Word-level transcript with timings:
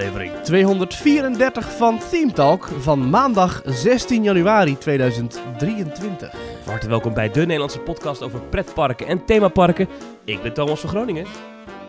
aflevering. 0.00 0.32
234 0.42 1.76
van 1.76 1.98
Theme 2.10 2.32
Talk 2.32 2.68
van 2.78 3.10
maandag 3.10 3.62
16 3.64 4.22
januari 4.22 4.78
2023. 4.78 6.30
Van 6.62 6.72
harte 6.72 6.88
welkom 6.88 7.14
bij 7.14 7.30
de 7.30 7.40
Nederlandse 7.40 7.80
podcast 7.80 8.22
over 8.22 8.40
pretparken 8.40 9.06
en 9.06 9.24
themaparken. 9.24 9.88
Ik 10.24 10.42
ben 10.42 10.52
Thomas 10.52 10.80
van 10.80 10.88
Groningen. 10.90 11.26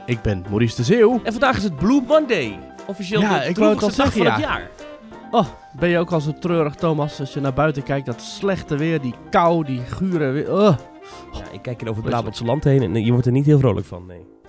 Ik 0.06 0.22
ben 0.22 0.46
Maurice 0.50 0.76
de 0.76 0.84
Zeeuw. 0.84 1.20
En 1.24 1.32
vandaag 1.32 1.58
is 1.58 1.64
het 1.64 1.76
Blue 1.76 2.02
Monday. 2.08 2.60
Officieel 2.88 3.22
Ja, 3.22 3.40
de 3.40 3.50
ik 3.50 3.58
wou 3.58 3.74
het 3.74 3.82
al 3.82 3.88
dag 3.88 3.96
zeggen, 3.96 4.14
van 4.14 4.26
ja. 4.26 4.32
het 4.32 4.42
jaar. 4.42 4.70
Oh, 5.32 5.48
ben 5.80 5.90
je 5.90 5.98
ook 5.98 6.12
al 6.12 6.22
zo 6.22 6.34
treurig, 6.34 6.76
Thomas? 6.76 7.20
Als 7.20 7.34
je 7.34 7.40
naar 7.40 7.54
buiten 7.54 7.84
kijkt, 7.84 8.06
dat 8.06 8.22
slechte 8.22 8.78
weer, 8.78 9.02
die 9.02 9.14
kou, 9.30 9.66
die 9.66 9.80
gure 9.80 10.30
weer. 10.30 10.52
Oh. 10.52 10.78
Ja, 11.32 11.44
ik 11.52 11.62
kijk 11.62 11.80
hier 11.80 11.90
over 11.90 12.02
het 12.02 12.12
Brabantse 12.12 12.46
land 12.46 12.64
heen 12.64 12.82
en 12.82 13.06
je 13.06 13.12
wordt 13.12 13.26
er 13.26 13.32
niet 13.32 13.46
heel 13.46 13.60
vrolijk 13.60 13.86
van, 13.86 14.06
nee. 14.06 14.41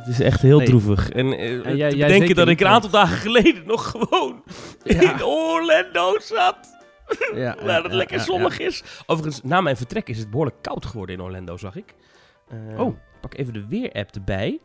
Het 0.00 0.08
is 0.08 0.20
echt 0.20 0.42
heel 0.42 0.58
Nee. 0.58 0.66
droevig. 0.66 1.10
En, 1.10 1.32
eh, 1.32 1.66
En 1.66 1.76
jij- 1.76 1.92
jij 1.92 2.34
dat 2.34 2.48
ik 2.48 2.60
een 2.60 2.66
aantal 2.66 2.90
dagen 2.90 3.16
geleden 3.16 3.66
nog 3.66 3.90
gewoon 3.90 4.42
Ja. 4.84 5.00
in 5.14 5.24
Orlando 5.24 6.18
zat. 6.18 6.78
Ja, 7.34 7.56
Waar 7.64 7.82
het 7.82 7.92
lekker 7.92 8.20
zonnig 8.20 8.58
is. 8.58 8.82
Overigens, 9.06 9.42
na 9.42 9.60
mijn 9.60 9.76
vertrek 9.76 10.08
is 10.08 10.18
het 10.18 10.30
behoorlijk 10.30 10.56
koud 10.62 10.86
geworden 10.86 11.14
in 11.16 11.22
Orlando, 11.22 11.56
zag 11.56 11.76
ik. 11.76 11.94
Eh, 12.48 12.80
Oh. 12.80 12.96
Pak 13.20 13.34
even 13.36 13.52
de 13.52 13.66
weer-app 13.68 14.10
erbij. 14.14 14.58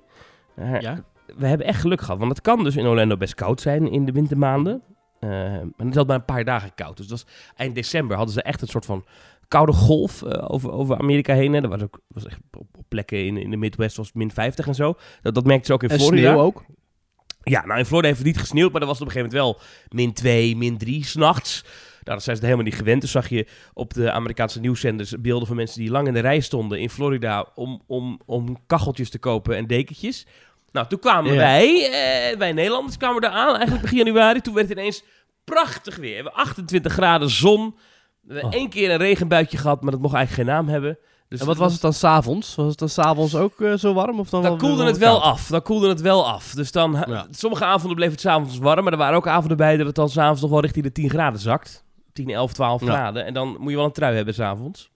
Ja. 0.56 0.80
ja. 0.80 1.04
We 1.38 1.48
hebben 1.48 1.68
echt 1.68 1.82
geluk 1.82 2.02
gehad, 2.02 2.20
want 2.20 2.32
het 2.32 2.42
kan 2.42 2.64
dus 2.64 2.76
in 2.76 2.86
Orlando 2.86 3.18
best 3.18 3.36
koud 3.36 3.62
zijn 3.62 3.92
in 3.92 4.06
de 4.06 4.12
wintermaanden. 4.12 4.82
Eh 5.20 5.30
maar 5.30 5.86
het 5.88 5.96
had 5.96 6.08
maar 6.08 6.16
een 6.16 6.26
paar 6.26 6.44
dagen 6.44 6.72
koud. 6.76 6.98
Dus 6.98 7.08
dat 7.08 7.24
was, 7.24 7.34
eind 7.56 7.76
december 7.76 8.16
hadden 8.18 8.34
ze 8.34 8.42
echt 8.42 8.62
een 8.62 8.68
soort 8.68 8.86
van 8.86 9.06
koude 9.48 9.72
golf 9.74 10.24
eh, 10.24 10.46
over, 10.48 10.72
over 10.72 10.98
Amerika 10.98 11.34
heen. 11.34 11.54
Hè. 11.54 11.62
Dat 11.62 11.70
was 11.70 11.82
ook 11.82 12.00
was 12.08 12.26
echt 12.26 12.40
op, 12.58 12.68
plekken 12.88 13.26
in, 13.26 13.38
in 13.38 13.50
de 13.50 13.58
Midwest 13.58 13.98
was 13.98 14.06
het 14.08 14.16
min 14.16 14.32
50 14.32 14.68
en 14.68 14.76
zo. 14.76 14.98
Dat, 15.22 15.36
dat 15.36 15.46
merkte 15.46 15.66
ze 15.66 15.74
ook 15.74 15.84
in 15.84 15.90
En 15.90 16.00
Florida. 16.00 16.32
sneeuw 16.32 16.42
ook. 16.44 16.64
Ja, 17.44 17.66
nou 17.66 17.80
in 17.80 17.86
Florida 17.86 18.08
heeft 18.08 18.20
het 18.20 18.28
niet 18.28 18.38
gesneeuwd, 18.40 18.72
maar 18.72 18.80
dan 18.80 18.90
was 18.90 19.00
het 19.00 19.08
op 19.08 19.14
een 19.16 19.22
gegeven 19.22 19.40
moment 19.46 19.60
wel 19.62 19.70
min 20.04 20.14
2, 20.14 20.56
min 20.58 20.78
3 20.78 21.06
s'nachts. 21.06 21.62
Nou, 22.04 22.18
dat 22.18 22.24
zijn 22.24 22.36
ze 22.36 22.42
er 22.42 22.48
helemaal 22.48 22.70
niet 22.70 22.80
gewend. 22.80 23.02
Dus 23.02 23.12
zag 23.12 23.30
je 23.30 23.48
op 23.74 23.94
de 23.94 24.12
Amerikaanse 24.12 24.60
nieuwszenders 24.60 25.14
beelden 25.22 25.48
van 25.48 25.56
mensen 25.56 25.80
die 25.80 25.90
lang 25.92 26.08
in 26.08 26.14
de 26.14 26.20
rij 26.20 26.40
stonden 26.40 26.80
in 26.80 26.90
Florida 26.90 27.46
om, 27.56 27.82
om, 27.88 28.20
om 28.26 28.58
kacheltjes 28.68 29.10
te 29.10 29.20
kopen 29.20 29.56
en 29.58 29.68
dekentjes. 29.68 30.26
Nou, 30.72 30.88
toen 30.88 31.00
kwamen 31.00 31.32
Ja. 31.34 31.38
wij, 31.38 31.90
eh, 32.32 32.38
wij 32.38 32.52
Nederlanders 32.54 32.98
kwamen 32.98 33.22
er 33.22 33.30
aan, 33.30 33.50
eigenlijk 33.54 33.82
begin 33.82 33.98
januari. 33.98 34.42
Toen 34.42 34.54
werd 34.54 34.70
het 34.70 34.78
ineens 34.78 35.04
prachtig 35.44 35.96
weer. 35.96 36.10
We 36.10 36.16
hebben 36.16 36.34
28 36.34 36.94
graden 36.94 37.30
zon. 37.30 37.76
We 38.28 38.34
hebben 38.34 38.52
Oh. 38.54 38.58
één 38.60 38.70
keer 38.70 38.92
een 38.92 38.98
regenbuitje 38.98 39.58
gehad, 39.58 39.82
maar 39.82 39.92
dat 39.92 40.02
mocht 40.02 40.14
eigenlijk 40.14 40.48
geen 40.50 40.58
naam 40.58 40.68
hebben. 40.74 40.98
Dus 41.28 41.40
En 41.40 41.46
wat 41.46 41.58
was 41.58 41.74
het 41.74 41.82
dan 41.82 41.94
s'avonds? 41.94 42.56
Was 42.56 42.68
het 42.70 42.78
dan 42.78 42.90
s'avonds 42.90 43.36
ook 43.36 43.62
eh, 43.62 43.74
zo 43.74 43.94
warm? 43.94 44.20
Of 44.20 44.30
dan 44.30 44.58
koelde 44.58 44.86
het 44.86 44.98
wel 44.98 45.20
koud? 45.20 45.24
af. 45.32 45.48
Dan 45.48 45.62
koelde 45.62 45.88
het 45.90 46.02
wel 46.02 46.28
af. 46.28 46.52
Dus 46.54 46.72
dan, 46.72 47.04
Ja. 47.08 47.28
sommige 47.32 47.66
avonden 47.66 47.96
bleef 47.96 48.12
het 48.12 48.20
s'avonds 48.20 48.58
warm, 48.58 48.84
maar 48.84 48.92
er 48.94 48.98
waren 49.00 49.16
ook 49.16 49.28
avonden 49.28 49.58
bij 49.58 49.78
dat 49.78 49.86
het 49.86 49.96
dan 49.96 50.10
s'avonds 50.10 50.42
nog 50.42 50.50
wel 50.50 50.60
richting 50.62 50.86
de 50.86 50.92
10 50.92 51.10
graden 51.10 51.40
zakt. 51.40 51.84
10, 52.14 52.30
11, 52.30 52.54
12 52.54 52.82
Ja. 52.82 52.88
graden. 52.88 53.26
En 53.26 53.34
dan 53.34 53.56
moet 53.60 53.70
je 53.70 53.76
wel 53.76 53.86
een 53.86 53.92
trui 53.92 54.16
hebben 54.16 54.34
s'avonds. 54.34 54.92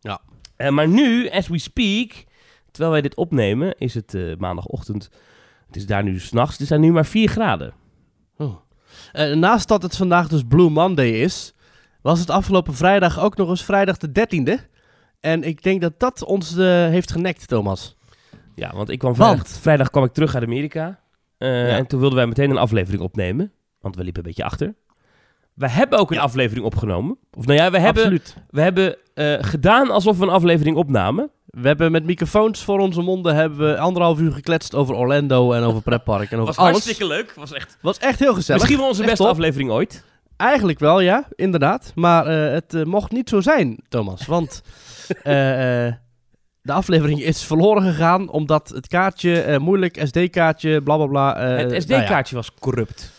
Ja. 0.00 0.20
Eh, 0.56 0.68
maar 0.70 0.88
nu, 0.88 1.28
as 1.30 1.48
we 1.48 1.58
speak, 1.58 2.24
terwijl 2.70 2.92
wij 2.92 3.00
dit 3.02 3.14
opnemen, 3.16 3.74
is 3.78 3.94
het 3.94 4.14
eh, 4.14 4.22
maandagochtend. 4.38 5.10
Het 5.66 5.76
is 5.76 5.86
daar 5.86 6.02
nu 6.02 6.18
s'nachts. 6.20 6.58
Het 6.58 6.66
zijn 6.66 6.80
nu 6.80 6.92
maar 6.92 7.06
4 7.06 7.28
graden. 7.28 7.72
Oh. 8.36 8.54
Naast 9.34 9.68
dat 9.68 9.82
het 9.82 9.96
vandaag 9.96 10.28
dus 10.28 10.42
Blue 10.48 10.70
Monday 10.70 11.08
is, 11.10 11.54
was 12.02 12.18
het 12.20 12.30
afgelopen 12.30 12.74
vrijdag 12.74 13.20
ook 13.20 13.36
nog 13.36 13.48
eens 13.48 13.64
vrijdag 13.64 13.96
de 13.96 14.08
13e. 14.12 14.68
En 15.20 15.42
ik 15.44 15.62
denk 15.62 15.80
dat 15.80 15.92
dat 16.00 16.24
ons 16.24 16.56
eh, 16.56 16.64
heeft 16.66 17.12
genekt, 17.12 17.48
Thomas. 17.48 17.96
Ja, 18.54 18.70
want 18.74 18.88
ik 18.90 18.98
kwam 18.98 19.14
Want? 19.14 19.30
vrijdag, 19.38 19.60
vrijdag 19.60 19.90
kwam 19.90 20.04
ik 20.04 20.12
terug 20.12 20.34
uit 20.34 20.44
Amerika. 20.44 21.00
Eh, 21.38 21.68
Ja. 21.68 21.76
En 21.76 21.86
toen 21.86 22.00
wilden 22.00 22.18
wij 22.18 22.26
meteen 22.26 22.50
een 22.50 22.56
aflevering 22.58 23.02
opnemen. 23.02 23.52
Want 23.80 23.96
we 23.96 24.02
liepen 24.04 24.22
een 24.22 24.28
beetje 24.28 24.44
achter. 24.44 24.74
We 25.54 25.68
hebben 25.68 25.98
ook 25.98 26.10
een 26.10 26.16
Ja. 26.16 26.22
aflevering 26.22 26.66
opgenomen. 26.66 27.18
Of 27.38 27.46
nou 27.46 27.58
ja, 27.58 27.70
we 27.70 27.78
hebben, 27.78 28.02
Absoluut. 28.02 28.36
we 28.50 28.60
hebben 28.60 28.96
eh, 29.14 29.34
gedaan 29.40 29.90
alsof 29.90 30.18
we 30.18 30.22
een 30.24 30.30
aflevering 30.30 30.76
opnamen. 30.76 31.30
We 31.46 31.66
hebben 31.66 31.92
met 31.92 32.04
microfoons 32.04 32.64
voor 32.64 32.78
onze 32.78 33.00
monden 33.00 33.34
hebben 33.34 33.58
we 33.58 33.78
anderhalf 33.78 34.18
uur 34.20 34.32
gekletst 34.32 34.74
over 34.74 34.94
Orlando 34.94 35.52
en 35.52 35.62
over 35.62 35.82
pretpark 35.82 36.30
en 36.30 36.34
over 36.38 36.46
was 36.46 36.56
alles. 36.56 36.70
hartstikke 36.70 37.06
leuk. 37.06 37.32
Was 37.34 37.52
echt, 37.52 37.78
Was 37.80 37.98
echt 37.98 38.18
heel 38.18 38.34
gezellig. 38.34 38.60
misschien 38.60 38.80
wel 38.80 38.88
onze 38.90 39.00
Echt 39.00 39.10
beste 39.10 39.24
top. 39.24 39.32
aflevering 39.34 39.70
ooit. 39.70 40.04
Eigenlijk 40.40 40.78
wel, 40.78 41.00
ja, 41.00 41.28
inderdaad. 41.34 41.92
Maar 41.94 42.26
eh, 42.26 42.52
het 42.52 42.74
eh, 42.74 42.84
mocht 42.84 43.12
niet 43.12 43.28
zo 43.28 43.40
zijn, 43.40 43.78
Thomas. 43.88 44.26
Want 44.26 44.62
eh, 45.08 45.24
de 46.62 46.72
aflevering 46.72 47.22
is 47.22 47.42
verloren 47.44 47.82
gegaan 47.82 48.30
omdat 48.30 48.68
het 48.68 48.88
kaartje, 48.88 49.58
moeilijk 49.58 50.00
SD-kaartje, 50.04 50.82
bla 50.82 50.96
bla 50.96 51.06
bla. 51.06 51.38
het 51.38 51.60
nou 51.68 51.74
ja. 51.74 51.80
SD-kaartje 51.80 52.34
was 52.34 52.54
corrupt. 52.54 53.12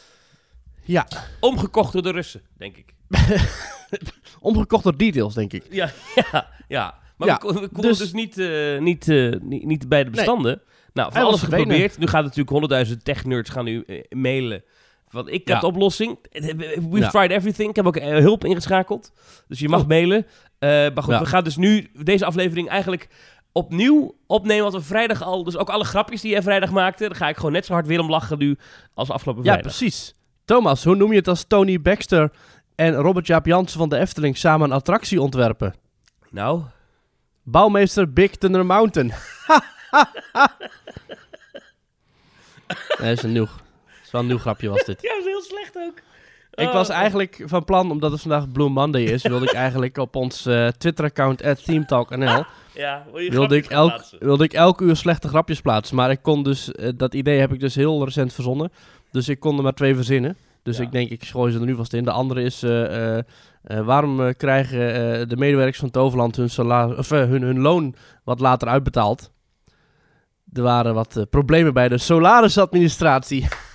Ja, 0.84 1.08
Omgekocht 1.40 1.94
door 1.94 2.02
de 2.02 2.12
Russen, 2.12 2.42
denk 2.58 2.78
ik. 2.78 2.94
omgekocht 4.40 4.84
door 4.84 4.98
details, 4.98 5.34
denk 5.34 5.54
ik. 5.54 5.64
Ja, 5.70 5.90
ja, 6.32 6.48
ja. 6.68 7.00
Maar 7.18 7.28
Ja, 7.28 7.34
we, 7.34 7.40
kon- 7.40 7.54
we 7.54 7.68
konden 7.68 7.92
dus, 7.92 7.98
dus- 7.98 8.14
niet, 8.14 8.36
niet, 8.80 9.08
niet, 9.42 9.66
niet 9.66 9.90
bij 9.90 10.04
de 10.04 10.10
bestanden. 10.10 10.62
Nou, 10.94 11.12
van 11.12 11.24
alles 11.24 11.42
geprobeerd. 11.42 11.98
Nu 11.98 12.08
gaat 12.08 12.24
natuurlijk 12.24 12.50
honderdduizend 12.50 13.06
tech-nerds 13.06 13.50
gaan 13.50 13.66
nu 13.66 13.86
mailen. 14.10 14.64
Want 15.12 15.28
ik 15.30 15.48
Ja. 15.48 15.52
heb 15.54 15.62
de 15.62 15.68
oplossing. 15.68 16.18
We've 16.32 16.98
Ja. 16.98 17.10
tried 17.10 17.32
everything. 17.32 17.70
Ik 17.70 17.76
heb 17.76 17.86
ook 17.86 17.96
eh, 17.96 18.18
hulp 18.18 18.46
ingeschakeld. 18.46 19.12
Dus 19.48 19.60
je 19.60 19.70
mag 19.70 19.82
Oh. 19.82 19.88
mailen. 19.88 20.26
Eh, 20.60 20.70
maar 20.70 21.04
goed, 21.04 21.14
Ja. 21.14 21.20
we 21.20 21.26
gaan 21.26 21.44
dus 21.44 21.56
nu 21.58 21.90
deze 22.04 22.26
aflevering 22.26 22.70
eigenlijk 22.70 23.08
opnieuw 23.52 24.16
opnemen. 24.28 24.62
Want 24.64 24.76
we 24.76 24.82
vrijdag 24.82 25.24
al... 25.24 25.44
Dus 25.44 25.58
ook 25.58 25.70
alle 25.70 25.84
grapjes 25.84 26.22
die 26.22 26.32
jij 26.32 26.42
vrijdag 26.42 26.72
maakte... 26.72 27.08
daar 27.08 27.16
ga 27.16 27.30
ik 27.30 27.36
gewoon 27.36 27.52
net 27.52 27.66
zo 27.66 27.74
hard 27.74 27.88
weer 27.88 28.00
om 28.00 28.10
lachen 28.10 28.38
nu 28.38 28.58
als 28.94 29.10
afgelopen 29.10 29.44
Ja, 29.44 29.52
vrijdag. 29.52 29.76
precies. 29.78 30.14
Thomas, 30.46 30.84
hoe 30.84 30.96
noem 30.96 31.12
je 31.12 31.18
het 31.18 31.28
als 31.28 31.44
Tony 31.48 31.82
Baxter 31.82 32.32
en 32.76 32.94
Robert 32.96 33.28
Jaap 33.28 33.46
Jansen 33.46 33.80
van 33.80 33.90
de 33.90 33.98
Efteling 33.98 34.38
samen 34.38 34.70
een 34.70 34.76
attractie 34.76 35.22
ontwerpen? 35.22 35.74
Nou, 36.30 36.62
Bouwmeester 37.44 38.14
Big 38.14 38.32
Thunder 38.36 38.66
Mountain. 38.66 39.12
dat 42.98 43.00
is 43.00 43.22
dat 43.22 43.50
is 44.12 44.18
wel 44.18 44.22
een 44.22 44.28
nieuw 44.28 44.38
grapje 44.38 44.70
was 44.70 44.84
dit. 44.84 45.02
ja, 45.08 45.10
dat 45.10 45.20
is 45.20 45.26
heel 45.26 45.42
slecht 45.42 45.76
ook. 45.78 46.00
Ik 46.52 46.68
Oh, 46.68 46.74
was 46.74 46.90
eigenlijk 46.90 47.42
van 47.46 47.66
plan, 47.66 47.92
omdat 47.92 48.12
het 48.12 48.22
vandaag 48.22 48.52
Blue 48.52 48.70
Monday 48.70 49.04
is, 49.04 49.22
wilde 49.22 49.46
ik 49.46 49.54
eigenlijk 49.54 49.98
op 49.98 50.16
ons 50.16 50.46
eh, 50.46 50.68
Twitter-account 50.68 51.64
@themetalknl 51.66 52.44
Ja, 52.74 53.06
wil 53.12 53.20
je 53.20 53.32
wilde 53.32 53.56
ik, 53.56 53.66
elk, 53.66 54.04
wilde 54.20 54.44
ik 54.44 54.54
elk 54.54 54.82
uur 54.82 54.96
slechte 54.96 55.28
grapjes 55.28 55.62
plaatsen. 55.62 55.96
Maar 55.96 56.12
ik 56.12 56.22
kon 56.22 56.44
dus, 56.44 56.72
eh, 56.72 56.90
dat 56.96 57.14
idee 57.14 57.40
heb 57.40 57.54
ik 57.54 57.60
dus 57.60 57.76
heel 57.76 58.06
recent 58.06 58.34
verzonnen. 58.34 58.72
Dus 59.12 59.30
ik 59.30 59.40
kon 59.40 59.58
er 59.58 59.64
maar 59.64 59.74
twee 59.74 59.96
verzinnen. 59.96 60.38
Dus 60.64 60.78
Ja. 60.78 60.84
ik 60.84 60.92
denk, 60.92 61.10
ik 61.10 61.24
gooi 61.26 61.52
ze 61.52 61.60
er 61.60 61.66
nu 61.66 61.76
vast 61.76 61.94
in. 61.94 62.04
De 62.04 62.12
andere 62.12 62.42
is, 62.44 62.64
eh, 62.64 63.18
waarom 63.64 64.36
krijgen 64.38 64.94
eh, 64.94 65.28
de 65.28 65.38
medewerkers 65.38 65.80
van 65.80 65.90
Toverland 65.90 66.36
hun, 66.36 66.50
salaris, 66.50 66.98
of, 66.98 67.10
hun, 67.10 67.42
hun 67.42 67.60
loon 67.60 67.96
wat 68.24 68.40
later 68.40 68.68
uitbetaald? 68.68 69.32
Er 70.54 70.62
waren 70.62 70.94
wat 70.94 71.26
problemen 71.30 71.74
bij 71.74 71.88
de 71.90 71.98
salarisadministratie. 71.98 73.48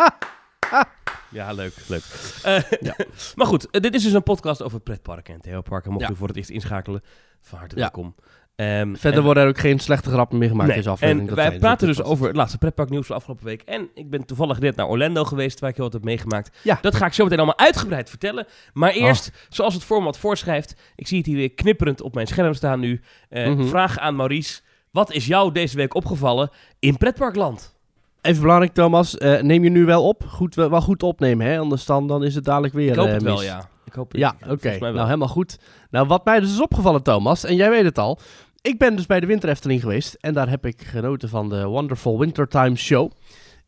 Ja, 1.30 1.52
leuk, 1.52 1.74
leuk. 1.88 2.02
Eh, 2.42 2.60
Ja. 2.80 2.96
maar 3.36 3.46
goed, 3.46 3.70
eh, 3.70 3.80
dit 3.80 3.94
is 3.94 4.02
dus 4.02 4.12
een 4.12 4.22
podcast 4.22 4.62
over 4.62 4.80
pretparken 4.80 5.34
en 5.34 5.40
themaparken. 5.40 5.92
Mocht 5.92 6.04
Ja. 6.04 6.10
u 6.10 6.16
voor 6.16 6.28
het 6.28 6.36
eerst 6.36 6.50
inschakelen, 6.50 7.02
van 7.40 7.58
harte 7.58 7.74
Ja. 7.74 7.80
welkom. 7.80 8.14
Ehm, 8.56 8.94
Verder 8.94 9.18
en- 9.18 9.24
worden 9.24 9.42
er 9.42 9.48
ook 9.48 9.58
geen 9.58 9.78
slechte 9.78 10.10
grappen 10.10 10.38
meer 10.38 10.48
gemaakt 10.48 10.68
Nee, 10.68 10.76
in 10.76 10.82
deze 10.82 10.94
aflevering. 10.94 11.28
En 11.28 11.34
wij 11.34 11.58
praten 11.58 11.86
dus 11.86 12.02
over 12.02 12.26
het 12.26 12.36
laatste 12.36 12.58
pretparknieuws 12.58 13.06
van 13.06 13.14
de 13.14 13.20
afgelopen 13.20 13.46
week. 13.46 13.62
En 13.62 13.88
ik 13.94 14.10
ben 14.10 14.24
toevallig 14.24 14.58
net 14.60 14.76
naar 14.76 14.86
Orlando 14.86 15.24
geweest, 15.24 15.60
waar 15.60 15.70
ik 15.70 15.76
heel 15.76 15.84
wat 15.84 15.92
heb 15.94 16.04
meegemaakt. 16.04 16.58
Ja. 16.62 16.78
Dat 16.80 16.94
ga 16.94 17.06
ik 17.06 17.12
zo 17.12 17.22
meteen 17.24 17.38
allemaal 17.38 17.58
uitgebreid 17.58 18.08
vertellen. 18.08 18.46
Maar 18.72 18.90
Oh. 18.90 18.96
eerst, 18.96 19.30
zoals 19.48 19.74
het 19.74 19.84
format 19.84 20.18
voorschrijft, 20.18 20.74
ik 20.96 21.06
zie 21.06 21.18
het 21.18 21.26
hier 21.26 21.36
weer 21.36 21.50
knipperend 21.52 22.00
op 22.02 22.14
mijn 22.14 22.26
scherm 22.26 22.54
staan 22.54 22.80
nu. 22.80 23.00
Mhm. 23.30 23.64
Vraag 23.66 23.98
aan 23.98 24.16
Maurice, 24.16 24.60
wat 24.90 25.12
is 25.12 25.26
jou 25.26 25.52
deze 25.52 25.76
week 25.76 25.94
opgevallen 25.94 26.50
in 26.78 26.96
pretparkland? 26.96 27.78
Even 28.22 28.40
belangrijk, 28.42 28.72
Thomas. 28.72 29.18
eh, 29.18 29.40
neem 29.40 29.64
je 29.64 29.70
nu 29.70 29.84
wel 29.84 30.08
op? 30.08 30.24
Goed, 30.28 30.54
wel, 30.54 30.80
goed 30.80 31.02
opnemen, 31.02 31.46
hè? 31.46 31.58
Anders 31.58 31.84
dan, 31.84 32.06
dan 32.06 32.24
is 32.24 32.34
het 32.34 32.44
dadelijk 32.44 32.74
weer 32.74 32.90
Ik 32.90 32.94
hoop 32.96 33.06
eh, 33.06 33.12
het 33.12 33.22
wel, 33.22 33.42
ja. 33.42 33.68
Ik 33.84 33.92
hoop 33.92 34.16
Ja, 34.16 34.34
oké. 34.48 34.76
Nou, 34.78 34.98
helemaal 35.04 35.28
goed. 35.28 35.58
Nou, 35.90 36.06
wat 36.06 36.24
mij 36.24 36.40
dus 36.40 36.52
is 36.52 36.60
opgevallen, 36.60 37.02
Thomas, 37.02 37.44
en 37.44 37.56
jij 37.56 37.70
weet 37.70 37.84
het 37.84 37.98
al. 37.98 38.18
Ik 38.62 38.78
ben 38.78 38.96
dus 38.96 39.06
bij 39.06 39.20
de 39.20 39.26
Winter 39.26 39.48
Efteling 39.48 39.80
geweest 39.80 40.14
en 40.14 40.34
daar 40.34 40.48
heb 40.48 40.66
ik 40.66 40.82
genoten 40.82 41.28
van 41.28 41.48
de 41.48 41.64
Wonderful 41.64 42.18
Wintertime 42.18 42.76
Show 42.76 43.10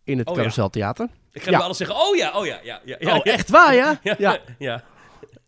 in 0.04 0.18
het 0.18 0.26
Oh, 0.26 0.32
ja. 0.34 0.38
Carouseltheater. 0.38 1.08
Ik 1.32 1.42
ga 1.42 1.50
Ja. 1.50 1.58
alles 1.58 1.76
zeggen, 1.76 1.96
oh 1.96 2.16
ja, 2.16 2.32
oh 2.38 2.46
ja, 2.46 2.58
ja. 2.62 2.80
ja, 2.84 2.96
ja 2.98 3.16
oh, 3.16 3.24
ja. 3.24 3.32
echt 3.32 3.50
waar, 3.50 3.74
ja? 3.74 4.00
Ja, 4.18 4.38
ja. 4.58 4.82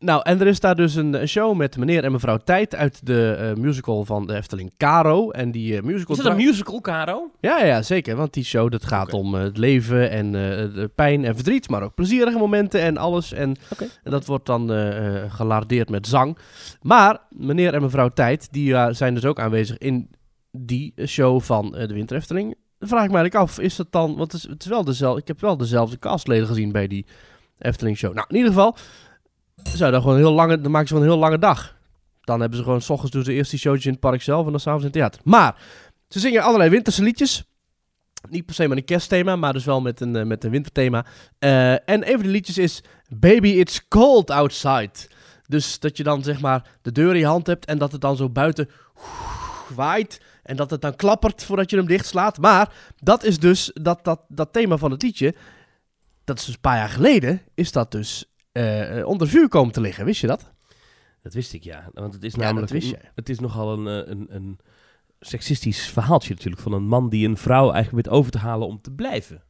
Nou, 0.04 0.20
en 0.22 0.40
er 0.40 0.46
is 0.46 0.60
daar 0.60 0.74
dus 0.74 0.94
een, 0.94 1.20
een 1.20 1.28
show 1.28 1.56
met 1.56 1.76
meneer 1.76 2.04
en 2.04 2.12
mevrouw 2.12 2.36
Tijd 2.36 2.74
uit 2.74 3.06
de 3.06 3.36
eh, 3.38 3.62
musical 3.62 4.04
van 4.04 4.26
de 4.26 4.34
Efteling 4.34 4.72
Caro. 4.76 5.30
En 5.30 5.50
die 5.50 5.76
eh, 5.76 5.82
musical... 5.82 6.14
Is 6.14 6.22
dat 6.22 6.30
een 6.30 6.44
musical, 6.44 6.80
Caro? 6.80 7.30
Ja, 7.40 7.64
ja, 7.64 7.82
zeker. 7.82 8.16
Want 8.16 8.32
die 8.32 8.44
show 8.44 8.70
dat 8.70 8.84
gaat 8.84 9.12
om 9.12 9.34
eh, 9.34 9.42
het 9.42 9.56
leven 9.56 10.10
en 10.10 10.32
de 10.32 10.90
pijn 10.94 11.24
en 11.24 11.34
verdriet, 11.34 11.68
maar 11.68 11.82
ook 11.82 11.94
plezierige 11.94 12.38
momenten 12.38 12.80
en 12.80 12.96
alles. 12.96 13.32
En, 13.32 13.56
en 14.02 14.10
dat 14.10 14.26
wordt 14.26 14.46
dan 14.46 14.68
gelardeerd 15.30 15.90
met 15.90 16.06
zang. 16.06 16.38
Maar 16.82 17.18
meneer 17.28 17.74
en 17.74 17.82
mevrouw 17.82 18.08
Tijd, 18.08 18.48
die 18.52 18.92
zijn 18.94 19.14
dus 19.14 19.24
ook 19.24 19.40
aanwezig 19.40 19.78
in 19.78 20.10
die 20.50 20.94
show 21.06 21.40
van 21.40 21.70
de 21.70 21.94
Winter 21.94 22.16
Efteling 22.16 22.54
dan 22.78 22.88
vraag 22.88 23.04
ik 23.04 23.10
me 23.10 23.16
eigenlijk 23.16 23.50
af, 23.50 23.58
is 23.58 23.76
dat 23.76 23.92
dan... 23.92 24.16
Want 24.16 24.32
het 24.32 24.42
is, 24.42 24.48
het 24.48 24.62
is 24.62 24.68
wel 24.68 24.84
dezelfde, 24.84 25.20
ik 25.20 25.28
heb 25.28 25.40
wel 25.40 25.56
dezelfde 25.56 25.98
castleden 25.98 26.46
gezien 26.46 26.72
bij 26.72 26.86
die 26.86 27.06
Efteling 27.58 27.96
show. 27.96 28.14
Nou, 28.14 28.26
in 28.28 28.36
ieder 28.36 28.52
geval, 28.52 28.76
zou 29.68 29.90
dan 29.90 30.00
gewoon 30.00 30.16
heel 30.16 30.32
lange, 30.32 30.60
dan 30.60 30.70
maken 30.70 30.88
ze 30.88 30.94
gewoon 30.94 31.08
een 31.08 31.14
heel 31.14 31.24
lange 31.24 31.38
dag. 31.38 31.76
Dan 32.20 32.40
hebben 32.40 32.58
ze 32.58 32.64
gewoon, 32.64 32.82
s 32.82 32.90
ochtends 32.90 33.12
doen 33.12 33.24
ze 33.24 33.32
eerst 33.32 33.50
die 33.50 33.60
showtjes 33.60 33.86
in 33.86 33.92
het 33.92 34.00
park 34.00 34.22
zelf 34.22 34.44
en 34.44 34.50
dan 34.50 34.60
s'avonds 34.60 34.84
in 34.84 34.90
het 34.90 34.98
theater. 34.98 35.20
Maar, 35.24 35.56
ze 36.08 36.18
zingen 36.18 36.42
allerlei 36.42 36.70
winterse 36.70 37.02
liedjes. 37.02 37.44
Niet 38.28 38.46
per 38.46 38.54
se 38.54 38.68
met 38.68 38.78
een 38.78 38.84
kerstthema, 38.84 39.36
maar 39.36 39.52
dus 39.52 39.64
wel 39.64 39.80
met 39.80 40.00
een, 40.00 40.16
eh, 40.16 40.24
met 40.24 40.44
een 40.44 40.50
winterthema. 40.50 41.06
Eh, 41.38 41.72
en 41.72 42.08
een 42.08 42.12
van 42.12 42.22
die 42.22 42.30
liedjes 42.30 42.58
is 42.58 42.82
Baby 43.08 43.48
It's 43.48 43.88
Cold 43.88 44.30
Outside. 44.30 44.90
Dus 45.46 45.78
dat 45.78 45.96
je 45.96 46.02
dan 46.02 46.22
zeg 46.22 46.40
maar 46.40 46.70
de 46.82 46.92
deur 46.92 47.12
in 47.12 47.18
je 47.18 47.26
hand 47.26 47.46
hebt 47.46 47.64
en 47.64 47.78
dat 47.78 47.92
het 47.92 48.00
dan 48.00 48.16
zo 48.16 48.28
buiten 48.30 48.68
waait. 49.74 50.20
En 50.42 50.56
dat 50.56 50.70
het 50.70 50.80
dan 50.80 50.96
klappert 50.96 51.44
voordat 51.44 51.70
je 51.70 51.76
hem 51.76 51.86
dichtslaat. 51.86 52.38
Maar 52.38 52.72
dat 52.98 53.24
is 53.24 53.38
dus 53.38 53.70
dat, 53.74 54.04
dat, 54.04 54.20
dat 54.28 54.52
thema 54.52 54.76
van 54.76 54.90
het 54.90 55.02
liedje. 55.02 55.34
Dat 56.24 56.38
is 56.38 56.44
dus 56.44 56.54
een 56.54 56.60
paar 56.60 56.76
jaar 56.76 56.88
geleden. 56.88 57.42
Is 57.54 57.72
dat 57.72 57.90
dus 57.90 58.33
eh, 58.54 59.06
onder 59.06 59.28
vuur 59.28 59.48
komen 59.48 59.72
te 59.72 59.80
liggen. 59.80 60.04
Wist 60.04 60.20
je 60.20 60.26
dat? 60.26 60.52
Dat 61.22 61.34
wist 61.34 61.52
ik, 61.52 61.64
ja. 61.64 61.90
Want 61.92 62.14
het 62.14 62.24
is 62.24 62.34
namelijk... 62.34 62.70
dat 62.70 62.80
wist 62.80 62.90
jij. 62.90 63.10
Het 63.14 63.28
is 63.28 63.38
nogal 63.38 63.72
een, 63.72 63.86
eh, 63.86 64.10
een, 64.10 64.26
een 64.28 64.58
seksistisch 65.20 65.86
verhaaltje 65.86 66.34
natuurlijk. 66.34 66.62
Van 66.62 66.72
een 66.72 66.86
man 66.86 67.08
die 67.08 67.28
een 67.28 67.36
vrouw 67.36 67.72
eigenlijk 67.72 68.06
weet 68.06 68.14
over 68.16 68.30
te 68.30 68.38
halen 68.38 68.66
om 68.66 68.80
te 68.80 68.90
blijven. 68.90 69.42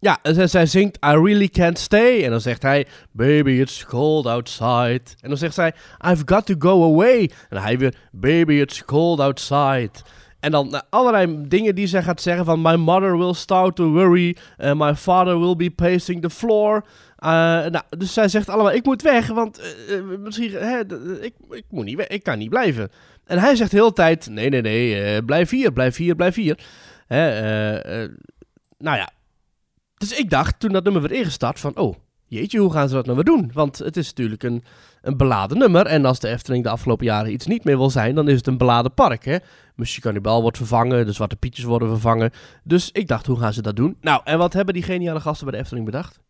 Ja, 0.00 0.18
zij, 0.22 0.46
zij 0.46 0.66
zingt 0.66 0.96
I 0.96 1.10
really 1.10 1.48
can't 1.48 1.78
stay. 1.78 2.24
En 2.24 2.30
dan 2.30 2.40
zegt 2.40 2.62
hij 2.62 2.86
Baby 3.12 3.50
it's 3.50 3.84
cold 3.84 4.26
outside. 4.26 5.00
En 5.20 5.28
dan 5.28 5.36
zegt 5.36 5.54
zij 5.54 5.74
I've 6.06 6.22
got 6.24 6.46
to 6.46 6.54
go 6.58 6.92
away. 6.92 7.30
En 7.48 7.62
hij 7.62 7.78
weer 7.78 7.94
Baby 8.12 8.52
it's 8.52 8.84
cold 8.84 9.20
outside. 9.20 9.90
En 10.40 10.50
dan 10.50 10.82
allerlei 10.90 11.48
dingen 11.48 11.74
die 11.74 11.86
zij 11.86 12.02
gaat 12.02 12.20
zeggen 12.20 12.44
van 12.44 12.62
My 12.62 12.74
mother 12.74 13.18
will 13.18 13.34
start 13.34 13.76
to 13.76 13.90
worry. 13.92 14.36
eh, 14.56 14.74
my 14.74 14.94
father 14.94 15.40
will 15.40 15.56
be 15.56 15.70
pacing 15.70 16.22
the 16.22 16.30
floor. 16.30 16.84
Eh, 17.18 17.30
nou, 17.66 17.82
dus 17.98 18.12
zij 18.12 18.28
zegt 18.28 18.48
allemaal 18.48 18.72
ik 18.72 18.84
moet 18.84 19.02
weg, 19.02 19.26
want 19.26 19.58
eh, 19.58 19.98
eh, 19.98 20.04
misschien, 20.04 20.52
hè, 20.52 20.80
ik, 21.20 21.34
ik 21.50 21.64
moet 21.68 21.84
niet 21.84 22.04
ik 22.08 22.22
kan 22.22 22.38
niet 22.38 22.50
blijven. 22.50 22.90
En 23.24 23.38
hij 23.38 23.56
zegt 23.56 23.70
de 23.70 23.76
hele 23.76 23.92
tijd 23.92 24.28
nee, 24.28 24.48
nee, 24.48 24.60
nee, 24.60 25.24
blijf 25.24 25.50
hier, 25.50 25.72
blijf 25.72 25.96
hier, 25.96 26.14
blijf 26.14 26.34
hier. 26.34 26.58
Hè, 27.06 27.40
nou 28.78 28.96
ja, 28.96 29.10
dus 29.96 30.18
ik 30.18 30.30
dacht, 30.30 30.60
toen 30.60 30.72
dat 30.72 30.84
nummer 30.84 31.02
werd 31.02 31.14
ingestart, 31.14 31.60
van 31.60 31.76
oh, 31.76 31.94
jeetje, 32.26 32.58
hoe 32.58 32.72
gaan 32.72 32.88
ze 32.88 32.94
dat 32.94 33.04
nou 33.04 33.16
weer 33.16 33.24
doen? 33.24 33.50
Want 33.54 33.78
het 33.78 33.96
is 33.96 34.08
natuurlijk 34.08 34.42
een, 34.42 34.64
een 35.02 35.16
beladen 35.16 35.58
nummer. 35.58 35.86
En 35.86 36.04
als 36.04 36.20
de 36.20 36.28
Efteling 36.28 36.64
de 36.64 36.70
afgelopen 36.70 37.06
jaren 37.06 37.32
iets 37.32 37.46
niet 37.46 37.64
meer 37.64 37.76
wil 37.76 37.90
zijn, 37.90 38.14
dan 38.14 38.28
is 38.28 38.36
het 38.36 38.46
een 38.46 38.58
beladen 38.58 38.94
park, 38.94 39.24
hè? 39.24 39.36
Cannibal 40.00 40.42
wordt 40.42 40.56
vervangen, 40.56 41.06
de 41.06 41.12
Zwarte 41.12 41.36
Pietjes 41.36 41.64
worden 41.64 41.88
vervangen. 41.88 42.30
Dus 42.64 42.90
ik 42.92 43.08
dacht, 43.08 43.26
hoe 43.26 43.38
gaan 43.38 43.52
ze 43.52 43.62
dat 43.62 43.76
doen? 43.76 43.96
Nou, 44.00 44.20
en 44.24 44.38
wat 44.38 44.52
hebben 44.52 44.74
die 44.74 44.82
geniale 44.82 45.20
gasten 45.20 45.46
bij 45.46 45.54
de 45.56 45.62
Efteling 45.62 45.86
bedacht? 45.86 46.20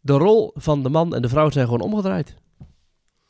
De 0.00 0.12
rol 0.12 0.50
van 0.54 0.82
de 0.82 0.88
man 0.88 1.14
en 1.14 1.22
de 1.22 1.28
vrouw 1.28 1.50
zijn 1.50 1.64
gewoon 1.64 1.80
omgedraaid. 1.80 2.34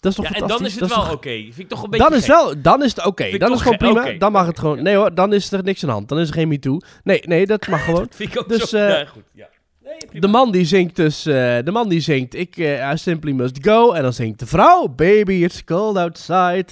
Dat 0.01 0.11
is 0.11 0.17
toch 0.17 0.29
Ja, 0.29 0.35
en 0.35 0.47
dan 0.49 0.65
is 0.65 0.71
het 0.71 0.89
Dat 0.89 0.89
wel 1.05 1.13
oké. 1.13 1.29
Vind 1.31 1.59
ik 1.59 1.69
toch 1.69 1.83
een 1.83 1.91
beetje 1.91 2.09
dan 2.09 2.19
is, 2.19 2.27
wel, 2.27 2.63
dan 2.63 2.83
is 2.83 2.95
het 2.97 3.07
oké. 3.07 3.39
Dan 3.39 3.53
is 3.53 3.61
het 3.61 3.63
gewoon 3.77 3.79
ge- 3.97 4.03
prima. 4.03 4.19
Dan 4.19 4.33
mag 4.33 4.47
het 4.47 4.59
gewoon. 4.59 4.83
Nee 4.83 4.97
hoor, 4.97 5.15
dan 5.15 5.33
is 5.33 5.53
er 5.53 5.63
niks 5.65 5.83
aan 5.83 5.89
de 5.89 5.95
hand. 5.95 6.09
Dan 6.09 6.19
is 6.19 6.29
er 6.29 6.35
geen 6.35 6.49
MeToo. 6.49 6.79
Nee, 7.03 7.21
nee, 7.25 7.47
dat 7.47 7.67
mag 7.67 7.85
gewoon. 7.85 8.03
Dat 8.05 8.15
vind 8.15 8.31
ik 8.35 8.39
ook 8.41 8.49
Dus, 8.49 8.69
zo... 8.69 8.77
eh, 8.77 8.89
ja, 8.89 9.05
goed, 9.05 9.23
ja. 9.33 9.49
Nee. 9.83 10.21
De 10.21 10.27
man 10.29 10.53
die 10.53 10.65
zingt 10.65 10.97
dus, 10.97 11.27
eh, 11.27 11.35
de 11.65 11.71
man 11.73 11.89
die 11.89 12.01
zingt, 12.01 12.35
ik, 12.35 12.57
eh, 12.57 12.93
I 12.93 12.97
simply 12.97 13.33
must 13.33 13.59
go. 13.67 13.93
En 13.93 14.03
dan 14.03 14.13
zingt 14.13 14.39
de 14.39 14.47
vrouw, 14.47 14.89
baby, 14.89 15.33
it's 15.33 15.65
cold 15.65 15.97
outside. 15.97 16.67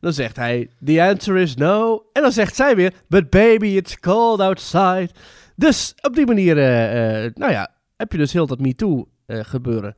Dan 0.00 0.12
zegt 0.12 0.36
hij, 0.36 0.70
the 0.84 1.02
answer 1.02 1.36
is 1.36 1.54
no. 1.54 2.04
En 2.12 2.22
dan 2.22 2.32
zegt 2.32 2.56
zij 2.56 2.76
weer, 2.76 2.92
but 3.08 3.30
baby, 3.30 3.66
it's 3.66 3.98
cold 4.00 4.40
outside. 4.40 5.08
Dus 5.56 5.94
op 6.00 6.14
die 6.14 6.26
manier, 6.26 6.54
nou 7.34 7.52
ja, 7.52 7.68
heb 7.96 8.12
je 8.12 8.18
dus 8.18 8.32
heel 8.32 8.46
dat 8.46 8.60
MeToo 8.60 8.98
eh 8.98 9.04
gebeuren. 9.30 9.96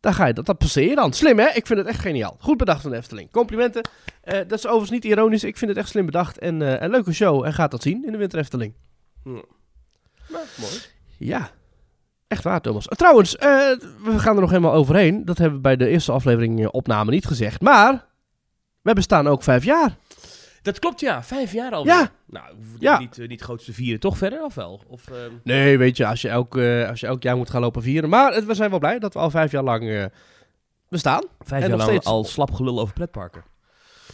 Dan 0.00 0.14
ga 0.14 0.26
je 0.26 0.32
dat, 0.32 0.46
dat 0.46 0.58
passeer 0.58 0.88
je 0.88 0.94
dan. 0.94 1.12
Slim 1.12 1.38
hè? 1.38 1.48
Ik 1.48 1.66
vind 1.66 1.78
het 1.78 1.88
echt 1.88 2.00
geniaal. 2.00 2.36
Goed 2.40 2.56
bedacht 2.56 2.82
van 2.82 2.90
de 2.90 2.96
Efteling. 2.96 3.30
Complimenten. 3.30 3.88
Eh, 4.20 4.38
dat 4.38 4.58
is 4.58 4.64
overigens 4.66 4.90
niet 4.90 5.04
ironisch. 5.04 5.44
Ik 5.44 5.56
vind 5.56 5.70
het 5.70 5.80
echt 5.80 5.88
slim 5.88 6.06
bedacht. 6.06 6.38
En 6.38 6.62
eh, 6.62 6.82
een 6.82 6.90
leuke 6.90 7.12
show. 7.12 7.44
En 7.44 7.52
gaat 7.52 7.70
dat 7.70 7.82
zien 7.82 8.04
in 8.06 8.12
de 8.12 8.18
Winter 8.18 8.38
Efteling. 8.38 8.74
Nou, 9.24 10.44
mooi. 10.60 10.72
Ja, 11.18 11.50
echt 12.28 12.42
waar, 12.44 12.60
Thomas. 12.60 12.88
Eh, 12.88 12.96
trouwens, 12.96 13.36
eh, 13.36 13.48
we 14.04 14.18
gaan 14.18 14.34
er 14.34 14.40
nog 14.40 14.50
helemaal 14.50 14.72
overheen. 14.72 15.24
Dat 15.24 15.38
hebben 15.38 15.56
we 15.56 15.62
bij 15.62 15.76
de 15.76 15.88
eerste 15.88 16.12
aflevering 16.12 16.60
eh, 16.60 16.68
opname 16.70 17.10
niet 17.10 17.26
gezegd. 17.26 17.60
Maar 17.60 18.06
we 18.82 18.92
bestaan 18.92 19.26
ook 19.26 19.42
vijf 19.42 19.64
jaar. 19.64 19.96
Dat 20.64 20.78
klopt, 20.78 21.00
ja. 21.00 21.22
Vijf 21.22 21.52
jaar 21.52 21.72
al. 21.72 21.84
Ja. 21.84 22.10
Nou, 22.26 22.46
Ja. 22.78 22.98
niet, 22.98 23.18
eh, 23.18 23.28
niet 23.28 23.40
grootste 23.42 23.72
vieren, 23.72 24.00
toch 24.00 24.18
verder, 24.18 24.44
of 24.44 24.54
wel? 24.54 24.80
Of, 24.88 25.08
ehm, 25.08 25.30
Nee, 25.42 25.78
weet 25.78 25.96
je, 25.96 26.06
als 26.06 26.22
je 26.22 26.28
elk, 26.28 26.56
eh, 26.56 26.88
als 26.88 27.00
je 27.00 27.06
elk 27.06 27.22
jaar 27.22 27.36
moet 27.36 27.50
gaan 27.50 27.60
lopen 27.60 27.82
vieren. 27.82 28.08
Maar 28.10 28.32
eh, 28.32 28.42
we 28.42 28.54
zijn 28.54 28.70
wel 28.70 28.78
blij 28.78 28.98
dat 28.98 29.12
we 29.14 29.18
al 29.18 29.30
vijf 29.30 29.50
jaar 29.50 29.62
lang 29.62 30.10
bestaan. 30.88 31.22
vijf 31.40 31.62
En 31.62 31.68
jaar 31.68 31.78
lang 31.78 31.90
steeds- 31.90 32.06
al 32.06 32.24
slap 32.24 32.52
gelul 32.52 32.80
over 32.80 32.94
pretparken. 32.94 33.44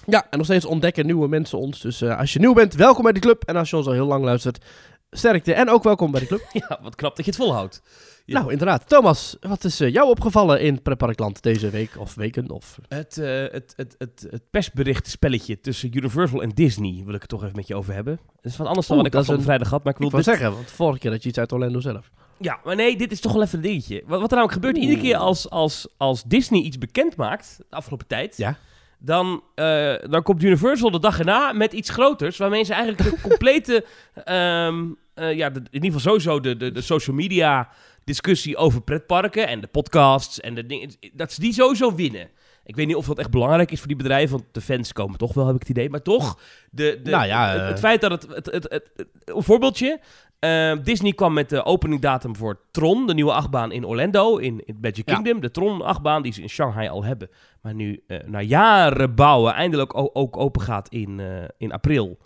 Ja, 0.06 0.26
en 0.30 0.36
nog 0.38 0.46
steeds 0.46 0.64
ontdekken 0.64 1.06
nieuwe 1.06 1.28
mensen 1.28 1.58
ons. 1.58 1.80
Dus 1.80 2.02
als 2.02 2.32
je 2.32 2.38
nieuw 2.38 2.52
bent, 2.52 2.74
welkom 2.74 3.02
bij 3.02 3.12
de 3.12 3.20
club. 3.20 3.42
En 3.44 3.56
als 3.56 3.70
je 3.70 3.76
ons 3.76 3.86
al 3.86 3.92
heel 3.92 4.06
lang 4.06 4.24
luistert, 4.24 4.64
sterkte. 5.10 5.54
En 5.54 5.68
ook 5.70 5.82
welkom 5.82 6.10
bij 6.10 6.20
de 6.20 6.26
club. 6.26 6.42
Ja, 6.68 6.78
wat 6.82 6.94
knap 6.94 7.16
dat 7.16 7.24
je 7.24 7.30
het 7.30 7.40
volhoudt. 7.40 7.82
Ja. 8.30 8.38
Nou, 8.38 8.52
inderdaad. 8.52 8.88
Thomas, 8.88 9.36
wat 9.40 9.64
is 9.64 9.80
eh, 9.80 9.92
jou 9.92 10.08
opgevallen 10.08 10.60
in 10.60 10.82
Pretparkland 10.82 11.42
deze 11.42 11.70
week 11.70 11.90
of 11.98 12.14
weken? 12.14 12.50
Of... 12.50 12.78
Het, 12.88 13.18
eh, 13.18 13.26
het, 13.40 13.72
het, 13.76 13.94
het, 13.98 14.26
het 14.30 14.42
persberichtspelletje 14.50 15.60
tussen 15.60 15.96
Universal 15.96 16.42
en 16.42 16.48
Disney 16.50 17.02
wil 17.04 17.14
ik 17.14 17.20
het 17.20 17.30
toch 17.30 17.42
even 17.42 17.56
met 17.56 17.66
je 17.66 17.74
over 17.74 17.94
hebben. 17.94 18.20
Het 18.36 18.44
is 18.44 18.56
wat 18.56 18.66
anders 18.66 18.86
dan 18.86 18.96
Oeh, 18.96 19.04
wat 19.06 19.14
ik 19.14 19.18
dat 19.20 19.28
al 19.28 19.34
van 19.34 19.44
vrijdag 19.44 19.70
had, 19.70 19.84
maar 19.84 19.92
ik 19.92 19.98
wil 19.98 20.08
Ik 20.08 20.14
dit... 20.14 20.24
zeggen, 20.24 20.52
want 20.52 20.70
vorige 20.70 20.98
keer 20.98 21.10
had 21.10 21.22
je 21.22 21.28
iets 21.28 21.38
uit 21.38 21.52
Orlando 21.52 21.80
zelf. 21.80 22.10
Ja, 22.38 22.60
maar 22.64 22.76
nee, 22.76 22.96
dit 22.96 23.12
is 23.12 23.20
toch 23.20 23.32
wel 23.32 23.42
even 23.42 23.56
een 23.58 23.64
dingetje. 23.64 24.02
Wat, 24.06 24.20
wat 24.20 24.30
er 24.30 24.36
namelijk 24.36 24.52
gebeurt, 24.52 24.76
Oeh. 24.76 24.84
iedere 24.84 25.02
keer 25.02 25.16
als, 25.16 25.50
als, 25.50 25.88
als 25.96 26.22
Disney 26.22 26.60
iets 26.60 26.78
bekend 26.78 27.16
maakt, 27.16 27.54
de 27.58 27.76
afgelopen 27.76 28.06
tijd, 28.06 28.36
Ja. 28.36 28.56
dan, 28.98 29.42
eh, 29.54 29.94
dan 30.10 30.22
komt 30.22 30.42
Universal 30.42 30.90
de 30.90 31.00
dag 31.00 31.18
erna 31.18 31.52
met 31.52 31.72
iets 31.72 31.90
groters, 31.90 32.36
waarmee 32.36 32.64
ze 32.64 32.74
eigenlijk 32.74 33.10
de 33.10 33.20
complete, 33.28 33.84
ehm, 34.24 34.84
eh, 35.14 35.32
ja, 35.36 35.50
de- 35.50 35.58
in 35.60 35.82
ieder 35.84 35.92
geval 36.00 36.00
sowieso 36.18 36.40
de, 36.40 36.56
de, 36.56 36.72
de 36.72 36.80
social 36.80 37.16
media 37.16 37.68
discussie 38.04 38.56
over 38.56 38.82
pretparken 38.82 39.48
en 39.48 39.60
de 39.60 39.66
podcasts 39.66 40.40
en 40.40 40.54
de 40.54 40.66
dingen, 40.66 40.90
dat 41.12 41.32
ze 41.32 41.40
die 41.40 41.52
sowieso 41.52 41.94
winnen. 41.94 42.28
Ik 42.64 42.76
weet 42.76 42.86
niet 42.86 42.96
of 42.96 43.06
dat 43.06 43.18
echt 43.18 43.30
belangrijk 43.30 43.70
is 43.70 43.78
voor 43.78 43.88
die 43.88 43.96
bedrijven, 43.96 44.36
want 44.38 44.54
de 44.54 44.60
fans 44.60 44.92
komen 44.92 45.18
toch 45.18 45.34
wel, 45.34 45.46
heb 45.46 45.54
ik 45.54 45.60
het 45.60 45.70
idee. 45.70 45.90
Maar 45.90 46.02
toch, 46.02 46.38
de, 46.70 47.00
de, 47.02 47.10
Nou 47.10 47.26
ja, 47.26 47.48
het, 47.50 47.60
eh. 47.60 47.66
het 47.68 47.78
feit 47.78 48.00
dat 48.00 48.10
het... 48.10 48.26
het, 48.52 48.66
het, 48.68 48.90
een 49.24 49.42
voorbeeldje. 49.42 50.00
eh, 50.38 50.72
Disney 50.82 51.12
kwam 51.12 51.32
met 51.32 51.48
de 51.48 51.64
openingdatum 51.64 52.36
voor 52.36 52.60
Tron, 52.70 53.06
de 53.06 53.14
nieuwe 53.14 53.32
achtbaan 53.32 53.72
in 53.72 53.84
Orlando, 53.84 54.36
in, 54.36 54.62
in 54.64 54.78
Magic 54.80 55.08
Ja. 55.08 55.14
Kingdom. 55.14 55.40
De 55.40 55.50
Tron-achtbaan 55.50 56.22
die 56.22 56.32
ze 56.32 56.42
in 56.42 56.48
Shanghai 56.48 56.88
al 56.88 57.04
hebben. 57.04 57.30
Maar 57.62 57.74
nu 57.74 58.02
eh, 58.06 58.18
na 58.26 58.40
jaren 58.40 59.14
bouwen 59.14 59.52
eindelijk 59.54 59.92
ook 59.96 60.36
open 60.36 60.62
gaat 60.62 60.88
in, 60.88 61.20
in 61.58 61.72
april 61.72 62.18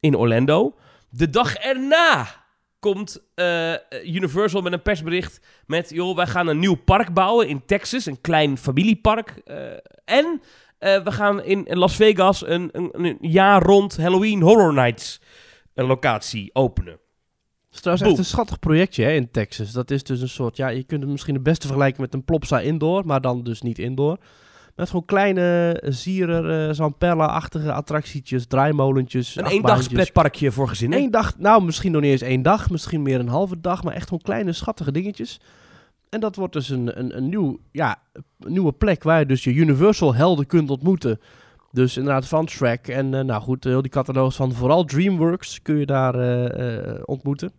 in 0.00 0.16
Orlando. 0.16 0.74
De 1.10 1.30
dag 1.30 1.54
erna 1.54 2.26
komt 2.92 3.20
eh, 3.34 3.72
Universal 4.04 4.62
met 4.62 4.72
een 4.72 4.82
persbericht 4.82 5.40
met... 5.66 5.90
joh, 5.90 6.16
wij 6.16 6.26
gaan 6.26 6.46
een 6.46 6.58
nieuw 6.58 6.74
park 6.74 7.14
bouwen 7.14 7.48
in 7.48 7.62
Texas, 7.64 8.06
een 8.06 8.20
klein 8.20 8.58
familiepark. 8.58 9.30
eh, 9.44 9.56
en 10.04 10.40
eh, 10.78 11.02
we 11.04 11.12
gaan 11.12 11.42
in 11.42 11.66
Las 11.68 11.96
Vegas 11.96 12.46
een, 12.46 12.68
een, 12.72 12.90
een 12.92 13.18
jaar 13.20 13.62
rond 13.62 13.96
Halloween 13.96 14.40
Horror 14.40 14.74
Nights 14.74 15.20
een 15.74 15.86
locatie 15.86 16.50
openen. 16.52 16.92
Het 16.92 17.74
is 17.74 17.80
trouwens 17.80 18.08
echt 18.08 18.18
een 18.18 18.24
schattig 18.24 18.58
projectje 18.58 19.04
hè, 19.04 19.12
in 19.12 19.30
Texas. 19.30 19.72
Dat 19.72 19.90
is 19.90 20.02
dus 20.02 20.20
een 20.20 20.28
soort, 20.28 20.56
ja, 20.56 20.68
je 20.68 20.84
kunt 20.84 21.02
het 21.02 21.10
misschien 21.10 21.34
het 21.34 21.42
beste 21.42 21.66
vergelijken 21.66 22.02
met 22.02 22.14
een 22.14 22.24
Plopsa 22.24 22.60
indoor, 22.60 23.06
maar 23.06 23.20
dan 23.20 23.42
dus 23.42 23.62
niet 23.62 23.78
indoor. 23.78 24.18
Met 24.76 24.88
gewoon 24.88 25.04
kleine 25.04 25.72
eh, 25.72 25.92
zierer, 25.92 26.68
eh 26.68 26.74
Zamperla-achtige 26.74 27.72
attractietjes, 27.72 28.46
draaimolentjes, 28.46 29.36
Een 29.36 29.44
achtbaantjes. 29.44 29.70
eendagspretparkje 29.70 30.52
voor 30.52 30.68
gezinnen. 30.68 30.98
Eén 30.98 31.10
dag, 31.10 31.38
nou 31.38 31.64
misschien 31.64 31.92
nog 31.92 32.00
niet 32.00 32.10
eens 32.10 32.20
één 32.20 32.42
dag, 32.42 32.70
misschien 32.70 33.02
meer 33.02 33.20
een 33.20 33.28
halve 33.28 33.60
dag, 33.60 33.82
maar 33.82 33.94
echt 33.94 34.04
gewoon 34.04 34.22
kleine 34.22 34.52
schattige 34.52 34.92
dingetjes. 34.92 35.40
En 36.08 36.20
dat 36.20 36.36
wordt 36.36 36.52
dus 36.52 36.68
een, 36.68 36.98
een, 36.98 37.16
een, 37.16 37.28
nieuw, 37.28 37.58
ja, 37.72 37.96
een 38.40 38.52
nieuwe 38.52 38.72
plek 38.72 39.02
waar 39.02 39.18
je 39.18 39.26
dus 39.26 39.44
je 39.44 39.54
Universal 39.54 40.14
helden 40.14 40.46
kunt 40.46 40.70
ontmoeten. 40.70 41.20
Dus 41.72 41.96
inderdaad 41.96 42.28
van 42.28 42.48
Shrek 42.48 42.88
en 42.88 43.14
eh, 43.14 43.24
nou 43.24 43.42
goed, 43.42 43.64
heel 43.64 43.82
die 43.82 43.90
catalogus 43.90 44.36
van 44.36 44.52
vooral 44.52 44.84
DreamWorks 44.84 45.62
kun 45.62 45.76
je 45.76 45.86
daar 45.86 46.14
ontmoeten. 47.04 47.52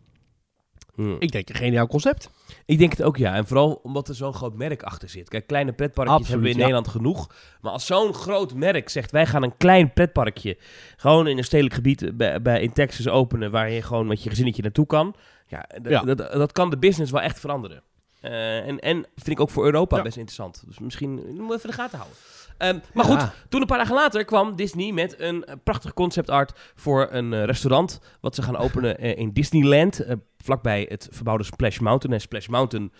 Hmm. 0.95 1.15
Ik 1.19 1.31
denk 1.31 1.49
een 1.49 1.55
geniaal 1.55 1.87
concept. 1.87 2.29
Ik 2.67 2.77
denk 2.77 2.91
het 2.91 3.03
ook, 3.03 3.17
ja. 3.17 3.35
En 3.35 3.47
vooral 3.47 3.79
omdat 3.83 4.07
er 4.07 4.15
zo'n 4.15 4.33
groot 4.33 4.55
merk 4.55 4.83
achter 4.83 5.09
zit. 5.09 5.29
Kijk, 5.29 5.47
kleine 5.47 5.73
pretparkjes 5.73 6.17
Absoluut, 6.17 6.43
hebben 6.43 6.47
we 6.47 6.53
in 6.53 6.59
ja. 6.59 6.75
Nederland 6.75 6.95
genoeg. 6.95 7.35
Maar 7.61 7.71
als 7.71 7.85
zo'n 7.85 8.13
groot 8.13 8.53
merk 8.53 8.89
zegt, 8.89 9.11
wij 9.11 9.25
gaan 9.25 9.43
een 9.43 9.57
klein 9.57 9.93
pretparkje... 9.93 10.57
gewoon 10.97 11.27
in 11.27 11.37
een 11.37 11.43
stedelijk 11.43 11.75
gebied 11.75 12.17
bij, 12.17 12.41
bij, 12.41 12.61
in 12.61 12.73
Texas 12.73 13.07
openen... 13.07 13.51
waar 13.51 13.71
je 13.71 13.81
gewoon 13.81 14.07
met 14.07 14.23
je 14.23 14.29
gezinnetje 14.29 14.61
naartoe 14.61 14.85
kan... 14.85 15.15
Ja. 15.47 15.69
Dat, 16.03 16.17
dat 16.17 16.51
kan 16.51 16.69
de 16.69 16.77
business 16.77 17.11
wel 17.11 17.21
echt 17.21 17.39
veranderen. 17.39 17.81
Eh, 18.21 18.67
en, 18.67 18.79
en 18.79 19.05
vind 19.15 19.27
ik 19.27 19.39
ook 19.39 19.49
voor 19.49 19.65
Europa 19.65 19.97
Ja. 19.97 20.03
best 20.03 20.17
interessant. 20.17 20.63
Dus 20.67 20.79
misschien 20.79 21.13
moeten 21.13 21.47
we 21.47 21.53
even 21.53 21.69
de 21.69 21.75
gaten 21.75 21.97
houden. 21.97 22.17
Ehm, 22.57 22.79
maar 22.93 23.09
Ja. 23.09 23.17
goed, 23.19 23.31
toen 23.49 23.61
een 23.61 23.67
paar 23.67 23.77
dagen 23.77 23.95
later 23.95 24.25
kwam 24.25 24.55
Disney 24.55 24.91
met 24.91 25.19
een 25.19 25.45
eh, 25.45 25.55
prachtig 25.63 25.93
concept 25.93 26.29
art 26.29 26.71
voor 26.75 27.07
een 27.11 27.33
eh, 27.33 27.43
restaurant. 27.43 27.99
Wat 28.21 28.35
ze 28.35 28.41
gaan 28.41 28.57
openen 28.57 28.97
eh, 28.97 29.17
in 29.17 29.31
Disneyland. 29.33 30.05
vlakbij 30.37 30.85
het 30.89 31.07
verbouwde 31.11 31.43
Splash 31.43 31.77
Mountain. 31.79 32.15
En 32.15 32.21
Splash 32.21 32.47
Mountain, 32.47 32.91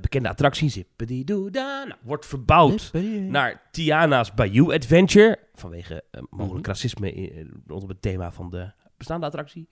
bekende 0.00 0.28
attractie, 0.28 0.68
zippity-doo-da, 0.68 1.84
nou, 1.84 1.98
wordt 2.02 2.26
verbouwd 2.26 2.90
naar 3.28 3.62
Tiana's 3.70 4.34
Bayou 4.34 4.74
Adventure. 4.74 5.38
Vanwege 5.54 6.02
mogelijk 6.30 6.60
Mhm. 6.66 6.68
racisme 6.70 7.12
in- 7.12 7.62
rondom 7.66 7.88
het 7.88 8.02
thema 8.02 8.32
van 8.32 8.50
de 8.50 8.70
bestaande 8.96 9.26
attractie. 9.26 9.68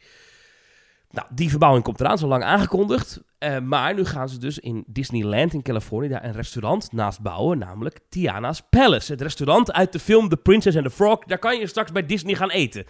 Nou, 1.11 1.26
die 1.35 1.50
verbouwing 1.50 1.85
komt 1.85 2.00
eraan, 2.00 2.18
zo 2.18 2.26
lang 2.26 2.42
aangekondigd. 2.42 3.20
Eh, 3.46 3.58
maar 3.60 3.94
nu 3.94 4.04
gaan 4.04 4.28
ze 4.28 4.38
dus 4.38 4.58
in 4.58 4.84
Disneyland 4.86 5.52
in 5.54 5.62
Californië 5.62 6.08
daar 6.08 6.24
een 6.24 6.32
restaurant 6.32 6.92
naast 6.92 7.20
bouwen, 7.20 7.58
namelijk 7.58 7.98
Tiana's 8.08 8.62
Palace. 8.70 9.12
Het 9.12 9.20
restaurant 9.20 9.72
uit 9.72 9.92
de 9.92 9.98
film 9.98 10.28
The 10.28 10.36
Princess 10.36 10.76
and 10.76 10.84
the 10.84 10.90
Frog. 10.90 11.18
Daar 11.24 11.38
kan 11.38 11.58
je 11.58 11.66
straks 11.66 11.92
bij 11.92 12.06
Disney 12.06 12.34
gaan 12.34 12.50
eten. 12.50 12.84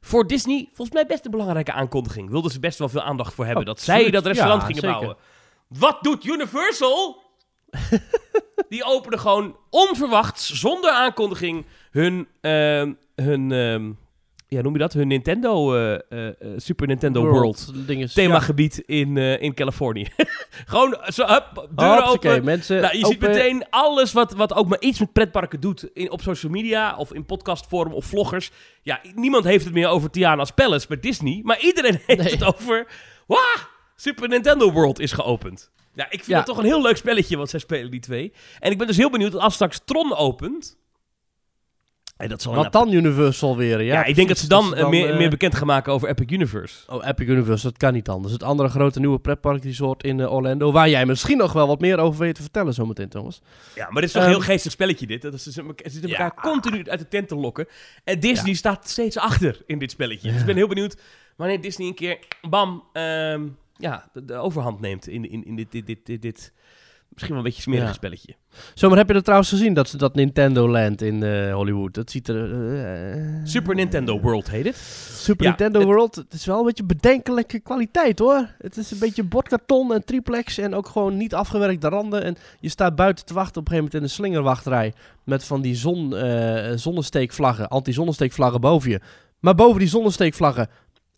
Voor 0.00 0.26
Disney 0.26 0.68
volgens 0.72 0.96
mij 0.96 1.06
best 1.06 1.24
een 1.24 1.30
belangrijke 1.30 1.72
aankondiging. 1.72 2.30
Wilden 2.30 2.50
ze 2.50 2.60
best 2.60 2.78
wel 2.78 2.88
veel 2.88 3.02
aandacht 3.02 3.34
voor 3.34 3.44
hebben 3.46 3.64
dat 3.64 3.80
zij 3.80 4.10
dat 4.10 4.26
restaurant 4.26 4.60
Ja, 4.60 4.66
gingen 4.66 4.82
zeker. 4.82 4.96
bouwen. 4.96 5.16
Wat 5.68 6.02
doet 6.02 6.24
Universal? 6.24 7.22
Die 8.68 8.84
openen 8.84 9.18
gewoon 9.18 9.56
onverwachts, 9.70 10.52
zonder 10.60 10.90
aankondiging, 10.90 11.66
hun, 11.90 12.28
ehm, 12.40 12.92
hun 13.14 13.52
ehm, 13.52 13.92
ja, 14.52 14.60
noem 14.62 14.72
je 14.72 14.78
dat? 14.78 14.92
Hun 14.92 15.08
Nintendo, 15.08 15.74
eh, 15.74 15.92
eh, 15.92 16.28
eh, 16.28 16.34
Super 16.56 16.86
Nintendo 16.86 17.26
World, 17.26 17.86
dinges. 17.86 18.12
themagebied 18.12 18.78
in, 18.78 19.16
in 19.16 19.54
Californië. 19.54 20.06
gewoon 20.66 20.96
zo, 21.06 21.26
hup, 21.26 21.68
Oké, 21.76 22.08
open. 22.08 22.44
mensen. 22.44 22.80
Nou, 22.80 22.98
je 22.98 23.06
ziet 23.06 23.20
meteen 23.20 23.64
alles 23.70 24.12
wat, 24.12 24.32
wat 24.32 24.54
ook 24.54 24.68
maar 24.68 24.80
iets 24.80 25.00
met 25.00 25.12
pretparken 25.12 25.60
doet 25.60 25.88
in, 25.94 26.10
op 26.10 26.20
social 26.20 26.52
media 26.52 26.96
of 26.96 27.12
in 27.12 27.24
podcastvorm 27.26 27.92
of 27.92 28.04
vloggers. 28.04 28.50
Ja, 28.82 29.00
niemand 29.14 29.44
heeft 29.44 29.64
het 29.64 29.74
meer 29.74 29.88
over 29.88 30.10
Tiana's 30.10 30.50
Palace 30.50 30.86
bij 30.88 31.00
Disney, 31.00 31.40
maar 31.42 31.60
iedereen 31.60 32.00
heeft 32.06 32.22
Nee. 32.22 32.30
het 32.32 32.44
over... 32.44 32.86
Wah, 33.26 33.38
Super 33.96 34.28
Nintendo 34.28 34.72
World 34.72 34.98
is 35.00 35.12
geopend. 35.12 35.70
Ja, 35.94 36.04
ik 36.04 36.10
vind 36.10 36.26
Ja. 36.26 36.36
het 36.36 36.46
toch 36.46 36.58
een 36.58 36.64
heel 36.64 36.82
leuk 36.82 36.96
spelletje 36.96 37.36
wat 37.36 37.50
zij 37.50 37.60
spelen, 37.60 37.90
die 37.90 38.00
twee. 38.00 38.32
En 38.58 38.70
ik 38.70 38.78
ben 38.78 38.86
dus 38.86 38.96
heel 38.96 39.10
benieuwd 39.10 39.34
als 39.38 39.54
straks 39.54 39.80
Tron 39.84 40.14
opent... 40.16 40.80
Dat 42.28 42.42
zal 42.42 42.54
Wat 42.54 42.72
dan 42.72 42.92
Universal 42.92 43.56
weer? 43.56 43.82
Ja, 43.82 43.92
Ja, 43.94 44.04
ik 44.04 44.14
denk 44.14 44.28
dat 44.28 44.38
ze 44.38 44.48
dan, 44.48 44.74
eh, 44.74 44.88
meer, 44.88 45.10
eh, 45.10 45.16
meer 45.18 45.30
bekend 45.30 45.54
gaan 45.54 45.66
maken 45.66 45.92
over 45.92 46.08
Epic 46.08 46.30
Universe. 46.30 46.90
Oh, 46.92 47.06
Epic 47.06 47.26
Universe, 47.28 47.62
dat 47.66 47.76
kan 47.76 47.92
niet 47.92 48.08
anders. 48.08 48.32
Het 48.32 48.42
andere 48.42 48.68
grote 48.68 48.98
nieuwe 49.00 49.18
pretpark 49.18 49.64
resort 49.64 50.04
in 50.04 50.20
eh, 50.20 50.32
Orlando, 50.32 50.72
waar 50.72 50.88
jij 50.88 51.06
misschien 51.06 51.36
nog 51.38 51.52
wel 51.52 51.66
wat 51.66 51.80
meer 51.80 51.98
over 51.98 52.20
weet 52.20 52.34
te 52.34 52.42
vertellen 52.42 52.74
zometeen, 52.74 53.08
Thomas. 53.08 53.40
Ja, 53.74 53.84
maar 53.90 53.94
dit 53.94 54.04
is 54.04 54.12
toch 54.12 54.22
een 54.22 54.28
Ehm, 54.28 54.36
heel 54.38 54.46
geestig 54.46 54.72
spelletje 54.72 55.06
dit. 55.06 55.22
Dat 55.22 55.32
ze 55.40 55.50
zitten 55.50 55.74
ze 55.84 55.90
zitten 55.90 56.10
Ja. 56.10 56.18
elkaar 56.18 56.42
continu 56.42 56.88
uit 56.88 56.98
de 56.98 57.08
tent 57.08 57.28
te 57.28 57.34
lokken. 57.36 57.66
En 58.04 58.20
Disney 58.20 58.54
staat 58.54 58.88
steeds 58.88 59.18
achter 59.18 59.62
in 59.66 59.78
dit 59.78 59.90
spelletje. 59.90 60.30
Dus 60.30 60.40
ik 60.40 60.46
ben 60.46 60.56
heel 60.56 60.68
benieuwd 60.68 60.96
wanneer 61.36 61.60
Disney 61.60 61.86
een 61.88 61.94
keer, 61.94 62.18
bam, 62.48 62.82
ehm, 62.92 63.42
ja, 63.76 64.08
de, 64.12 64.24
de 64.24 64.34
overhand 64.34 64.80
neemt 64.80 65.08
in, 65.08 65.30
in, 65.30 65.44
in 65.46 65.56
dit, 65.56 65.72
dit, 65.72 65.86
dit, 65.86 66.06
dit, 66.06 66.22
dit 66.22 66.52
misschien 67.12 67.34
wel 67.34 67.38
een 67.38 67.48
beetje 67.50 67.62
smerige 67.62 67.86
Ja. 67.86 67.92
spelletje. 67.92 68.34
Zomaar 68.74 68.98
heb 68.98 69.08
je 69.08 69.14
er 69.14 69.22
trouwens 69.22 69.48
gezien, 69.50 69.74
dat, 69.74 69.94
dat 69.96 70.14
Nintendo 70.14 70.68
Land 70.68 71.02
in 71.02 71.22
eh, 71.22 71.54
Hollywood. 71.54 71.94
Dat 71.94 72.10
ziet 72.10 72.28
er... 72.28 72.52
eh, 73.14 73.40
Super 73.44 73.74
Nintendo 73.74 74.20
World 74.20 74.50
heet 74.50 74.64
het. 74.64 74.76
Super 75.12 75.44
Ja, 75.44 75.48
Nintendo 75.48 75.78
het- 75.78 75.88
World, 75.88 76.14
het 76.16 76.32
is 76.32 76.44
wel 76.46 76.58
een 76.58 76.64
beetje 76.64 76.84
bedenkelijke 76.84 77.60
kwaliteit 77.60 78.18
hoor. 78.18 78.48
Het 78.58 78.76
is 78.76 78.90
een 78.90 78.98
beetje 78.98 79.22
bordkarton 79.24 79.94
en 79.94 80.04
triplex 80.04 80.58
en 80.58 80.74
ook 80.74 80.86
gewoon 80.88 81.16
niet 81.16 81.34
afgewerkte 81.34 81.88
randen. 81.88 82.22
En 82.24 82.36
je 82.60 82.68
staat 82.68 82.94
buiten 82.96 83.24
te 83.24 83.34
wachten 83.34 83.60
op 83.60 83.68
een 83.68 83.72
gegeven 83.74 83.84
moment 83.92 83.94
in 83.94 84.02
een 84.02 84.24
slingerwachtrij. 84.24 84.92
Met 85.24 85.44
van 85.44 85.60
die 85.62 85.74
zon, 85.74 86.16
eh, 86.16 86.72
zonnesteekvlaggen, 86.76 87.68
anti-zonnesteekvlaggen 87.68 88.60
boven 88.60 88.90
je. 88.90 89.00
Maar 89.40 89.54
boven 89.54 89.78
die 89.78 89.88
zonnesteekvlaggen 89.88 90.68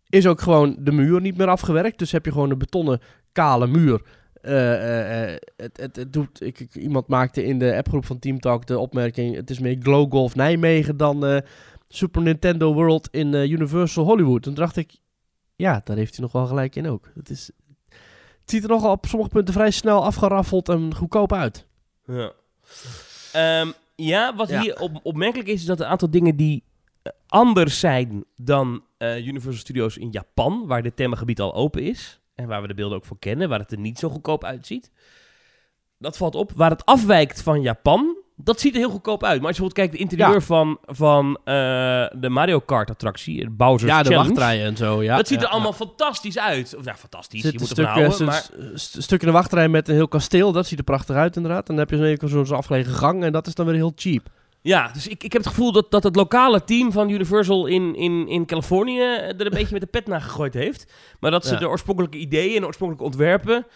is 0.08 0.26
ook 0.26 0.40
gewoon 0.40 0.76
de 0.78 0.92
muur 0.92 1.20
niet 1.20 1.36
meer 1.36 1.48
afgewerkt. 1.48 1.98
Dus 1.98 2.12
heb 2.12 2.24
je 2.24 2.32
gewoon 2.32 2.50
een 2.50 2.58
betonnen 2.58 3.00
kale 3.32 3.66
muur. 3.66 4.00
Eh, 4.44 4.74
eh, 4.74 5.32
eh, 5.34 5.38
het, 5.56 5.76
het, 5.76 5.96
het 5.96 6.12
doet, 6.12 6.40
ik, 6.42 6.60
ik- 6.60 6.74
iemand 6.74 7.06
maakte 7.08 7.44
in 7.44 7.58
de 7.58 7.76
appgroep 7.76 8.04
van 8.04 8.18
Team 8.18 8.40
Talk 8.40 8.66
de 8.66 8.78
opmerking: 8.78 9.36
het 9.36 9.50
is 9.50 9.58
meer 9.58 9.76
Glow 9.80 10.10
Golf 10.12 10.34
Nijmegen 10.34 10.96
dan 10.96 11.42
Super 11.88 12.22
Nintendo 12.22 12.72
World 12.74 13.08
in 13.10 13.34
Universal 13.34 14.04
Hollywood. 14.04 14.42
Toen 14.42 14.54
dacht 14.54 14.76
ik, 14.76 14.92
ja, 15.56 15.80
daar 15.84 15.96
heeft 15.96 16.12
hij 16.14 16.22
nog 16.24 16.32
wel 16.32 16.46
gelijk 16.46 16.76
in 16.76 16.86
ook. 16.88 17.10
Het, 17.14 17.30
is, 17.30 17.50
het 18.40 18.50
ziet 18.50 18.62
er 18.62 18.68
nogal 18.68 18.90
op 18.92 19.06
sommige 19.06 19.30
punten 19.30 19.54
vrij 19.54 19.70
snel 19.70 20.04
afgeraffeld 20.04 20.68
en 20.68 20.94
goedkoop 20.94 21.32
uit. 21.32 21.66
Ja, 22.06 22.32
Ehm, 23.32 23.68
ja 23.96 24.34
wat 24.36 24.48
Ja. 24.48 24.60
hier 24.60 24.80
op, 24.80 25.00
opmerkelijk 25.02 25.48
is, 25.48 25.60
is 25.60 25.66
dat 25.66 25.80
een 25.80 25.86
aantal 25.86 26.10
dingen 26.10 26.36
die 26.36 26.64
anders 27.26 27.80
zijn 27.80 28.24
dan 28.36 28.82
Universal 28.98 29.52
Studios 29.60 29.96
in 29.96 30.10
Japan, 30.10 30.66
waar 30.66 30.82
dit 30.82 30.96
themagebied 30.96 31.40
al 31.40 31.54
open 31.54 31.82
is. 31.82 32.20
En 32.34 32.46
waar 32.48 32.62
we 32.62 32.68
de 32.68 32.74
beelden 32.74 32.96
ook 32.98 33.04
voor 33.04 33.18
kennen, 33.18 33.48
waar 33.48 33.58
het 33.58 33.72
er 33.72 33.78
niet 33.78 33.98
zo 33.98 34.08
goedkoop 34.08 34.44
uitziet. 34.44 34.90
Dat 35.98 36.16
valt 36.16 36.34
op. 36.34 36.52
Waar 36.54 36.70
het 36.70 36.84
afwijkt 36.84 37.42
van 37.42 37.62
Japan, 37.62 38.16
dat 38.36 38.60
ziet 38.60 38.72
er 38.72 38.78
heel 38.80 38.90
goedkoop 38.90 39.24
uit. 39.24 39.38
Maar 39.40 39.48
als 39.48 39.56
je 39.56 39.62
bijvoorbeeld 39.62 39.74
kijkt, 39.74 39.92
de 39.92 40.14
interieur 40.16 40.40
Ja. 40.40 40.46
van, 40.46 40.78
van 40.86 41.38
eh, 41.44 41.54
de 42.20 42.28
Mario 42.28 42.60
Kart 42.60 42.90
attractie, 42.90 43.40
het 43.40 43.56
Bowser's 43.56 43.92
ja, 43.92 44.02
de 44.02 44.08
Challenge. 44.08 44.28
wachtrijen 44.28 44.66
en 44.66 44.76
zo. 44.76 45.02
Ja, 45.02 45.16
dat 45.16 45.28
ziet 45.28 45.40
ja, 45.40 45.46
er 45.46 45.50
allemaal 45.52 45.70
ja. 45.70 45.76
fantastisch 45.76 46.38
uit. 46.38 46.76
Of 46.76 46.84
ja, 46.84 46.96
fantastisch, 46.96 47.40
Zit 47.40 47.52
je 47.52 47.56
een 47.58 47.62
moet 47.64 47.72
stuk, 47.72 47.86
ervan 47.86 48.00
houden. 48.02 48.20
eh, 48.20 48.26
Maar 48.26 48.42
s- 48.74 48.90
s- 48.90 49.02
stuk 49.02 49.20
in 49.20 49.26
de 49.26 49.32
wachtrij 49.32 49.68
met 49.68 49.88
een 49.88 49.94
heel 49.94 50.08
kasteel. 50.08 50.52
Dat 50.52 50.66
ziet 50.66 50.78
er 50.78 50.84
prachtig 50.84 51.16
uit 51.16 51.36
inderdaad. 51.36 51.68
En 51.68 51.76
dan 51.76 51.86
heb 51.88 52.20
je 52.20 52.28
zo'n 52.28 52.56
afgelegen 52.56 52.92
gang 52.92 53.22
en 53.24 53.32
dat 53.32 53.46
is 53.46 53.54
dan 53.54 53.66
weer 53.66 53.74
heel 53.74 53.92
cheap. 53.94 54.28
Ja, 54.64 54.90
dus 54.92 55.08
ik, 55.08 55.24
ik 55.24 55.32
heb 55.32 55.42
het 55.42 55.50
gevoel 55.50 55.72
dat, 55.72 55.90
dat 55.90 56.02
het 56.02 56.16
lokale 56.16 56.64
team 56.64 56.92
van 56.92 57.08
Universal 57.08 57.66
in, 57.66 57.94
in, 57.96 58.28
in 58.28 58.46
Californië 58.46 58.98
er 59.00 59.40
een 59.46 59.50
beetje 59.60 59.72
met 59.72 59.80
de 59.80 59.86
pet 59.86 60.06
naar 60.06 60.20
gegooid 60.20 60.54
heeft. 60.54 60.92
Maar 61.20 61.30
dat 61.30 61.46
ze 61.46 61.52
Ja. 61.52 61.58
de 61.58 61.68
oorspronkelijke 61.68 62.18
ideeën 62.18 62.54
en 62.54 62.60
de 62.60 62.66
oorspronkelijke 62.66 63.10
ontwerpen, 63.10 63.66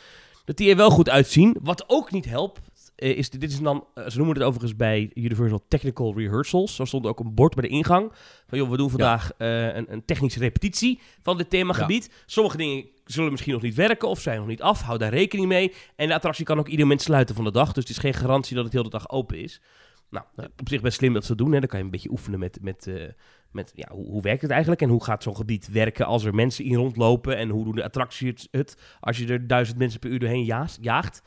dat 0.45 0.57
die 0.57 0.71
er 0.71 0.77
wel 0.77 0.91
goed 0.91 1.09
uitzien. 1.09 1.57
Wat 1.63 1.85
ook 1.87 2.11
niet 2.13 2.25
helpt, 2.25 2.61
eh, 2.97 3.17
is, 3.17 3.31
dit 3.31 3.51
is 3.51 3.61
dan, 3.61 3.85
eh, 3.95 4.09
ze 4.09 4.17
noemen 4.17 4.35
het 4.37 4.45
overigens 4.45 4.77
bij 4.77 5.11
Universal 5.15 5.65
Technical 5.69 6.15
Rehearsals. 6.17 6.75
Zo 6.75 6.85
stond 6.85 7.07
ook 7.07 7.21
een 7.21 7.35
bord 7.35 7.55
bij 7.55 7.69
de 7.69 7.75
ingang. 7.75 8.13
Van 8.49 8.59
joh, 8.59 8.71
we 8.71 8.77
doen 8.77 8.91
vandaag 8.91 9.33
eh, 9.39 9.75
een, 9.75 9.93
een 9.93 10.05
technische 10.05 10.39
repetitie 10.39 11.01
van 11.23 11.37
dit 11.37 11.51
themagebied. 11.51 12.11
Sommige 12.27 12.57
dingen 12.57 12.85
zullen 13.05 13.31
misschien 13.31 13.53
nog 13.53 13.63
niet 13.63 13.75
werken 13.75 14.09
of 14.09 14.21
zijn 14.21 14.39
nog 14.39 14.47
niet 14.47 14.63
af. 14.63 14.83
Hou 14.83 14.99
daar 14.99 15.13
rekening 15.13 15.49
mee. 15.49 15.73
En 15.97 16.09
de 16.09 16.15
attractie 16.15 16.45
kan 16.45 16.59
ook 16.59 16.69
ieder 16.69 16.85
moment 16.87 17.03
sluiten 17.03 17.35
van 17.35 17.45
de 17.45 17.51
dag. 17.53 17.73
Dus 17.73 17.83
het 17.83 17.93
is 17.93 17.99
geen 17.99 18.15
garantie 18.15 18.55
dat 18.55 18.65
het 18.65 18.73
heel 18.73 18.83
de 18.83 18.89
dag 18.89 19.11
open 19.11 19.39
is. 19.43 19.61
Nou, 20.11 20.27
op 20.37 20.69
zich 20.69 20.81
best 20.81 20.99
slim 20.99 21.13
dat 21.13 21.23
ze 21.23 21.29
dat 21.29 21.39
doen. 21.39 21.53
Hè. 21.53 21.59
Dan 21.61 21.69
kan 21.69 21.79
je 21.79 21.85
een 21.85 21.91
beetje 21.91 22.11
oefenen 22.11 22.39
met, 22.39 22.59
met, 22.63 22.87
eh, 22.87 23.09
met 23.51 23.73
ja, 23.75 23.89
hoe, 23.91 24.07
hoe 24.07 24.23
werkt 24.23 24.43
het 24.43 24.51
eigenlijk 24.51 24.83
en 24.83 24.89
hoe 24.89 25.05
gaat 25.05 25.23
zo'n 25.23 25.37
gebied 25.37 25.69
werken 25.69 26.07
als 26.07 26.25
er 26.25 26.35
mensen 26.35 26.65
in 26.65 26.75
rondlopen 26.75 27.37
en 27.37 27.49
hoe 27.49 27.65
doen 27.65 27.75
de 27.75 27.85
attracties 27.85 28.29
het, 28.29 28.49
het 28.51 28.97
als 29.01 29.19
je 29.19 29.27
er 29.27 29.47
duizend 29.47 29.79
mensen 29.79 30.01
per 30.01 30.11
uur 30.11 30.19
doorheen 30.19 30.45
jaast- 30.45 30.79
jaagt. 30.81 31.23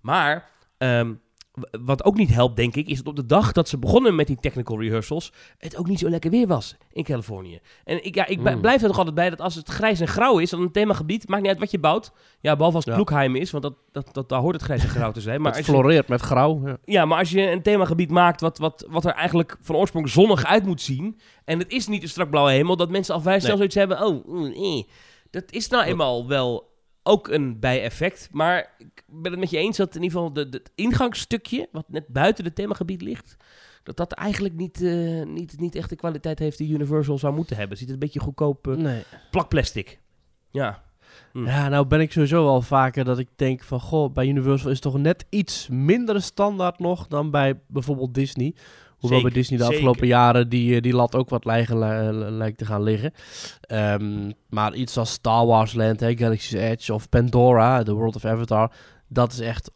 Maar 0.00 0.50
ehm, 0.78 1.14
wat 1.84 2.04
ook 2.04 2.16
niet 2.16 2.30
helpt, 2.34 2.56
denk 2.56 2.76
ik, 2.76 2.88
is 2.88 2.96
dat 2.98 3.06
op 3.06 3.16
de 3.16 3.26
dag 3.26 3.52
dat 3.52 3.68
ze 3.68 3.78
begonnen 3.78 4.14
met 4.14 4.26
die 4.26 4.36
technical 4.40 4.80
rehearsals, 4.80 5.32
het 5.58 5.76
ook 5.76 5.86
niet 5.88 5.98
zo 5.98 6.08
lekker 6.08 6.30
weer 6.30 6.46
was 6.46 6.76
in 6.92 7.04
Californië. 7.04 7.60
En 7.84 8.04
ik, 8.04 8.14
ja, 8.14 8.26
ik 8.26 8.42
b- 8.42 8.50
Mm. 8.54 8.60
blijf 8.60 8.82
er 8.82 8.88
toch 8.88 8.96
altijd 8.96 9.14
bij 9.14 9.30
dat 9.30 9.40
als 9.40 9.54
het 9.54 9.68
grijs 9.68 10.00
en 10.00 10.08
grauw 10.08 10.38
is, 10.38 10.50
dan 10.50 10.60
een 10.60 10.72
themagebied, 10.72 11.28
maakt 11.28 11.42
niet 11.42 11.50
uit 11.50 11.60
wat 11.60 11.70
je 11.70 11.78
bouwt. 11.78 12.12
Ja, 12.40 12.52
behalve 12.56 12.76
als 12.76 12.84
het 12.84 12.94
Ja. 12.94 13.00
Kloekheim 13.02 13.36
is, 13.36 13.50
want 13.50 13.62
dat, 13.62 13.74
dat, 13.92 14.08
dat, 14.12 14.28
daar 14.28 14.40
hoort 14.40 14.54
het 14.54 14.64
grijs 14.64 14.82
en 14.82 14.88
grauw 14.88 15.12
te 15.12 15.20
zijn. 15.20 15.40
Maar 15.40 15.54
het 15.56 15.66
je, 15.66 15.72
floreert 15.72 16.08
met 16.08 16.20
grauw. 16.20 16.60
Ja. 16.66 16.76
ja, 16.84 17.04
maar 17.04 17.18
als 17.18 17.30
je 17.30 17.50
een 17.50 17.62
themagebied 17.62 18.10
maakt 18.10 18.40
wat, 18.40 18.58
wat, 18.58 18.86
wat 18.88 19.04
er 19.04 19.12
eigenlijk 19.12 19.56
van 19.60 19.76
oorsprong 19.76 20.08
zonnig 20.08 20.44
uit 20.44 20.66
moet 20.66 20.80
zien, 20.82 21.18
en 21.44 21.58
het 21.58 21.70
is 21.72 21.86
niet 21.86 22.02
een 22.02 22.08
strak 22.08 22.30
blauwe 22.30 22.50
hemel, 22.50 22.76
dat 22.76 22.90
mensen 22.90 23.14
al 23.14 23.20
vrij 23.20 23.38
snel 23.40 23.48
Nee. 23.48 23.56
zoiets 23.56 23.74
hebben, 23.74 24.06
oh, 24.06 24.26
mm, 24.28 24.52
eh. 24.52 24.82
dat 25.30 25.44
is 25.52 25.68
nou 25.68 25.84
eenmaal 25.84 26.26
wel 26.28 26.67
ook 27.08 27.28
een 27.28 27.58
bijeffect. 27.60 28.28
Maar 28.32 28.74
ik 28.78 29.04
ben 29.06 29.30
het 29.30 29.40
met 29.40 29.50
je 29.50 29.58
eens 29.58 29.76
dat 29.76 29.94
in 29.94 30.02
ieder 30.02 30.18
geval 30.18 30.32
de, 30.32 30.48
de, 30.48 30.56
het 30.56 30.70
ingangsstukje, 30.74 31.68
wat 31.72 31.84
net 31.88 32.08
buiten 32.08 32.44
het 32.44 32.54
themagebied 32.54 33.02
ligt, 33.02 33.36
dat 33.82 33.96
dat 33.96 34.12
eigenlijk 34.12 34.54
niet, 34.54 34.82
eh, 34.82 35.22
niet, 35.22 35.60
niet 35.60 35.74
echt 35.74 35.88
de 35.88 35.96
kwaliteit 35.96 36.38
heeft 36.38 36.58
die 36.58 36.72
Universal 36.72 37.18
zou 37.18 37.34
moeten 37.34 37.56
hebben. 37.56 37.70
Het 37.70 37.78
ziet 37.78 37.88
er 37.88 37.94
een 37.94 38.00
beetje 38.00 38.20
goedkoop 38.20 38.68
eh, 38.68 38.74
Nee. 38.74 39.02
plakplastic. 39.30 40.00
Ja. 40.50 40.82
Hm. 41.32 41.46
Ja, 41.46 41.68
nou 41.68 41.86
ben 41.86 42.00
ik 42.00 42.12
sowieso 42.12 42.44
wel 42.44 42.62
vaker 42.62 43.04
dat 43.04 43.18
ik 43.18 43.28
denk 43.36 43.62
van... 43.62 43.80
Goh, 43.80 44.12
bij 44.12 44.26
Universal 44.26 44.70
is 44.70 44.82
het 44.82 44.92
toch 44.92 44.98
net 44.98 45.26
iets 45.28 45.68
minder 45.68 46.22
standaard 46.22 46.78
nog 46.78 47.06
dan 47.06 47.30
bij 47.30 47.60
bijvoorbeeld 47.66 48.14
Disney. 48.14 48.54
Hoewel 48.98 49.18
Zeker, 49.18 49.32
bij 49.32 49.40
Disney 49.42 49.58
de 49.58 49.64
zeker. 49.64 49.78
afgelopen 49.78 50.06
jaren 50.06 50.48
die, 50.48 50.74
eh, 50.74 50.82
die 50.82 50.94
lat 50.94 51.14
ook 51.14 51.28
wat 51.28 51.44
lijken, 51.44 51.78
li- 51.78 52.18
li- 52.24 52.30
lijkt 52.30 52.58
te 52.58 52.64
gaan 52.66 52.82
liggen. 52.82 53.12
Ehm, 53.60 54.30
maar 54.48 54.74
iets 54.74 54.96
als 54.96 55.12
Star 55.12 55.46
Wars 55.46 55.72
Land, 55.74 56.00
hè, 56.00 56.16
Galaxy's 56.16 56.52
Edge 56.60 56.94
of 56.94 57.08
Pandora, 57.08 57.82
The 57.82 57.92
World 57.94 58.16
of 58.16 58.24
Avatar... 58.24 58.72
Dat 59.10 59.32
is 59.32 59.40
echt 59.40 59.70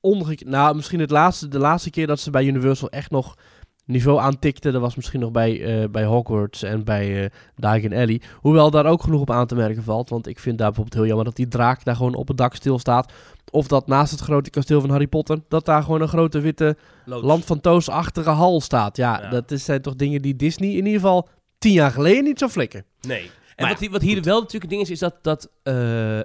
ongekend. 0.00 0.50
Nou, 0.50 0.76
misschien 0.76 1.00
het 1.00 1.10
laatste, 1.10 1.48
de 1.48 1.58
laatste 1.58 1.90
keer 1.90 2.06
dat 2.06 2.20
ze 2.20 2.30
bij 2.30 2.44
Universal 2.44 2.90
echt 2.90 3.10
nog 3.10 3.34
niveau 3.84 4.20
aantikte. 4.20 4.70
Dat 4.70 4.80
was 4.80 4.94
misschien 4.96 5.20
nog 5.20 5.30
bij, 5.30 5.82
eh, 5.82 5.88
bij 5.88 6.04
Hogwarts 6.04 6.62
en 6.62 6.84
bij 6.84 7.24
eh 7.24 7.30
Diagon 7.56 7.92
Alley. 7.92 8.20
Hoewel 8.36 8.70
daar 8.70 8.86
ook 8.86 9.02
genoeg 9.02 9.20
op 9.20 9.30
aan 9.30 9.46
te 9.46 9.54
merken 9.54 9.82
valt. 9.82 10.08
Want 10.08 10.26
ik 10.26 10.38
vind 10.38 10.58
daar 10.58 10.66
bijvoorbeeld 10.66 10.96
heel 10.96 11.06
jammer 11.06 11.24
dat 11.24 11.36
die 11.36 11.48
draak 11.48 11.84
daar 11.84 11.96
gewoon 11.96 12.14
op 12.14 12.28
het 12.28 12.36
dak 12.36 12.54
stilstaat. 12.54 13.12
Of 13.50 13.66
dat 13.66 13.86
naast 13.86 14.10
het 14.10 14.20
grote 14.20 14.50
kasteel 14.50 14.80
van 14.80 14.90
Harry 14.90 15.06
Potter, 15.06 15.38
dat 15.48 15.64
daar 15.64 15.82
gewoon 15.82 16.00
een 16.00 16.08
grote 16.08 16.40
witte 16.40 16.76
Loods. 17.04 17.26
Land 17.26 17.44
van 17.44 17.60
Toos-achtige 17.60 18.30
hal 18.30 18.60
staat. 18.60 18.96
Ja, 18.96 19.20
Ja. 19.22 19.30
dat 19.30 19.50
is, 19.50 19.64
zijn 19.64 19.82
toch 19.82 19.94
dingen 19.96 20.22
die 20.22 20.36
Disney 20.36 20.68
in 20.70 20.76
ieder 20.76 20.92
geval 21.00 21.28
tien 21.58 21.72
jaar 21.72 21.90
geleden 21.90 22.24
niet 22.24 22.38
zou 22.38 22.50
flikken. 22.50 22.84
Nee. 23.00 23.22
En 23.22 23.30
Maar 23.64 23.68
wat, 23.68 23.80
hier- 23.80 23.90
wat 23.90 24.02
hier 24.02 24.22
wel 24.22 24.34
natuurlijk 24.40 24.62
het 24.62 24.70
ding 24.70 24.82
is, 24.82 24.90
is 24.90 24.98
dat... 24.98 25.14
dat 25.22 25.50
eh, 25.62 26.18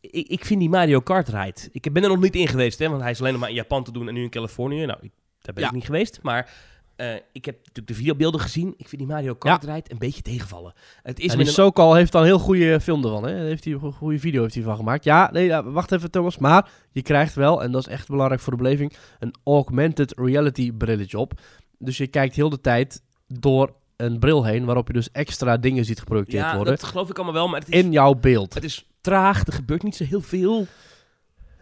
ik, 0.00 0.28
ik 0.28 0.44
vind 0.44 0.60
die 0.60 0.68
Mario 0.68 1.00
Kart 1.00 1.28
ride... 1.28 1.60
Ik 1.72 1.92
ben 1.92 2.02
er 2.02 2.08
nog 2.08 2.20
niet 2.20 2.34
in 2.36 2.48
geweest, 2.48 2.78
hè, 2.78 2.88
want 2.88 3.02
hij 3.02 3.10
is 3.10 3.18
alleen 3.20 3.32
nog 3.32 3.40
maar 3.40 3.50
in 3.50 3.54
Japan 3.56 3.84
te 3.84 3.92
doen 3.92 4.08
en 4.08 4.14
nu 4.14 4.22
in 4.22 4.30
Californië. 4.30 4.86
Nou, 4.86 4.98
ik, 5.02 5.10
daar 5.40 5.54
ben 5.54 5.62
Ja. 5.62 5.68
ik 5.68 5.74
niet 5.74 5.84
geweest, 5.84 6.18
maar... 6.22 6.50
eh, 6.98 7.14
ik 7.32 7.44
heb 7.44 7.56
natuurlijk 7.56 7.86
de 7.86 7.94
videobeelden 7.94 8.40
gezien. 8.40 8.74
Ik 8.76 8.88
vind 8.88 9.00
die 9.02 9.10
Mario 9.10 9.34
Kart 9.34 9.64
ride 9.64 9.90
een 9.90 9.98
beetje 9.98 10.22
tegenvallen. 10.22 10.72
Het 11.02 11.18
is 11.18 11.32
En 11.32 11.38
met 11.38 11.58
een 11.58 11.94
heeft 11.94 12.12
dan 12.12 12.20
een 12.20 12.26
heel 12.26 12.38
goede 12.38 12.80
film 12.80 13.04
ervan. 13.04 13.24
Hè? 13.26 13.34
Heeft 13.34 13.64
hij 13.64 13.72
een 13.72 13.92
goede 13.92 14.18
video 14.18 14.42
heeft 14.42 14.54
hij 14.54 14.62
van 14.62 14.76
gemaakt. 14.76 15.04
Ja, 15.04 15.30
nee, 15.32 15.62
wacht 15.62 15.92
even 15.92 16.10
Thomas. 16.10 16.38
Maar 16.38 16.70
je 16.90 17.02
krijgt 17.02 17.34
wel, 17.34 17.62
en 17.62 17.72
dat 17.72 17.86
is 17.86 17.92
echt 17.92 18.08
belangrijk 18.08 18.40
voor 18.40 18.52
de 18.52 18.62
beleving, 18.62 18.92
een 19.18 19.34
augmented 19.44 20.12
reality 20.16 20.72
brilletje 20.72 21.18
op. 21.18 21.32
Dus 21.78 21.96
je 21.96 22.06
kijkt 22.06 22.34
heel 22.34 22.48
de 22.50 22.60
tijd 22.60 23.02
door 23.26 23.74
een 23.96 24.18
bril 24.18 24.44
heen, 24.44 24.64
waarop 24.64 24.86
je 24.86 24.92
dus 24.92 25.10
extra 25.10 25.56
dingen 25.56 25.84
ziet 25.84 25.98
geprojecteerd 25.98 26.44
Ja, 26.44 26.54
worden 26.56 26.74
dat 26.76 26.84
geloof 26.84 27.08
ik 27.10 27.16
allemaal 27.16 27.34
wel, 27.34 27.48
maar 27.48 27.60
het 27.60 27.68
is, 27.68 27.82
in 27.82 27.92
jouw 27.92 28.14
beeld. 28.14 28.54
het 28.54 28.64
is 28.64 28.86
traag. 29.00 29.46
Er 29.46 29.52
gebeurt 29.52 29.82
niet 29.82 29.96
zo 29.96 30.04
heel 30.04 30.20
veel. 30.20 30.66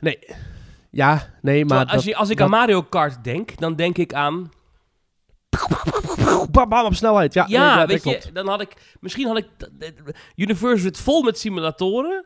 Nee. 0.00 0.18
Ja, 0.90 1.30
nee, 1.42 1.64
maar 1.64 1.76
Terwijl 1.78 1.86
als, 1.86 1.92
dat, 1.94 2.04
je, 2.04 2.16
als 2.16 2.30
ik 2.30 2.36
dat- 2.36 2.44
aan 2.46 2.52
Mario 2.52 2.82
Kart 2.82 3.24
denk, 3.24 3.58
dan 3.58 3.76
denk 3.76 3.98
ik 3.98 4.14
aan... 4.14 4.50
bam, 6.50 6.68
bam, 6.68 6.84
op 6.84 6.94
snelheid. 6.94 7.34
Ja, 7.34 7.44
Ja, 7.48 7.78
dat 7.78 7.88
weet 7.88 8.04
je, 8.24 8.32
dan 8.32 8.48
had 8.48 8.60
ik... 8.60 8.72
Misschien 9.00 9.26
had 9.26 9.36
ik... 9.36 9.46
Universe 10.36 10.82
zit 10.82 10.98
vol 10.98 11.22
met 11.22 11.38
simulatoren. 11.38 12.24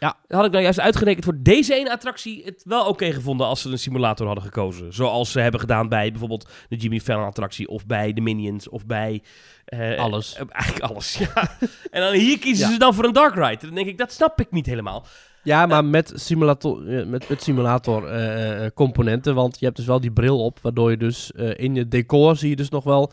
Ja. 0.00 0.16
Dan 0.26 0.36
had 0.36 0.46
ik 0.46 0.50
nou 0.52 0.62
juist 0.62 0.80
uitgerekend 0.80 1.24
voor 1.24 1.36
deze 1.38 1.74
ene 1.74 1.90
attractie 1.92 2.44
het 2.44 2.62
wel 2.64 2.86
oké 2.86 3.12
gevonden 3.12 3.46
als 3.46 3.60
ze 3.60 3.70
een 3.70 3.78
simulator 3.78 4.26
hadden 4.26 4.44
gekozen. 4.44 4.92
Zoals 4.94 5.32
ze 5.32 5.40
hebben 5.40 5.60
gedaan 5.60 5.88
bij 5.88 6.10
bijvoorbeeld 6.10 6.48
de 6.68 6.76
Jimmy 6.76 7.00
Fallon 7.00 7.24
attractie 7.24 7.68
of 7.68 7.86
bij 7.86 8.12
de 8.12 8.20
Minions 8.20 8.68
of 8.68 8.86
bij... 8.86 9.22
eh, 9.64 9.98
Alles. 9.98 10.34
eh, 10.34 10.42
eigenlijk 10.48 10.84
alles, 10.92 11.14
ja. 11.18 11.56
en 11.90 12.00
dan 12.00 12.12
hier 12.12 12.38
kiezen 12.38 12.66
Ja. 12.66 12.72
ze 12.72 12.78
dan 12.78 12.94
voor 12.94 13.04
een 13.04 13.12
Dark 13.12 13.34
Ride. 13.34 13.66
Dan 13.66 13.74
denk 13.74 13.86
ik, 13.86 13.98
dat 13.98 14.12
snap 14.12 14.40
ik 14.40 14.50
niet 14.50 14.66
helemaal. 14.66 15.06
Ja, 15.46 15.66
maar 15.66 15.84
met 15.84 16.12
simulator, 16.14 16.88
eh, 16.98 17.06
met, 17.06 17.28
met 17.28 17.42
simulator 17.42 18.06
eh, 18.08 18.64
eh, 18.64 18.70
componenten. 18.74 19.34
Want 19.34 19.58
je 19.58 19.64
hebt 19.64 19.76
dus 19.76 19.86
wel 19.86 20.00
die 20.00 20.10
bril 20.10 20.44
op, 20.44 20.58
waardoor 20.62 20.90
je 20.90 20.96
dus 20.96 21.30
in 21.56 21.74
je 21.74 21.88
decor 21.88 22.36
zie 22.36 22.48
je 22.50 22.56
dus 22.56 22.68
nog 22.68 22.84
wel 22.84 23.12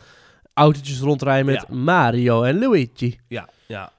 autootjes 0.54 1.00
rondrijden 1.00 1.46
met 1.46 1.68
Mario 1.68 2.42
en 2.42 2.58
Luigi. 2.58 3.18
Ja, 3.28 3.48
ja. 3.66 3.92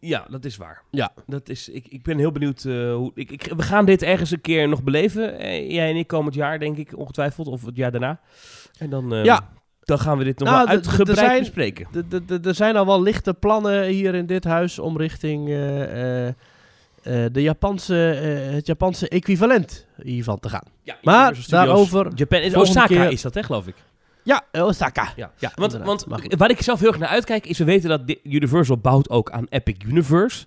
Ja, 0.00 0.26
dat 0.30 0.44
is 0.44 0.56
waar. 0.56 0.82
Ja. 0.90 1.12
Dat 1.26 1.48
is, 1.48 1.68
ik, 1.68 1.86
ik 1.88 2.02
ben 2.02 2.18
heel 2.18 2.32
benieuwd 2.32 2.62
hoe... 2.62 3.10
Ik, 3.14 3.30
ik, 3.30 3.52
we 3.56 3.62
gaan 3.62 3.84
dit 3.84 4.02
ergens 4.02 4.30
een 4.30 4.40
keer 4.40 4.68
nog 4.68 4.82
beleven. 4.82 5.22
Jij 5.72 5.90
en 5.90 5.96
ik 5.96 6.06
komend 6.06 6.34
jaar, 6.34 6.58
denk 6.58 6.76
ik, 6.76 6.98
ongetwijfeld. 6.98 7.46
Of 7.46 7.64
het 7.64 7.76
jaar 7.76 7.90
daarna. 7.90 8.20
En 8.78 8.90
dan, 8.90 9.10
Ja. 9.24 9.48
dan 9.80 9.98
gaan 9.98 10.18
we 10.18 10.24
dit 10.24 10.38
nog 10.38 10.48
Nou, 10.48 10.68
uitgebreid 10.68 11.18
zijn- 11.18 11.38
bespreken. 11.38 11.86
Er 12.44 12.54
zijn 12.54 12.76
al 12.76 12.86
wel 12.86 13.02
lichte 13.02 13.34
plannen 13.34 13.84
hier 13.84 14.14
in 14.14 14.26
dit 14.26 14.44
huis 14.44 14.78
om 14.78 14.96
richting 14.96 15.48
eh, 17.04 17.24
de 17.32 17.42
Japanse, 17.42 18.10
eh, 18.10 18.54
het 18.54 18.66
Japanse 18.66 19.08
equivalent 19.08 19.86
hiervan 20.02 20.40
te 20.40 20.48
gaan. 20.48 20.64
Ja, 20.82 20.96
Maar 21.02 21.36
daarover 21.48 22.10
Japan 22.14 22.40
is 22.40 22.54
Osaka 22.54 22.86
keer- 22.86 23.10
is 23.12 23.22
dat, 23.22 23.34
hè, 23.34 23.42
geloof 23.42 23.66
ik. 23.66 23.74
Ja, 24.22 24.42
Osaka. 24.52 25.12
Ja. 25.16 25.30
Ja, 25.38 25.52
Want, 25.54 25.72
want 25.72 26.04
waar 26.36 26.50
ik 26.50 26.62
zelf 26.62 26.80
heel 26.80 26.88
erg 26.88 26.98
naar 26.98 27.08
uitkijk, 27.08 27.46
is 27.46 27.58
we 27.58 27.64
weten 27.64 27.88
dat 27.88 28.16
Universal 28.22 28.78
bouwt 28.78 29.10
ook 29.10 29.30
aan 29.30 29.46
Epic 29.48 29.76
Universe. 29.86 30.46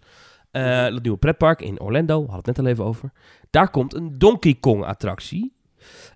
Eh, 0.52 0.84
dat 0.84 1.02
nieuwe 1.02 1.18
pretpark 1.18 1.62
in 1.62 1.80
Orlando, 1.82 2.16
we 2.26 2.32
hadden 2.32 2.46
het 2.54 2.58
net 2.58 2.60
al 2.60 2.72
even 2.72 2.84
over. 2.84 3.12
Daar 3.50 3.70
komt 3.70 3.94
een 3.94 4.18
Donkey 4.18 4.54
Kong 4.60 4.86
attractie. 4.86 5.54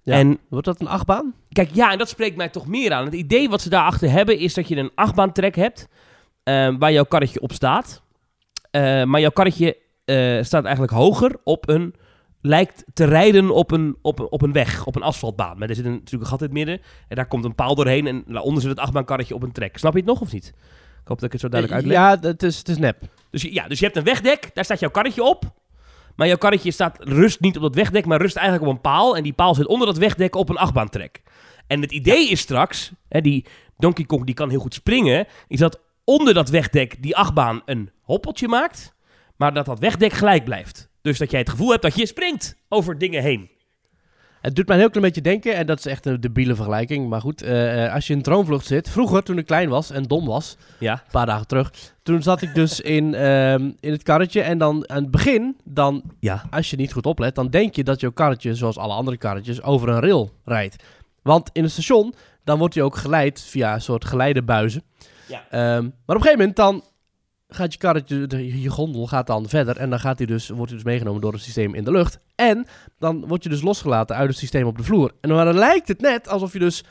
Ja. 0.03 0.13
En 0.15 0.39
Wordt 0.49 0.65
dat 0.65 0.81
een 0.81 0.87
achtbaan? 0.87 1.33
Kijk, 1.49 1.69
ja, 1.73 1.91
en 1.91 1.97
dat 1.97 2.09
spreekt 2.09 2.35
mij 2.35 2.49
toch 2.49 2.67
meer 2.67 2.91
aan. 2.93 3.05
Het 3.05 3.13
idee 3.13 3.49
wat 3.49 3.61
ze 3.61 3.69
daarachter 3.69 4.09
hebben 4.11 4.37
is 4.37 4.53
dat 4.53 4.67
je 4.67 4.75
een 4.75 4.91
achtbaantrek 4.95 5.55
hebt 5.55 5.87
waar 6.79 6.91
jouw 6.91 7.03
karretje 7.03 7.41
op 7.41 7.51
staat. 7.53 8.01
Eh, 8.71 9.03
maar 9.03 9.19
jouw 9.19 9.29
karretje 9.29 9.77
eh, 10.37 10.43
staat 10.43 10.63
eigenlijk 10.63 10.93
hoger 10.93 11.35
op 11.43 11.69
een... 11.69 11.93
lijkt 12.41 12.83
te 12.93 13.03
rijden 13.05 13.49
op 13.49 13.71
een, 13.71 13.97
op, 14.01 14.19
een- 14.19 14.31
op 14.31 14.41
een 14.41 14.51
weg, 14.51 14.85
op 14.85 14.95
een 14.95 15.01
asfaltbaan. 15.03 15.57
Maar 15.57 15.69
er 15.69 15.75
zit 15.75 15.85
een, 15.85 15.91
natuurlijk 15.91 16.23
een 16.23 16.29
gat 16.29 16.39
in 16.39 16.45
het 16.45 16.55
midden 16.55 16.81
en 17.07 17.15
daar 17.15 17.27
komt 17.27 17.45
een 17.45 17.55
paal 17.55 17.75
doorheen... 17.75 18.07
en 18.07 18.23
daaronder 18.27 18.61
zit 18.61 18.69
het 18.71 18.79
achtbaankarretje 18.79 19.35
op 19.35 19.43
een 19.43 19.51
trek. 19.51 19.77
Snap 19.77 19.91
je 19.93 19.97
het 19.99 20.07
nog 20.07 20.21
of 20.21 20.33
niet? 20.33 20.45
Ik 21.01 21.07
hoop 21.07 21.17
dat 21.19 21.25
ik 21.25 21.31
het 21.31 21.41
zo 21.41 21.49
duidelijk 21.49 21.81
uitleg. 21.81 21.97
Ja, 22.23 22.29
het 22.29 22.43
is, 22.43 22.57
het 22.57 22.69
is 22.69 22.77
nep. 22.77 22.97
Dus, 23.29 23.41
je- 23.41 23.53
ja, 23.53 23.67
dus 23.67 23.79
je 23.79 23.85
hebt 23.85 23.97
een 23.97 24.03
wegdek, 24.03 24.49
daar 24.53 24.63
staat 24.65 24.79
jouw 24.79 24.89
karretje 24.89 25.23
op. 25.23 25.43
Maar 26.15 26.27
jouw 26.27 26.37
karretje 26.37 26.71
staat, 26.71 26.97
rust 26.99 27.39
niet 27.39 27.55
op 27.55 27.61
dat 27.61 27.75
wegdek, 27.75 28.05
maar 28.05 28.21
rust 28.21 28.35
eigenlijk 28.35 28.67
op 28.67 28.73
een 28.75 28.81
paal. 28.81 29.15
En 29.17 29.23
die 29.23 29.33
paal 29.33 29.55
zit 29.55 29.67
onder 29.67 29.87
dat 29.87 29.97
wegdek 29.97 30.35
op 30.35 30.49
een 30.49 30.57
achtbaantrek. 30.57 31.21
En 31.67 31.81
het 31.81 31.91
idee 31.91 32.29
is 32.29 32.39
straks, 32.39 32.91
hè, 33.09 33.21
die 33.21 33.45
Donkey 33.77 34.05
Kong 34.05 34.25
die 34.25 34.35
kan 34.35 34.49
heel 34.49 34.59
goed 34.59 34.73
springen, 34.73 35.27
is 35.47 35.59
dat 35.59 35.79
onder 36.03 36.33
dat 36.33 36.49
wegdek 36.49 37.01
die 37.03 37.15
achtbaan 37.15 37.61
een 37.65 37.89
hoppeltje 38.01 38.47
maakt, 38.47 38.93
maar 39.41 39.53
dat 39.53 39.65
dat 39.65 39.79
wegdek 39.79 40.13
gelijk 40.13 40.43
blijft. 40.43 40.89
Dus 41.01 41.17
dat 41.17 41.31
jij 41.31 41.39
het 41.39 41.49
gevoel 41.49 41.69
hebt 41.69 41.81
dat 41.81 41.95
je 41.95 42.05
springt 42.05 42.55
over 42.69 42.97
dingen 42.97 43.21
heen. 43.21 43.49
Het 44.41 44.55
doet 44.55 44.65
mij 44.65 44.75
een 44.75 44.81
heel 44.81 44.91
klein 44.91 45.05
beetje 45.05 45.21
denken, 45.21 45.55
en 45.55 45.65
dat 45.65 45.77
is 45.77 45.85
echt 45.85 46.05
een 46.05 46.21
debiele 46.21 46.55
vergelijking. 46.55 47.09
Maar 47.09 47.21
goed, 47.21 47.41
eh, 47.41 47.85
eh, 47.85 47.93
als 47.93 48.05
je 48.07 48.11
in 48.11 48.17
een 48.17 48.23
droomvlucht 48.23 48.65
zit. 48.65 48.89
Vroeger, 48.89 49.23
toen 49.23 49.37
ik 49.37 49.45
klein 49.45 49.69
was 49.69 49.91
en 49.91 50.03
dom 50.03 50.25
was, 50.25 50.57
Ja, 50.79 50.93
een 50.93 51.11
paar 51.11 51.25
dagen 51.25 51.47
terug. 51.47 51.73
Toen 52.03 52.21
zat 52.21 52.41
ik 52.41 52.53
dus 52.53 52.81
in, 52.97 53.13
ehm, 53.13 53.71
in 53.79 53.91
het 53.91 54.03
karretje. 54.03 54.41
En 54.41 54.57
dan 54.57 54.89
aan 54.89 55.01
het 55.01 55.11
begin, 55.11 55.57
dan, 55.63 56.03
ja, 56.19 56.43
als 56.49 56.69
je 56.69 56.75
niet 56.75 56.93
goed 56.93 57.05
oplet, 57.05 57.35
dan 57.35 57.49
denk 57.49 57.75
je 57.75 57.83
dat 57.83 57.99
jouw 57.99 58.11
karretje, 58.11 58.55
zoals 58.55 58.77
alle 58.77 58.93
andere 58.93 59.17
karretjes, 59.17 59.61
over 59.61 59.89
een 59.89 59.99
rail 59.99 60.31
rijdt. 60.45 60.83
Want 61.21 61.49
in 61.53 61.63
het 61.63 61.71
station, 61.71 62.13
dan 62.43 62.57
wordt 62.57 62.73
hij 62.73 62.83
ook 62.83 62.95
geleid 62.95 63.41
via 63.41 63.73
een 63.73 63.81
soort 63.81 64.05
geleidebuizen. 64.05 64.83
Ja. 65.27 65.43
Ehm, 65.49 65.83
maar 65.83 66.15
op 66.15 66.15
een 66.15 66.21
gegeven 66.21 66.39
moment 66.39 66.55
dan 66.55 66.83
gaat 67.53 67.73
je 67.73 67.79
karretje, 67.79 68.27
de, 68.27 68.61
je 68.61 68.69
gondel 68.69 69.07
gaat 69.07 69.27
dan 69.27 69.49
verder. 69.49 69.77
En 69.77 69.89
dan 69.89 69.99
gaat 69.99 70.17
hij 70.17 70.27
dus, 70.27 70.49
wordt 70.49 70.69
hij 70.69 70.75
dus 70.75 70.83
meegenomen 70.83 71.21
door 71.21 71.33
het 71.33 71.41
systeem 71.41 71.73
in 71.73 71.83
de 71.83 71.91
lucht. 71.91 72.19
En 72.35 72.65
dan 72.99 73.27
word 73.27 73.43
je 73.43 73.49
dus 73.49 73.61
losgelaten 73.61 74.15
uit 74.15 74.29
het 74.29 74.37
systeem 74.37 74.65
op 74.65 74.77
de 74.77 74.83
vloer. 74.83 75.11
En 75.21 75.29
dan 75.29 75.53
lijkt 75.53 75.87
het 75.87 76.01
net 76.01 76.27
alsof 76.27 76.53
je 76.53 76.59
dus 76.59 76.83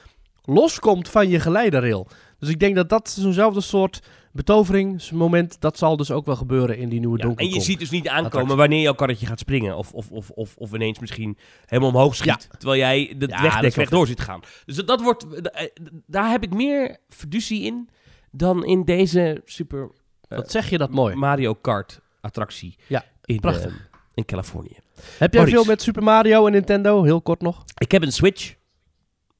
loskomt 0.44 1.08
van 1.08 1.28
je 1.28 1.40
geleiderail. 1.40 2.06
Dus 2.38 2.48
ik 2.48 2.60
denk 2.60 2.74
dat 2.74 2.88
dat 2.88 3.10
zo'nzelfde 3.10 3.60
soort 3.60 4.02
betoveringsmoment, 4.32 5.60
dat 5.60 5.78
zal 5.78 5.96
dus 5.96 6.10
ook 6.10 6.26
wel 6.26 6.36
gebeuren 6.36 6.78
in 6.78 6.88
die 6.88 6.98
nieuwe 6.98 7.18
Ja, 7.18 7.32
en 7.34 7.48
je 7.48 7.60
ziet 7.60 7.78
dus 7.78 7.90
niet 7.90 8.08
aankomen 8.08 8.56
wanneer 8.56 8.80
jouw 8.80 8.94
karretje 8.94 9.26
gaat 9.26 9.38
springen. 9.38 9.76
Of, 9.76 9.92
of, 9.92 10.10
of, 10.10 10.30
of, 10.30 10.56
of 10.56 10.72
ineens 10.72 10.98
misschien 10.98 11.38
helemaal 11.66 11.90
omhoog 11.90 12.14
schiet. 12.14 12.48
Terwijl 12.58 12.78
jij 12.78 13.14
de 13.18 13.26
Ja, 13.26 13.32
dat 13.32 13.40
wegdek 13.40 13.68
is 13.68 13.74
wel 13.74 13.84
rechtdoor 13.84 14.06
ziet 14.06 14.20
gaan. 14.20 14.40
Dus 14.64 14.76
dat, 14.76 14.86
dat 14.86 15.02
wordt, 15.02 15.40
eh, 15.42 15.66
daar 16.06 16.30
heb 16.30 16.42
ik 16.42 16.54
meer 16.54 16.96
fiducie 17.08 17.62
in 17.62 17.88
dan 18.30 18.64
in 18.64 18.84
deze 18.84 19.42
Super 19.44 19.90
Wat 20.36 20.50
zeg 20.50 20.70
je 20.70 20.78
dat 20.78 20.90
mooi. 20.90 21.14
Mario 21.14 21.54
Kart 21.54 22.00
attractie 22.20 22.76
Ja, 22.86 23.04
in, 23.24 23.40
prachtig. 23.40 23.70
eh, 23.72 23.76
in 24.14 24.24
Californië. 24.24 24.76
Heb 25.18 25.18
jij 25.18 25.28
Maurice. 25.32 25.56
veel 25.56 25.64
met 25.64 25.82
Super 25.82 26.02
Mario 26.02 26.46
en 26.46 26.52
Nintendo? 26.52 27.02
Heel 27.02 27.20
kort 27.20 27.40
nog. 27.40 27.64
Ik 27.78 27.92
heb 27.92 28.02
een 28.02 28.12
Switch. 28.12 28.54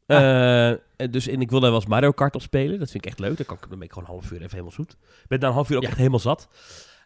Ah. 0.07 0.71
Eh, 0.71 0.77
dus, 1.11 1.27
en 1.29 1.41
ik 1.41 1.51
wil 1.51 1.61
daar 1.61 1.71
wel 1.71 1.79
eens 1.81 1.89
Mario 1.89 2.11
Kart 2.13 2.35
op 2.35 2.43
spelen. 2.43 2.79
Dat 2.79 2.91
vind 2.91 3.05
ik 3.05 3.11
echt 3.11 3.19
leuk. 3.21 3.37
Dan, 3.37 3.47
kan 3.47 3.57
ik, 3.57 3.69
dan 3.69 3.79
ben 3.79 3.87
ik 3.87 3.93
gewoon 3.93 4.09
een 4.09 4.15
half 4.15 4.31
uur 4.31 4.37
even 4.39 4.51
helemaal 4.51 4.71
zoet. 4.73 4.93
Ik 4.93 5.29
ben 5.29 5.41
daar 5.41 5.49
een 5.49 5.55
half 5.55 5.71
uur 5.71 5.77
ook 5.77 5.83
Ja. 5.83 5.89
echt 5.89 5.99
helemaal 5.99 6.19
zat. 6.19 6.49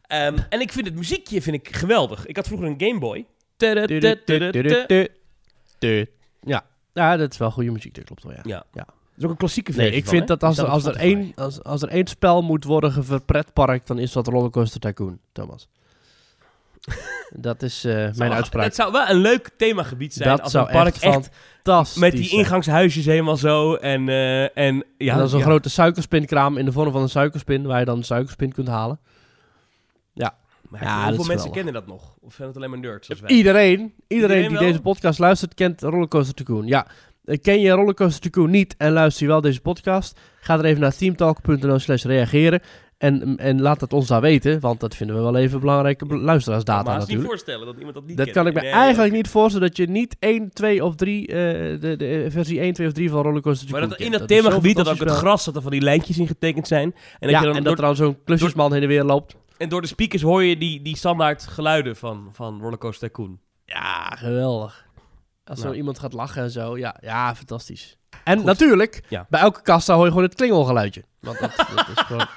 Ehm, 0.07 0.39
en 0.49 0.61
ik 0.61 0.73
vind 0.73 0.87
het 0.87 0.95
muziekje 0.97 1.43
vind 1.43 1.57
ik 1.57 1.77
geweldig. 1.77 2.27
Ik 2.27 2.37
had 2.37 2.47
vroeger 2.47 2.67
een 2.69 2.81
Game 2.89 2.99
Boy. 2.99 3.27
Ja. 6.41 6.65
ja, 6.93 7.17
dat 7.17 7.33
is 7.33 7.39
wel 7.39 7.51
goede 7.51 7.71
muziek, 7.71 7.95
dat 7.95 8.05
klopt 8.05 8.23
wel, 8.23 8.33
ja. 8.33 8.41
Ja. 8.43 8.65
Ja. 8.73 8.87
Is 9.17 9.25
ook 9.25 9.31
een 9.31 9.37
klassieke 9.37 9.73
versie 9.73 9.91
Nee, 9.91 9.99
ik 9.99 10.05
van, 10.05 10.15
vind 10.17 10.29
hè? 10.29 10.37
dat 10.37 10.43
als 10.49 10.59
er, 10.59 10.65
als, 10.67 10.85
er 10.85 10.97
één, 10.97 11.33
als, 11.37 11.63
als 11.63 11.83
er 11.83 11.89
één 11.89 12.07
spel 12.07 12.43
moet 12.43 12.65
worden 12.65 12.93
geverpretparkt, 12.93 13.87
dan 13.87 13.99
is 13.99 14.13
dat 14.13 14.27
Rollercoaster 14.27 14.81
Tycoon, 14.81 15.19
Thomas. 15.33 15.69
dat 17.31 17.63
is 17.63 17.85
eh, 17.85 17.95
mijn 17.95 18.15
Zou- 18.15 18.31
uitspraak. 18.33 18.65
Het 18.65 18.75
zou 18.75 18.93
wel 18.93 19.09
een 19.09 19.17
leuk 19.17 19.51
themagebied 19.57 20.15
zijn 20.15 20.29
Dat 20.29 20.41
als 20.43 20.53
zou 20.53 20.67
een 20.67 20.73
park 20.73 20.95
echt 20.95 21.03
echt, 21.03 21.31
Fantastisch. 21.55 22.01
met 22.01 22.13
die 22.13 22.31
ingangshuisjes 22.31 23.05
helemaal 23.05 23.37
zo. 23.37 23.75
En, 23.75 24.09
eh, 24.09 24.57
en 24.57 24.85
ja, 24.99 25.13
en 25.13 25.19
dan 25.19 25.29
zo'n 25.29 25.39
ja. 25.39 25.45
grote 25.45 25.69
suikerspinkraam 25.71 26.57
in 26.57 26.65
de 26.65 26.73
vorm 26.73 26.93
van 26.93 27.03
een 27.03 27.09
suikerspin, 27.09 27.67
waar 27.67 27.79
je 27.79 27.85
dan 27.85 27.97
een 27.97 28.05
suikerspin 28.05 28.53
kunt 28.53 28.69
halen. 28.69 28.99
Maar 30.69 30.83
Ja, 30.83 30.89
dat 30.97 31.17
hoeveel 31.17 31.21
is 31.23 31.29
mensen 31.29 31.37
geweldig. 31.49 31.73
kennen 31.73 31.73
dat 31.73 31.87
nog? 31.87 32.17
Of 32.21 32.35
zijn 32.35 32.49
het 32.49 32.57
alleen 32.57 32.71
maar 32.71 32.79
nerds 32.79 33.07
zoals 33.07 33.21
wij? 33.23 33.31
Iedereen, 33.31 33.71
iedereen, 33.71 33.93
Iedereen 34.09 34.49
die 34.49 34.59
wel? 34.59 34.67
deze 34.67 34.81
podcast 34.81 35.19
luistert, 35.19 35.55
kent 35.55 35.83
Rollercoaster 35.83 36.35
Tycoon. 36.35 36.67
Ja, 36.67 36.87
ken 37.43 37.61
je 37.61 37.71
Rollercoaster 37.71 38.21
Tycoon 38.21 38.51
niet 38.51 38.75
en 38.79 38.93
luister 38.93 39.23
je 39.27 39.29
wel 39.33 39.41
deze 39.41 39.61
podcast? 39.61 40.21
Ga 40.41 40.59
er 40.59 40.65
even 40.65 40.81
naar 40.81 40.97
teamtalk.nl 40.97 41.79
slash 41.79 42.05
reageren. 42.05 42.61
En, 42.99 43.37
en 43.37 43.61
laat 43.61 43.81
het 43.81 43.93
ons 43.93 44.07
daar 44.07 44.21
weten, 44.21 44.61
want 44.61 44.81
dat 44.81 44.95
vinden 44.97 45.17
we 45.17 45.23
wel 45.23 45.37
even 45.37 45.61
belangrijke 45.61 46.07
be- 46.07 46.17
luisteraarsdata 46.17 46.83
maar 46.83 46.99
het 47.01 47.09
niet 47.09 47.19
natuurlijk. 47.19 47.29
voorstellen 47.29 47.67
dat 47.67 47.77
iemand 47.77 47.95
dat 47.95 48.07
niet 48.07 48.17
Dat 48.17 48.25
kent. 48.25 48.37
kan 48.37 48.47
ik 48.47 48.55
me 48.55 48.61
Nee, 48.61 48.71
eigenlijk 48.71 49.13
niet 49.15 49.29
voorstellen 49.29 49.69
dat 49.69 49.77
je 49.77 49.87
niet 49.87 50.17
1, 50.19 50.51
2 50.53 50.85
of 50.85 50.95
3, 50.95 51.27
eh, 51.27 51.35
de, 51.81 51.95
de 51.97 52.27
versie 52.29 52.61
1, 52.61 52.73
2 52.73 52.87
of 52.87 52.93
3 52.93 53.11
van 53.11 53.23
Rollercoaster 53.23 53.71
Maar 53.71 53.81
dat 53.89 53.99
in 53.99 54.11
dat 54.11 54.19
zo'n 54.19 54.29
themagebied 54.29 54.77
dat 54.77 54.89
ook 54.89 54.99
het 54.99 55.11
gras 55.11 55.45
dat 55.45 55.57
er 55.57 55.63
van 55.63 55.71
die 55.71 55.81
lijntjes 55.81 56.19
in 56.19 56.27
getekend 56.27 56.67
zijn. 56.67 56.95
En 56.95 56.95
dat, 57.21 57.31
Ja, 57.31 57.41
je 57.41 57.47
dan 57.47 57.57
en 57.57 57.63
dat 57.65 57.73
er 57.79 57.85
dan 57.85 57.97
zo'n 57.97 58.17
klusjesman 58.25 58.73
heen 58.73 58.83
en 58.83 58.89
weer 58.89 59.05
loopt. 59.05 59.37
en 59.57 59.69
door 59.69 59.81
de 59.81 59.87
speakers 59.87 60.23
hoor 60.23 60.43
je 60.43 60.57
die, 60.59 60.83
die 60.83 60.97
standaard 60.97 61.47
geluiden 61.47 61.97
van, 61.97 62.29
van 62.33 62.61
Rollercoaster 62.61 63.09
Tycoon. 63.09 63.39
Ja, 63.67 64.09
geweldig. 64.17 64.84
Als 65.45 65.59
Nou. 65.59 65.71
zo 65.71 65.79
iemand 65.79 65.99
gaat 65.99 66.13
lachen 66.13 66.43
en 66.43 66.51
zo. 66.51 66.79
Ja, 66.79 66.97
ja 67.01 67.35
fantastisch. 67.35 67.97
En 68.25 68.37
Goed. 68.37 68.47
natuurlijk, 68.47 69.03
Ja. 69.09 69.27
bij 69.29 69.41
elke 69.41 69.63
kassa 69.63 69.95
hoor 69.95 70.05
je 70.05 70.09
gewoon 70.11 70.25
het 70.27 70.35
klingelgeluidje. 70.35 71.05
Want 71.21 71.39
dat, 71.39 71.57
dat 71.57 71.89
is 71.97 72.03
gewoon... 72.03 72.27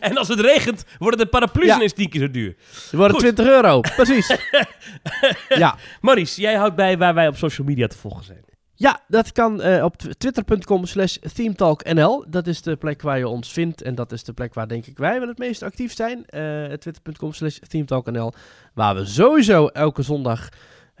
En 0.00 0.16
als 0.16 0.28
het 0.28 0.40
regent, 0.40 0.84
worden 0.98 1.18
de 1.20 1.26
paraplu's 1.26 1.66
Ja. 1.66 1.76
ineens 1.76 1.92
tien 1.92 2.08
keer 2.08 2.20
zo 2.20 2.30
duur. 2.30 2.56
Die 2.90 2.98
worden 2.98 3.10
Goed. 3.10 3.20
20 3.20 3.46
euro, 3.46 3.80
precies. 3.80 4.36
ja. 5.48 5.76
Maurice, 6.00 6.40
jij 6.40 6.54
houdt 6.54 6.74
bij 6.76 6.98
waar 6.98 7.14
wij 7.14 7.28
op 7.28 7.36
social 7.36 7.66
media 7.66 7.86
te 7.86 7.98
volgen 7.98 8.24
zijn. 8.24 8.44
ja, 8.74 9.00
dat 9.08 9.32
kan 9.32 9.60
eh, 9.62 9.84
op 9.84 9.96
tw- 9.96 10.10
twitter.com 10.18 10.86
slash 10.86 11.16
themetalknl. 11.34 12.24
Dat 12.28 12.46
is 12.46 12.62
de 12.62 12.76
plek 12.76 13.02
waar 13.02 13.18
je 13.18 13.28
ons 13.28 13.52
vindt. 13.52 13.82
En 13.82 13.94
dat 13.94 14.12
is 14.12 14.24
de 14.24 14.32
plek 14.32 14.54
waar 14.54 14.68
denk 14.68 14.86
ik 14.86 14.98
wij 14.98 15.18
wel 15.18 15.28
het 15.28 15.38
meest 15.38 15.62
actief 15.62 15.94
zijn. 15.94 16.24
Eh 16.26 16.64
twitter.com 16.64 17.32
slash 17.32 17.58
themetalknl. 17.68 18.32
Waar 18.74 18.94
we 18.94 19.04
sowieso 19.06 19.66
elke 19.66 20.02
zondag 20.02 20.48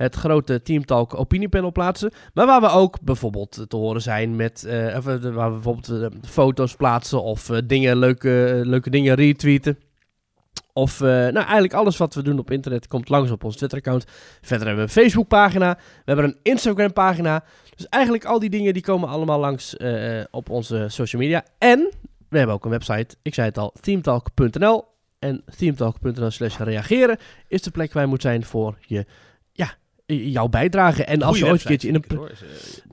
het 0.02 0.14
grote 0.14 0.62
Teamtalk 0.62 1.18
opiniepanel 1.18 1.72
plaatsen. 1.72 2.12
Maar 2.34 2.46
waar 2.46 2.60
we 2.60 2.68
ook 2.68 3.00
bijvoorbeeld 3.00 3.64
te 3.68 3.76
horen 3.76 4.02
zijn 4.02 4.36
met... 4.36 4.64
eh, 4.64 4.96
eh, 4.96 5.04
waar 5.04 5.48
we 5.48 5.60
bijvoorbeeld 5.60 5.88
eh, 5.88 6.20
foto's 6.28 6.74
plaatsen 6.76 7.22
of 7.22 7.50
dingen, 7.64 7.96
leuke, 7.96 8.60
leuke 8.64 8.90
dingen 8.90 9.14
retweeten. 9.14 9.78
Of 10.72 11.00
nou, 11.00 11.34
eigenlijk 11.34 11.72
alles 11.72 11.96
wat 11.96 12.14
we 12.14 12.22
doen 12.22 12.38
op 12.38 12.50
internet 12.50 12.86
komt 12.86 13.08
langs 13.08 13.30
op 13.30 13.44
ons 13.44 13.56
Twitter-account. 13.56 14.04
Verder 14.40 14.66
hebben 14.66 14.86
we 14.86 14.90
een 14.92 15.02
Facebook-pagina. 15.02 15.74
We 15.74 16.02
hebben 16.04 16.24
een 16.24 16.38
Instagram-pagina. 16.42 17.44
Dus 17.76 17.88
eigenlijk 17.88 18.24
al 18.24 18.38
die 18.38 18.50
dingen 18.50 18.72
die 18.72 18.82
komen 18.82 19.08
allemaal 19.08 19.38
langs 19.38 19.76
op 20.30 20.50
onze 20.50 20.86
social 20.88 21.22
media. 21.22 21.44
En 21.58 21.90
we 22.28 22.36
hebben 22.36 22.54
ook 22.54 22.64
een 22.64 22.70
website. 22.70 23.16
Ik 23.22 23.34
zei 23.34 23.48
het 23.48 23.58
al, 23.58 23.74
themetalk.nl. 23.80 24.84
En 25.18 25.44
themetalk.nl 25.56 26.30
slash 26.30 26.58
reageren 26.58 27.18
is 27.48 27.62
de 27.62 27.70
plek 27.70 27.92
waar 27.92 28.02
je 28.02 28.08
moet 28.08 28.22
zijn 28.22 28.44
voor 28.44 28.78
je, 28.86 29.06
jouw 30.06 30.48
bijdrage. 30.48 31.04
En 31.04 31.22
als 31.22 31.38
je 31.38 31.46
ooit 31.46 31.60
een 31.60 31.66
keertje 31.66 31.88
in 31.88 31.94
een... 31.94 32.04
hoor. 32.16 32.28
Eh, 32.28 32.36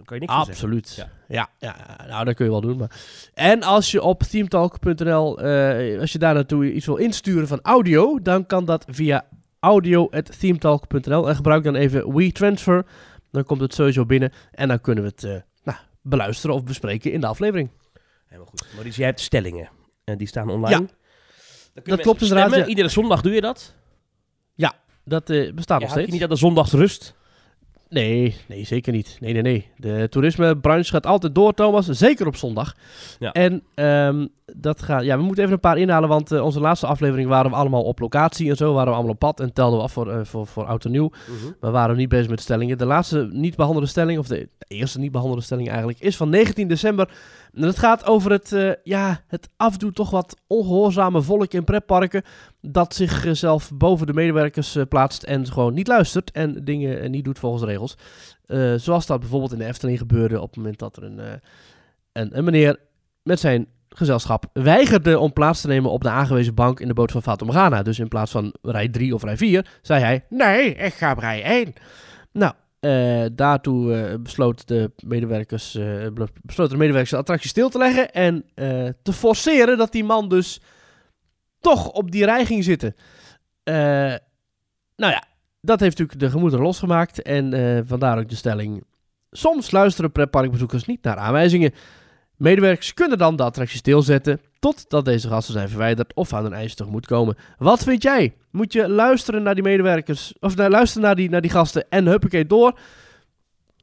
kan 0.09 0.19
je 0.19 0.25
niks. 0.25 0.33
Absoluut. 0.33 1.07
Ja. 1.27 1.49
Ja. 1.59 1.75
Nou 2.07 2.25
dat 2.25 2.35
kun 2.35 2.45
je 2.45 2.51
wel 2.51 2.61
doen. 2.61 2.77
Maar. 2.77 2.91
En 3.33 3.63
als 3.63 3.91
je 3.91 4.01
op 4.01 4.23
themetalk.nl, 4.23 5.39
eh, 5.41 5.99
als 5.99 6.11
je 6.11 6.19
daar 6.19 6.33
naartoe 6.33 6.73
iets 6.73 6.85
wil 6.85 6.95
insturen 6.95 7.47
van 7.47 7.59
audio, 7.61 8.21
dan 8.21 8.45
kan 8.45 8.65
dat 8.65 8.85
via 8.89 9.25
audio.themetalk.nl. 9.59 11.29
En 11.29 11.35
gebruik 11.35 11.63
dan 11.63 11.75
even 11.75 12.15
WeTransfer. 12.15 12.85
Dan 13.31 13.43
komt 13.43 13.61
het 13.61 13.73
sowieso 13.73 14.05
binnen 14.05 14.31
en 14.51 14.67
dan 14.67 14.81
kunnen 14.81 15.03
we 15.03 15.09
het 15.09 15.23
eh, 15.23 15.41
nou, 15.63 15.77
beluisteren 16.01 16.55
of 16.55 16.63
bespreken 16.63 17.11
in 17.11 17.19
de 17.19 17.27
aflevering. 17.27 17.69
Helemaal 18.25 18.49
goed. 18.49 18.67
Maurice, 18.73 18.97
jij 18.97 19.07
hebt 19.07 19.19
stellingen. 19.19 19.69
En 20.03 20.17
die 20.17 20.27
staan 20.27 20.49
online. 20.49 20.87
Ja. 21.73 21.81
Kunnen 21.81 22.01
klopt 22.01 22.21
inderdaad, 22.21 22.55
ja. 22.55 22.65
Iedere 22.65 22.89
zondag 22.89 23.21
doe 23.21 23.33
je 23.33 23.41
dat. 23.41 23.75
Dat 25.05 25.29
eh, 25.29 25.53
bestaat 25.53 25.79
Ja, 25.81 25.85
nog 25.85 25.89
houd 25.89 25.89
je 25.89 25.89
steeds. 25.89 26.12
niet 26.12 26.23
aan 26.23 26.29
de 26.29 26.35
zondagsrust. 26.35 27.17
Nee, 27.89 28.35
nee, 28.47 28.65
zeker 28.65 28.93
niet. 28.93 29.17
Nee, 29.19 29.33
nee, 29.33 29.41
nee. 29.41 29.67
De 29.77 30.07
toerismebranche 30.09 30.91
gaat 30.91 31.05
altijd 31.05 31.35
door, 31.35 31.53
Thomas. 31.53 31.85
Zeker 31.85 32.27
op 32.27 32.35
zondag. 32.35 32.75
Ja. 33.19 33.31
En 33.31 33.63
ehm, 33.75 34.27
dat 34.45 34.81
gaat... 34.81 35.03
Ja, 35.03 35.17
we 35.17 35.23
moeten 35.23 35.43
even 35.43 35.55
een 35.55 35.59
paar 35.62 35.77
inhalen, 35.77 36.09
want 36.09 36.31
eh, 36.31 36.43
onze 36.43 36.59
laatste 36.59 36.88
aflevering 36.88 37.29
waren 37.29 37.51
we 37.51 37.57
allemaal 37.57 37.83
op 37.83 37.99
locatie 37.99 38.49
en 38.49 38.55
zo. 38.55 38.73
Waren 38.73 38.88
we 38.89 38.93
allemaal 38.93 39.13
op 39.13 39.19
pad 39.19 39.39
en 39.39 39.53
telden 39.53 39.77
we 39.77 39.83
af 39.83 39.91
voor, 39.91 40.12
eh, 40.12 40.19
voor, 40.23 40.47
voor 40.47 40.65
oud 40.65 40.85
en 40.85 40.91
nieuw. 40.91 41.12
Maar 41.59 41.71
waren 41.71 41.95
we 41.95 42.01
niet 42.01 42.09
bezig 42.09 42.29
met 42.29 42.41
stellingen. 42.41 42.77
De 42.77 42.85
laatste 42.85 43.29
niet 43.31 43.55
behandelde 43.55 43.88
stelling, 43.88 44.19
of 44.19 44.27
de, 44.27 44.49
de 44.57 44.65
eerste 44.75 44.99
niet 44.99 45.12
behandelde 45.12 45.41
stelling 45.41 45.67
eigenlijk, 45.67 45.99
is 45.99 46.17
van 46.17 46.29
19 46.29 46.67
december. 46.67 47.09
Het 47.53 47.79
gaat 47.79 48.05
over 48.05 48.31
het, 48.31 48.51
eh, 48.51 48.71
ja, 48.83 49.23
het 49.27 49.49
afdoen 49.57 49.91
toch 49.91 50.09
wat 50.09 50.41
ongehoorzame 50.47 51.21
volk 51.21 51.53
in 51.53 51.63
pretparken. 51.63 52.23
Dat 52.62 52.95
zichzelf 52.95 53.71
boven 53.73 54.07
de 54.07 54.13
medewerkers 54.13 54.75
eh, 54.75 54.83
plaatst 54.89 55.23
en 55.23 55.47
gewoon 55.47 55.73
niet 55.73 55.88
luistert 55.88 56.31
en 56.31 56.63
dingen 56.63 57.01
eh, 57.01 57.09
niet 57.09 57.23
doet 57.23 57.39
volgens 57.39 57.63
de 57.63 57.67
regels. 57.67 57.97
Zoals 58.83 59.05
dat 59.05 59.19
bijvoorbeeld 59.19 59.51
in 59.51 59.57
de 59.57 59.65
Efteling 59.65 59.97
gebeurde 59.97 60.41
op 60.41 60.47
het 60.47 60.55
moment 60.55 60.79
dat 60.79 60.97
er 60.97 61.03
een, 61.03 61.19
een, 62.12 62.38
een 62.38 62.43
meneer 62.43 62.79
met 63.23 63.39
zijn 63.39 63.67
gezelschap 63.89 64.45
weigerde 64.53 65.19
om 65.19 65.33
plaats 65.33 65.62
te 65.62 65.67
nemen 65.67 65.91
op 65.91 66.01
de 66.01 66.09
aangewezen 66.09 66.55
bank 66.55 66.79
in 66.79 66.88
de 66.88 66.93
boot 66.93 67.12
van 67.12 67.21
Fata 67.21 67.45
Morgana. 67.45 67.81
Dus 67.83 67.99
in 67.99 68.07
plaats 68.07 68.31
van 68.31 68.53
rij 68.62 68.89
3 68.89 69.13
of 69.13 69.23
rij 69.23 69.38
4, 69.38 69.79
zei 69.81 70.03
hij, 70.03 70.25
nee, 70.29 70.73
ik 70.73 70.93
ga 70.93 71.12
op 71.12 71.17
rij 71.17 71.43
1. 71.43 71.73
Nou, 72.31 72.53
eh, 72.79 73.25
daartoe 73.31 73.93
eh, 73.93 74.19
besloot 74.19 74.67
de 74.67 74.91
medewerkers, 75.05 75.75
eh, 75.75 76.07
besloten 76.41 76.73
de 76.73 76.79
medewerkers 76.79 77.09
de 77.09 77.17
attractie 77.17 77.49
stil 77.49 77.69
te 77.69 77.77
leggen 77.77 78.11
en 78.11 78.45
te 79.01 79.13
forceren 79.13 79.77
dat 79.77 79.91
die 79.91 80.03
man 80.03 80.29
dus 80.29 80.61
toch 81.59 81.91
op 81.91 82.11
die 82.11 82.25
rij 82.25 82.45
ging 82.45 82.63
zitten. 82.63 82.95
Nou 84.95 85.11
ja, 85.13 85.23
dat 85.61 85.79
heeft 85.79 85.97
natuurlijk 85.97 86.19
de 86.19 86.29
gemoederen 86.29 86.65
losgemaakt 86.65 87.21
en 87.21 87.85
vandaar 87.87 88.17
ook 88.17 88.29
de 88.29 88.35
stelling. 88.35 88.83
Soms 89.31 89.71
luisteren 89.71 90.11
pretparkbezoekers 90.11 90.85
niet 90.85 91.03
naar 91.03 91.17
aanwijzingen. 91.17 91.73
Medewerkers 92.35 92.93
kunnen 92.93 93.17
dan 93.17 93.35
de 93.35 93.43
attractie 93.43 93.77
stilzetten 93.77 94.41
totdat 94.59 95.05
deze 95.05 95.27
gasten 95.27 95.53
zijn 95.53 95.69
verwijderd 95.69 96.13
of 96.13 96.33
aan 96.33 96.43
hun 96.43 96.53
eisen 96.53 96.77
tegemoet 96.77 97.05
komen. 97.05 97.37
Wat 97.57 97.83
vind 97.83 98.03
jij? 98.03 98.35
Moet 98.51 98.73
je 98.73 98.89
luisteren 98.89 99.43
naar 99.43 99.53
die 99.55 99.63
medewerkers, 99.63 100.33
of 100.39 100.55
nou, 100.55 100.69
luisteren 100.69 101.03
naar 101.03 101.15
die, 101.15 101.29
naar 101.29 101.41
die 101.41 101.51
gasten 101.51 101.85
en 101.89 102.05
huppakee 102.05 102.45
door? 102.45 102.79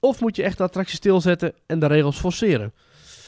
Of 0.00 0.20
moet 0.20 0.36
je 0.36 0.42
echt 0.42 0.56
de 0.56 0.62
attractie 0.62 0.96
stilzetten 0.96 1.52
en 1.66 1.78
de 1.78 1.86
regels 1.86 2.18
forceren? 2.18 2.72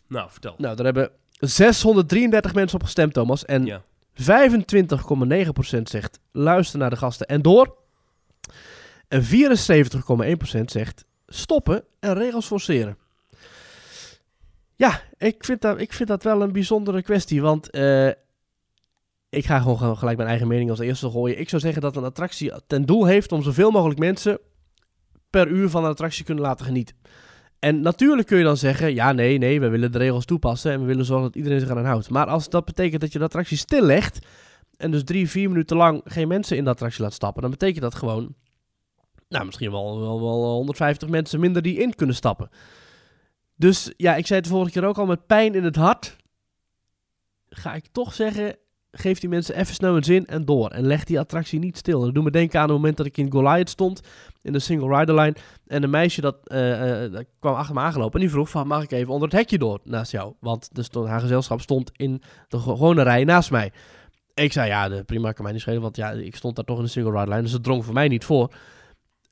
Nou, 0.08 0.30
vertel. 0.30 0.54
Nou, 0.58 0.76
daar 0.76 0.84
hebben 0.84 1.10
633 1.38 2.54
mensen 2.54 2.78
op 2.78 2.84
gestemd, 2.84 3.12
Thomas. 3.12 3.44
En 3.44 3.64
Ja. 3.64 3.82
25,9% 4.14 5.82
zegt 5.82 6.20
luister 6.32 6.78
naar 6.78 6.90
de 6.90 6.96
gasten 6.96 7.26
en 7.26 7.42
door. 7.42 7.76
En 9.08 9.22
74,1% 9.24 10.60
zegt 10.64 11.04
stoppen 11.26 11.84
en 12.00 12.14
regels 12.14 12.46
forceren. 12.46 12.98
Ja, 14.78 15.02
ik 15.16 15.44
vind 15.44 15.60
dat, 15.60 15.80
ik 15.80 15.92
vind 15.92 16.08
dat 16.08 16.22
wel 16.22 16.42
een 16.42 16.52
bijzondere 16.52 17.02
kwestie. 17.02 17.42
Want 17.42 17.70
eh, 17.70 18.08
ik 19.28 19.46
ga 19.46 19.60
gewoon 19.60 19.96
gelijk 19.98 20.16
mijn 20.16 20.28
eigen 20.28 20.48
mening 20.48 20.70
als 20.70 20.78
eerste 20.78 21.10
gooien. 21.10 21.38
Ik 21.38 21.48
zou 21.48 21.62
zeggen 21.62 21.82
dat 21.82 21.96
een 21.96 22.04
attractie 22.04 22.52
ten 22.66 22.86
doel 22.86 23.04
heeft 23.04 23.32
om 23.32 23.42
zoveel 23.42 23.70
mogelijk 23.70 23.98
mensen 23.98 24.38
per 25.30 25.48
uur 25.48 25.68
van 25.68 25.84
een 25.84 25.90
attractie 25.90 26.24
kunnen 26.24 26.44
laten 26.44 26.66
genieten. 26.66 26.96
En 27.58 27.80
natuurlijk 27.80 28.28
kun 28.28 28.38
je 28.38 28.44
dan 28.44 28.56
zeggen, 28.56 28.94
ja 28.94 29.12
nee, 29.12 29.38
nee, 29.38 29.60
we 29.60 29.68
willen 29.68 29.92
de 29.92 29.98
regels 29.98 30.24
toepassen 30.24 30.72
en 30.72 30.80
we 30.80 30.86
willen 30.86 31.04
zorgen 31.04 31.26
dat 31.26 31.36
iedereen 31.36 31.60
zich 31.60 31.70
aan 31.70 31.84
houdt. 31.84 32.10
Maar 32.10 32.26
als 32.26 32.48
dat 32.48 32.64
betekent 32.64 33.00
dat 33.00 33.12
je 33.12 33.18
de 33.18 33.24
attractie 33.24 33.56
stillegt 33.56 34.26
en 34.76 34.90
dus 34.90 35.04
drie, 35.04 35.28
vier 35.28 35.48
minuten 35.48 35.76
lang 35.76 36.00
geen 36.04 36.28
mensen 36.28 36.56
in 36.56 36.64
de 36.64 36.70
attractie 36.70 37.02
laat 37.02 37.12
stappen, 37.12 37.42
dan 37.42 37.50
betekent 37.50 37.82
dat 37.82 37.94
gewoon, 37.94 38.34
nou 39.28 39.44
misschien 39.44 39.70
wel, 39.70 40.00
wel, 40.00 40.20
wel 40.20 40.54
150 40.54 41.08
mensen 41.08 41.40
minder 41.40 41.62
die 41.62 41.78
in 41.78 41.94
kunnen 41.94 42.14
stappen. 42.14 42.50
Dus 43.58 43.92
ja, 43.96 44.14
ik 44.16 44.26
zei 44.26 44.38
het 44.40 44.48
de 44.48 44.54
vorige 44.54 44.72
keer 44.72 44.84
ook 44.84 44.98
al, 44.98 45.06
met 45.06 45.26
pijn 45.26 45.54
in 45.54 45.64
het 45.64 45.76
hart 45.76 46.16
ga 47.48 47.74
ik 47.74 47.84
toch 47.92 48.14
zeggen, 48.14 48.56
geef 48.90 49.18
die 49.18 49.28
mensen 49.28 49.56
even 49.56 49.74
snel 49.74 49.96
een 49.96 50.04
zin 50.04 50.26
en 50.26 50.44
door. 50.44 50.70
En 50.70 50.86
leg 50.86 51.04
die 51.04 51.18
attractie 51.18 51.58
niet 51.58 51.76
stil. 51.76 52.00
Dat 52.00 52.14
doet 52.14 52.24
me 52.24 52.30
denken 52.30 52.60
aan 52.60 52.66
het 52.66 52.76
moment 52.76 52.96
dat 52.96 53.06
ik 53.06 53.16
in 53.16 53.32
Goliath 53.32 53.68
stond, 53.70 54.00
in 54.42 54.52
de 54.52 54.58
single 54.58 54.98
rider 54.98 55.14
line. 55.14 55.34
En 55.66 55.82
een 55.82 55.90
meisje 55.90 56.20
dat, 56.20 56.36
eh, 56.44 57.04
eh, 57.04 57.24
kwam 57.38 57.54
achter 57.54 57.74
me 57.74 57.80
aangelopen 57.80 58.14
en 58.14 58.20
die 58.20 58.30
vroeg 58.30 58.50
van, 58.50 58.66
mag 58.66 58.82
ik 58.82 58.90
even 58.90 59.12
onder 59.12 59.28
het 59.28 59.38
hekje 59.38 59.58
door 59.58 59.80
naast 59.84 60.12
jou? 60.12 60.34
Want 60.40 60.68
stond, 60.72 61.08
haar 61.08 61.20
gezelschap 61.20 61.60
stond 61.60 61.90
in 61.96 62.22
de 62.48 62.58
ge- 62.58 62.62
gewone 62.70 63.02
rij 63.02 63.24
naast 63.24 63.50
mij. 63.50 63.72
Ik 64.34 64.52
zei, 64.52 64.68
ja, 64.68 65.02
prima, 65.02 65.32
kan 65.32 65.44
mij 65.44 65.52
niet 65.52 65.62
schelen, 65.62 65.80
want 65.82 65.96
ja, 65.96 66.10
ik 66.10 66.36
stond 66.36 66.56
daar 66.56 66.64
toch 66.64 66.78
in 66.78 66.84
de 66.84 66.90
single 66.90 67.12
rider 67.12 67.28
line, 67.28 67.42
dus 67.42 67.52
het 67.52 67.62
drong 67.62 67.84
voor 67.84 67.94
mij 67.94 68.08
niet 68.08 68.24
voor. 68.24 68.54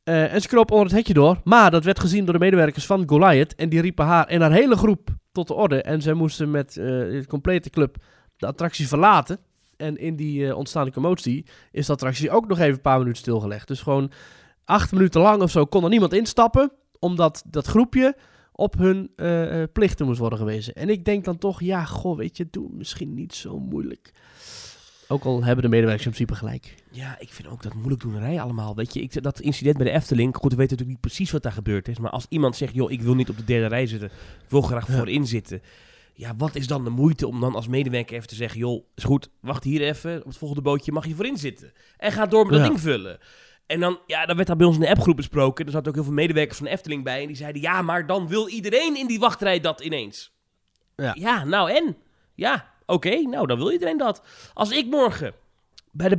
Eh, 0.06 0.32
en 0.34 0.40
ze 0.40 0.58
onder 0.58 0.82
het 0.82 0.92
hekje 0.92 1.14
door, 1.14 1.40
maar 1.44 1.70
dat 1.70 1.84
werd 1.84 2.00
gezien 2.00 2.24
door 2.24 2.32
de 2.32 2.40
medewerkers 2.40 2.86
van 2.86 3.08
Goliath 3.08 3.54
en 3.54 3.68
die 3.68 3.80
riepen 3.80 4.06
haar 4.06 4.26
en 4.26 4.40
haar 4.40 4.52
hele 4.52 4.76
groep 4.76 5.08
tot 5.32 5.48
de 5.48 5.54
orde. 5.54 5.82
En 5.82 6.02
zij 6.02 6.12
moesten 6.14 6.50
met 6.50 6.76
eh, 6.76 6.84
de 6.84 7.24
complete 7.28 7.70
club 7.70 7.96
de 8.36 8.46
attractie 8.46 8.88
verlaten. 8.88 9.38
En 9.76 9.96
in 9.96 10.16
die 10.16 10.48
eh, 10.48 10.56
ontstaande 10.56 10.92
commotie 10.92 11.46
is 11.72 11.86
de 11.86 11.92
attractie 11.92 12.30
ook 12.30 12.46
nog 12.46 12.58
even 12.58 12.74
een 12.74 12.80
paar 12.80 12.98
minuten 12.98 13.18
stilgelegd. 13.18 13.68
Dus 13.68 13.80
gewoon 13.80 14.10
acht 14.64 14.92
minuten 14.92 15.20
lang 15.20 15.42
of 15.42 15.50
zo 15.50 15.64
kon 15.64 15.84
er 15.84 15.90
niemand 15.90 16.12
instappen, 16.12 16.72
omdat 16.98 17.42
dat 17.46 17.66
groepje 17.66 18.16
op 18.52 18.78
hun 18.78 19.10
plichten 19.72 20.06
moest 20.06 20.18
worden 20.18 20.38
gewezen. 20.38 20.74
En 20.74 20.88
ik 20.88 21.04
denk 21.04 21.24
dan 21.24 21.38
toch, 21.38 21.60
ja, 21.60 21.84
goh, 21.84 22.16
weet 22.16 22.36
je, 22.36 22.48
doe 22.50 22.68
misschien 22.72 23.14
niet 23.14 23.34
zo 23.34 23.58
moeilijk. 23.58 24.12
Ook 25.08 25.24
al 25.24 25.44
hebben 25.44 25.64
de 25.64 25.70
medewerkers 25.70 26.06
in 26.06 26.12
principe 26.12 26.38
gelijk. 26.38 26.74
Ja, 26.90 27.16
ik 27.18 27.32
vind 27.32 27.48
ook 27.48 27.62
dat 27.62 27.74
moeilijk 27.74 28.00
doenerij 28.02 28.40
allemaal. 28.40 28.74
Weet 28.74 28.94
je, 28.94 29.00
ik, 29.00 29.22
dat 29.22 29.40
incident 29.40 29.76
bij 29.76 29.86
de 29.86 29.92
Efteling, 29.92 30.36
goed, 30.36 30.50
we 30.52 30.56
weten 30.56 30.76
natuurlijk 30.76 30.88
niet 30.88 31.00
precies 31.12 31.30
wat 31.30 31.42
daar 31.42 31.52
gebeurd 31.52 31.88
is. 31.88 31.98
Maar 31.98 32.10
als 32.10 32.26
iemand 32.28 32.56
zegt, 32.56 32.74
joh, 32.74 32.90
ik 32.90 33.02
wil 33.02 33.14
niet 33.14 33.28
op 33.28 33.36
de 33.36 33.44
derde 33.44 33.66
rij 33.66 33.86
zitten, 33.86 34.08
ik 34.44 34.50
wil 34.50 34.62
graag 34.62 34.88
Ja. 34.88 34.96
voorin 34.96 35.26
zitten. 35.26 35.62
Ja, 36.14 36.36
wat 36.36 36.54
is 36.54 36.66
dan 36.66 36.84
de 36.84 36.90
moeite 36.90 37.26
om 37.26 37.40
dan 37.40 37.54
als 37.54 37.68
medewerker 37.68 38.16
even 38.16 38.28
te 38.28 38.34
zeggen... 38.34 38.58
joh, 38.58 38.84
is 38.94 39.04
goed, 39.04 39.28
wacht 39.40 39.64
hier 39.64 39.82
even, 39.82 40.18
op 40.18 40.24
het 40.26 40.36
volgende 40.36 40.62
bootje 40.62 40.92
mag 40.92 41.06
je 41.06 41.14
voorin 41.14 41.36
zitten. 41.36 41.72
En 41.96 42.12
ga 42.12 42.26
door 42.26 42.42
met 42.44 42.52
dat 42.52 42.62
Ja. 42.62 42.68
ding 42.68 42.80
vullen. 42.80 43.18
En 43.66 43.80
dan, 43.80 43.98
ja, 44.06 44.26
dan 44.26 44.36
werd 44.36 44.48
dat 44.48 44.56
bij 44.56 44.66
ons 44.66 44.76
in 44.76 44.82
de 44.82 44.88
appgroep 44.90 45.16
besproken. 45.16 45.64
Er 45.66 45.70
zaten 45.72 45.88
ook 45.88 45.94
heel 45.94 46.04
veel 46.04 46.12
medewerkers 46.12 46.56
van 46.56 46.66
de 46.66 46.72
Efteling 46.72 47.04
bij. 47.04 47.20
En 47.20 47.26
die 47.26 47.36
zeiden, 47.36 47.62
ja, 47.62 47.82
maar 47.82 48.06
dan 48.06 48.28
wil 48.28 48.48
iedereen 48.48 48.96
in 48.96 49.06
die 49.06 49.18
wachtrij 49.18 49.60
dat 49.60 49.80
ineens. 49.80 50.32
Ja. 50.96 51.44
nou 51.44 51.70
en? 51.70 51.96
Ja, 52.34 52.74
oké, 52.86 53.20
nou 53.20 53.46
dan 53.46 53.56
wil 53.58 53.70
iedereen 53.70 53.96
dat. 53.98 54.22
Als 54.54 54.70
ik 54.70 54.86
morgen 54.86 55.32
bij 55.92 56.08
de... 56.08 56.18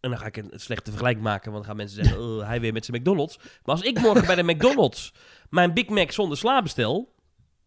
En 0.00 0.10
dan 0.10 0.18
ga 0.18 0.26
ik 0.26 0.36
een 0.36 0.50
slechte 0.54 0.90
vergelijking 0.90 1.24
maken, 1.24 1.52
want 1.52 1.64
dan 1.64 1.64
gaan 1.64 1.76
mensen 1.76 2.04
zeggen, 2.04 2.22
"Oh, 2.24 2.46
hij 2.46 2.60
weer 2.60 2.72
met 2.72 2.84
zijn 2.84 3.00
McDonald's. 3.00 3.36
Maar 3.38 3.74
als 3.74 3.82
ik 3.82 3.98
morgen 4.00 4.26
bij 4.26 4.34
de 4.34 4.42
McDonald's 4.42 5.12
mijn 5.50 5.74
Big 5.74 5.88
Mac 5.88 6.10
zonder 6.10 6.38
sla 6.38 6.62
bestel, 6.62 7.14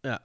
Ja. 0.02 0.22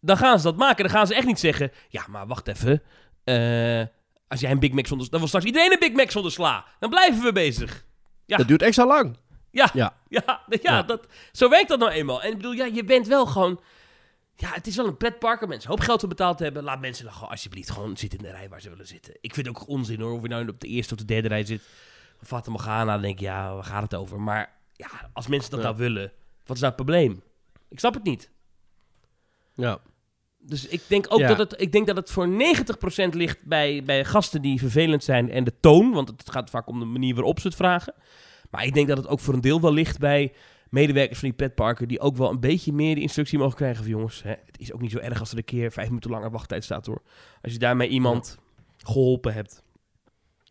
dan 0.00 0.16
gaan 0.16 0.38
ze 0.38 0.44
dat 0.44 0.56
maken. 0.56 0.84
Dan 0.84 0.92
gaan 0.92 1.06
ze 1.06 1.14
echt 1.14 1.26
niet 1.26 1.38
zeggen, 1.40 1.72
ja, 1.88 2.04
maar 2.08 2.26
wacht 2.26 2.48
even. 2.48 2.82
eh, 3.24 3.82
als 4.28 4.40
jij 4.40 4.50
een 4.50 4.58
Big 4.58 4.72
Mac 4.72 4.86
zonder... 4.86 5.10
Dan 5.10 5.18
wil 5.18 5.28
straks 5.28 5.46
iedereen 5.46 5.72
een 5.72 5.78
Big 5.78 5.92
Mac 5.92 6.10
zonder 6.10 6.32
sla. 6.32 6.64
Dan 6.80 6.90
blijven 6.90 7.22
we 7.22 7.32
bezig. 7.32 7.84
Ja. 8.26 8.36
Dat 8.36 8.48
duurt 8.48 8.62
extra 8.62 8.86
lang. 8.86 9.16
Ja, 9.50 9.70
Ja. 9.72 9.96
ja, 10.08 10.22
ja, 10.48 10.58
Ja. 10.62 10.82
Dat, 10.82 11.06
zo 11.32 11.48
werkt 11.48 11.68
dat 11.68 11.78
nou 11.78 11.90
eenmaal. 11.92 12.22
En 12.22 12.30
ik 12.30 12.36
bedoel, 12.36 12.52
ja, 12.52 12.64
je 12.64 12.84
bent 12.84 13.06
wel 13.06 13.26
gewoon... 13.26 13.60
Ja, 14.40 14.52
het 14.52 14.66
is 14.66 14.76
wel 14.76 14.86
een 14.86 14.96
pretpark 14.96 15.40
waar 15.40 15.48
mensen 15.48 15.70
hoop 15.70 15.80
geld 15.80 16.00
voor 16.00 16.08
betaald 16.08 16.38
hebben. 16.38 16.62
Laat 16.62 16.80
mensen 16.80 17.04
dan 17.04 17.12
gewoon 17.14 17.30
alsjeblieft 17.30 17.70
gewoon 17.70 17.96
zitten 17.96 18.18
in 18.18 18.24
de 18.24 18.30
rij 18.30 18.48
waar 18.48 18.60
ze 18.60 18.68
willen 18.68 18.86
zitten. 18.86 19.14
Ik 19.20 19.34
vind 19.34 19.46
het 19.46 19.56
ook 19.56 19.68
onzin 19.68 20.00
hoor, 20.00 20.12
of 20.12 20.22
je 20.22 20.28
nou 20.28 20.48
op 20.48 20.60
de 20.60 20.66
eerste 20.66 20.94
of 20.94 21.00
de 21.00 21.06
derde 21.06 21.28
rij 21.28 21.44
zit. 21.44 21.62
Fata 22.22 22.50
Morgana, 22.50 22.92
dan 22.92 23.02
denk 23.02 23.14
ik, 23.14 23.20
ja, 23.20 23.54
waar 23.54 23.64
gaat 23.64 23.82
het 23.82 23.94
over? 23.94 24.20
Maar 24.20 24.52
ja, 24.72 25.10
als 25.12 25.26
mensen 25.26 25.50
dat 25.50 25.60
Ja. 25.60 25.66
nou 25.66 25.78
willen, 25.78 26.12
wat 26.44 26.56
is 26.56 26.62
nou 26.62 26.74
het 26.74 26.84
probleem? 26.84 27.22
Ik 27.68 27.78
snap 27.78 27.94
het 27.94 28.02
niet. 28.04 28.30
Ja. 29.54 29.78
Dus 30.38 30.66
ik 30.66 30.82
denk 30.86 31.06
ook 31.08 31.18
Ja. 31.18 31.28
dat, 31.34 31.50
het, 31.50 31.60
ik 31.60 31.72
denk 31.72 31.86
dat 31.86 31.96
het 31.96 32.10
voor 32.10 32.28
90% 32.28 33.08
ligt 33.14 33.44
bij, 33.44 33.82
bij 33.84 34.04
gasten 34.04 34.42
die 34.42 34.58
vervelend 34.58 35.04
zijn 35.04 35.30
en 35.30 35.44
de 35.44 35.52
toon. 35.60 35.92
Want 35.92 36.08
het 36.08 36.30
gaat 36.30 36.50
vaak 36.50 36.68
om 36.68 36.78
de 36.78 36.84
manier 36.84 37.14
waarop 37.14 37.40
ze 37.40 37.46
het 37.46 37.56
vragen. 37.56 37.94
Maar 38.50 38.64
ik 38.64 38.74
denk 38.74 38.88
dat 38.88 38.96
het 38.96 39.06
ook 39.08 39.20
voor 39.20 39.34
een 39.34 39.40
deel 39.40 39.60
wel 39.60 39.72
ligt 39.72 39.98
bij 39.98 40.32
medewerkers 40.70 41.18
van 41.18 41.28
die 41.28 41.38
petparken... 41.38 41.88
die 41.88 42.00
ook 42.00 42.16
wel 42.16 42.30
een 42.30 42.40
beetje 42.40 42.72
meer 42.72 42.94
de 42.94 43.00
instructie 43.00 43.38
mogen 43.38 43.56
krijgen 43.56 43.82
van... 43.82 43.92
jongens, 43.92 44.22
hè, 44.22 44.30
het 44.30 44.58
is 44.58 44.72
ook 44.72 44.80
niet 44.80 44.90
zo 44.90 44.98
erg 44.98 45.20
als 45.20 45.30
er 45.30 45.38
een 45.38 45.44
keer 45.44 45.72
vijf 45.72 45.88
minuten 45.88 46.10
langer 46.10 46.30
wachttijd 46.30 46.64
staat 46.64 46.86
hoor. 46.86 47.02
Als 47.42 47.52
je 47.52 47.58
daarmee 47.58 47.88
iemand 47.88 48.38
geholpen 48.76 49.34
hebt, 49.34 49.62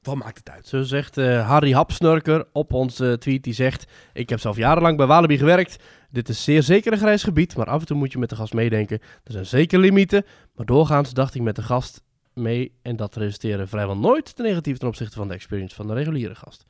wat 0.07 0.15
maakt 0.15 0.37
het 0.37 0.49
uit? 0.49 0.67
Zo 0.67 0.81
zegt 0.81 1.17
eh, 1.17 1.47
Harry 1.47 1.71
Hapsnurker 1.71 2.45
op 2.51 2.73
onze 2.73 3.17
tweet. 3.19 3.43
Die 3.43 3.53
zegt: 3.53 3.85
Ik 4.13 4.29
heb 4.29 4.39
zelf 4.39 4.57
jarenlang 4.57 4.97
bij 4.97 5.05
Walibi 5.05 5.37
gewerkt. 5.37 5.83
Dit 6.09 6.29
is 6.29 6.43
zeer 6.43 6.63
zeker 6.63 6.91
een 6.91 6.97
grijs 6.97 7.23
gebied, 7.23 7.55
maar 7.55 7.65
af 7.65 7.79
en 7.79 7.85
toe 7.85 7.97
moet 7.97 8.11
je 8.11 8.17
met 8.17 8.29
de 8.29 8.35
gast 8.35 8.53
meedenken. 8.53 8.99
Er 9.23 9.31
zijn 9.31 9.45
zeker 9.45 9.79
limieten, 9.79 10.25
maar 10.55 10.65
doorgaans 10.65 11.13
dacht 11.13 11.35
ik 11.35 11.41
met 11.41 11.55
de 11.55 11.61
gast 11.61 12.01
mee. 12.33 12.77
En 12.81 12.95
dat 12.95 13.15
resulteerde 13.15 13.67
vrijwel 13.67 13.97
nooit 13.97 14.35
te 14.35 14.41
negatief 14.41 14.77
ten 14.77 14.87
opzichte 14.87 15.17
van 15.17 15.27
de 15.27 15.33
experience 15.33 15.75
van 15.75 15.87
de 15.87 15.93
reguliere 15.93 16.35
gast. 16.35 16.65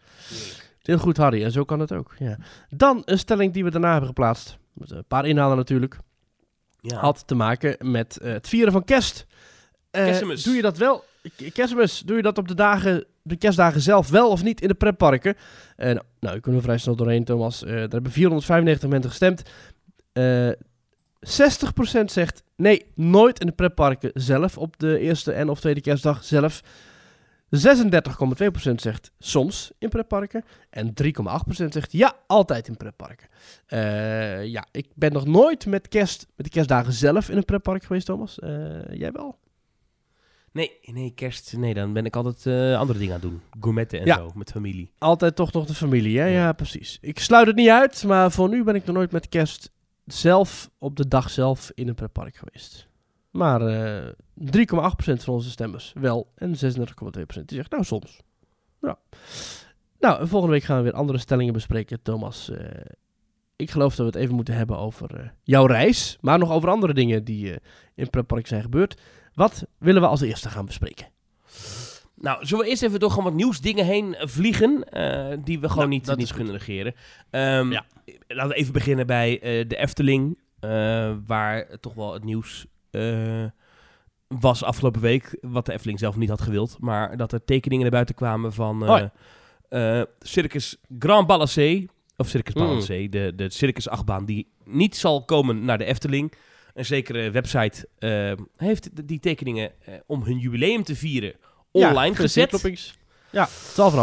Heel 0.87 0.97
goed, 0.97 1.17
Harry, 1.17 1.43
en 1.43 1.51
zo 1.51 1.63
kan 1.63 1.79
het 1.79 1.91
ook. 1.91 2.15
Ja. 2.19 2.37
Dan 2.69 3.01
een 3.05 3.19
stelling 3.19 3.53
die 3.53 3.63
we 3.63 3.69
daarna 3.69 3.89
hebben 3.89 4.07
geplaatst. 4.07 4.57
Met 4.73 4.91
een 4.91 5.05
paar 5.07 5.25
inhalen 5.25 5.57
natuurlijk. 5.57 5.97
Ja. 6.81 6.97
Had 6.97 7.27
te 7.27 7.35
maken 7.35 7.91
met 7.91 8.17
eh, 8.17 8.31
het 8.31 8.47
vieren 8.47 8.71
van 8.71 8.83
kerst. 8.83 9.25
Kerstmis. 9.91 10.43
Doe 10.43 10.55
je 10.55 10.61
dat 10.61 10.77
wel? 10.77 11.03
Kerstmis, 11.53 11.99
doe 11.99 12.15
je 12.15 12.21
dat 12.21 12.37
op 12.37 12.47
de 12.47 12.55
dagen, 12.55 13.05
de 13.21 13.35
kerstdagen 13.35 13.81
zelf 13.81 14.09
wel 14.09 14.29
of 14.29 14.43
niet 14.43 14.61
in 14.61 14.67
de 14.67 14.73
pretparken? 14.73 15.35
Eh, 15.75 15.85
nou, 15.85 16.05
nou, 16.19 16.35
ik 16.35 16.41
kunnen 16.41 16.61
we 16.61 16.67
vrij 16.67 16.77
snel 16.77 16.95
doorheen, 16.95 17.23
Thomas. 17.23 17.61
Er 17.61 17.77
hebben 17.77 18.11
495 18.11 18.89
mensen 18.89 19.09
gestemd. 19.09 19.41
Eh 20.13 20.51
60% 21.19 22.05
zegt 22.05 22.43
nee, 22.55 22.85
nooit 22.95 23.39
in 23.39 23.47
de 23.47 23.53
pretparken 23.53 24.11
zelf 24.13 24.57
op 24.57 24.79
de 24.79 24.99
eerste 24.99 25.31
en 25.31 25.49
of 25.49 25.59
tweede 25.59 25.81
kerstdag 25.81 26.23
zelf. 26.23 26.61
36,2% 27.55 28.73
zegt 28.75 29.11
soms 29.19 29.71
in 29.79 29.89
pretparken. 29.89 30.43
En 30.69 30.93
3,8% 31.03 31.65
zegt 31.69 31.91
ja, 31.91 32.13
altijd 32.27 32.67
in 32.67 32.77
pretparken. 32.77 33.27
Eh, 33.65 34.45
ja, 34.45 34.67
ik 34.71 34.87
ben 34.95 35.13
nog 35.13 35.25
nooit 35.25 35.65
met 35.65 35.87
kerst, 35.87 36.27
met 36.35 36.45
de 36.45 36.51
kerstdagen 36.51 36.93
zelf 36.93 37.29
in 37.29 37.37
een 37.37 37.45
pretpark 37.45 37.83
geweest, 37.83 38.05
Thomas. 38.05 38.39
Eh, 38.39 38.49
jij 38.93 39.11
wel? 39.11 39.37
Nee, 40.51 40.71
nee, 40.81 41.11
kerst, 41.15 41.57
nee, 41.57 41.73
dan 41.73 41.93
ben 41.93 42.05
ik 42.05 42.15
altijd 42.15 42.45
eh, 42.45 42.79
andere 42.79 42.99
dingen 42.99 43.13
aan 43.15 43.21
het 43.21 43.29
doen. 43.29 43.41
Gourmetten 43.59 43.99
en 43.99 44.05
Ja. 44.05 44.15
zo, 44.15 44.31
met 44.35 44.51
familie. 44.51 44.91
Altijd 44.97 45.35
toch 45.35 45.51
nog 45.53 45.65
de 45.65 45.73
familie, 45.73 46.19
hè? 46.19 46.25
Ja. 46.25 46.31
Ja. 46.33 46.53
precies. 46.53 46.97
Ik 47.01 47.19
sluit 47.19 47.47
het 47.47 47.55
niet 47.55 47.69
uit, 47.69 48.03
maar 48.03 48.31
voor 48.31 48.49
nu 48.49 48.63
ben 48.63 48.75
ik 48.75 48.85
nog 48.85 48.95
nooit 48.95 49.11
met 49.11 49.29
kerst 49.29 49.71
zelf 50.05 50.69
op 50.77 50.95
de 50.95 51.07
dag 51.07 51.29
zelf 51.29 51.71
in 51.75 51.87
een 51.87 51.95
pretpark 51.95 52.35
geweest. 52.35 52.87
Maar 53.31 53.61
eh 53.61 54.11
3,8% 54.39 55.23
van 55.23 55.33
onze 55.33 55.49
stemmers 55.49 55.91
wel 55.99 56.31
en 56.35 56.53
36,2% 56.55 57.45
die 57.45 57.57
zegt 57.57 57.71
nou 57.71 57.83
soms. 57.83 58.19
Ja. 58.81 58.97
Nou, 59.99 60.19
en 60.19 60.27
volgende 60.27 60.53
week 60.53 60.63
gaan 60.63 60.77
we 60.77 60.83
weer 60.83 60.93
andere 60.93 61.17
stellingen 61.17 61.53
bespreken, 61.53 62.01
Thomas. 62.01 62.49
Eh, 62.49 62.65
ik 63.55 63.71
geloof 63.71 63.95
dat 63.95 64.05
we 64.05 64.11
het 64.11 64.21
even 64.21 64.35
moeten 64.35 64.53
hebben 64.55 64.77
over 64.77 65.19
eh, 65.19 65.29
jouw 65.43 65.65
reis, 65.65 66.17
maar 66.21 66.39
nog 66.39 66.51
over 66.51 66.69
andere 66.69 66.93
dingen 66.93 67.23
die 67.23 67.51
eh, 67.51 67.57
in 67.95 68.09
pretpark 68.09 68.47
zijn 68.47 68.61
gebeurd. 68.61 69.01
Wat 69.33 69.65
willen 69.77 70.01
we 70.01 70.07
als 70.07 70.21
eerste 70.21 70.49
gaan 70.49 70.65
bespreken? 70.65 71.07
Nou, 72.15 72.45
zullen 72.45 72.63
we 72.63 72.69
eerst 72.69 72.83
even 72.83 72.99
door 72.99 73.09
gewoon 73.09 73.25
wat 73.25 73.33
nieuwsdingen 73.33 73.85
heen 73.85 74.15
eh, 74.15 74.27
vliegen, 74.27 74.83
eh, 74.83 75.37
die 75.43 75.59
we 75.59 75.69
gewoon 75.69 75.89
Nou, 75.89 76.01
niet, 76.05 76.15
niet 76.17 76.33
kunnen 76.33 76.53
negeren. 76.53 76.93
Ehm, 77.29 77.71
Ja. 77.71 77.85
Laten 78.27 78.49
we 78.51 78.55
even 78.55 78.73
beginnen 78.73 79.07
bij 79.07 79.39
eh, 79.41 79.67
de 79.67 79.75
Efteling, 79.75 80.39
eh, 80.59 81.15
waar 81.25 81.79
toch 81.79 81.93
wel 81.93 82.13
het 82.13 82.23
nieuws 82.23 82.65
eh, 82.91 83.45
was 84.27 84.63
afgelopen 84.63 85.01
week, 85.01 85.37
wat 85.41 85.65
de 85.65 85.73
Efteling 85.73 85.99
zelf 85.99 86.15
niet 86.15 86.29
had 86.29 86.41
gewild, 86.41 86.77
maar 86.79 87.17
dat 87.17 87.31
er 87.31 87.45
tekeningen 87.45 87.83
naar 87.83 87.93
buiten 87.93 88.15
kwamen 88.15 88.53
van 88.53 88.85
eh, 88.85 89.99
eh, 89.99 90.05
Circus 90.19 90.77
Grand 90.99 91.27
Balancé, 91.27 91.85
of 92.17 92.27
Circus 92.27 92.53
Mm. 92.53 92.61
Balancé, 92.61 93.07
de, 93.09 93.33
de 93.35 93.49
circus 93.49 93.89
achtbaan 93.89 94.25
die 94.25 94.47
niet 94.63 94.95
zal 94.95 95.25
komen 95.25 95.65
naar 95.65 95.77
de 95.77 95.85
Efteling. 95.85 96.33
Een 96.73 96.85
zekere 96.85 97.31
website 97.31 97.87
heeft 98.55 99.07
die 99.07 99.19
tekeningen 99.19 99.71
om 100.05 100.23
hun 100.23 100.37
jubileum 100.37 100.83
te 100.83 100.95
vieren 100.95 101.33
online 101.71 102.15
gezet. 102.15 102.95
Ja, 103.31 103.47
12,5 103.47 103.53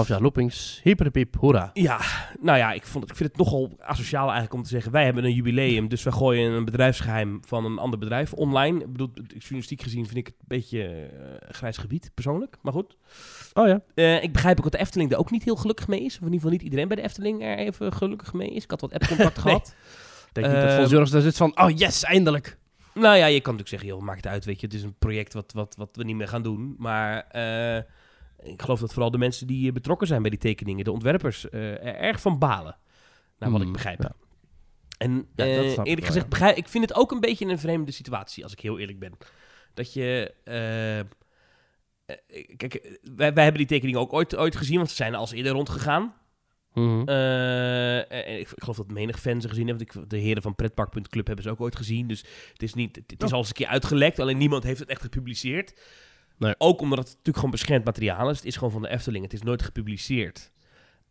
jaar 0.06 0.20
loopings. 0.20 0.80
Hyper 0.82 1.04
de 1.04 1.10
piep, 1.10 1.36
hoera. 1.36 1.70
Ja, 1.72 2.00
nou 2.40 2.58
ja, 2.58 2.72
ik, 2.72 2.86
vond 2.86 3.02
het, 3.02 3.12
ik 3.12 3.16
vind 3.16 3.28
het 3.28 3.38
nogal 3.38 3.70
asociaal 3.80 4.22
eigenlijk 4.24 4.54
om 4.54 4.62
te 4.62 4.68
zeggen... 4.68 4.92
wij 4.92 5.04
hebben 5.04 5.24
een 5.24 5.32
jubileum, 5.32 5.88
dus 5.88 6.02
wij 6.02 6.12
gooien 6.12 6.52
een 6.52 6.64
bedrijfsgeheim 6.64 7.40
van 7.46 7.64
een 7.64 7.78
ander 7.78 7.98
bedrijf 7.98 8.32
online. 8.32 8.80
Ik 8.80 8.92
bedoel, 8.92 9.10
journalistiek 9.38 9.82
gezien 9.82 10.04
vind 10.04 10.16
ik 10.16 10.26
het 10.26 10.34
een 10.38 10.44
beetje 10.48 10.84
eh, 10.84 11.50
grijs 11.50 11.76
gebied, 11.76 12.10
persoonlijk. 12.14 12.56
Maar 12.62 12.72
goed. 12.72 12.96
Oh 13.52 13.66
ja. 13.66 13.80
Eh, 13.94 14.22
ik 14.22 14.32
begrijp 14.32 14.56
ook 14.56 14.62
dat 14.62 14.72
de 14.72 14.78
Efteling 14.78 15.12
er 15.12 15.18
ook 15.18 15.30
niet 15.30 15.44
heel 15.44 15.56
gelukkig 15.56 15.88
mee 15.88 16.00
is. 16.00 16.14
Of 16.14 16.18
in 16.18 16.24
ieder 16.24 16.38
geval 16.38 16.52
niet 16.52 16.62
iedereen 16.62 16.88
bij 16.88 16.96
de 16.96 17.02
Efteling 17.02 17.42
er 17.42 17.58
even 17.58 17.92
gelukkig 17.92 18.32
mee 18.32 18.50
is. 18.50 18.64
Ik 18.64 18.70
had 18.70 18.80
wat 18.80 18.92
app-contact 18.92 19.38
gehad. 19.44 19.74
Ik 20.28 20.34
denk 20.34 20.46
niet 20.46 20.56
dat 20.56 20.70
Eh, 20.70 20.76
Fons 20.76 20.90
Jurgens 20.90 21.10
daar 21.10 21.20
zit 21.20 21.36
van, 21.36 21.60
oh 21.60 21.70
yes, 21.76 22.02
eindelijk. 22.02 22.58
Nou 22.94 23.16
ja, 23.16 23.26
je 23.26 23.40
kan 23.40 23.54
natuurlijk 23.56 23.68
zeggen, 23.68 23.88
joh, 23.88 24.00
maakt 24.02 24.24
het 24.24 24.32
uit, 24.32 24.44
weet 24.44 24.60
je. 24.60 24.66
Het 24.66 24.74
is 24.74 24.82
een 24.82 24.98
project 24.98 25.32
wat, 25.32 25.52
wat, 25.52 25.74
wat 25.78 25.88
we 25.92 26.04
niet 26.04 26.16
meer 26.16 26.28
gaan 26.28 26.42
doen. 26.42 26.74
Maar 26.78 27.26
eh, 27.30 27.82
ik 28.44 28.62
geloof 28.62 28.80
dat 28.80 28.92
vooral 28.92 29.10
de 29.10 29.18
mensen 29.18 29.46
die 29.46 29.66
eh, 29.66 29.72
betrokken 29.72 30.06
zijn 30.06 30.20
bij 30.20 30.30
die 30.30 30.38
tekeningen, 30.38 30.84
de 30.84 30.92
ontwerpers, 30.92 31.48
eh, 31.48 31.70
er 31.70 31.94
erg 31.96 32.20
van 32.20 32.38
balen. 32.38 32.76
Naar 33.38 33.50
wat 33.50 33.60
ik 33.60 33.66
Mm, 33.66 33.72
begrijp. 33.72 34.02
ja. 34.02 34.12
En 34.98 35.28
Ja, 35.36 35.44
eh, 35.44 35.50
eerlijk 35.50 35.84
wel, 35.86 35.94
gezegd, 36.06 36.14
ja. 36.14 36.28
begrijp, 36.28 36.56
ik 36.56 36.68
vind 36.68 36.88
het 36.88 36.98
ook 36.98 37.10
een 37.12 37.20
beetje 37.20 37.46
een 37.46 37.58
vreemde 37.58 37.92
situatie, 37.92 38.42
als 38.42 38.52
ik 38.52 38.60
heel 38.60 38.78
eerlijk 38.78 38.98
ben. 38.98 39.12
Dat 39.74 39.92
je... 39.92 40.34
kijk, 42.56 42.98
wij, 43.16 43.32
wij 43.32 43.42
hebben 43.42 43.54
die 43.60 43.66
tekeningen 43.66 44.00
ook 44.00 44.12
ooit, 44.12 44.36
ooit 44.36 44.56
gezien, 44.56 44.76
want 44.76 44.88
ze 44.88 44.94
zijn 44.96 45.14
als 45.14 45.32
eerder 45.32 45.52
rondgegaan. 45.52 46.14
Mhm. 46.72 47.08
En 47.08 48.38
ik, 48.40 48.50
ik 48.50 48.62
geloof 48.62 48.76
dat 48.76 48.90
menig 48.90 49.20
fans 49.20 49.42
ze 49.42 49.48
gezien 49.48 49.66
hebben. 49.66 49.86
want 49.86 50.04
Ik, 50.04 50.10
de 50.10 50.16
heren 50.18 50.42
van 50.42 50.54
Pretpark.club 50.54 51.26
hebben 51.26 51.44
ze 51.44 51.50
ook 51.50 51.60
ooit 51.60 51.76
gezien. 51.76 52.06
Dus 52.08 52.24
het 52.52 52.62
is, 52.62 52.74
niet, 52.74 52.96
het, 52.96 53.10
het 53.10 53.22
is 53.22 53.28
Oh. 53.28 53.32
al 53.34 53.38
eens 53.38 53.48
een 53.48 53.54
keer 53.54 53.66
uitgelekt. 53.66 54.18
Alleen 54.18 54.38
niemand 54.38 54.62
heeft 54.64 54.80
het 54.80 54.88
echt 54.88 55.00
gepubliceerd. 55.02 55.74
Nee. 56.38 56.54
Ook 56.58 56.80
omdat 56.80 56.98
het 56.98 57.06
natuurlijk 57.08 57.36
gewoon 57.36 57.50
beschermd 57.50 57.84
materiaal 57.84 58.30
is. 58.30 58.36
Het 58.36 58.46
is 58.46 58.56
gewoon 58.56 58.70
van 58.72 58.82
de 58.82 58.88
Efteling. 58.88 59.24
Het 59.24 59.32
is 59.32 59.42
nooit 59.42 59.62
gepubliceerd. 59.62 60.52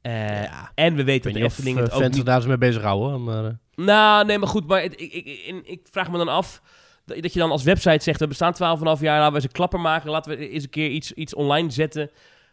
Eh, 0.01 0.43
ja. 0.43 0.71
En 0.75 0.95
we 0.95 1.03
weten 1.03 1.23
dat 1.23 1.33
de 1.33 1.39
niet 1.39 1.47
of 1.47 1.51
Efteling 1.53 1.77
eh, 1.77 1.83
het 1.83 1.93
ook 1.93 2.01
fans 2.01 2.15
niet... 2.15 2.25
daar 2.25 2.35
eens 2.35 2.45
mee 2.45 2.57
bezighouden. 2.57 3.23
Maar, 3.23 3.45
eh, 3.45 3.51
Nou, 3.75 4.25
nee, 4.25 4.37
maar 4.37 4.47
goed. 4.47 4.67
Maar 4.67 4.81
het- 4.81 5.01
ik, 5.01 5.13
ik, 5.13 5.25
ik, 5.25 5.61
ik 5.65 5.87
vraag 5.91 6.11
me 6.11 6.17
dan 6.17 6.27
af... 6.27 6.61
Dat 7.05 7.33
je 7.33 7.39
dan 7.39 7.51
als 7.51 7.63
website 7.63 8.03
zegt, 8.03 8.19
we 8.19 8.27
bestaan 8.27 8.53
12,5 8.53 8.59
jaar, 8.59 9.17
laten 9.17 9.29
we 9.29 9.35
eens 9.35 9.43
een 9.43 9.51
klapper 9.51 9.79
maken. 9.79 10.09
Laten 10.09 10.37
we 10.37 10.49
eens 10.49 10.63
een 10.63 10.69
keer 10.69 10.89
iets, 10.89 11.11
iets 11.11 11.33
online 11.35 11.71
zetten 11.71 12.11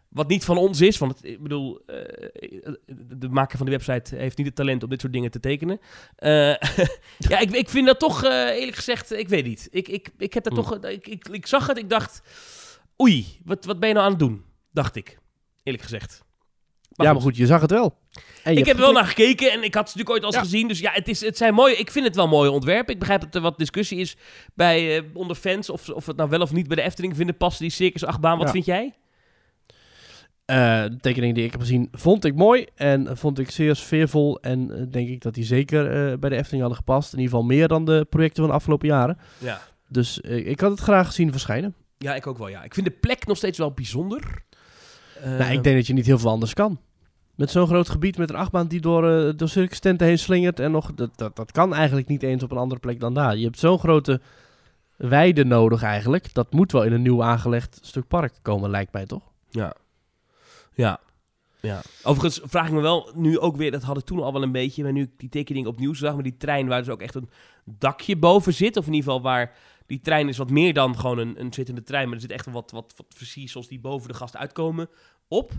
wat 0.09 0.29
niet 0.29 0.45
van 0.45 0.57
ons 0.57 0.81
is. 0.81 0.99
Want 0.99 1.13
het, 1.17 1.25
ik 1.25 1.43
bedoel, 1.43 1.81
de 3.17 3.29
maker 3.31 3.57
van 3.59 3.67
die 3.67 3.77
website 3.77 4.17
heeft 4.17 4.37
niet 4.37 4.47
het 4.47 4.57
talent 4.57 4.83
om 4.83 4.89
dit 4.89 5.01
soort 5.01 5.13
dingen 5.13 5.31
te 5.31 5.41
tekenen. 5.41 5.81
Ja, 7.29 7.39
ik, 7.39 7.51
ik 7.51 7.69
vind 7.69 7.87
dat 7.87 7.99
toch, 7.99 8.25
eerlijk 8.25 8.77
gezegd, 8.77 9.13
ik 9.13 9.29
weet 9.29 9.45
niet. 9.45 9.69
Ik, 9.71 9.89
ik, 9.89 10.09
ik 10.19 10.35
heb 10.35 10.45
dat 10.45 10.53
Hmm. 10.53 10.63
toch, 10.63 10.85
ik, 10.91 11.07
ik, 11.09 11.29
ik 11.29 11.47
zag 11.47 11.67
het, 11.67 11.79
ik 11.79 11.89
dacht, 11.91 12.23
oei, 13.01 13.41
wat, 13.45 13.65
wat 13.65 13.79
ben 13.81 13.89
je 13.89 13.95
nou 13.95 14.07
aan 14.07 14.13
het 14.13 14.21
doen? 14.21 14.45
Dacht 14.73 14.97
ik, 14.97 15.19
eerlijk 15.63 15.83
gezegd. 15.85 16.25
Maar 16.97 17.07
ja, 17.07 17.13
maar 17.13 17.23
goed, 17.23 17.37
je 17.37 17.47
zag 17.47 17.61
het 17.61 17.71
wel. 17.71 17.99
En 18.45 18.57
Ik 18.57 18.67
heb 18.67 18.77
er 18.77 18.83
wel 18.83 18.93
naar 18.93 19.05
gekeken 19.07 19.53
en 19.53 19.63
ik 19.63 19.75
had 19.75 19.91
ze 19.91 19.97
natuurlijk 19.99 20.11
ooit 20.11 20.35
al 20.35 20.41
Ja. 20.41 20.47
gezien. 20.49 20.69
Dus 20.69 20.79
ja, 20.79 20.91
het, 20.93 21.09
is, 21.09 21.21
het 21.21 21.37
zijn 21.37 21.55
mooie. 21.55 21.77
Ik 21.77 21.91
vind 21.91 22.05
het 22.07 22.17
wel 22.17 22.29
mooie 22.29 22.51
ontwerpen. 22.51 22.93
Ik 22.93 22.99
begrijp 22.99 23.21
dat 23.21 23.35
er 23.35 23.41
wat 23.41 23.59
discussie 23.59 23.99
is 23.99 24.17
bij, 24.55 24.97
eh, 24.99 25.05
onder 25.15 25.37
fans. 25.37 25.71
Of, 25.71 25.89
of 25.89 26.07
het 26.07 26.17
nou 26.17 26.29
wel 26.29 26.41
of 26.41 26.53
niet 26.53 26.67
bij 26.67 26.77
de 26.77 26.83
Efteling 26.83 27.17
vinden 27.17 27.37
passen, 27.37 27.63
die 27.63 27.73
Circus 27.73 28.05
achtbaan. 28.05 28.37
Wat 28.39 28.47
Ja. 28.47 28.53
vind 28.53 28.65
jij? 28.65 28.95
Eh, 30.45 30.83
de 30.83 30.97
tekening 31.01 31.35
die 31.35 31.45
ik 31.45 31.51
heb 31.51 31.61
gezien 31.61 31.89
vond 31.93 32.25
ik 32.25 32.35
mooi 32.35 32.67
en 32.75 33.17
vond 33.17 33.39
ik 33.39 33.51
zeer 33.51 33.77
sfeervol. 33.77 34.41
En 34.41 34.71
eh, 34.79 34.83
denk 34.91 35.09
ik 35.09 35.21
dat 35.23 35.35
die 35.35 35.45
zeker 35.45 36.19
bij 36.19 36.31
de 36.31 36.37
Efteling 36.37 36.61
hadden 36.63 36.77
gepast. 36.85 37.13
In 37.13 37.19
ieder 37.19 37.35
geval 37.35 37.49
meer 37.49 37.69
dan 37.69 37.85
de 37.85 38.07
projecten 38.11 38.41
van 38.43 38.51
de 38.51 38.57
afgelopen 38.57 38.89
jaren. 38.89 39.19
Ja. 39.39 39.61
Dus 39.89 40.19
ik 40.21 40.61
had 40.61 40.71
het 40.71 40.81
graag 40.81 41.13
zien 41.13 41.31
verschijnen. 41.31 41.75
Ja, 42.05 42.15
ik 42.15 42.27
ook 42.27 42.39
wel. 42.39 42.49
Ja. 42.49 42.63
Ik 42.63 42.75
vind 42.75 42.87
de 42.87 42.93
plek 42.93 43.27
nog 43.27 43.37
steeds 43.37 43.59
wel 43.59 43.73
bijzonder. 43.73 44.43
Nou, 45.25 45.53
ik 45.53 45.63
denk 45.63 45.77
dat 45.77 45.87
je 45.87 45.93
niet 45.93 46.07
heel 46.07 46.19
veel 46.19 46.31
anders 46.31 46.55
kan. 46.55 46.81
Met 47.35 47.51
zo'n 47.51 47.67
groot 47.67 47.89
gebied 47.89 48.19
met 48.19 48.31
een 48.31 48.37
achtbaan 48.37 48.67
die 48.67 48.81
door, 48.81 49.11
eh 49.11 49.33
door 49.37 49.49
circus 49.49 49.79
tenten 49.79 50.07
heen 50.07 50.19
slingert. 50.19 50.61
En 50.61 50.71
nog, 50.71 50.95
dat, 50.95 51.11
dat, 51.17 51.37
dat 51.37 51.53
kan 51.53 51.75
eigenlijk 51.75 52.09
niet 52.09 52.23
eens 52.23 52.43
op 52.43 52.51
een 52.51 52.57
andere 52.57 52.81
plek 52.81 53.01
dan 53.01 53.15
daar. 53.15 53.37
Je 53.37 53.45
hebt 53.45 53.59
zo'n 53.59 53.79
grote 53.79 54.21
weide 54.97 55.45
nodig 55.45 55.83
eigenlijk. 55.83 56.35
Dat 56.35 56.53
moet 56.53 56.73
wel 56.73 56.85
in 56.85 56.93
een 56.93 57.03
nieuw 57.03 57.23
aangelegd 57.23 57.79
stuk 57.83 58.09
park 58.09 58.33
komen, 58.43 58.71
lijkt 58.71 58.93
mij 58.93 59.07
toch? 59.07 59.23
Ja. 59.51 59.75
Ja. 60.75 61.01
Ja. 61.61 61.83
Overigens 62.03 62.41
vraag 62.45 62.67
ik 62.67 62.73
me 62.73 62.81
wel 62.81 63.11
nu 63.15 63.39
ook 63.39 63.57
weer, 63.57 63.71
dat 63.71 63.83
had 63.83 63.99
ik 63.99 64.05
toen 64.05 64.23
al 64.23 64.33
wel 64.33 64.43
een 64.43 64.53
beetje, 64.53 64.83
maar 64.83 64.93
nu 64.93 65.03
ik 65.03 65.11
die 65.17 65.29
tekening 65.29 65.67
opnieuw 65.67 65.95
zag, 65.95 66.15
met 66.15 66.25
die 66.25 66.37
trein 66.37 66.69
waar 66.69 66.79
dus 66.79 66.89
ook 66.89 67.03
echt 67.03 67.15
een 67.15 67.31
dakje 67.65 68.17
boven 68.17 68.55
zit, 68.55 68.77
of 68.77 68.87
in 68.87 68.93
ieder 68.93 69.11
geval 69.11 69.23
waar 69.23 69.53
die 69.91 70.01
trein 70.01 70.29
is 70.29 70.37
wat 70.37 70.51
meer 70.51 70.75
dan 70.75 70.99
gewoon 70.99 71.19
een, 71.19 71.41
een 71.41 71.53
zittende 71.53 71.83
trein, 71.83 72.05
maar 72.07 72.15
er 72.15 72.21
zit 72.21 72.31
echt 72.31 72.47
wat, 72.51 72.71
wat, 72.71 72.95
wat 72.97 73.07
versiersels 73.09 73.69
die 73.69 73.81
boven 73.81 74.09
de 74.09 74.15
gast 74.15 74.37
uitkomen 74.37 74.89
op. 75.29 75.53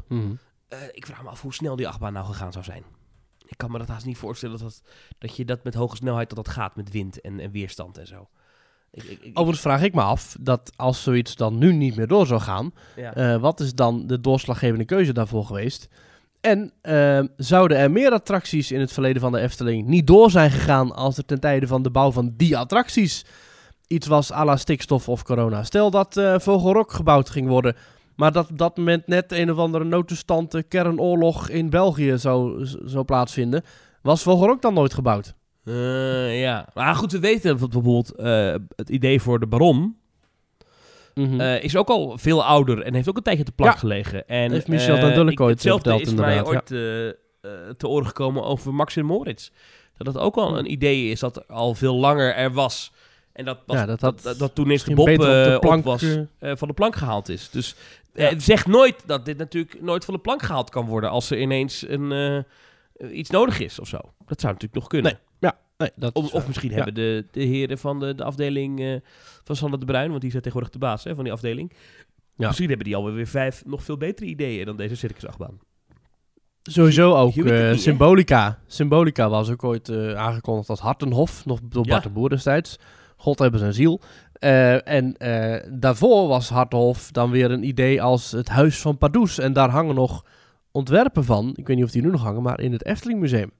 Eh, 0.68 0.80
ik 0.92 1.06
vraag 1.06 1.24
me 1.24 1.30
af 1.30 1.42
hoe 1.42 1.54
snel 1.54 1.76
die 1.76 1.88
achtbaan 1.88 2.14
nou 2.14 2.26
gegaan 2.26 2.52
zou 2.52 2.64
zijn. 2.66 2.84
Ik 3.46 3.58
kan 3.58 3.72
me 3.72 3.78
dat 3.78 3.88
haast 3.88 4.06
niet 4.06 4.18
voorstellen 4.18 4.60
dat, 4.60 4.68
dat, 4.70 4.82
dat 5.18 5.36
je 5.36 5.46
dat 5.46 5.64
met 5.64 5.74
hoge 5.74 5.96
snelheid 5.96 6.30
dat 6.30 6.46
dat 6.46 6.54
gaat 6.54 6.76
met 6.76 6.92
wind 6.92 7.22
en, 7.22 7.40
en 7.40 7.52
weerstand 7.52 7.98
en 7.98 8.08
zo. 8.08 8.28
Ik, 8.92 9.04
ik, 9.04 9.22
ik- 9.22 9.30
Overigens 9.40 9.60
vraag 9.62 9.82
ik 9.84 9.94
me 9.94 10.02
af 10.02 10.36
dat 10.40 10.72
als 10.76 11.04
zoiets 11.04 11.36
dan 11.36 11.58
nu 11.58 11.74
niet 11.74 11.96
meer 11.96 12.08
door 12.08 12.28
zou 12.28 12.42
gaan, 12.42 12.74
ja. 12.96 13.14
eh, 13.16 13.38
wat 13.42 13.60
is 13.60 13.76
dan 13.76 14.08
de 14.08 14.20
doorslaggevende 14.20 14.86
keuze 14.86 15.14
daarvoor 15.14 15.46
geweest? 15.46 15.88
En 16.42 16.74
eh, 16.82 17.24
zouden 17.38 17.78
er 17.78 17.92
meer 17.92 18.12
attracties 18.12 18.72
in 18.72 18.80
het 18.80 18.92
verleden 18.94 19.22
van 19.22 19.32
de 19.32 19.40
Efteling 19.40 19.88
niet 19.88 20.08
door 20.08 20.32
zijn 20.32 20.52
gegaan 20.52 20.92
als 20.96 21.18
er 21.18 21.26
ten 21.26 21.40
tijde 21.40 21.68
van 21.68 21.82
de 21.84 21.90
bouw 21.92 22.12
van 22.12 22.34
die 22.38 22.58
attracties 22.58 23.26
iets 23.92 24.08
was 24.08 24.32
à 24.32 24.44
la 24.46 24.56
stikstof 24.58 25.10
of 25.10 25.24
corona? 25.24 25.64
Stel 25.64 25.92
dat 25.92 26.18
eh 26.18 26.40
Vogelrok 26.40 26.92
gebouwd 26.92 27.30
ging 27.30 27.48
worden, 27.48 27.76
maar 28.16 28.32
dat 28.32 28.50
op 28.50 28.58
dat 28.58 28.78
moment 28.78 29.08
net 29.08 29.32
een 29.32 29.52
of 29.52 29.58
andere 29.58 29.84
noodtoestand, 29.84 30.64
kernoorlog 30.68 31.50
in 31.50 31.70
België 31.70 32.18
zou, 32.18 32.66
zou 32.86 33.04
plaatsvinden, 33.06 33.64
was 34.02 34.22
Vogelrok 34.24 34.62
dan 34.62 34.74
nooit 34.74 34.94
gebouwd? 34.94 35.34
Eh, 35.64 36.42
ja. 36.42 36.68
Maar 36.74 36.96
goed, 36.96 37.12
we 37.12 37.20
weten 37.20 37.50
dat 37.50 37.60
bijvoorbeeld 37.70 38.16
eh, 38.16 38.56
het 38.76 38.90
idee 38.90 39.22
voor 39.22 39.40
de 39.40 39.48
Baron 39.48 39.96
Mhm. 41.16 41.40
eh, 41.42 41.64
is 41.64 41.76
ook 41.76 41.90
al 41.90 42.18
veel 42.18 42.44
ouder 42.44 42.82
en 42.82 42.94
heeft 42.94 43.10
ook 43.10 43.18
een 43.18 43.24
tijdje 43.24 43.44
te 43.44 43.52
plank 43.52 43.74
Ja. 43.74 43.80
gelegen. 43.80 44.28
En, 44.28 44.52
Heeft 44.52 44.68
Michel 44.68 44.96
eh, 44.98 45.18
ik- 45.28 45.40
ooit 45.40 45.54
Hetzelfde 45.54 45.90
verteld, 45.90 46.14
is 46.14 46.20
mij 46.20 46.46
ooit 46.46 46.72
eh, 46.72 47.08
eh, 47.08 47.14
te 47.78 47.88
oren 47.88 48.08
gekomen 48.08 48.44
over 48.44 48.74
Max 48.74 48.96
en 48.96 49.06
Moritz. 49.06 49.50
Dat 49.98 50.14
het 50.14 50.24
ook 50.24 50.36
al 50.36 50.58
een 50.58 50.72
idee 50.72 51.10
is 51.10 51.20
dat 51.20 51.48
al 51.48 51.74
veel 51.74 51.96
langer 51.96 52.36
er 52.36 52.52
was. 52.54 52.92
En 53.34 53.46
dat, 53.46 53.58
Ja, 53.66 53.86
dat 53.86 54.00
dat, 54.00 54.00
dat 54.00 54.24
dat, 54.24 54.40
dat 54.40 54.56
toen 54.56 54.70
eerst 54.70 54.86
de 54.86 54.94
Bob 54.94 55.10
op 55.10 55.20
de 55.20 55.44
eh, 55.48 55.56
op 55.56 55.62
plank, 55.62 55.84
was, 55.84 56.04
eh, 56.04 56.52
van 56.56 56.68
de 56.68 56.74
plank 56.74 56.96
gehaald 56.96 57.30
is. 57.30 57.50
Dus 57.50 57.76
Ja. 58.14 58.30
eh, 58.30 58.40
zeg 58.40 58.66
nooit 58.66 59.04
dat 59.06 59.26
dit 59.26 59.38
natuurlijk 59.38 59.82
nooit 59.82 60.06
van 60.06 60.14
de 60.14 60.20
plank 60.20 60.42
gehaald 60.44 60.70
kan 60.70 60.86
worden 60.86 61.10
als 61.10 61.30
er 61.32 61.40
ineens 61.40 61.86
een, 61.88 62.46
iets 63.12 63.30
nodig 63.30 63.60
is 63.60 63.80
of 63.80 63.88
zo. 63.88 63.98
Dat 64.26 64.40
zou 64.42 64.54
natuurlijk 64.54 64.74
nog 64.74 64.88
kunnen. 64.88 65.20
Nee, 65.78 65.92
dat 65.96 66.14
Of, 66.16 66.26
is, 66.26 66.32
of 66.32 66.48
misschien 66.48 66.70
ja. 66.70 66.76
hebben 66.76 66.94
de, 66.94 67.26
de 67.32 67.44
heren 67.44 67.78
van 67.78 68.00
de, 68.00 68.16
de 68.16 68.24
afdeling 68.24 69.02
van 69.44 69.56
Sander 69.56 69.80
de 69.80 69.86
Bruin, 69.86 70.10
want 70.10 70.22
die 70.22 70.30
is 70.30 70.36
tegenwoordig 70.36 70.70
de 70.72 70.80
baas 70.80 71.04
hè, 71.04 71.16
van 71.16 71.24
die 71.24 71.34
afdeling. 71.34 71.74
Ja. 72.36 72.48
Misschien 72.48 72.68
hebben 72.68 72.86
die 72.86 72.96
alweer 72.96 73.14
weer 73.14 73.28
vijf 73.28 73.66
nog 73.66 73.84
veel 73.84 73.98
betere 73.98 74.30
ideeën 74.30 74.66
dan 74.66 74.78
deze 74.78 74.96
circusachtbaan. 74.96 75.60
Sowieso 76.64 77.14
ook 77.16 77.34
het? 77.34 77.82
Symbolica. 77.82 78.60
Symbolica 78.68 79.30
was 79.30 79.50
ook 79.50 79.64
ooit 79.64 79.90
aangekondigd 80.16 80.70
als 80.70 80.80
Hartenhof, 80.80 81.46
nog 81.46 81.60
door 81.64 81.86
Ja. 81.86 81.92
Bart 81.92 82.04
de 82.04 82.10
Boer 82.10 82.30
destijds. 82.30 82.78
God 83.22 83.40
hebben 83.40 83.60
zijn 83.60 83.74
ziel. 83.74 84.02
Eh, 84.34 84.88
en 84.88 85.18
eh, 85.18 85.68
daarvoor 85.70 86.28
was 86.28 86.50
Hartenhof 86.50 87.12
dan 87.12 87.32
weer 87.32 87.52
een 87.52 87.64
idee 87.64 88.02
als 88.02 88.32
het 88.32 88.50
Huis 88.50 88.80
van 88.80 88.98
Pardoes. 88.98 89.38
En 89.40 89.54
daar 89.54 89.70
hangen 89.70 89.96
nog 89.96 90.26
ontwerpen 90.72 91.24
van. 91.24 91.54
Ik 91.56 91.68
weet 91.68 91.76
niet 91.76 91.86
of 91.86 91.92
die 91.92 92.02
nu 92.02 92.10
nog 92.10 92.22
hangen, 92.24 92.42
maar 92.42 92.60
in 92.60 92.72
het 92.72 92.86
Efteling 92.86 93.20
Museum. 93.20 93.52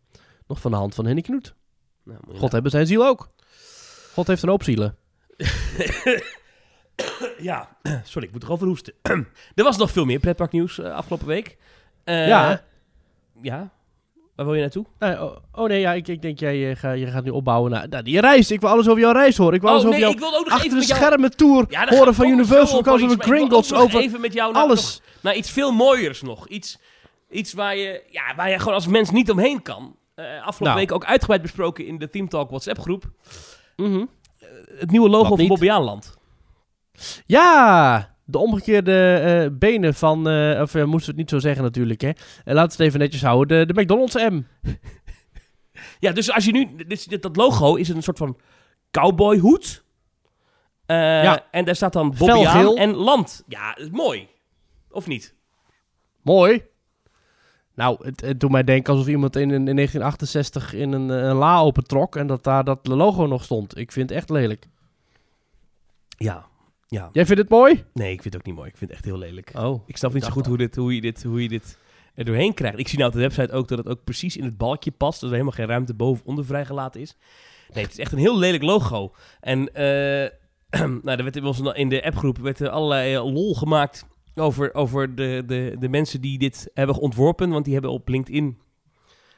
Nog 0.48 0.62
van 0.62 0.72
de 0.72 0.78
hand 0.78 0.96
van 0.96 1.06
Henny 1.06 1.22
Knoet. 1.22 1.56
Nou, 2.04 2.20
God 2.36 2.52
hebben 2.52 2.72
zijn 2.72 2.88
ziel 2.88 3.06
ook. 3.06 3.30
God 4.14 4.28
heeft 4.28 4.44
een 4.44 4.50
hoop 4.50 4.64
zielen. 4.64 4.96
Ja, 7.38 7.78
sorry, 8.04 8.28
ik 8.28 8.34
moet 8.34 8.44
erover 8.44 8.68
hoesten. 8.68 8.94
er 9.56 9.64
was 9.64 9.78
nog 9.78 9.92
veel 9.92 10.06
meer 10.06 10.20
pretparknieuws 10.20 10.80
eh, 10.80 10.94
afgelopen 10.94 11.28
week. 11.28 11.58
Ja. 12.06 12.64
Ja? 13.42 13.72
Waar 14.42 14.50
wil 14.50 14.60
je 14.60 14.66
naartoe? 14.66 14.86
Eh, 14.98 15.22
oh, 15.24 15.36
oh 15.52 15.68
nee, 15.68 15.80
ja, 15.80 15.94
ik, 15.94 16.08
ik 16.08 16.22
denk 16.22 16.40
jij 16.40 16.70
eh, 16.72 16.78
ga, 16.78 16.92
je 16.92 17.08
gaat 17.08 17.24
nu 17.24 17.30
opbouwen 17.30 17.72
naar, 17.72 17.90
naar 17.90 18.04
die 18.04 18.20
reis. 18.20 18.52
Ik 18.52 18.62
wil 18.62 18.70
alles 18.70 18.88
over 18.88 19.02
jouw 19.02 19.12
reis 19.12 19.38
horen. 19.38 19.54
Ik 19.54 19.62
wil 19.62 19.70
alles 19.70 19.82
oh 19.84 19.88
over 19.88 20.00
nee, 20.00 20.16
jouw 20.18 20.30
achter 20.32 20.66
even 20.66 20.80
de 20.80 20.86
jou... 20.86 21.00
schermen 21.00 21.38
tour 21.38 21.66
Ja, 21.70 21.88
horen 21.88 22.14
van 22.14 22.28
Universal, 22.28 22.80
over 22.80 23.02
ik 23.02 23.08
wil 23.08 23.18
Gringotts, 23.18 23.74
over 23.74 24.00
even 24.00 24.22
met 24.22 24.34
jou 24.34 24.54
naar, 24.54 24.62
alles. 24.62 25.00
nog- 25.00 25.22
naar 25.22 25.36
iets 25.36 25.52
veel 25.52 25.72
mooiers 25.72 26.22
nog. 26.22 26.48
Iets, 26.48 26.78
iets 27.30 27.54
waar, 27.54 27.76
je, 27.78 28.04
ja, 28.10 28.36
waar 28.36 28.50
je 28.50 28.60
gewoon 28.60 28.74
als 28.74 28.88
mens 28.88 29.10
niet 29.12 29.32
omheen 29.32 29.62
kan. 29.62 29.96
Eh, 30.16 30.26
afgelopen 30.26 30.66
Nou. 30.66 30.76
week 30.78 30.92
ook 30.92 31.06
uitgebreid 31.06 31.42
besproken 31.42 31.86
in 31.86 31.98
de 31.98 32.10
Team 32.10 32.30
Talk 32.30 32.50
WhatsApp 32.50 32.80
groep. 32.80 33.04
Mhm. 33.76 34.06
Het 34.78 34.92
nieuwe 34.92 35.10
logo 35.10 35.30
Wat 35.30 35.40
van? 35.40 35.48
Bobbejaanland. 35.48 36.18
Ja, 37.26 38.16
de 38.32 38.38
omgekeerde 38.38 39.16
eh, 39.16 39.58
benen 39.58 39.94
van, 39.94 40.30
eh, 40.30 40.62
of 40.62 40.76
uh, 40.76 40.84
moesten 40.84 41.00
we 41.00 41.06
het 41.06 41.16
niet 41.16 41.30
zo 41.30 41.40
zeggen 41.40 41.64
natuurlijk, 41.64 42.02
hè. 42.02 42.08
Uh, 42.10 42.14
laten 42.46 42.56
we 42.56 42.62
het 42.62 42.80
even 42.80 43.00
netjes 43.00 43.22
houden. 43.24 43.68
De, 43.68 43.74
de 43.74 43.82
McDonald's 43.82 44.16
M. 44.16 44.42
Ja, 46.00 46.12
dus 46.12 46.32
als 46.32 46.46
je 46.46 46.52
nu... 46.52 46.76
Dit, 46.88 47.10
dit- 47.10 47.22
dat 47.22 47.36
logo 47.36 47.76
is 47.76 47.90
een 47.90 48.04
soort 48.04 48.18
van 48.18 48.38
cowboyhoed. 48.92 49.84
Eh, 50.86 50.96
Ja. 50.98 51.46
En 51.52 51.66
daar 51.66 51.76
staat 51.76 51.94
dan 51.94 52.16
Felgeel. 52.16 52.36
Bobbejaan 52.44 52.78
en 52.78 52.94
land. 52.96 53.44
Ja, 53.48 53.78
mooi. 53.92 54.28
Of 54.92 55.08
niet? 55.08 55.36
Mooi. 56.22 56.64
Nou, 57.76 58.06
het, 58.06 58.22
het 58.22 58.40
doet 58.40 58.52
mij 58.52 58.64
denken 58.64 58.94
alsof 58.94 59.08
iemand 59.08 59.36
in, 59.36 59.52
in 59.52 59.66
1968 59.66 60.74
in 60.74 60.92
een, 60.92 61.10
een 61.10 61.36
la 61.36 61.60
opentrok 61.60 62.16
en 62.16 62.28
dat 62.28 62.44
daar 62.44 62.64
dat 62.64 62.88
logo 62.88 63.26
nog 63.26 63.44
stond. 63.44 63.78
Ik 63.78 63.92
vind 63.92 64.10
het 64.10 64.18
echt 64.18 64.30
lelijk. 64.30 64.68
Ja. 66.08 66.46
Ja. 66.96 67.10
Jij 67.12 67.26
vindt 67.26 67.42
het 67.42 67.50
mooi? 67.50 67.84
Nee, 67.94 68.12
ik 68.12 68.22
vind 68.22 68.34
het 68.34 68.36
ook 68.36 68.46
niet 68.46 68.56
mooi. 68.56 68.70
Ik 68.70 68.78
vind 68.78 68.90
het 68.90 69.00
echt 69.00 69.10
heel 69.10 69.18
lelijk. 69.18 69.52
Oh. 69.56 69.88
Ik 69.88 69.98
snap 69.98 70.14
niet 70.14 70.24
zo 70.24 70.30
goed 70.30 70.46
hoe, 70.46 70.58
dit, 70.58 70.76
hoe, 70.76 70.96
je 70.96 71.02
dit, 71.02 71.24
hoe 71.24 71.42
je 71.42 71.50
dit 71.50 71.78
er 72.16 72.26
doorheen 72.26 72.54
krijgt. 72.54 72.80
Ik 72.80 72.88
zie 72.88 72.98
nou 72.98 73.10
op 73.10 73.16
de 73.16 73.22
website 73.22 73.52
ook 73.52 73.68
dat 73.68 73.78
het 73.78 73.88
ook 73.88 74.04
precies 74.04 74.38
in 74.38 74.44
het 74.44 74.58
balkje 74.58 74.92
past. 74.92 75.20
Dat 75.20 75.30
er 75.30 75.36
helemaal 75.36 75.56
geen 75.56 75.66
ruimte 75.68 75.94
boven 75.94 76.22
of 76.22 76.30
onder 76.30 76.46
vrijgelaten 76.46 77.02
is. 77.02 77.18
Nee, 77.74 77.84
het 77.84 77.92
is 77.92 78.00
echt 78.00 78.12
een 78.12 78.18
heel 78.18 78.38
lelijk 78.38 78.64
logo. 78.64 79.14
En 79.40 79.74
eh 79.74 80.30
nou, 81.04 81.18
er 81.18 81.24
werd 81.24 81.36
in, 81.36 81.46
onze, 81.46 81.74
in 81.76 81.90
de 81.90 82.04
appgroep 82.04 82.38
werd 82.38 82.60
er 82.60 82.70
allerlei 82.70 83.16
eh, 83.16 83.34
lol 83.34 83.56
gemaakt 83.56 84.06
over, 84.36 84.74
over 84.74 85.16
de, 85.16 85.44
de, 85.46 85.76
de 85.80 85.90
mensen 85.90 86.22
die 86.22 86.38
dit 86.38 86.70
hebben 86.74 86.96
ontworpen. 86.96 87.50
Want 87.50 87.64
die 87.64 87.74
hebben 87.74 87.92
op 87.92 88.08
LinkedIn, 88.08 88.58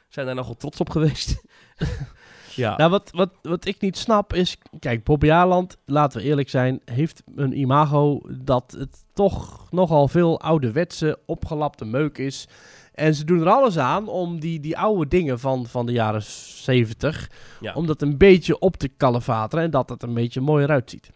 zijn 0.08 0.26
daar 0.26 0.34
nogal 0.34 0.56
trots 0.56 0.80
op 0.80 0.90
geweest. 0.90 1.42
ja. 2.54 2.76
Nou, 2.76 2.90
wat, 2.90 3.10
wat, 3.14 3.30
wat 3.42 3.66
ik 3.66 3.80
niet 3.80 3.98
snap 3.98 4.32
is... 4.32 4.58
Kijk, 4.78 5.04
Bobby 5.04 5.30
Aland, 5.30 5.76
laten 5.86 6.20
we 6.20 6.26
eerlijk 6.26 6.48
zijn, 6.48 6.80
heeft 6.84 7.22
een 7.36 7.58
imago 7.58 8.20
dat 8.38 8.74
het 8.78 9.04
toch 9.12 9.66
nogal 9.70 10.08
veel 10.08 10.40
ouderwetse, 10.40 11.18
opgelapte 11.26 11.84
meuk 11.84 12.18
is. 12.18 12.48
En 12.94 13.14
ze 13.14 13.24
doen 13.24 13.40
er 13.40 13.48
alles 13.48 13.78
aan 13.78 14.08
om 14.08 14.40
die, 14.40 14.60
die 14.60 14.78
oude 14.78 15.08
dingen 15.08 15.40
van, 15.40 15.66
van 15.66 15.86
de 15.86 15.92
jaren 15.92 16.22
70... 16.22 17.30
Ja. 17.60 17.72
om 17.72 17.86
dat 17.86 18.02
een 18.02 18.16
beetje 18.16 18.58
op 18.58 18.76
te 18.76 18.88
kalevateren 18.88 19.64
en 19.64 19.70
dat 19.70 19.88
het 19.88 20.02
een 20.02 20.14
beetje 20.14 20.40
mooier 20.40 20.70
uitziet. 20.70 21.10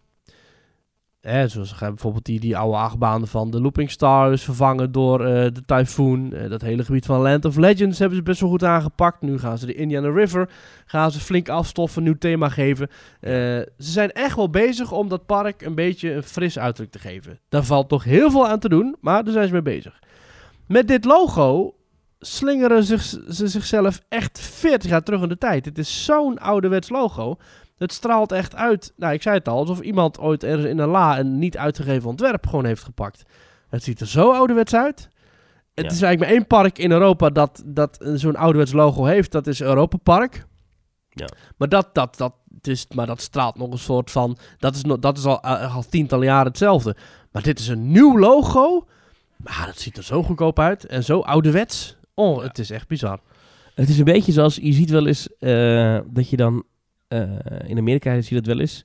Hè, 1.28 1.48
zoals 1.48 1.72
gaan 1.72 1.90
bijvoorbeeld 1.90 2.24
die, 2.24 2.40
die 2.40 2.56
oude 2.56 2.76
achtbaan 2.76 3.26
van 3.26 3.50
de 3.50 3.60
Looping 3.60 3.90
Star 3.90 4.32
is 4.32 4.42
vervangen 4.42 4.92
door 4.92 5.24
eh, 5.24 5.32
de 5.52 5.64
Typhoon. 5.66 6.32
Eh, 6.32 6.50
dat 6.50 6.60
hele 6.60 6.84
gebied 6.84 7.06
van 7.06 7.20
Land 7.20 7.44
of 7.44 7.56
Legends 7.56 7.98
hebben 7.98 8.18
ze 8.18 8.24
best 8.24 8.40
wel 8.40 8.50
goed 8.50 8.64
aangepakt. 8.64 9.22
Nu 9.22 9.38
gaan 9.38 9.58
ze 9.58 9.66
de 9.66 9.74
Indiana 9.74 10.10
River 10.10 10.48
gaan 10.86 11.10
ze 11.10 11.20
flink 11.20 11.48
afstoffen, 11.48 12.02
nieuw 12.02 12.18
thema 12.18 12.48
geven. 12.48 12.88
Eh, 13.20 13.32
ze 13.32 13.66
zijn 13.78 14.12
echt 14.12 14.36
wel 14.36 14.50
bezig 14.50 14.92
om 14.92 15.08
dat 15.08 15.26
park 15.26 15.62
een 15.62 15.74
beetje 15.74 16.12
een 16.12 16.22
fris 16.22 16.58
uiterlijk 16.58 16.92
te 16.92 16.98
geven. 16.98 17.38
Daar 17.48 17.64
valt 17.64 17.88
toch 17.88 18.04
heel 18.04 18.31
veel 18.31 18.48
aan 18.48 18.58
te 18.58 18.68
doen, 18.68 18.96
maar 19.00 19.24
daar 19.24 19.33
zijn 19.33 19.46
ze 19.46 19.52
mee 19.52 19.62
bezig. 19.62 19.98
Met 20.66 20.88
dit 20.88 21.04
logo 21.04 21.74
slingeren 22.20 22.85
ze 22.85 23.46
zichzelf 23.48 24.00
echt 24.08 24.40
40 24.40 24.90
jaar 24.90 25.02
terug 25.02 25.22
in 25.22 25.29
de 25.29 25.38
tijd. 25.38 25.64
Het 25.64 25.79
is 25.79 26.04
zo'n 26.04 26.38
ouderwets 26.38 26.88
logo. 26.88 27.37
Het 27.79 27.92
straalt 27.92 28.33
echt 28.33 28.54
uit. 28.54 28.92
Nou, 28.96 29.12
ik 29.12 29.22
zei 29.22 29.37
het 29.37 29.48
al, 29.48 29.58
alsof 29.58 29.81
iemand 29.81 30.18
ooit 30.18 30.44
ergens 30.44 30.66
in 30.66 30.79
een 30.79 30.88
la 30.88 31.18
een 31.18 31.38
niet 31.38 31.56
uitgegeven 31.56 32.08
ontwerp 32.08 32.46
gewoon 32.46 32.64
heeft 32.64 32.83
gepakt. 32.83 33.22
Het 33.68 33.83
ziet 33.83 34.00
er 34.00 34.06
zo 34.06 34.33
ouderwets 34.33 34.74
uit. 34.74 35.08
Het 35.74 35.85
Ja. 35.87 35.92
is 35.92 36.02
eigenlijk 36.02 36.18
maar 36.20 36.29
één 36.31 36.46
park 36.46 36.79
in 36.79 36.90
Europa 36.90 37.31
dat, 37.31 37.62
dat 37.66 37.98
zo'n 38.14 38.37
ouderwets 38.37 38.72
logo 38.72 39.04
heeft. 39.04 39.33
Dat 39.33 39.46
is 39.46 39.60
Europa 39.60 39.96
Park. 39.96 40.46
Ja. 41.08 41.29
Maar 41.56 41.68
dat, 41.68 41.88
dat, 41.92 42.16
dat, 42.16 42.33
is, 42.62 42.87
maar 42.94 43.06
dat 43.06 43.20
straalt 43.20 43.56
nog 43.56 43.70
een 43.70 43.79
soort 43.79 44.10
van... 44.10 44.38
Dat 44.58 44.74
is, 44.74 44.83
nog, 44.83 44.98
dat 44.98 45.18
is 45.18 45.24
al, 45.24 45.40
eh, 45.42 45.76
al 45.76 45.85
tientallen 45.88 46.26
jaren 46.26 46.46
hetzelfde. 46.46 46.96
Maar 47.33 47.42
dit 47.42 47.58
is 47.58 47.68
een 47.68 47.90
nieuw 47.92 48.18
logo. 48.18 48.87
Maar 49.37 49.62
dat 49.66 49.79
ziet 49.79 49.96
er 49.96 50.04
zo 50.04 50.22
goedkoop 50.22 50.58
uit. 50.58 50.87
En 50.87 51.04
zo 51.04 51.20
ouderwets. 51.20 51.96
Oh, 52.14 52.37
Ja. 52.37 52.46
het 52.48 52.58
is 52.58 52.70
echt 52.70 52.88
bizar. 52.88 53.20
Het 53.74 53.88
is 53.88 53.98
een 53.98 54.04
beetje 54.04 54.33
zoals, 54.33 54.56
je 54.56 54.72
ziet 54.72 54.90
wel 54.90 55.06
eens 55.06 55.37
eh, 55.38 55.98
dat 56.06 56.29
je 56.31 56.37
dan, 56.37 56.64
in 57.67 57.79
Amerika 57.79 58.21
zie 58.21 58.37
je 58.37 58.42
dat 58.42 58.46
wel 58.46 58.61
eens. 58.61 58.85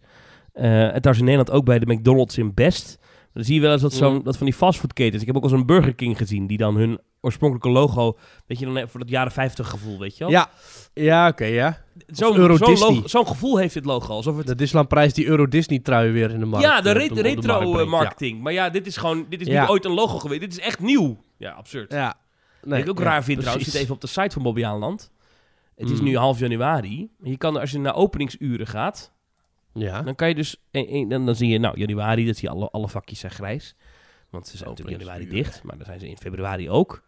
Eh 0.53 0.83
en 0.83 1.01
trouwens 1.01 1.17
in 1.19 1.23
Nederland 1.25 1.51
ook 1.51 1.65
bij 1.65 1.79
de 1.79 1.93
McDonald's 1.93 2.37
in 2.37 2.53
Best. 2.53 2.97
Dan 3.33 3.43
zie 3.43 3.55
je 3.55 3.61
wel 3.61 3.71
eens 3.71 3.81
dat, 3.81 3.93
zo'n, 3.93 4.13
Mm. 4.13 4.23
dat 4.23 4.37
van 4.37 4.45
die 4.45 4.55
fastfoodketens. 4.55 5.21
Ik 5.21 5.27
heb 5.27 5.35
ook 5.37 5.43
al 5.43 5.49
zo'n 5.49 5.65
Burger 5.65 5.95
King 5.95 6.17
gezien, 6.17 6.47
die 6.47 6.57
dan 6.57 6.75
hun 6.75 6.99
oorspronkelijke 7.21 7.69
logo, 7.69 8.17
weet 8.47 8.59
je 8.59 8.65
dan 8.73 8.87
voor 8.89 8.99
dat 8.99 9.09
jaren 9.09 9.31
50 9.31 9.69
gevoel, 9.69 9.99
weet 9.99 10.17
je 10.17 10.23
wel? 10.23 10.33
Ja, 10.33 10.49
ja 10.93 11.27
oké, 11.27 11.45
ja. 11.45 11.77
Zo'n 12.07 12.57
Disney. 12.57 13.01
gevoel 13.25 13.57
heeft 13.57 13.73
dit 13.73 13.85
logo. 13.85 14.13
Alsof 14.13 14.37
het 14.37 14.47
De 14.47 14.55
Disneyland-prijs 14.55 15.13
die 15.13 15.25
Euro 15.27 15.47
Disney-trui 15.47 16.11
weer 16.11 16.31
in 16.31 16.39
de 16.39 16.45
markt 16.45 16.65
ja, 16.65 16.81
de, 16.81 16.89
eh, 16.89 16.95
re- 16.95 17.01
op 17.03 17.07
de 17.09 17.15
op 17.15 17.23
markt 17.23 17.35
retro 17.35 17.61
eh, 17.67 17.71
brengt. 17.73 17.89
marketing. 17.91 18.41
Maar 18.41 18.53
ja, 18.53 18.69
dit 18.69 18.87
is 18.87 18.97
gewoon, 18.97 19.25
dit 19.29 19.41
is 19.41 19.47
Ja. 19.47 19.61
niet 19.61 19.69
ooit 19.69 19.85
een 19.85 19.91
logo 19.93 20.19
geweest. 20.19 20.41
Dit 20.41 20.51
is 20.51 20.59
echt 20.59 20.79
nieuw. 20.79 21.17
Ja, 21.37 21.51
absurd. 21.51 21.91
Ja. 21.91 21.97
ja. 21.97 22.15
Wat 22.61 22.77
ik 22.77 22.89
ook 22.89 22.97
ja, 22.99 23.03
raar 23.03 23.23
vind 23.23 23.39
trouwens, 23.39 23.45
ik 23.67 23.71
precies. 23.71 23.71
zit 23.71 23.81
even 23.81 23.93
op 23.95 24.01
de 24.01 24.07
site 24.07 24.33
van 24.33 24.43
Bobby 24.43 24.65
Aanland. 24.65 25.11
Het 25.75 25.89
is 25.89 25.97
Mm. 25.99 26.03
nu 26.05 26.17
half 26.17 26.39
januari. 26.39 27.09
Je 27.23 27.37
kan, 27.37 27.59
als 27.59 27.71
je 27.71 27.79
naar 27.79 27.95
openingsuren 27.95 28.67
gaat, 28.67 29.11
Ja. 29.73 30.01
dan 30.01 30.15
kan 30.15 30.27
je 30.27 30.35
dus... 30.35 30.55
en- 30.71 31.07
dan, 31.09 31.25
dan 31.25 31.35
zie 31.35 31.49
je, 31.49 31.59
nou, 31.59 31.79
januari, 31.79 32.25
dat 32.25 32.35
zie 32.37 32.49
je 32.49 32.55
alle, 32.55 32.69
alle 32.69 32.87
vakjes 32.89 33.19
zijn 33.19 33.31
grijs. 33.31 33.75
Want 34.29 34.47
ze 34.47 34.57
zijn 34.57 34.69
natuurlijk 34.69 34.97
januari 34.99 35.27
dicht, 35.27 35.63
maar 35.63 35.77
dan 35.77 35.85
zijn 35.85 35.99
ze 35.99 36.09
in 36.09 36.17
februari 36.17 36.69
ook. 36.69 37.03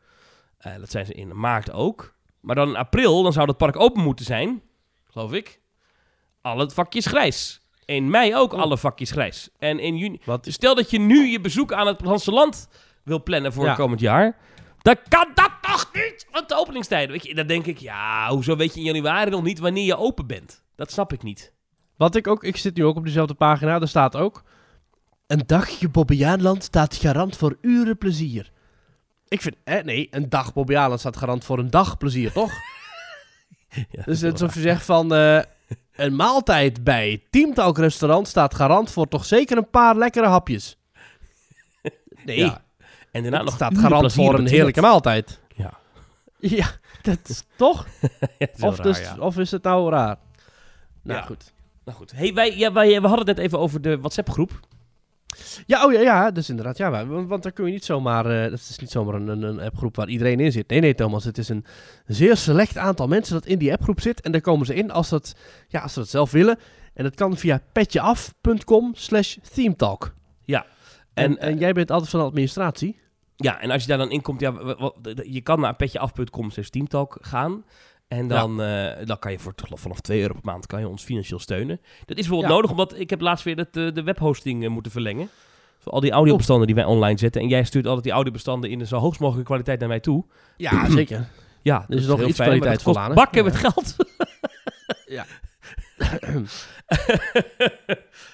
Eh, 0.57 0.75
dat 0.79 0.91
zijn 0.91 1.05
ze 1.05 1.13
in 1.13 1.39
maart 1.39 1.71
ook. 1.71 2.13
Maar 2.39 2.55
dan 2.55 2.69
in 2.69 2.75
april, 2.75 3.23
dan 3.23 3.33
zou 3.33 3.45
dat 3.45 3.57
park 3.57 3.79
open 3.79 4.01
moeten 4.03 4.25
zijn, 4.25 4.61
geloof 5.09 5.33
ik. 5.33 5.59
Alle 6.41 6.69
vakjes 6.69 7.05
grijs. 7.05 7.61
In 7.85 8.09
mei 8.09 8.35
ook 8.35 8.53
Oh. 8.53 8.59
alle 8.59 8.77
vakjes 8.77 9.11
grijs. 9.11 9.49
En 9.59 9.79
in 9.79 9.97
juni... 9.97 10.19
Wat 10.25 10.47
stel 10.49 10.75
dat 10.75 10.89
je 10.91 10.99
nu 10.99 11.25
je 11.25 11.39
bezoek 11.41 11.73
aan 11.73 11.87
het 11.87 11.99
Franse 12.01 12.31
land 12.31 12.67
wil 13.03 13.23
plannen 13.23 13.53
voor 13.53 13.65
Ja. 13.65 13.75
komend 13.75 13.99
jaar. 13.99 14.37
Dan 14.81 14.95
kan 15.07 15.27
dat 15.33 15.51
niet? 15.93 16.27
Want 16.31 16.49
de 16.49 16.55
openingstijden, 16.57 17.11
weet 17.11 17.25
je, 17.25 17.35
dan 17.35 17.47
denk 17.47 17.65
ik, 17.65 17.77
ja, 17.77 18.29
hoezo 18.29 18.55
weet 18.55 18.73
je 18.73 18.79
in 18.79 18.85
januari 18.85 19.29
nog 19.29 19.43
niet 19.43 19.59
wanneer 19.59 19.85
je 19.85 19.97
open 19.97 20.27
bent? 20.27 20.63
Dat 20.75 20.91
snap 20.91 21.13
ik 21.13 21.23
niet. 21.23 21.53
Wat 21.97 22.15
ik 22.15 22.27
ook, 22.27 22.43
ik 22.43 22.57
zit 22.57 22.75
nu 22.75 22.85
ook 22.85 22.95
op 22.95 23.05
dezelfde 23.05 23.33
pagina, 23.33 23.79
daar 23.79 23.87
staat 23.87 24.15
ook... 24.15 24.43
Een 25.27 25.43
dagje 25.45 25.89
Bobbejaanland 25.89 26.63
staat 26.63 26.95
garant 26.95 27.37
voor 27.37 27.57
uren 27.61 27.97
plezier. 27.97 28.51
Ik 29.27 29.41
vind, 29.41 29.55
eh, 29.63 29.83
nee, 29.83 30.07
een 30.11 30.29
dag 30.29 30.53
Bobbejaanland 30.53 30.99
staat 30.99 31.17
garant 31.17 31.45
voor 31.45 31.59
een 31.59 31.69
dag 31.69 31.97
plezier, 31.97 32.31
toch? 32.31 32.51
Ja, 33.69 34.03
dus 34.05 34.21
het 34.21 34.33
is 34.35 34.41
alsof 34.41 34.53
je 34.53 34.61
zegt 34.61 34.85
van... 34.85 35.13
eh, 35.13 35.39
een 35.95 36.15
maaltijd 36.15 36.83
bij 36.83 37.23
Teamtalk 37.29 37.77
restaurant 37.77 38.27
staat 38.27 38.55
garant 38.55 38.91
voor 38.91 39.07
toch 39.07 39.25
zeker 39.25 39.57
een 39.57 39.69
paar 39.69 39.95
lekkere 39.95 40.27
hapjes. 40.27 40.77
Nee, 42.25 42.37
Ja. 42.37 42.63
En 43.11 43.21
daarna 43.21 43.41
nog 43.41 43.53
staat 43.53 43.77
garant 43.77 44.13
voor 44.13 44.39
een 44.39 44.47
heerlijke 44.47 44.81
maaltijd. 44.81 45.39
Ja. 46.57 46.67
Dat 47.01 47.19
is 47.27 47.43
toch? 47.55 47.87
Ja, 48.37 48.47
is 48.55 48.61
Of, 48.63 48.75
raar, 48.77 48.85
dus, 48.85 48.99
ja. 48.99 49.15
of 49.19 49.37
is 49.37 49.51
het 49.51 49.63
nou 49.63 49.89
raar? 49.89 50.17
Nou, 51.03 51.19
Ja. 51.19 51.25
goed. 51.25 51.53
Nou 51.85 51.97
goed. 51.97 52.11
Hey, 52.11 52.33
wij, 52.33 52.57
ja, 52.57 52.71
wij, 52.71 53.01
we 53.01 53.07
hadden 53.07 53.27
het 53.27 53.35
net 53.35 53.45
even 53.45 53.59
over 53.59 53.81
de 53.81 53.99
WhatsApp-groep. 53.99 54.59
Ja, 55.65 55.85
oh 55.85 55.93
ja, 55.93 55.99
ja, 55.99 56.31
dus 56.31 56.49
inderdaad. 56.49 56.77
Ja, 56.77 57.05
want, 57.05 57.27
want 57.27 57.43
daar 57.43 57.51
kun 57.51 57.65
je 57.65 57.71
niet 57.71 57.85
zomaar... 57.85 58.25
eh 58.25 58.49
dat 58.49 58.59
is 58.59 58.77
niet 58.79 58.91
zomaar 58.91 59.15
een, 59.15 59.27
een, 59.27 59.41
een 59.41 59.59
appgroep 59.59 59.95
waar 59.95 60.07
iedereen 60.07 60.39
in 60.39 60.51
zit. 60.51 60.69
Nee, 60.69 60.79
nee, 60.79 60.95
Thomas. 60.95 61.23
Het 61.23 61.37
is 61.37 61.49
een 61.49 61.65
zeer 62.05 62.37
select 62.37 62.77
aantal 62.77 63.07
mensen 63.07 63.33
dat 63.33 63.45
in 63.45 63.57
die 63.57 63.71
appgroep 63.71 64.01
zit. 64.01 64.21
En 64.21 64.31
daar 64.31 64.41
komen 64.41 64.65
ze 64.65 64.75
in 64.75 64.91
als, 64.91 65.09
dat, 65.09 65.35
ja, 65.67 65.79
als 65.79 65.93
ze 65.93 65.99
dat 65.99 66.09
zelf 66.09 66.31
willen. 66.31 66.57
En 66.93 67.03
dat 67.03 67.15
kan 67.15 67.37
via 67.37 67.61
petjeaf.com 67.71 68.91
slash 68.95 69.37
themetalk. 69.53 70.13
Ja. 70.41 70.65
En, 71.13 71.23
En, 71.23 71.37
en, 71.39 71.53
eh, 71.53 71.59
jij 71.59 71.73
bent 71.73 71.91
altijd 71.91 72.09
van 72.11 72.19
de 72.19 72.25
administratie. 72.25 72.99
Ja, 73.35 73.61
en 73.61 73.71
als 73.71 73.81
je 73.81 73.87
daar 73.87 73.97
dan 73.97 74.11
in 74.11 74.21
komt, 74.21 74.39
ja, 74.39 74.53
je 75.23 75.41
kan 75.41 75.59
naar 75.59 75.75
petjeaf.com 75.75 76.51
slash 76.51 76.67
teamtalk 76.67 77.17
gaan. 77.21 77.63
En 78.07 78.27
dan, 78.27 78.61
eh, 78.61 79.05
dan 79.05 79.19
kan 79.19 79.31
je 79.31 79.39
voor 79.39 79.53
vanaf 79.73 79.99
2 80.01 80.21
euro 80.21 80.33
per 80.33 80.41
maand 80.43 80.65
kan 80.67 80.79
je 80.79 80.87
ons 80.87 81.03
financieel 81.03 81.39
steunen. 81.39 81.79
Dat 82.05 82.17
is 82.17 82.27
bijvoorbeeld 82.27 82.49
Ja. 82.49 82.55
nodig, 82.55 82.71
omdat 82.71 82.99
ik 82.99 83.09
heb 83.09 83.21
laatst 83.21 83.43
weer 83.45 83.57
het, 83.57 83.77
eh, 83.77 83.93
de 83.93 84.03
webhosting 84.03 84.63
eh, 84.63 84.69
moeten 84.69 84.91
verlengen. 84.91 85.29
Voor 85.79 85.91
al 85.91 85.99
die 85.99 86.11
audiobestanden 86.11 86.65
die 86.67 86.75
wij 86.75 86.85
online 86.85 87.17
zetten. 87.19 87.41
En 87.41 87.47
jij 87.47 87.63
stuurt 87.63 87.85
altijd 87.85 88.03
die 88.03 88.13
audiobestanden 88.13 88.69
in 88.69 88.79
de 88.79 88.85
zo 88.85 88.97
hoogst 88.97 89.19
mogelijke 89.19 89.47
kwaliteit 89.47 89.79
naar 89.79 89.87
mij 89.87 89.99
toe. 89.99 90.25
Ja, 90.57 90.89
zeker. 90.89 91.27
Ja, 91.61 91.85
dat 91.87 91.99
is 91.99 92.05
nog 92.05 92.21
iets 92.21 92.35
fijn, 92.37 92.49
maar 92.49 92.69
dat 92.69 92.81
kwaliteitvol 92.81 92.93
kost 92.93 93.05
aan, 93.05 93.09
hè? 93.09 93.15
bakken 93.15 93.43
met 93.43 93.55
geld. 93.55 93.95
Ja. 95.05 95.25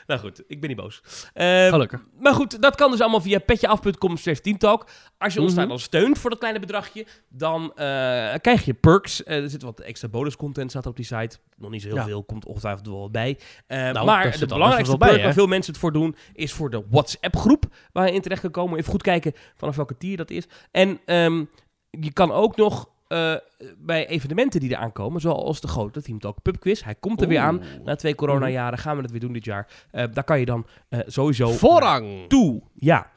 nou 0.07 0.19
goed, 0.19 0.43
ik 0.47 0.59
ben 0.59 0.69
niet 0.69 0.77
boos. 0.77 1.01
Eh, 1.33 1.67
Gelukkig. 1.67 2.03
maar 2.19 2.33
goed, 2.33 2.61
dat 2.61 2.75
kan 2.75 2.91
dus 2.91 3.01
allemaal 3.01 3.21
via 3.21 3.39
petjeaf.com 3.39 4.17
slash 4.17 4.39
teamtalk. 4.39 4.87
Als 5.17 5.33
je 5.33 5.39
ons 5.41 5.49
Mhm. 5.51 5.59
daar 5.59 5.67
dan 5.67 5.79
steunt 5.79 6.17
voor 6.19 6.29
dat 6.29 6.39
kleine 6.39 6.59
bedragje, 6.59 7.05
dan 7.29 7.71
eh, 7.75 8.33
krijg 8.41 8.65
je 8.65 8.73
perks. 8.73 9.23
Eh, 9.23 9.43
er 9.43 9.49
zit 9.49 9.61
wat 9.61 9.79
extra 9.79 10.07
bonuscontent 10.07 10.69
staat 10.69 10.85
op 10.85 10.95
die 10.95 11.05
site. 11.05 11.37
Nog 11.57 11.69
niet 11.71 11.81
zo 11.81 11.87
heel 11.87 11.97
Ja. 11.97 12.05
veel, 12.05 12.23
komt 12.23 12.45
ongetwijfeld 12.45 12.87
wel 12.87 12.99
wat 12.99 13.11
bij. 13.11 13.39
Eh, 13.67 13.77
Nou, 13.77 14.05
maar 14.05 14.37
de 14.39 14.45
belangrijkste 14.45 14.97
bij, 14.97 15.09
perk 15.09 15.23
waar 15.23 15.33
veel 15.33 15.47
mensen 15.47 15.71
het 15.71 15.81
voor 15.81 15.91
doen, 15.91 16.15
is 16.33 16.53
voor 16.53 16.69
de 16.69 16.83
WhatsApp 16.89 17.35
groep 17.35 17.63
waar 17.91 18.07
je 18.07 18.13
in 18.13 18.21
terecht 18.21 18.41
kan 18.41 18.51
komen. 18.51 18.79
Even 18.79 18.91
goed 18.91 19.01
kijken 19.01 19.33
vanaf 19.55 19.75
welke 19.75 19.97
tier 19.97 20.17
dat 20.17 20.29
is. 20.29 20.47
En 20.71 20.99
ehm, 21.05 21.43
je 21.89 22.13
kan 22.13 22.31
ook 22.31 22.55
nog 22.55 22.89
eh, 23.11 23.35
bij 23.77 24.07
evenementen 24.07 24.59
die 24.59 24.69
eraan 24.69 24.91
komen, 24.91 25.21
zoals 25.21 25.61
de 25.61 25.67
grote 25.67 26.01
Team 26.01 26.19
Talk 26.19 26.41
Pub 26.41 26.59
Quiz. 26.59 26.83
Hij 26.83 26.95
komt 26.95 27.21
er 27.21 27.27
weer 27.27 27.39
aan. 27.39 27.61
Na 27.85 27.95
twee 27.95 28.15
coronajaren 28.15 28.77
gaan 28.79 28.95
we 28.95 29.01
het 29.01 29.11
weer 29.11 29.19
doen 29.19 29.33
dit 29.33 29.45
jaar. 29.45 29.67
Eh, 29.91 30.05
daar 30.13 30.23
kan 30.23 30.39
je 30.39 30.45
dan 30.45 30.65
eh, 30.89 30.99
sowieso 31.07 31.47
Voorrang. 31.51 32.27
toe. 32.27 32.61
Ja. 32.75 33.11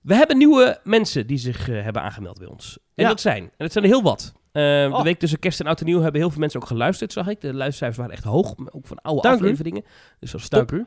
We 0.00 0.14
hebben 0.14 0.36
nieuwe 0.38 0.80
mensen 0.84 1.26
die 1.26 1.38
zich 1.38 1.66
hebben 1.66 2.02
aangemeld 2.02 2.38
bij 2.38 2.48
ons. 2.48 2.78
En 2.94 3.02
Ja. 3.04 3.08
dat 3.08 3.20
zijn, 3.20 3.42
en 3.42 3.50
dat 3.56 3.72
zijn 3.72 3.84
er 3.84 3.90
heel 3.90 4.02
wat. 4.02 4.32
Eh, 4.52 4.62
Oh. 4.90 4.96
De 4.96 5.02
week 5.02 5.18
tussen 5.18 5.38
kerst 5.38 5.60
en 5.60 5.66
oud 5.66 5.80
en 5.80 5.86
nieuw 5.86 6.00
hebben 6.00 6.20
heel 6.20 6.30
veel 6.30 6.40
mensen 6.40 6.60
ook 6.60 6.66
geluisterd, 6.66 7.12
zag 7.12 7.28
ik. 7.28 7.40
De 7.40 7.46
luistercijfers 7.54 7.98
waren 7.98 8.12
echt 8.12 8.24
hoog, 8.24 8.54
ook 8.70 8.86
van 8.86 8.98
oude 9.02 9.22
Dank 9.22 9.34
u. 9.34 9.38
afleveringen. 9.42 9.84
Dus 10.20 10.30
dat 10.30 10.40
is 10.40 10.48
top. 10.48 10.68
Dank 10.68 10.82
u. 10.82 10.86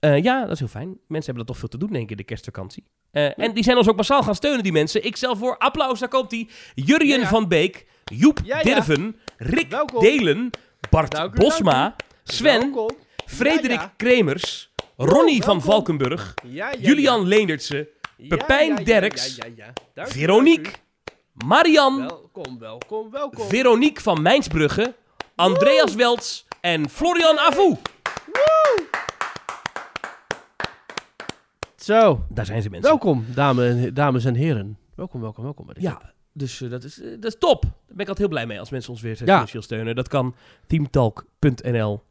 Eh, 0.00 0.22
ja, 0.22 0.40
dat 0.42 0.50
is 0.50 0.58
heel 0.58 0.68
fijn. 0.68 0.88
Mensen 0.88 1.24
hebben 1.24 1.36
dat 1.36 1.46
toch 1.46 1.56
veel 1.58 1.68
te 1.68 1.78
doen, 1.78 1.88
denk 1.92 2.04
ik, 2.04 2.10
in 2.10 2.16
de 2.16 2.24
kerstvakantie. 2.24 2.84
Eh, 3.10 3.38
En 3.38 3.54
die 3.54 3.64
zijn 3.64 3.76
ons 3.76 3.88
ook 3.88 3.96
massaal 3.96 4.22
gaan 4.22 4.34
steunen, 4.34 4.62
die 4.62 4.72
mensen. 4.72 5.04
Ik 5.04 5.16
stel 5.16 5.36
voor 5.36 5.58
applaus, 5.58 5.98
daar 5.98 6.08
komt 6.08 6.30
hij. 6.30 6.48
Jurjen 6.74 7.16
Ja, 7.16 7.22
ja. 7.22 7.28
van 7.28 7.48
Beek, 7.48 7.86
Joep. 8.04 8.40
Dirven, 8.62 9.16
Rick 9.36 9.70
Welkom. 9.70 10.00
Delen, 10.02 10.50
Bart 10.90 11.10
Dank 11.10 11.34
u, 11.34 11.38
Bosma, 11.38 11.82
dank 11.82 11.94
Sven, 12.24 12.60
Welkom. 12.60 12.96
Frederik. 13.26 13.80
Kremers, 13.96 14.72
Ronnie 14.96 15.42
van. 15.42 15.62
Valkenburg, 15.62 16.34
Julian. 16.80 17.26
Leendertse, 17.26 17.88
Pepijn 18.28 18.84
Derks, 18.84 19.38
Veronique, 19.94 20.72
Marian. 21.32 21.98
Welkom, 21.98 22.58
welkom, 22.58 23.10
welkom. 23.10 23.48
Veronique 23.48 24.02
van 24.02 24.22
Mijnsbrugge, 24.22 24.94
Andreas 25.34 25.94
Welts 25.94 26.46
en 26.60 26.88
Florian 26.90 27.38
Avou. 27.38 27.76
Zo, 31.88 32.24
Daar 32.28 32.46
zijn 32.46 32.62
ze 32.62 32.70
mensen. 32.70 32.88
welkom, 32.90 33.24
dame, 33.34 33.92
dames 33.92 34.24
en 34.24 34.34
heren. 34.34 34.78
Welkom, 34.94 35.20
welkom, 35.20 35.44
welkom. 35.44 35.64
bij 35.66 35.74
deze 35.74 35.86
Ja, 35.86 36.12
dus 36.32 36.60
eh, 36.62 36.70
dat, 36.70 36.84
is, 36.84 37.00
eh, 37.00 37.10
dat 37.10 37.24
is 37.24 37.36
top. 37.38 37.62
Daar 37.62 37.70
ben 37.86 37.98
ik 37.98 37.98
altijd 38.08 38.18
heel 38.18 38.28
blij 38.28 38.46
mee 38.46 38.58
als 38.60 38.70
mensen 38.70 38.92
ons 38.92 39.00
weer 39.00 39.10
Ja. 39.10 39.16
financieel 39.34 39.62
steunen. 39.62 39.94
Dat 39.96 40.08
kan 40.08 40.34
teamtalk.nl. 40.66 42.02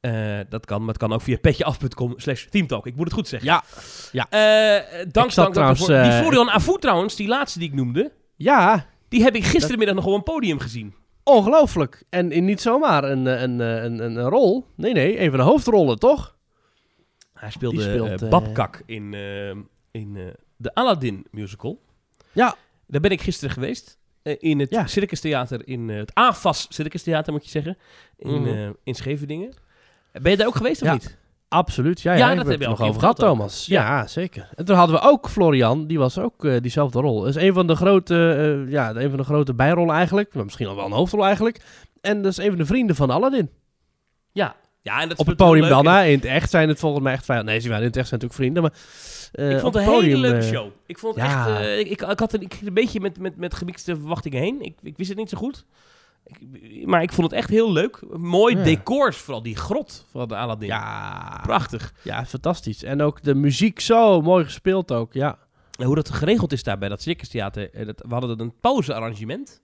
Eh, 0.00 0.38
dat 0.48 0.66
kan, 0.66 0.78
maar 0.80 0.88
het 0.88 0.98
kan 0.98 1.12
ook 1.12 1.20
via 1.22 1.36
petjeaf.com 1.38 2.14
slash 2.16 2.44
teamtalk. 2.46 2.86
Ik 2.86 2.96
moet 2.96 3.04
het 3.04 3.12
goed 3.14 3.28
zeggen. 3.28 3.48
Ja, 4.12 4.26
Eh, 4.30 4.98
dank, 5.10 5.34
dank, 5.34 5.52
trouwens, 5.52 5.86
daarvoor. 5.86 6.10
Die 6.10 6.20
Florian 6.20 6.50
Avou 6.50 6.78
trouwens, 6.80 7.16
die 7.16 7.28
laatste 7.28 7.58
die 7.58 7.68
ik 7.68 7.74
noemde, 7.74 8.12
ja, 8.36 8.86
die 9.08 9.22
heb 9.22 9.34
ik 9.34 9.44
gisterenmiddag 9.44 9.94
nog 9.94 10.06
op 10.06 10.14
een 10.14 10.22
podium 10.22 10.58
gezien. 10.58 10.94
ongelooflijk. 11.24 12.04
En 12.10 12.32
in 12.32 12.44
niet 12.44 12.60
zomaar 12.60 13.04
een, 13.04 13.26
een, 13.26 13.42
een, 13.60 13.84
een, 13.84 13.98
een, 14.04 14.16
een 14.16 14.28
rol. 14.28 14.66
Nee, 14.76 14.92
nee, 14.92 15.20
een 15.20 15.28
van 15.30 15.38
de 15.38 15.44
hoofdrollen, 15.44 15.98
toch? 15.98 16.36
Hij 17.36 17.50
speelde 17.50 17.76
Die 17.76 17.84
speelt, 17.88 18.08
eh, 18.08 18.22
eh, 18.22 18.28
Babkak 18.30 18.82
in, 18.86 19.14
eh, 19.14 19.48
in 19.90 20.16
eh, 20.16 20.22
de 20.56 20.74
Aladdin 20.74 21.26
musical. 21.30 21.80
Ja. 22.32 22.54
Daar 22.86 23.00
ben 23.00 23.10
ik 23.10 23.20
gisteren 23.22 23.54
geweest. 23.54 23.98
eh, 24.22 24.34
in 24.38 24.60
het 24.60 24.70
Ja. 24.70 24.86
Circus 24.86 25.20
Theater, 25.20 25.68
in 25.68 25.90
eh, 25.90 25.96
het 25.96 26.14
AFAS 26.14 26.66
Circus 26.68 27.02
Theater 27.02 27.32
moet 27.32 27.44
je 27.44 27.50
zeggen. 27.50 27.76
In, 28.16 28.46
eh, 28.46 28.68
in 28.82 28.94
Scheveningen. 28.94 29.52
Ben 30.12 30.30
je 30.30 30.36
daar 30.36 30.46
ook 30.46 30.56
geweest 30.56 30.82
of 30.82 30.86
Ja. 30.88 30.92
niet? 30.92 31.16
Absoluut, 31.48 32.00
ja, 32.00 32.12
Ja, 32.12 32.30
ja, 32.30 32.34
dat 32.34 32.46
heb 32.46 32.60
je 32.60 32.68
nog 32.68 32.80
over 32.80 33.00
gehad. 33.00 33.16
Thomas. 33.18 33.66
Ja. 33.66 34.06
zeker. 34.06 34.48
En 34.54 34.64
toen 34.64 34.76
hadden 34.76 34.96
we 34.96 35.02
ook 35.06 35.28
Florian, 35.28 35.86
die 35.86 35.98
was 35.98 36.18
ook 36.18 36.44
eh, 36.44 36.60
diezelfde 36.60 37.00
rol. 37.00 37.20
Dat 37.20 37.28
is 37.36 37.42
een 37.42 37.52
van 37.54 37.66
de 37.66 37.74
grote, 37.76 38.32
eh, 38.66 38.72
ja, 38.72 38.94
een 38.94 39.08
van 39.08 39.18
de 39.18 39.24
grote 39.24 39.54
bijrollen 39.54 39.94
eigenlijk. 39.94 40.34
Maar 40.34 40.44
misschien 40.44 40.66
al 40.66 40.76
wel 40.76 40.86
een 40.86 40.92
hoofdrol 40.92 41.24
eigenlijk. 41.24 41.60
En 42.00 42.22
dat 42.22 42.30
is 42.32 42.38
een 42.38 42.48
van 42.48 42.58
de 42.58 42.66
vrienden 42.66 42.96
van 42.96 43.10
Aladdin. 43.10 43.50
Ja, 44.32 44.56
Ja, 44.86 45.00
en 45.00 45.08
dat 45.08 45.18
Op 45.18 45.26
het 45.26 45.38
wel 45.38 45.48
podium 45.48 45.68
dan, 45.68 45.86
hè? 45.86 46.04
In 46.04 46.14
het 46.14 46.24
echt 46.24 46.50
zijn 46.50 46.68
het 46.68 46.78
volgens 46.78 47.02
mij 47.02 47.12
echt 47.12 47.24
vijanden. 47.24 47.50
Nee, 47.52 47.60
ze 47.60 47.68
waren 47.68 47.82
in 47.82 47.88
het 47.88 47.96
echt 47.96 48.08
zijn 48.08 48.20
natuurlijk 48.20 48.54
vrienden, 48.54 48.62
maar... 48.62 48.72
eh, 49.46 49.54
Ik 49.54 49.60
vond 49.60 49.74
het 49.74 49.82
een 49.82 49.88
hele 49.88 50.00
podium, 50.00 50.20
leuke 50.20 50.46
eh, 50.46 50.52
show. 50.52 50.70
Ik 50.86 50.98
vond 50.98 51.14
het 51.14 51.24
ja. 51.24 51.48
echt... 51.48 51.60
eh, 51.60 51.78
ik, 51.78 51.88
ik, 51.88 52.00
ik 52.02 52.18
had 52.18 52.32
een, 52.32 52.40
ik 52.42 52.54
ging 52.54 52.66
een 52.66 52.74
beetje 52.74 53.00
met, 53.00 53.18
met, 53.18 53.36
met 53.36 53.54
gemixte 53.54 53.96
verwachtingen 53.96 54.40
heen. 54.42 54.62
Ik, 54.62 54.74
ik 54.82 54.96
wist 54.96 55.08
het 55.08 55.18
niet 55.18 55.28
zo 55.28 55.36
goed. 55.38 55.64
Ik, 56.24 56.86
maar 56.86 57.02
ik 57.02 57.12
vond 57.12 57.30
het 57.30 57.36
echt 57.40 57.50
heel 57.50 57.72
leuk. 57.72 58.00
Mooi 58.16 58.56
Ja. 58.56 58.62
decors, 58.62 59.16
vooral 59.16 59.42
die 59.42 59.56
grot 59.56 60.06
van 60.10 60.28
de 60.28 60.36
Aladdin. 60.36 60.68
Ja, 60.68 61.40
Prachtig. 61.42 61.92
ja, 62.02 62.24
fantastisch. 62.26 62.82
En 62.82 63.02
ook 63.02 63.22
de 63.22 63.34
muziek 63.34 63.80
zo 63.80 64.20
mooi 64.22 64.44
gespeeld 64.44 64.92
ook, 64.92 65.12
ja. 65.12 65.38
En 65.78 65.86
hoe 65.86 65.94
dat 65.94 66.10
geregeld 66.10 66.52
is 66.52 66.62
daar 66.62 66.78
bij 66.78 66.88
dat 66.88 67.02
circustheater. 67.02 67.70
eh, 67.72 67.86
Dat, 67.86 68.02
we 68.08 68.14
hadden 68.14 68.40
een 68.40 68.52
pauzearrangement. 68.60 69.62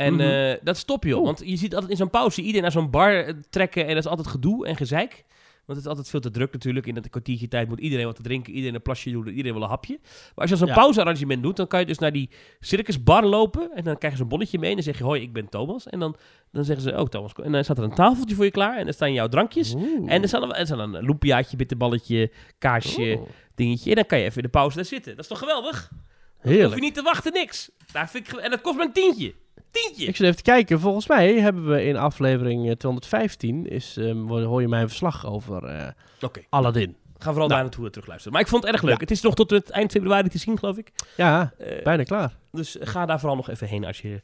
En 0.00 0.12
Mhm. 0.14 0.22
eh, 0.22 0.54
dat 0.62 0.76
stop 0.76 1.04
je, 1.04 1.20
want 1.20 1.42
je 1.44 1.56
ziet 1.56 1.72
altijd 1.74 1.90
in 1.90 1.96
zo'n 1.98 2.10
pauze 2.10 2.40
iedereen 2.40 2.62
naar 2.62 2.72
zo'n 2.72 2.90
bar 2.90 3.24
eh, 3.24 3.34
trekken 3.50 3.82
en 3.86 3.94
dat 3.94 4.04
is 4.04 4.10
altijd 4.10 4.28
gedoe 4.28 4.66
en 4.66 4.76
gezeik. 4.76 5.24
Want 5.66 5.82
het 5.82 5.90
is 5.90 5.96
altijd 5.96 6.08
veel 6.10 6.30
te 6.30 6.38
druk 6.38 6.52
natuurlijk. 6.52 6.86
In 6.86 6.94
dat 6.94 7.08
kwartiertje 7.10 7.48
tijd 7.48 7.68
moet 7.68 7.80
iedereen 7.80 8.04
wat 8.06 8.16
te 8.16 8.22
drinken, 8.22 8.52
iedereen 8.52 8.74
een 8.74 8.82
plasje 8.82 9.10
doen, 9.10 9.28
iedereen 9.28 9.52
wil 9.52 9.62
een 9.62 9.68
hapje. 9.68 9.98
Maar 10.02 10.32
als 10.34 10.50
je 10.50 10.56
zo'n 10.56 10.66
Ja. 10.66 10.74
pauzearrangement 10.74 11.42
doet, 11.42 11.56
dan 11.56 11.66
kan 11.66 11.80
je 11.80 11.86
dus 11.86 11.98
naar 11.98 12.12
die 12.12 12.30
circusbar 12.60 13.24
lopen 13.24 13.70
en 13.74 13.84
dan 13.84 13.98
krijg 13.98 14.12
je 14.12 14.18
zo'n 14.18 14.28
bonnetje 14.28 14.58
mee 14.58 14.68
en 14.68 14.74
dan 14.74 14.84
zeg 14.84 14.98
je, 14.98 15.04
hoi, 15.04 15.22
ik 15.22 15.32
ben 15.32 15.48
Thomas. 15.48 15.86
En 15.86 15.98
dan, 15.98 16.16
dan 16.52 16.64
zeggen 16.64 16.84
ze, 16.84 16.96
oh 16.98 17.06
Thomas, 17.06 17.32
en 17.42 17.52
dan 17.52 17.64
staat 17.64 17.78
er 17.78 17.84
een 17.84 17.94
tafeltje 17.94 18.34
voor 18.34 18.44
je 18.44 18.50
klaar 18.50 18.76
en 18.78 18.84
dan 18.84 18.92
staan 18.92 19.12
jouw 19.12 19.28
drankjes. 19.28 19.74
Oeh. 19.74 20.12
En 20.12 20.22
er 20.22 20.28
staat, 20.28 20.42
een- 20.42 20.54
er 20.54 20.78
een 20.78 21.04
loempiaatje, 21.04 21.56
bitterballetje, 21.56 22.32
kaasje, 22.58 23.16
Oeh, 23.18 23.28
dingetje. 23.54 23.90
En 23.90 23.96
dan 23.96 24.06
kan 24.06 24.18
je 24.18 24.24
even 24.24 24.36
in 24.36 24.42
de 24.42 24.48
pauze 24.48 24.76
daar 24.76 24.84
zitten. 24.84 25.10
Dat 25.12 25.20
is 25.20 25.28
toch 25.30 25.38
geweldig? 25.38 25.90
Hoef 25.92 26.52
je 26.52 26.58
Heerlijk. 26.58 26.80
niet 26.80 26.94
te 26.94 27.02
wachten, 27.02 27.32
niks. 27.32 27.70
Daar 27.92 28.10
vind 28.10 28.32
ik, 28.32 28.38
en 28.38 28.50
dat 28.50 28.60
kost 28.60 28.76
maar 28.76 28.86
een 28.86 28.92
tientje. 28.92 29.34
Tientje. 29.70 30.06
Ik 30.06 30.16
zit 30.16 30.24
even 30.24 30.36
te 30.36 30.42
kijken. 30.42 30.80
Volgens 30.80 31.06
mij 31.08 31.34
hebben 31.40 31.68
we 31.68 31.84
in 31.84 31.96
aflevering 31.96 32.60
eh, 32.68 32.72
215... 32.74 33.66
Is, 33.66 33.96
ehm, 33.96 34.16
hoor 34.26 34.60
je 34.60 34.68
mijn 34.68 34.88
verslag 34.88 35.26
over 35.26 35.64
eh, 35.64 35.88
Oké, 36.20 36.40
Aladdin. 36.48 36.96
ga 37.18 37.30
vooral 37.30 37.34
Nou. 37.36 37.48
daar 37.48 37.60
naartoe 37.62 37.84
eh, 37.84 37.90
terugluisteren. 37.90 38.32
Maar 38.32 38.42
ik 38.42 38.48
vond 38.48 38.62
het 38.64 38.72
erg 38.72 38.82
leuk. 38.82 38.94
Ja. 38.94 39.00
Het 39.00 39.10
is 39.10 39.20
nog 39.20 39.34
tot 39.34 39.50
het 39.50 39.70
eind 39.70 39.90
februari 39.90 40.28
te 40.28 40.38
zien, 40.38 40.58
geloof 40.58 40.76
ik. 40.76 40.92
Ja, 41.16 41.52
Eh, 41.58 41.82
bijna 41.82 42.02
klaar. 42.02 42.36
dus 42.52 42.76
ga 42.80 43.06
daar 43.06 43.18
vooral 43.18 43.36
nog 43.36 43.50
even 43.50 43.66
heen 43.68 43.84
als 43.84 44.00
je... 44.00 44.22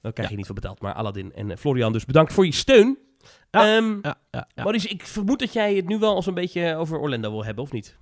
Dan 0.00 0.12
krijg 0.12 0.30
je 0.30 0.36
niet 0.36 0.46
veel 0.46 0.54
betaald. 0.54 0.80
Maar 0.80 0.92
Aladdin 0.94 1.32
en 1.34 1.50
eh, 1.50 1.56
Florian, 1.56 1.92
dus 1.92 2.04
bedankt 2.04 2.32
voor 2.32 2.44
je 2.46 2.52
steun. 2.52 2.98
Ja. 3.50 3.76
Ehm, 3.76 3.92
Ja, 4.02 4.14
ja, 4.30 4.46
ja. 4.54 4.62
Maurice, 4.62 4.88
ik 4.88 5.06
vermoed 5.06 5.38
dat 5.38 5.52
jij 5.52 5.74
het 5.74 5.88
nu 5.88 5.98
wel 5.98 6.16
eens 6.16 6.26
een 6.26 6.34
beetje 6.34 6.76
over 6.76 6.98
Orlando 6.98 7.30
wil 7.30 7.44
hebben, 7.44 7.64
of 7.64 7.72
niet? 7.72 7.96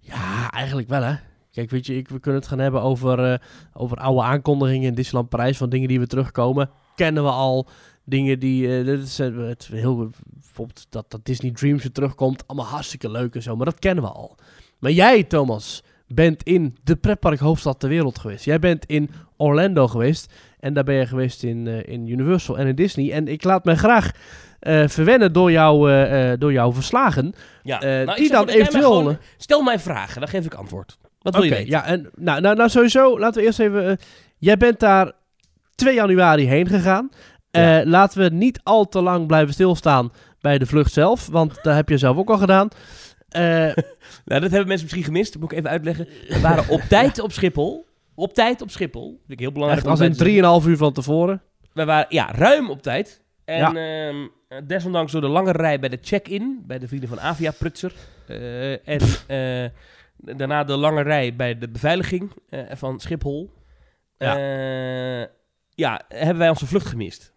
Ja, 0.00 0.50
eigenlijk 0.50 0.88
wel 0.88 1.02
hè. 1.02 1.14
Kijk, 1.58 1.70
weet 1.70 1.86
je, 1.86 1.96
ik, 1.96 2.08
we 2.08 2.20
kunnen 2.20 2.40
het 2.40 2.50
gaan 2.50 2.58
hebben 2.58 2.82
over, 2.82 3.32
eh, 3.32 3.38
over 3.72 3.96
oude 3.96 4.22
aankondigingen 4.22 4.88
in 4.88 4.94
Disneyland 4.94 5.28
Parijs. 5.28 5.56
Van 5.56 5.68
dingen 5.68 5.88
die 5.88 5.98
weer 5.98 6.06
terugkomen. 6.06 6.70
Kennen 6.94 7.22
we 7.22 7.30
al. 7.30 7.68
Dingen 8.04 8.38
die, 8.38 8.78
eh, 8.78 8.84
dit 8.84 9.02
is 9.02 9.18
eh, 9.18 9.36
het 9.36 9.68
heel, 9.72 10.10
bijvoorbeeld 10.26 10.86
dat, 10.90 11.10
dat 11.10 11.24
Disney 11.24 11.50
Dreams 11.50 11.82
weer 11.82 11.92
terugkomt. 11.92 12.46
Allemaal 12.46 12.66
hartstikke 12.70 13.10
leuk 13.10 13.34
en 13.34 13.42
zo, 13.42 13.56
maar 13.56 13.64
dat 13.64 13.78
kennen 13.78 14.04
we 14.04 14.10
al. 14.10 14.36
Maar 14.78 14.90
jij, 14.90 15.22
Thomas, 15.24 15.82
bent 16.06 16.42
in 16.42 16.76
de 16.84 16.96
pretpark 16.96 17.38
hoofdstad 17.38 17.80
ter 17.80 17.88
wereld 17.88 18.18
geweest. 18.18 18.44
Jij 18.44 18.58
bent 18.58 18.84
in 18.86 19.10
Orlando 19.36 19.88
geweest. 19.88 20.32
En 20.60 20.74
daar 20.74 20.84
ben 20.84 20.94
je 20.94 21.06
geweest 21.06 21.42
in, 21.42 21.66
in 21.86 22.06
Universal 22.06 22.58
en 22.58 22.66
in 22.66 22.74
Disney. 22.74 23.12
En 23.12 23.28
ik 23.28 23.44
laat 23.44 23.64
mij 23.64 23.76
graag 23.76 24.10
verwennen 24.86 25.32
door, 25.32 25.50
jou, 25.50 25.90
door 26.38 26.52
jouw 26.52 26.72
verslagen. 26.72 27.34
Ja. 27.62 27.80
Ik 27.80 28.16
die 28.16 28.30
dan 28.30 28.46
dat 28.46 28.54
eventueel, 28.54 28.92
gewoon- 28.98 29.18
Stel 29.36 29.62
mij 29.62 29.78
vragen, 29.78 30.20
dan 30.20 30.28
geef 30.28 30.44
ik 30.44 30.54
antwoord. 30.54 30.98
Wat 31.20 31.34
wil 31.34 31.42
je 31.42 31.50
weten? 31.50 31.68
ja, 31.70 31.84
en 31.84 32.10
nou, 32.14 32.40
nou, 32.40 32.56
nou 32.56 32.68
sowieso, 32.68 33.18
laten 33.18 33.40
we 33.40 33.46
eerst 33.46 33.58
even. 33.58 33.88
eh, 33.88 33.96
jij 34.38 34.56
bent 34.56 34.80
daar 34.80 35.12
2 35.74 35.94
januari 35.94 36.46
heen 36.46 36.66
gegaan. 36.68 37.10
Ja. 37.50 37.80
Eh, 37.80 37.86
laten 37.86 38.20
we 38.22 38.28
niet 38.36 38.60
al 38.62 38.88
te 38.88 39.02
lang 39.02 39.26
blijven 39.26 39.54
stilstaan 39.54 40.12
bij 40.40 40.58
de 40.58 40.66
vlucht 40.66 40.92
zelf, 40.92 41.26
want 41.26 41.58
daar 41.62 41.74
heb 41.74 41.88
je 41.88 41.98
zelf 41.98 42.16
ook 42.16 42.30
al 42.30 42.38
gedaan. 42.38 42.68
Eh, 43.28 43.42
Nou, 44.24 44.40
dat 44.40 44.50
hebben 44.50 44.66
mensen 44.68 44.82
misschien 44.82 45.04
gemist. 45.04 45.32
Dat 45.32 45.42
moet 45.42 45.52
ik 45.52 45.58
even 45.58 45.70
uitleggen. 45.70 46.08
We 46.28 46.40
waren 46.40 46.68
op 46.68 46.80
tijd 46.88 47.18
op 47.18 47.32
Schiphol. 47.32 47.86
Op 48.14 48.34
tijd 48.34 48.62
op 48.62 48.70
Schiphol. 48.70 49.08
Vind 49.18 49.32
ik 49.32 49.38
heel 49.38 49.52
belangrijk. 49.52 49.82
echt 49.82 49.90
als 49.90 50.00
in 50.00 50.12
te 50.12 50.24
zeggen. 50.24 50.60
3,5 50.62 50.66
uur 50.68 50.76
van 50.76 50.92
tevoren. 50.92 51.42
We 51.72 51.84
waren 51.84 52.06
ja, 52.08 52.32
ruim 52.32 52.70
op 52.70 52.82
tijd. 52.82 53.22
En 53.44 53.56
Ja. 53.58 53.74
ehm, 53.74 54.16
desondanks 54.66 55.12
door 55.12 55.20
de 55.20 55.28
lange 55.28 55.52
rij 55.52 55.78
bij 55.80 55.88
de 55.88 55.98
check-in. 56.02 56.62
Bij 56.66 56.78
de 56.78 56.88
vrienden 56.88 57.08
van 57.08 57.20
Avia 57.20 57.50
Prutser. 57.50 57.92
en 58.84 59.00
eh, 59.26 59.70
daarna 60.18 60.64
de 60.64 60.76
lange 60.76 61.02
rij 61.02 61.36
bij 61.36 61.58
de 61.58 61.68
beveiliging 61.68 62.32
eh, 62.48 62.60
van 62.74 63.00
Schiphol. 63.00 63.50
Ja. 64.18 64.36
Ja. 64.36 65.28
ja, 65.70 66.00
hebben 66.08 66.38
wij 66.38 66.48
onze 66.48 66.66
vlucht 66.66 66.86
gemist. 66.86 67.32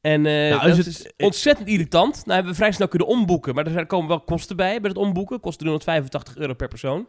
En 0.00 0.26
eh, 0.26 0.32
Nou, 0.50 0.68
is 0.70 0.76
dat 0.76 0.84
het- 0.84 0.86
is 0.86 1.10
ontzettend 1.26 1.68
irritant. 1.68 2.14
Nou 2.14 2.32
hebben 2.32 2.50
we 2.50 2.56
vrij 2.58 2.72
snel 2.72 2.88
kunnen 2.88 3.08
omboeken. 3.08 3.54
Maar 3.54 3.66
er 3.66 3.86
komen 3.86 4.08
wel 4.08 4.20
kosten 4.20 4.56
bij 4.56 4.80
bij 4.80 4.90
het 4.90 4.98
omboeken. 4.98 5.40
Kost 5.40 5.58
385 5.58 6.36
euro 6.36 6.54
per 6.54 6.68
persoon. 6.68 7.06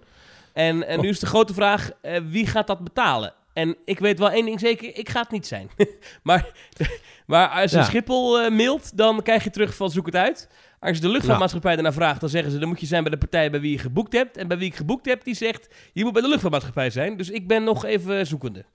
En, 0.53 0.87
en 0.87 0.99
nu 0.99 1.05
Oh. 1.05 1.11
is 1.11 1.19
de 1.19 1.25
grote 1.25 1.53
vraag, 1.53 1.91
eh, 2.01 2.21
wie 2.29 2.47
gaat 2.47 2.67
dat 2.67 2.79
betalen? 2.83 3.33
En 3.53 3.77
ik 3.85 3.99
weet 3.99 4.19
wel 4.19 4.31
één 4.31 4.45
ding 4.45 4.59
zeker, 4.59 4.97
ik 4.97 5.09
ga 5.09 5.21
het 5.21 5.31
niet 5.31 5.47
zijn. 5.47 5.69
maar, 6.23 6.51
maar 7.27 7.47
als 7.47 7.71
je 7.71 7.77
Ja. 7.77 7.83
Schiphol 7.83 8.39
eh, 8.39 8.51
mailt, 8.51 8.97
dan 8.97 9.21
krijg 9.21 9.43
je 9.43 9.49
terug 9.49 9.75
van 9.75 9.91
zoek 9.91 10.05
het 10.05 10.15
uit. 10.15 10.49
Als 10.80 10.95
je 10.97 11.01
de 11.03 11.09
luchtvaartmaatschappij 11.09 11.73
daarna 11.75 11.93
vraagt, 11.93 12.19
dan 12.19 12.30
zeggen 12.30 12.51
ze... 12.51 12.57
dan 12.57 12.67
moet 12.67 12.80
je 12.80 12.86
zijn 12.86 13.03
bij 13.03 13.11
de 13.11 13.17
partij 13.17 13.51
bij 13.51 13.59
wie 13.61 13.71
je 13.71 13.77
geboekt 13.77 14.13
hebt. 14.13 14.38
En 14.38 14.47
bij 14.47 14.57
wie 14.57 14.67
ik 14.67 14.75
geboekt 14.75 15.05
heb, 15.05 15.23
die 15.23 15.36
zegt... 15.36 15.67
je 15.93 16.03
moet 16.03 16.13
bij 16.13 16.21
de 16.21 16.27
luchtvaartmaatschappij 16.27 16.89
zijn. 16.89 17.17
Dus 17.17 17.30
ik 17.30 17.47
ben 17.47 17.63
nog 17.63 17.86
even 17.86 18.27
zoekende. 18.27 18.65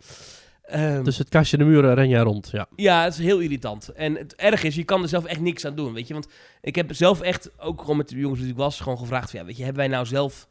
Ehm, 0.65 1.03
Dus 1.05 1.19
het 1.19 1.29
kastje 1.29 1.57
de 1.57 1.65
muren 1.65 1.95
ren 1.95 2.09
jij 2.09 2.21
rond. 2.21 2.49
Ja. 2.53 2.67
ja, 2.77 3.05
het 3.05 3.13
is 3.13 3.19
heel 3.25 3.39
irritant. 3.39 3.89
En 3.89 4.15
het 4.17 4.35
erg 4.35 4.63
is, 4.63 4.75
je 4.75 4.85
kan 4.85 5.03
er 5.03 5.09
zelf 5.09 5.25
echt 5.25 5.41
niks 5.41 5.65
aan 5.67 5.75
doen, 5.75 5.93
weet 5.93 6.07
je. 6.07 6.13
Want 6.13 6.29
ik 6.61 6.75
heb 6.75 6.95
zelf 6.95 7.21
echt, 7.21 7.51
ook 7.59 7.81
gewoon 7.81 7.97
met 7.97 8.09
de 8.09 8.17
jongens 8.17 8.41
die 8.41 8.51
ik 8.51 8.57
was, 8.57 8.81
gewoon 8.81 8.99
gevraagd 8.99 9.31
van, 9.31 9.41
ja, 9.41 9.47
weet 9.47 9.57
je, 9.57 9.63
hebben 9.65 9.83
wij 9.83 9.91
nou 9.93 10.07
zelf 10.07 10.49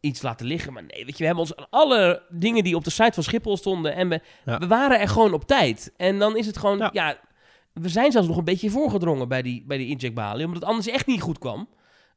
iets 0.00 0.22
laten 0.22 0.46
liggen? 0.46 0.72
Maar 0.72 0.82
nee, 0.82 1.04
weet 1.04 1.12
je, 1.12 1.18
we 1.18 1.24
hebben 1.24 1.42
ons 1.44 1.56
aan 1.56 1.66
alle 1.70 2.22
dingen 2.28 2.64
die 2.64 2.76
op 2.76 2.84
de 2.84 2.90
site 2.90 3.12
van 3.12 3.22
Schiphol 3.22 3.56
stonden 3.56 3.94
en 3.94 4.08
we, 4.08 4.20
Ja. 4.44 4.58
we 4.58 4.66
waren 4.66 5.00
er 5.00 5.08
gewoon 5.08 5.32
op 5.32 5.44
tijd. 5.46 5.92
En 5.96 6.18
dan 6.18 6.36
is 6.36 6.46
het 6.46 6.58
gewoon, 6.58 6.78
ja. 6.78 6.90
Ja. 6.92 7.16
We 7.72 7.88
zijn 7.88 8.12
zelfs 8.12 8.28
nog 8.28 8.36
een 8.36 8.44
beetje 8.44 8.70
voorgedrongen 8.70 9.28
bij 9.28 9.42
die, 9.42 9.64
bij 9.66 9.76
die 9.78 9.88
incheckbalie, 9.88 10.44
omdat 10.46 10.60
het 10.60 10.70
anders 10.70 10.88
echt 10.88 11.06
niet 11.06 11.20
goed 11.20 11.38
kwam. 11.38 11.68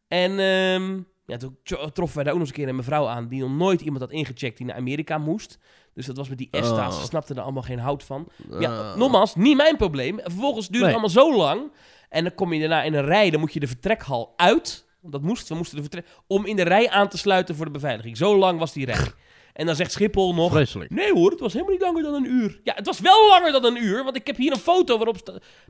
En 0.08 0.32
ehm, 0.39 0.99
ja, 1.26 1.38
toen 1.38 1.58
tro- 1.64 1.89
troffen 1.89 2.16
wij 2.16 2.24
daar 2.24 2.34
ook 2.34 2.39
nog 2.39 2.47
eens 2.47 2.58
een 2.58 2.64
keer 2.64 2.68
een 2.68 2.76
mevrouw 2.76 3.08
aan 3.08 3.28
die 3.28 3.41
nog 3.41 3.51
nooit 3.51 3.82
iemand 3.82 4.01
had 4.01 4.12
ingecheckt 4.12 4.58
die 4.58 4.66
naar 4.66 4.76
Amerika 4.76 5.18
moest. 5.18 5.60
Dus 5.93 6.06
dat 6.06 6.18
was 6.18 6.30
met 6.30 6.38
die 6.38 6.47
ESTA, 6.51 6.88
Oh. 6.88 6.99
ze 6.99 7.06
snapten 7.06 7.36
er 7.36 7.41
allemaal 7.41 7.64
geen 7.64 7.80
hout 7.80 8.03
van. 8.03 8.28
Ja, 8.60 8.95
nogmaals, 8.95 9.36
niet 9.36 9.58
mijn 9.58 9.78
probleem. 9.78 10.20
Vervolgens 10.24 10.68
duurde 10.68 10.86
Nee. 10.86 10.95
het 10.95 11.03
allemaal 11.03 11.24
zo 11.34 11.38
lang. 11.38 11.72
En 12.10 12.24
dan 12.24 12.36
kom 12.36 12.53
je 12.53 12.60
daarna 12.60 12.84
in 12.84 12.93
een 12.93 13.06
rij, 13.06 13.30
dan 13.30 13.39
moet 13.39 13.53
je 13.53 13.60
de 13.60 13.68
vertrekhal 13.68 14.34
uit. 14.36 14.86
Want 15.01 15.14
dat 15.14 15.22
moest, 15.22 15.47
we 15.49 15.56
moesten 15.56 15.76
de 15.76 15.82
vertrek... 15.82 16.06
Om 16.28 16.45
in 16.45 16.56
de 16.56 16.62
rij 16.64 16.89
aan 16.89 17.08
te 17.10 17.18
sluiten 17.18 17.56
voor 17.56 17.66
de 17.66 17.72
beveiliging. 17.72 18.18
Zo 18.18 18.38
lang 18.38 18.60
was 18.60 18.74
die 18.74 18.86
rij. 18.86 19.12
En 19.56 19.66
dan 19.66 19.76
zegt 19.76 19.91
Schiphol 19.91 20.34
nog... 20.34 20.51
Vreselijk. 20.51 20.89
Nee 20.91 21.14
hoor, 21.14 21.32
het 21.32 21.39
was 21.39 21.53
helemaal 21.53 21.74
niet 21.74 21.82
langer 21.82 22.03
dan 22.03 22.14
een 22.14 22.26
uur. 22.32 22.60
Ja, 22.64 22.74
het 22.76 22.86
was 22.86 22.99
wel 22.99 23.28
langer 23.30 23.51
dan 23.51 23.66
een 23.66 23.84
uur, 23.84 24.03
want 24.03 24.16
ik 24.16 24.28
heb 24.28 24.36
hier 24.38 24.51
een 24.51 24.58
foto 24.60 24.97
waarop. 24.97 25.18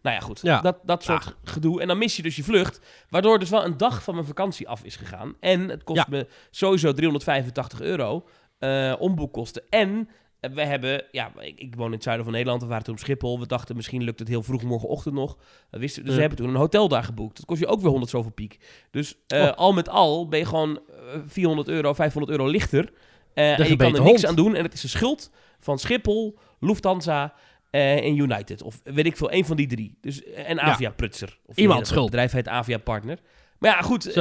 Nou 0.01 0.15
ja, 0.15 0.19
goed, 0.19 0.39
Ja. 0.41 0.61
dat, 0.61 0.77
dat 0.83 1.03
soort 1.03 1.35
gedoe. 1.43 1.81
En 1.81 1.87
dan 1.87 1.97
mis 1.97 2.15
je 2.15 2.21
dus 2.21 2.35
je 2.35 2.43
vlucht, 2.43 2.79
waardoor 3.09 3.39
dus 3.39 3.49
wel 3.49 3.65
een 3.65 3.77
dag 3.77 4.03
van 4.03 4.13
mijn 4.13 4.25
vakantie 4.27 4.67
af 4.67 4.83
is 4.83 4.95
gegaan. 4.95 5.35
En 5.39 5.69
het 5.69 5.83
kost 5.83 5.99
Ja. 5.99 6.05
me 6.09 6.27
sowieso 6.51 6.93
385 6.93 7.81
euro 7.81 8.25
eh 8.59 8.93
omboekkosten. 8.99 9.63
En 9.69 10.09
eh, 10.39 10.51
we 10.51 10.61
hebben, 10.63 11.03
ja, 11.11 11.31
ik, 11.39 11.59
ik 11.59 11.75
woon 11.75 11.85
in 11.87 11.93
het 11.93 12.03
zuiden 12.03 12.25
van 12.25 12.33
Nederland, 12.33 12.61
we 12.61 12.67
waren 12.67 12.83
toen 12.83 12.93
op 12.93 12.99
Schiphol. 12.99 13.39
We 13.39 13.47
dachten 13.47 13.75
misschien 13.75 14.03
lukt 14.03 14.19
het 14.19 14.27
heel 14.27 14.43
vroeg 14.43 14.63
morgenochtend 14.63 15.13
nog. 15.15 15.37
We 15.69 15.79
wisten, 15.79 16.01
dus 16.01 16.09
Ja. 16.11 16.15
we 16.15 16.21
hebben 16.21 16.39
toen 16.45 16.49
een 16.49 16.59
hotel 16.61 16.87
daar 16.87 17.03
geboekt. 17.03 17.35
Dat 17.37 17.45
kost 17.45 17.59
je 17.59 17.67
ook 17.67 17.81
weer 17.81 17.89
100 17.89 18.11
zoveel 18.11 18.31
piek. 18.31 18.59
Dus 18.91 19.15
eh, 19.27 19.41
Oh. 19.43 19.51
al 19.51 19.73
met 19.73 19.89
al 19.89 20.27
ben 20.27 20.39
je 20.39 20.45
gewoon 20.45 20.79
eh, 20.89 21.19
400 21.25 21.67
euro, 21.67 21.93
500 21.93 22.37
euro 22.37 22.47
lichter. 22.51 22.91
Eh, 23.35 23.59
en 23.59 23.67
je 23.67 23.75
kan 23.75 23.85
er 23.95 24.01
niks 24.01 24.21
hond. 24.21 24.25
aan 24.25 24.35
doen. 24.35 24.55
En 24.55 24.63
het 24.63 24.73
is 24.73 24.83
een 24.83 24.89
schuld 24.89 25.29
van 25.59 25.79
Schiphol, 25.79 26.37
Lufthansa 26.59 27.33
eh, 27.69 27.95
en 28.05 28.17
United. 28.17 28.61
Of 28.61 28.79
weet 28.83 29.05
ik 29.05 29.17
veel, 29.17 29.31
een 29.31 29.45
van 29.45 29.55
die 29.55 29.67
drie. 29.67 29.97
Dus, 30.01 30.23
eh, 30.23 30.49
en 30.49 30.59
Avia 30.61 30.89
Prutser. 30.89 31.37
Of 31.45 31.55
Iemand 31.55 31.79
het 31.79 31.87
schuld. 31.87 32.05
bedrijf 32.05 32.31
heet 32.31 32.47
Avia 32.47 32.77
Partner. 32.77 33.17
Maar 33.59 33.71
ja, 33.71 33.81
goed. 33.81 34.17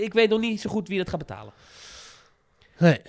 Ik 0.00 0.12
weet 0.12 0.28
nog 0.28 0.40
niet 0.40 0.60
zo 0.60 0.70
goed 0.70 0.88
wie 0.88 0.98
dat 0.98 1.08
gaat 1.08 1.18
betalen. 1.18 1.52
Nee. 2.78 3.00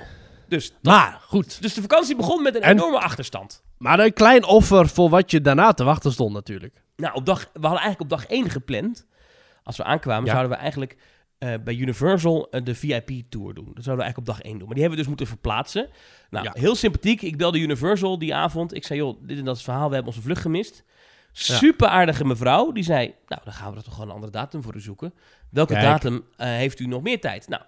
Dus, 0.47 0.73
Maar 0.81 1.19
goed. 1.27 1.61
dus 1.61 1.73
de 1.73 1.81
vakantie 1.81 2.15
begon 2.15 2.43
met 2.43 2.55
een 2.55 2.61
En? 2.61 2.71
enorme 2.71 2.99
achterstand. 2.99 3.63
Maar 3.77 3.99
een 3.99 4.13
klein 4.13 4.43
offer 4.45 4.87
voor 4.87 5.09
wat 5.09 5.31
je 5.31 5.41
daarna 5.41 5.71
te 5.73 5.83
wachten 5.83 6.11
stond 6.11 6.33
natuurlijk. 6.33 6.81
Nou, 6.95 7.13
op 7.15 7.25
dag, 7.25 7.39
we 7.39 7.59
hadden 7.67 7.79
eigenlijk 7.81 8.01
op 8.01 8.09
dag 8.09 8.25
1 8.27 8.49
gepland. 8.49 9.05
Als 9.63 9.77
we 9.77 9.83
aankwamen, 9.83 10.25
Ja. 10.25 10.31
zouden 10.31 10.51
we 10.51 10.57
eigenlijk 10.57 10.97
eh, 11.39 11.53
bij 11.63 11.75
Universal 11.75 12.47
eh, 12.49 12.63
de 12.63 12.75
VIP-tour 12.75 13.53
doen. 13.53 13.71
Dat 13.73 13.83
zouden 13.83 13.95
we 13.95 14.01
eigenlijk 14.01 14.17
op 14.17 14.25
dag 14.25 14.41
1 14.41 14.51
doen. 14.57 14.65
Maar 14.67 14.75
die 14.75 14.83
hebben 14.83 14.89
we 14.89 14.97
dus 14.97 15.07
moeten 15.07 15.27
verplaatsen. 15.27 15.89
Nou, 16.29 16.45
Ja. 16.45 16.51
heel 16.53 16.75
sympathiek. 16.75 17.21
Ik 17.21 17.37
belde 17.37 17.59
Universal 17.59 18.19
die 18.19 18.35
avond. 18.35 18.75
Ik 18.75 18.85
zei, 18.85 18.99
joh, 18.99 19.17
dit 19.21 19.37
en 19.37 19.43
dat 19.45 19.55
is 19.55 19.61
het 19.61 19.69
verhaal. 19.71 19.87
We 19.87 19.93
hebben 19.95 20.13
onze 20.13 20.25
vlucht 20.25 20.41
gemist. 20.41 20.83
Super 21.31 21.87
aardige 21.87 22.25
mevrouw. 22.25 22.71
Die 22.71 22.83
zei, 22.83 23.13
nou, 23.27 23.41
dan 23.43 23.53
gaan 23.53 23.71
we 23.71 23.77
er 23.77 23.83
toch 23.83 23.93
gewoon 23.93 24.09
een 24.09 24.15
andere 24.15 24.31
datum 24.31 24.63
voor 24.63 24.75
u 24.75 24.79
zoeken. 24.81 25.13
Welke 25.49 25.73
Kijk. 25.73 25.85
datum 25.85 26.25
eh, 26.37 26.47
heeft 26.47 26.79
u 26.79 26.85
nog 26.85 27.01
meer 27.01 27.19
tijd? 27.19 27.47
Nou, 27.47 27.61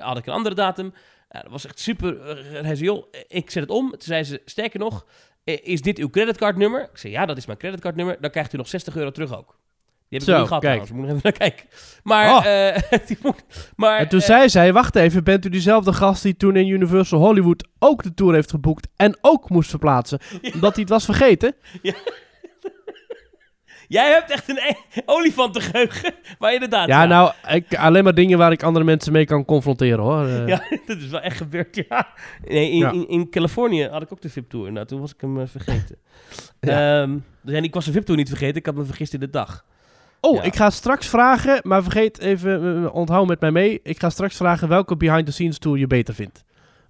had 0.00 0.18
ik 0.18 0.26
een 0.26 0.32
andere 0.32 0.54
datum. 0.54 0.92
Dat 1.28 1.50
was 1.50 1.64
echt 1.66 1.78
super. 1.80 2.36
Hij 2.52 2.74
zei, 2.76 2.84
joh, 2.84 3.06
ik 3.28 3.50
zet 3.50 3.62
het 3.62 3.72
om. 3.72 3.90
Toen 3.90 4.00
zei 4.00 4.24
ze, 4.24 4.42
sterker 4.44 4.80
nog, 4.80 5.06
is 5.44 5.82
dit 5.82 5.98
uw 5.98 6.10
creditcardnummer? 6.10 6.82
Ik 6.82 6.98
zei, 6.98 7.12
ja, 7.12 7.26
dat 7.26 7.36
is 7.36 7.46
mijn 7.46 7.58
creditcardnummer. 7.58 8.20
Dan 8.20 8.30
krijgt 8.30 8.52
u 8.52 8.56
nog 8.56 8.68
60 8.68 8.96
euro 8.96 9.10
terug 9.10 9.36
ook. 9.36 9.57
Die 10.08 10.18
heb 10.18 10.28
ik 10.28 10.34
Zo, 10.34 10.38
niet 10.38 10.46
gehad 10.48 10.62
kijk. 10.62 10.82
trouwens. 10.84 10.90
Moet 10.90 11.00
nog 11.00 11.10
even 11.10 11.20
naar 11.22 11.32
kijken. 11.32 11.66
Maar, 12.02 12.36
Oh. 12.36 12.66
eh, 12.66 12.82
die 13.08 13.18
moet- 13.22 13.44
maar 13.76 13.98
En 13.98 14.08
toen 14.08 14.20
eh, 14.20 14.26
zei 14.26 14.48
zij, 14.48 14.72
wacht 14.72 14.96
even, 14.96 15.24
bent 15.24 15.44
u 15.46 15.48
diezelfde 15.48 15.92
gast 15.92 16.22
die 16.22 16.36
toen 16.36 16.56
in 16.56 16.66
Universal 16.68 17.18
Hollywood 17.20 17.68
ook 17.78 18.02
de 18.02 18.14
tour 18.14 18.34
heeft 18.34 18.50
geboekt 18.50 18.88
en 18.96 19.18
ook 19.20 19.48
moest 19.50 19.70
verplaatsen, 19.70 20.18
omdat 20.54 20.72
hij 20.72 20.80
het 20.82 20.88
was 20.88 21.04
vergeten? 21.04 21.54
Jij 23.88 24.10
hebt 24.10 24.30
echt 24.30 24.48
een 24.48 24.56
e- 24.58 25.00
olifantengeheugen. 25.06 26.14
Maar 26.38 26.52
inderdaad. 26.54 26.88
Ja, 26.88 27.04
nou, 27.04 27.32
ik, 27.48 27.74
alleen 27.74 28.04
maar 28.04 28.14
dingen 28.14 28.38
waar 28.38 28.52
ik 28.52 28.62
andere 28.62 28.84
mensen 28.84 29.12
mee 29.12 29.24
kan 29.24 29.44
confronteren 29.44 29.98
hoor. 30.04 30.26
Eh, 30.26 30.46
Ja, 30.46 30.62
dat 30.86 30.96
is 30.98 31.06
wel 31.08 31.20
echt 31.20 31.36
gebeurd, 31.36 31.76
ja. 31.88 32.08
Nee, 32.48 32.70
in, 32.70 32.76
Ja. 32.78 32.90
in, 32.92 33.08
in 33.08 33.30
Californië 33.30 33.86
had 33.88 34.02
ik 34.02 34.12
ook 34.12 34.20
de 34.20 34.28
VIP-tour. 34.30 34.72
Nou, 34.72 34.86
toen 34.86 35.00
was 35.00 35.14
ik 35.14 35.20
hem 35.20 35.40
eh, 35.40 35.46
vergeten. 35.46 35.96
Ja. 36.60 37.00
Ehm, 37.02 37.18
dus 37.42 37.54
en 37.54 37.64
ik 37.64 37.74
was 37.74 37.84
de 37.84 37.92
VIP-tour 37.92 38.18
niet 38.18 38.28
vergeten. 38.28 38.56
Ik 38.56 38.66
had 38.66 38.74
me 38.74 38.84
vergist 38.84 39.14
in 39.14 39.20
de 39.20 39.30
dag. 39.30 39.64
Oh, 40.20 40.34
Ja. 40.36 40.42
ik 40.42 40.56
ga 40.56 40.70
straks 40.70 41.06
vragen, 41.06 41.60
maar 41.62 41.82
vergeet 41.82 42.18
even, 42.18 42.84
eh, 42.84 42.94
onthoud 42.94 43.26
met 43.26 43.40
mij 43.40 43.50
mee. 43.50 43.80
Ik 43.82 44.00
ga 44.00 44.10
straks 44.10 44.36
vragen 44.36 44.68
welke 44.68 44.96
behind-the-scenes 44.96 45.58
tour 45.58 45.78
je 45.78 45.86
beter 45.86 46.14
vindt. 46.14 46.44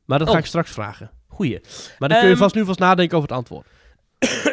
Maar 0.05 0.19
dat 0.19 0.29
ga 0.29 0.35
Oh. 0.35 0.41
ik 0.41 0.47
straks 0.47 0.71
vragen. 0.71 1.11
Goeie. 1.29 1.61
Maar 1.99 2.09
dan 2.09 2.19
kun 2.19 2.27
je 2.27 2.33
Ehm, 2.33 2.43
vast 2.43 2.55
nu 2.55 2.65
vast 2.65 2.79
nadenken 2.79 3.17
over 3.17 3.29
het 3.29 3.39
antwoord. 3.39 3.67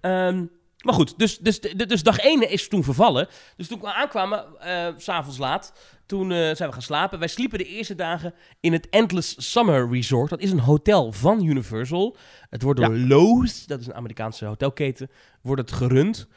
Ehm, 0.00 0.44
maar 0.84 0.94
goed, 0.94 1.18
dus, 1.18 1.38
dus, 1.38 1.60
dus 1.60 2.02
dag 2.02 2.18
1 2.18 2.50
is 2.50 2.68
toen 2.68 2.84
vervallen. 2.84 3.28
Dus 3.56 3.68
toen 3.68 3.80
we 3.80 3.94
aankwamen, 3.94 4.44
eh, 4.60 4.86
s 4.96 5.04
s'avonds 5.04 5.38
laat, 5.38 5.72
toen 6.06 6.30
eh, 6.32 6.36
zijn 6.38 6.68
we 6.68 6.72
gaan 6.72 6.82
slapen. 6.82 7.18
Wij 7.18 7.28
sliepen 7.28 7.58
de 7.58 7.64
eerste 7.64 7.94
dagen 7.94 8.34
in 8.60 8.72
het 8.72 8.88
Endless 8.88 9.50
Summer 9.52 9.88
Resort. 9.90 10.30
Dat 10.30 10.40
is 10.40 10.50
een 10.50 10.58
hotel 10.60 11.12
van 11.12 11.44
Universal. 11.44 12.16
Het 12.50 12.62
wordt 12.62 12.80
door 12.80 12.96
Lowe's, 12.96 13.66
dat 13.66 13.80
is 13.80 13.86
een 13.86 13.94
Amerikaanse 13.94 14.44
hotelketen, 14.44 15.10
wordt 15.42 15.60
het 15.60 15.72
gerund. 15.72 16.28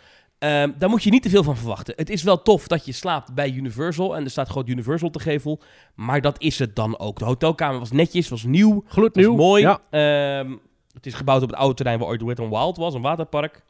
Ehm, 0.42 0.72
daar 0.78 0.90
moet 0.90 1.04
je 1.04 1.10
niet 1.10 1.24
te 1.24 1.30
veel 1.30 1.44
van 1.44 1.58
verwachten. 1.58 1.94
Het 1.98 2.10
is 2.10 2.24
wel 2.24 2.42
tof 2.42 2.68
dat 2.68 2.86
je 2.86 2.92
slaapt 2.92 3.34
bij 3.34 3.52
Universal 3.52 4.16
en 4.16 4.24
er 4.24 4.30
staat 4.30 4.50
gewoon 4.50 4.70
Universal 4.70 5.10
te 5.10 5.20
gevel. 5.20 5.62
Maar 5.96 6.22
dat 6.22 6.42
is 6.42 6.60
het 6.60 6.76
dan 6.76 7.00
ook. 7.00 7.20
De 7.20 7.26
hotelkamer 7.26 7.80
was 7.80 7.92
netjes, 7.92 8.30
was 8.30 8.44
nieuw. 8.44 8.84
Gloednieuw. 8.88 9.36
Mooi. 9.36 9.62
Ja. 9.62 9.80
Ehm, 9.90 10.56
het 10.94 11.06
is 11.06 11.14
gebouwd 11.14 11.44
op 11.44 11.50
het 11.50 11.58
oude 11.58 11.76
terrein 11.76 12.00
waar 12.00 12.08
ooit 12.08 12.22
Wet 12.22 12.40
n 12.40 12.50
Wild 12.50 12.78
was, 12.78 12.94
een 12.94 13.02
waterpark. 13.02 13.64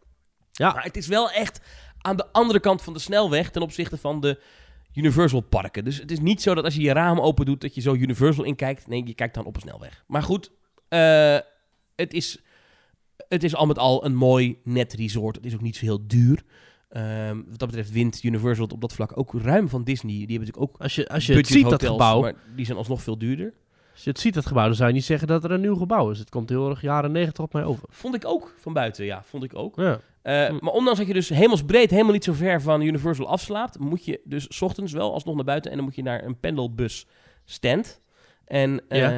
Ja. 0.51 0.73
Maar 0.73 0.83
het 0.83 0.97
is 0.97 1.07
wel 1.07 1.31
echt 1.31 1.61
aan 1.97 2.15
de 2.15 2.25
andere 2.31 2.59
kant 2.59 2.81
van 2.81 2.93
de 2.93 2.99
snelweg 2.99 3.51
ten 3.51 3.61
opzichte 3.61 3.97
van 3.97 4.19
de 4.19 4.41
Universal 4.93 5.41
parken. 5.41 5.83
Dus 5.83 5.97
het 5.97 6.11
is 6.11 6.19
niet 6.19 6.41
zo 6.41 6.53
dat 6.53 6.63
als 6.63 6.75
je 6.75 6.81
je 6.81 6.93
raam 6.93 7.19
open 7.19 7.45
doet 7.45 7.61
dat 7.61 7.75
je 7.75 7.81
zo 7.81 7.93
Universal 7.93 8.43
inkijkt. 8.43 8.87
Nee, 8.87 9.05
je 9.05 9.13
kijkt 9.13 9.35
dan 9.35 9.45
op 9.45 9.55
een 9.55 9.61
snelweg. 9.61 10.03
Maar 10.07 10.23
goed, 10.23 10.51
eh, 10.87 11.37
het, 11.95 12.13
is, 12.13 12.41
het 13.31 13.43
is 13.43 13.55
al 13.55 13.65
met 13.65 13.77
al 13.77 14.05
een 14.05 14.15
mooi, 14.15 14.57
net 14.63 14.93
resort. 14.93 15.35
Het 15.35 15.45
is 15.45 15.53
ook 15.53 15.61
niet 15.61 15.75
zo 15.75 15.85
heel 15.85 16.07
duur. 16.07 16.43
Ehm, 16.89 17.35
wat 17.35 17.59
dat 17.59 17.67
betreft 17.67 17.91
wint 17.91 18.23
Universal 18.23 18.65
op 18.65 18.81
dat 18.81 18.93
vlak 18.93 19.17
ook 19.17 19.33
ruim 19.41 19.69
van 19.69 19.83
Disney. 19.83 20.11
Die 20.11 20.19
hebben 20.19 20.39
natuurlijk 20.47 20.73
ook 20.73 20.81
Als 20.81 20.95
je, 20.95 21.07
als 21.07 21.25
je 21.25 21.33
het 21.33 21.47
ziet, 21.47 21.69
dat 21.69 21.85
gebouw, 21.85 22.21
maar 22.21 22.33
die 22.55 22.65
zijn 22.65 22.77
alsnog 22.77 23.01
veel 23.01 23.17
duurder. 23.17 23.53
als 23.93 24.03
je 24.03 24.09
het 24.09 24.19
ziet, 24.19 24.33
dat 24.33 24.45
gebouw, 24.45 24.65
dan 24.65 24.75
zou 24.75 24.87
je 24.89 24.95
niet 24.95 25.05
zeggen 25.05 25.27
dat 25.27 25.43
er 25.43 25.51
een 25.51 25.61
nieuw 25.61 25.75
gebouw 25.75 26.09
is. 26.09 26.19
Het 26.19 26.29
komt 26.29 26.49
heel 26.49 26.69
erg 26.69 26.81
jaren 26.81 27.11
90 27.11 27.43
op 27.43 27.53
mij 27.53 27.63
over. 27.63 27.83
Vond 27.89 28.15
ik 28.15 28.25
ook 28.25 28.53
van 28.57 28.73
buiten, 28.73 29.05
ja, 29.05 29.23
vond 29.23 29.43
ik 29.43 29.55
ook. 29.55 29.75
Ja. 29.75 29.99
Eh, 30.21 30.47
Hm. 30.47 30.57
Maar 30.61 30.73
ondanks 30.73 30.99
dat 30.99 31.07
je 31.07 31.13
dus 31.13 31.29
hemelsbreed 31.29 31.89
helemaal 31.89 32.13
niet 32.13 32.23
zo 32.23 32.33
ver 32.33 32.61
van 32.61 32.81
Universal 32.81 33.27
afslaapt, 33.27 33.79
moet 33.79 34.05
je 34.05 34.21
dus 34.23 34.45
's 34.49 34.61
ochtends 34.61 34.91
wel 34.91 35.13
alsnog 35.13 35.35
naar 35.35 35.45
buiten 35.45 35.71
en 35.71 35.77
dan 35.77 35.85
moet 35.85 35.95
je 35.95 36.03
naar 36.03 36.23
een 36.23 36.39
pendelbus 36.39 37.07
stand. 37.45 38.00
En 38.51 38.81
eh, 38.89 38.99
Ja. 38.99 39.09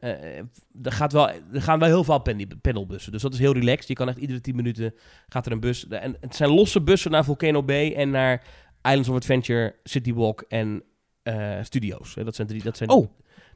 eh, 0.00 0.38
er, 0.82 0.92
gaat 0.92 1.12
wel, 1.12 1.28
er 1.30 1.62
gaan 1.62 1.78
wel 1.78 1.88
heel 1.88 2.04
veel 2.04 2.22
pendelbussen. 2.60 3.12
Dus 3.12 3.22
dat 3.22 3.32
is 3.32 3.38
heel 3.38 3.52
relaxed. 3.52 3.88
Je 3.88 3.94
kan 3.94 4.08
echt 4.08 4.18
iedere 4.18 4.40
10 4.40 4.56
minuten 4.56 4.94
gaat 5.28 5.46
er 5.46 5.52
een 5.52 5.60
bus. 5.60 5.88
En 5.88 6.16
het 6.20 6.36
zijn 6.36 6.50
losse 6.50 6.80
bussen 6.82 7.10
naar 7.10 7.24
Volcano 7.24 7.62
Bay 7.62 7.92
en 7.94 8.10
naar 8.10 8.42
Islands 8.82 9.08
of 9.08 9.14
Adventure, 9.16 9.74
City 9.84 10.14
Walk 10.14 10.44
en 10.48 10.82
eh, 11.22 11.54
Studios. 11.62 12.14
Dat 12.14 12.34
zijn 12.34 12.46
drie. 12.48 12.62
Dat 12.62 12.76
zijn 12.76 12.90
Oh, 12.90 13.06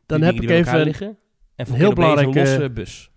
dan 0.07 0.23
heb 0.23 0.35
ik 0.35 0.51
even, 0.51 0.81
liggen. 0.83 1.07
En 1.07 1.67
een 1.67 1.73
heel 1.75 1.83
is 1.83 1.89
een 1.89 1.95
belangrijke- 1.95 2.39
losse 2.39 2.71
bus. 2.71 3.11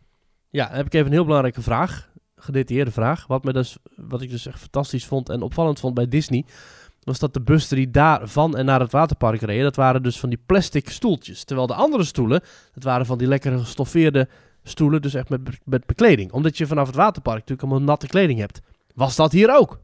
ja, 0.49 0.67
dan 0.67 0.75
heb 0.75 0.85
ik 0.85 0.93
even 0.93 1.05
een 1.07 1.13
heel 1.13 1.25
belangrijke 1.25 1.61
vraag. 1.61 2.11
Gedetailleerde 2.35 2.91
vraag. 2.91 3.27
Wat, 3.27 3.43
me 3.43 3.53
dus, 3.53 3.77
wat 3.95 4.21
ik 4.21 4.29
dus 4.29 4.45
echt 4.47 4.59
fantastisch 4.59 5.05
vond 5.05 5.29
en 5.29 5.41
opvallend 5.41 5.79
vond 5.79 5.93
bij 5.93 6.07
Disney. 6.07 6.45
Was 7.03 7.19
dat 7.19 7.33
de 7.33 7.41
bussen 7.41 7.75
die 7.77 7.91
daar 7.91 8.27
van 8.27 8.57
en 8.57 8.65
naar 8.65 8.79
het 8.79 8.91
waterpark 8.91 9.41
reden. 9.41 9.63
Dat 9.63 9.75
waren 9.75 10.03
dus 10.03 10.19
van 10.19 10.29
die 10.29 10.39
plastic 10.45 10.89
stoeltjes. 10.89 11.43
Terwijl 11.43 11.67
de 11.67 11.73
andere 11.73 12.03
stoelen. 12.03 12.41
Dat 12.73 12.83
waren 12.83 13.05
van 13.05 13.17
die 13.17 13.27
lekkere 13.27 13.59
gestoffeerde 13.59 14.27
stoelen. 14.63 15.01
Dus 15.01 15.13
echt 15.13 15.29
met, 15.29 15.41
met 15.65 15.85
bekleding. 15.85 16.31
Omdat 16.31 16.57
je 16.57 16.67
vanaf 16.67 16.87
het 16.87 16.95
waterpark 16.95 17.39
natuurlijk 17.39 17.61
allemaal 17.69 17.87
natte 17.87 18.07
kleding 18.07 18.39
hebt. 18.39 18.61
Was 18.95 19.15
dat 19.15 19.31
hier 19.31 19.55
ook? 19.55 19.79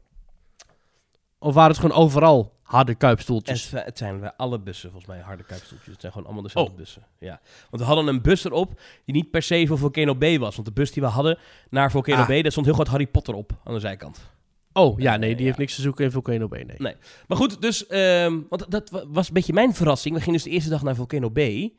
Of 1.38 1.54
waren 1.54 1.70
het 1.70 1.80
gewoon 1.80 1.96
overal 1.96 2.58
harde 2.62 2.94
kuipstoeltjes? 2.94 3.70
Het, 3.70 3.84
het 3.84 3.98
zijn 3.98 4.20
bij 4.20 4.32
alle 4.36 4.58
bussen 4.58 4.90
volgens 4.90 5.10
mij 5.12 5.20
harde 5.20 5.42
kuipstoeltjes. 5.42 5.92
Het 5.92 6.00
zijn 6.00 6.12
gewoon 6.12 6.26
allemaal 6.26 6.44
dezelfde 6.46 6.72
Oh. 6.72 6.78
bussen. 6.78 7.02
Ja. 7.18 7.40
Want 7.70 7.82
we 7.82 7.88
hadden 7.88 8.06
een 8.06 8.22
bus 8.22 8.44
erop 8.44 8.80
die 9.04 9.14
niet 9.14 9.30
per 9.30 9.42
se 9.42 9.66
voor 9.66 9.78
Volcano 9.78 10.14
Bay 10.14 10.38
was. 10.38 10.54
Want 10.54 10.66
de 10.66 10.74
bus 10.74 10.92
die 10.92 11.02
we 11.02 11.08
hadden 11.08 11.38
naar 11.70 11.90
Volcano 11.90 12.20
Ah. 12.20 12.26
Bay, 12.28 12.42
daar 12.42 12.50
stond 12.50 12.66
heel 12.66 12.74
groot 12.74 12.88
Harry 12.88 13.06
Potter 13.06 13.34
op 13.34 13.52
aan 13.64 13.74
de 13.74 13.80
zijkant. 13.80 14.20
Oh, 14.72 14.98
ja, 15.00 15.16
nee, 15.16 15.36
die 15.36 15.46
heeft 15.46 15.58
niks 15.58 15.74
te 15.74 15.80
zoeken 15.82 16.04
in 16.04 16.10
Volcano 16.10 16.48
Bay, 16.48 16.62
nee. 16.62 16.76
Nee. 16.78 16.94
Maar 17.28 17.36
goed, 17.36 17.62
dus, 17.62 17.86
ehm, 17.86 18.38
want 18.48 18.70
dat 18.70 18.90
wa- 18.90 19.04
was 19.08 19.28
een 19.28 19.34
beetje 19.34 19.52
mijn 19.52 19.74
verrassing. 19.74 20.14
We 20.14 20.20
gingen 20.20 20.34
dus 20.34 20.44
de 20.48 20.50
eerste 20.50 20.70
dag 20.70 20.82
naar 20.82 20.94
Volcano 20.94 21.30
Bay. 21.30 21.72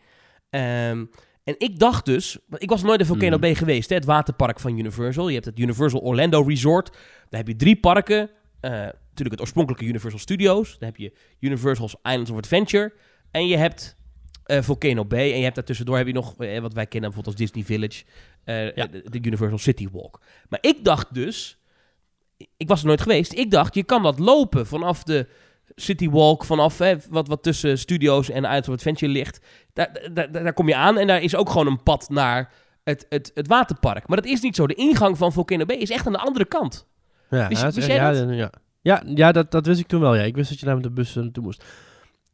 Ehm, 0.50 1.06
en 1.44 1.56
ik 1.58 1.80
dacht 1.80 2.06
dus, 2.06 2.38
want 2.48 2.64
ik 2.64 2.70
was 2.70 2.82
nooit 2.84 3.00
in 3.00 3.06
Volcano 3.06 3.32
Hmm. 3.32 3.40
Bay 3.42 3.56
geweest, 3.56 3.90
hè, 3.90 3.96
het 3.96 4.06
waterpark 4.06 4.60
van 4.60 4.78
Universal. 4.78 5.28
Je 5.28 5.34
hebt 5.34 5.46
het 5.46 5.60
Universal 5.60 6.00
Orlando 6.00 6.42
Resort. 6.42 6.90
Daar 7.30 7.40
heb 7.40 7.48
je 7.48 7.56
drie 7.56 7.80
parken. 7.80 8.30
Eh, 8.60 8.72
natuurlijk 8.72 9.32
het 9.32 9.40
oorspronkelijke 9.42 9.86
Universal 9.86 10.20
Studios. 10.20 10.78
Dan 10.80 10.88
heb 10.88 10.98
je 10.98 11.14
Universal's 11.40 11.96
Islands 12.04 12.30
of 12.32 12.38
Adventure. 12.38 12.94
En 13.32 13.48
je 13.48 13.58
hebt 13.58 13.96
eh, 14.46 14.62
Volcano 14.62 15.06
Bay. 15.06 15.32
En 15.32 15.38
je 15.38 15.44
hebt 15.44 15.56
daartussendoor 15.56 15.98
heb 15.98 16.08
je 16.08 16.14
nog, 16.14 16.36
eh, 16.38 16.60
wat 16.60 16.74
wij 16.74 16.86
kennen 16.88 17.10
bijvoorbeeld 17.12 17.40
als 17.40 17.52
Disney 17.52 17.64
Village. 17.78 18.04
Ja. 18.76 18.88
de 18.88 19.20
Universal 19.22 19.58
City 19.58 19.88
Walk. 19.92 20.22
Maar 20.50 20.60
ik 20.62 20.84
dacht 20.84 21.14
dus, 21.14 21.61
ik 22.58 22.68
was 22.68 22.82
er 22.82 22.88
nooit 22.88 23.02
geweest. 23.02 23.34
Ik 23.34 23.52
dacht, 23.52 23.76
je 23.76 23.84
kan 23.84 24.04
dat 24.04 24.20
lopen 24.20 24.68
vanaf 24.68 25.04
de 25.04 25.28
City 25.76 26.10
Walk, 26.10 26.46
vanaf 26.46 26.78
hè, 26.78 26.96
wat, 27.10 27.28
wat 27.28 27.44
tussen 27.44 27.78
studios 27.78 28.30
en 28.30 28.44
Islands 28.44 28.68
of 28.68 28.74
Adventure 28.74 29.12
ligt. 29.12 29.40
Daar, 29.74 30.10
daar, 30.14 30.32
daar, 30.32 30.54
kom 30.54 30.68
je 30.68 30.76
aan 30.76 30.98
en 30.98 31.08
daar 31.08 31.22
is 31.22 31.36
ook 31.36 31.50
gewoon 31.50 31.68
een 31.68 31.84
pad 31.84 32.10
naar 32.10 32.54
het, 32.84 33.06
het, 33.10 33.32
het 33.34 33.48
waterpark. 33.48 34.08
Maar 34.08 34.18
dat 34.18 34.26
is 34.26 34.42
niet 34.42 34.56
zo. 34.56 34.68
De 34.68 34.74
ingang 34.74 35.18
van 35.18 35.34
Volcano 35.34 35.66
Bay 35.66 35.78
is 35.78 35.90
echt 35.90 36.06
aan 36.06 36.14
de 36.14 36.20
andere 36.20 36.46
kant. 36.46 36.88
Ja, 37.30 37.48
Wist- 37.48 37.62
dat- 37.62 37.76
wist 37.76 37.88
jij 37.88 37.96
ja, 37.96 38.12
dat? 38.12 38.30
Ja, 38.30 38.36
ja. 38.36 38.52
ja, 38.82 39.04
ja, 39.06 39.32
dat, 39.32 39.52
dat 39.52 39.66
wist 39.66 39.80
ik 39.80 39.88
toen 39.88 40.02
wel, 40.02 40.16
ja. 40.16 40.24
Ik 40.24 40.36
wist 40.36 40.50
dat 40.50 40.60
je 40.60 40.66
daar 40.66 40.76
met 40.76 40.84
de 40.84 40.92
bus 40.92 41.14
naartoe 41.14 41.44
moest. 41.44 41.64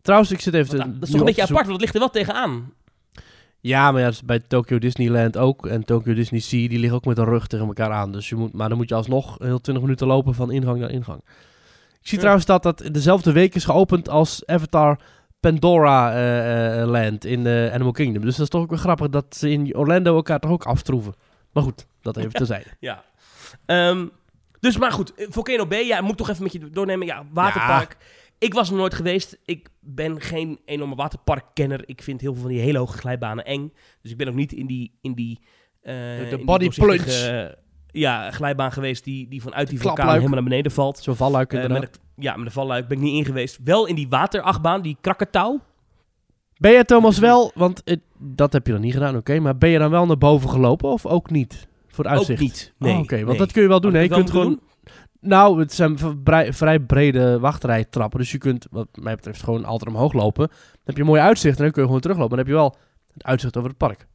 Trouwens, 0.01 0.31
ik 0.31 0.39
zit 0.39 0.53
even... 0.53 0.77
Dat 0.77 0.87
is 0.87 0.99
toch 0.99 1.09
een 1.13 1.19
op 1.19 1.25
beetje 1.25 1.41
apart, 1.41 1.65
want 1.65 1.67
dat 1.67 1.79
ligt 1.79 1.93
er 1.93 1.99
wel 1.99 2.09
tegenaan. 2.09 2.73
Ja, 3.67 3.91
maar 3.91 4.01
ja, 4.01 4.07
is 4.07 4.23
bij 4.23 4.39
Tokyo 4.39 4.79
Disneyland 4.79 5.37
ook. 5.37 5.67
En 5.67 5.83
Tokyo 5.85 6.13
Disney 6.13 6.39
Sea, 6.39 6.67
die 6.67 6.79
liggen 6.79 6.97
ook 6.97 7.05
met 7.05 7.15
de 7.15 7.23
rug 7.23 7.47
tegen 7.47 7.67
elkaar 7.67 7.91
aan. 7.91 8.11
Dus 8.11 8.29
je 8.29 8.35
moet, 8.35 8.53
maar 8.53 8.69
dan 8.69 8.77
moet 8.77 8.89
je 8.89 8.95
alsnog 8.95 9.37
heel 9.39 9.61
20 9.61 9.83
minuten 9.83 10.07
lopen 10.07 10.33
van 10.33 10.51
ingang 10.51 10.79
naar 10.79 10.91
ingang. 10.91 11.19
Ik 11.99 12.07
zie 12.13 12.13
Ja. 12.13 12.17
trouwens 12.19 12.45
dat 12.45 12.63
dat 12.63 12.83
dezelfde 12.91 13.31
week 13.31 13.55
is 13.55 13.65
geopend 13.65 14.09
als 14.09 14.45
Avatar 14.45 14.99
Pandora 15.39 16.13
eh, 16.13 16.81
eh, 16.81 16.87
Land 16.89 17.25
in 17.25 17.45
eh, 17.47 17.73
Animal 17.73 17.91
Kingdom. 17.91 18.23
Dus 18.23 18.35
dat 18.35 18.43
is 18.45 18.49
toch 18.51 18.61
ook 18.61 18.69
wel 18.69 18.79
grappig 18.79 19.09
dat 19.09 19.25
ze 19.29 19.49
in 19.49 19.75
Orlando 19.75 20.15
elkaar 20.15 20.39
toch 20.39 20.51
ook 20.51 20.65
afstroeven. 20.65 21.13
Maar 21.53 21.63
goed, 21.63 21.85
dat 22.01 22.17
even 22.17 22.31
terzijde. 22.41 22.69
Ja. 22.79 23.03
Ehm, 23.65 24.05
dus, 24.59 24.77
maar 24.77 24.91
goed, 24.91 25.13
eh, 25.13 25.27
Volcano 25.29 25.65
Bay, 25.67 25.85
ja, 25.85 26.01
moet 26.01 26.11
ik 26.11 26.17
toch 26.17 26.29
even 26.29 26.43
met 26.43 26.51
je 26.51 26.69
doornemen. 26.69 27.07
Ja, 27.07 27.23
waterpark. 27.31 27.97
Ik 28.39 28.53
was 28.53 28.69
er 28.69 28.75
nooit 28.75 28.93
geweest. 28.93 29.37
Ik 29.45 29.69
ben 29.79 30.21
geen 30.21 30.59
enorme 30.65 30.95
waterparkkenner. 30.95 31.83
Ik 31.85 32.01
vind 32.01 32.21
heel 32.21 32.33
veel 32.33 32.41
van 32.41 32.51
die 32.51 32.59
hele 32.59 32.77
hoge 32.77 32.97
glijbanen 32.97 33.45
eng. 33.45 33.73
Dus 34.01 34.11
ik 34.11 34.17
ben 34.17 34.27
ook 34.27 34.33
niet 34.35 34.51
in 34.53 34.67
die... 34.67 34.97
In 35.01 35.13
die 35.13 35.39
eh, 35.81 35.95
die 36.29 36.45
body 36.45 36.63
doorzichtige, 36.69 37.57
ja, 37.91 38.31
glijbaan 38.31 38.71
geweest 38.71 39.03
die, 39.03 39.27
die 39.27 39.41
vanuit 39.41 39.69
die 39.69 39.79
vulkaan 39.79 40.09
helemaal 40.13 40.29
naar 40.33 40.43
beneden 40.43 40.71
valt. 40.71 40.97
Zo'n 40.97 41.15
valluik 41.15 41.53
Eh, 41.53 41.61
inderdaad. 41.61 41.81
met 41.81 41.93
de, 41.93 42.21
ja, 42.23 42.35
met 42.35 42.45
de 42.45 42.51
valluik 42.51 42.87
ben 42.87 42.97
ik 42.97 43.03
niet 43.03 43.15
in 43.17 43.25
geweest. 43.25 43.59
Wel 43.63 43.85
in 43.85 43.95
die 43.95 44.07
waterachtbaan, 44.09 44.81
die 44.81 44.97
Krakatau. 45.01 45.59
Ben 46.57 46.71
je 46.71 46.85
Thomas 46.85 47.19
wel, 47.19 47.51
want 47.55 47.81
het- 47.85 48.01
dat 48.19 48.53
heb 48.53 48.65
je 48.65 48.71
dan 48.71 48.81
niet 48.81 48.93
gedaan, 48.93 49.15
oké. 49.15 49.39
maar 49.39 49.57
ben 49.57 49.69
je 49.69 49.79
dan 49.79 49.89
wel 49.89 50.05
naar 50.05 50.17
boven 50.17 50.49
gelopen 50.49 50.89
of 50.89 51.05
ook 51.05 51.29
niet? 51.29 51.67
Voor 51.87 52.03
het 52.05 52.13
uitzicht? 52.13 52.39
Ook 52.41 52.47
niet. 52.47 52.73
Nee, 52.77 52.93
Oh, 52.93 52.99
oké, 52.99 53.15
want 53.15 53.27
nee. 53.27 53.37
dat 53.37 53.51
kun 53.51 53.61
je 53.61 53.67
wel 53.67 53.81
doen. 53.81 53.93
Hè. 53.93 53.99
Je 54.01 54.07
kunt 54.09 54.29
gewoon 54.29 54.47
moeten 54.47 54.67
Nou, 55.21 55.59
het 55.59 55.73
zijn 55.73 55.97
vrij 56.53 56.79
brede 56.79 57.39
wachtrijtrappen. 57.39 58.19
Dus 58.19 58.31
je 58.31 58.37
kunt, 58.37 58.67
wat 58.71 58.87
mij 59.01 59.15
betreft, 59.15 59.43
gewoon 59.43 59.65
altijd 59.65 59.91
omhoog 59.95 60.13
lopen. 60.13 60.47
Dan 60.47 60.57
heb 60.83 60.95
je 60.95 61.01
een 61.01 61.07
mooi 61.07 61.21
uitzicht 61.21 61.57
en 61.57 61.63
dan 61.63 61.71
kun 61.71 61.81
je 61.81 61.87
gewoon 61.87 62.01
teruglopen. 62.01 62.29
Dan 62.37 62.45
heb 62.45 62.47
je 62.55 62.59
wel 62.61 62.75
het 63.13 63.23
uitzicht 63.23 63.57
over 63.57 63.69
het 63.69 63.77
park. 63.77 64.07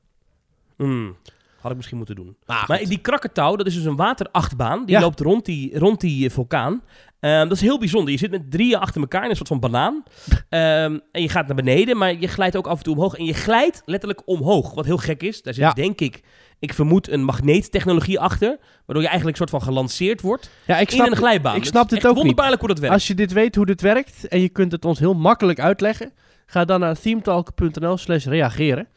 Hmm, 0.76 1.16
had 1.60 1.70
ik 1.70 1.76
misschien 1.76 1.96
moeten 1.98 2.14
doen. 2.16 2.36
Maar, 2.46 2.64
Maar 2.68 2.78
die 2.78 2.98
Krakatau, 2.98 3.56
dat 3.56 3.66
is 3.66 3.74
dus 3.74 3.84
een 3.84 3.96
waterachtbaan. 3.96 4.84
Die 4.84 4.94
Ja. 4.94 5.00
loopt 5.00 5.20
rond 5.20 5.44
die, 5.44 5.78
rond 5.78 6.00
die 6.00 6.26
eh, 6.28 6.32
vulkaan. 6.34 6.82
Ehm, 7.20 7.42
dat 7.48 7.52
is 7.56 7.60
heel 7.60 7.78
bijzonder. 7.78 8.12
Je 8.12 8.18
zit 8.18 8.30
met 8.30 8.50
drieën 8.50 8.78
achter 8.78 9.00
elkaar 9.00 9.24
in 9.24 9.30
een 9.30 9.36
soort 9.36 9.48
van 9.48 9.60
banaan. 9.60 10.02
Ehm, 10.48 10.98
en 11.12 11.22
je 11.22 11.28
gaat 11.28 11.46
naar 11.46 11.56
beneden, 11.56 11.96
maar 11.96 12.20
je 12.20 12.26
glijdt 12.28 12.56
ook 12.56 12.66
af 12.66 12.78
en 12.78 12.84
toe 12.84 12.94
omhoog. 12.94 13.14
En 13.16 13.24
je 13.24 13.32
glijdt 13.34 13.82
letterlijk 13.84 14.22
omhoog, 14.24 14.74
wat 14.74 14.84
heel 14.84 14.96
gek 14.96 15.22
is. 15.22 15.42
Daar 15.42 15.54
zit 15.54 15.62
Ja. 15.64 15.72
denk 15.72 16.00
ik 16.00 16.20
ik 16.62 16.74
vermoed, 16.74 17.08
een 17.08 17.24
magneettechnologie 17.24 18.20
achter. 18.20 18.58
Waardoor 18.86 19.02
je 19.02 19.08
eigenlijk 19.08 19.38
een 19.38 19.46
soort 19.46 19.62
van 19.62 19.72
gelanceerd 19.72 20.20
wordt 20.20 20.50
Ja, 20.66 20.78
ik 20.78 20.90
in 20.90 20.96
snap, 20.96 21.10
een 21.10 21.16
glijbaan. 21.16 21.54
ik 21.54 21.60
Het 21.60 21.68
snap 21.68 21.84
is 21.84 21.90
dit 21.90 21.98
ook 21.98 22.06
niet. 22.06 22.16
wonderbaarlijk 22.16 22.60
hoe 22.60 22.68
dat 22.68 22.78
werkt. 22.78 22.94
Als 22.94 23.06
je 23.06 23.14
dit 23.14 23.32
weet 23.32 23.54
hoe 23.54 23.66
dit 23.66 23.80
werkt 23.80 24.28
en 24.28 24.40
je 24.40 24.48
kunt 24.48 24.72
het 24.72 24.84
ons 24.84 24.98
heel 24.98 25.14
makkelijk 25.14 25.60
uitleggen, 25.60 26.12
ga 26.46 26.64
dan 26.64 26.80
naar 26.80 26.98
themetalk.nl 26.98 27.96
slash 27.96 28.26
reageren. 28.26 28.88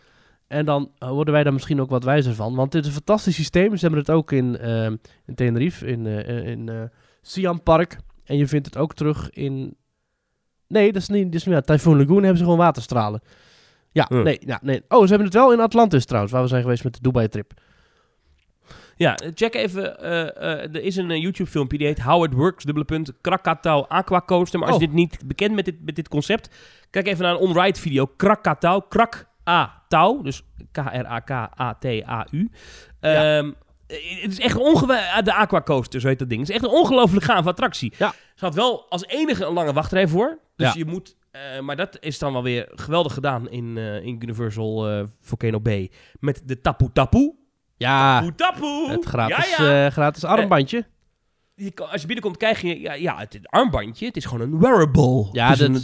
En 0.47 0.66
dan 0.66 0.91
worden 0.99 1.34
wij 1.34 1.43
daar 1.43 1.53
misschien 1.53 1.82
ook 1.82 1.89
wat 1.89 2.03
wijzer 2.03 2.36
van. 2.36 2.55
Want 2.55 2.72
dit 2.72 2.82
is 2.82 2.88
een 2.88 2.93
fantastisch 2.93 3.36
systeem. 3.36 3.76
Ze 3.76 3.82
hebben 3.86 3.99
het 3.99 4.11
ook 4.11 4.32
in, 4.32 4.57
eh, 4.57 4.86
in 5.26 5.36
Tenerife, 5.36 5.86
in, 5.86 6.05
eh, 6.05 6.47
in 6.47 6.70
eh 6.70 6.82
Siam 7.22 7.63
Park. 7.63 7.97
En 8.24 8.38
je 8.38 8.47
vindt 8.47 8.66
het 8.66 8.78
ook 8.78 8.93
terug 8.93 9.30
in... 9.30 9.76
Nee, 10.68 10.91
dat 10.91 11.01
is 11.01 11.07
niet... 11.07 11.32
Dat 11.32 11.41
is, 11.41 11.43
ja, 11.47 11.61
Typhoon 11.61 11.97
Lagoon 11.97 12.18
hebben 12.18 12.38
ze 12.38 12.43
gewoon 12.43 12.59
waterstralen. 12.59 13.22
Ja, 13.95 14.05
nee, 14.09 14.37
ja, 14.45 14.59
nee. 14.61 14.81
Oh, 14.87 15.01
ze 15.01 15.07
hebben 15.07 15.25
het 15.25 15.33
wel 15.33 15.53
in 15.53 15.59
Atlantis 15.59 16.05
trouwens, 16.05 16.33
waar 16.33 16.41
we 16.41 16.47
zijn 16.47 16.61
geweest 16.61 16.83
met 16.83 16.93
de 16.93 17.01
Dubai-trip. 17.01 17.51
Ja, 18.95 19.17
check 19.33 19.53
even. 19.55 19.99
eh, 19.99 20.21
eh, 20.21 20.75
er 20.75 20.81
is 20.83 20.95
een 20.95 21.11
eh, 21.11 21.21
YouTube-filmpje 21.21 21.77
die 21.77 21.87
heet 21.87 22.01
How 22.01 22.23
It 22.23 22.33
Works, 22.33 22.63
dubbele 22.63 22.85
punt, 22.85 23.11
Krakatau 23.21 23.85
Aqua 23.87 24.21
Coaster. 24.25 24.59
Maar 24.59 24.67
als 24.69 24.77
je 24.77 24.83
Oh. 24.83 24.89
dit 24.91 24.99
niet 24.99 25.19
bekend 25.25 25.55
met 25.55 25.65
dit, 25.65 25.75
met 25.85 25.95
dit 25.95 26.07
concept, 26.07 26.49
kijk 26.89 27.07
even 27.07 27.23
naar 27.23 27.33
een 27.33 27.39
on-ride 27.39 27.79
video. 27.79 28.05
Krakatau, 28.17 28.81
Krak-A-Tau, 28.89 30.23
dus 30.23 30.43
K-R-A-K-A-T-A-U. 30.71 32.49
Ja. 33.01 33.37
Ehm, 33.37 33.51
eh, 33.87 34.21
het 34.21 34.31
is 34.31 34.39
echt 34.39 34.55
een 34.55 34.61
ongewe- 34.61 35.21
de 35.23 35.33
Aqua 35.33 35.61
Coaster, 35.61 35.99
zo 36.01 36.07
heet 36.07 36.19
dat 36.19 36.29
ding. 36.29 36.39
Het 36.41 36.49
is 36.49 36.55
echt 36.55 36.65
een 36.65 36.71
ongelooflijk 36.71 37.25
gave 37.25 37.49
attractie. 37.49 37.93
Ja. 37.97 38.13
Ze 38.35 38.45
had 38.45 38.55
wel 38.55 38.85
als 38.89 39.05
enige 39.05 39.45
een 39.45 39.53
lange 39.53 39.73
wachtrij 39.73 40.07
voor. 40.07 40.39
Dus 40.55 40.67
Ja. 40.67 40.73
je 40.77 40.85
moet... 40.85 41.15
eh, 41.55 41.61
maar 41.61 41.75
dat 41.75 41.97
is 41.99 42.19
dan 42.19 42.33
wel 42.33 42.43
weer 42.43 42.67
geweldig 42.75 43.13
gedaan 43.13 43.49
in, 43.49 43.77
eh, 43.77 44.03
in 44.05 44.17
Universal 44.21 44.89
eh, 44.89 45.03
Volcano 45.21 45.59
Bay. 45.59 45.91
Met 46.19 46.41
de 46.45 46.61
Tapu 46.61 46.89
Tapu. 46.93 47.33
Ja, 47.77 48.19
Tapu 48.19 48.36
Tapu. 48.36 48.91
het 48.91 49.05
gratis, 49.05 49.57
Ja, 49.57 49.71
ja. 49.83 49.89
gratis 49.89 50.23
armbandje. 50.23 50.86
Je 51.55 51.71
kan- 51.71 51.89
als 51.89 52.01
je 52.01 52.07
binnenkomt 52.07 52.38
krijg 52.38 52.61
je... 52.61 52.79
Ja, 52.79 52.93
ja 52.93 53.17
het 53.17 53.39
armbandje. 53.43 54.05
Het 54.05 54.17
is 54.17 54.25
gewoon 54.25 54.41
een 54.53 54.59
wearable. 54.59 55.29
ja, 55.31 55.49
het 55.49 55.59
is 55.59 55.65
een, 55.67 55.73
is 55.75 55.79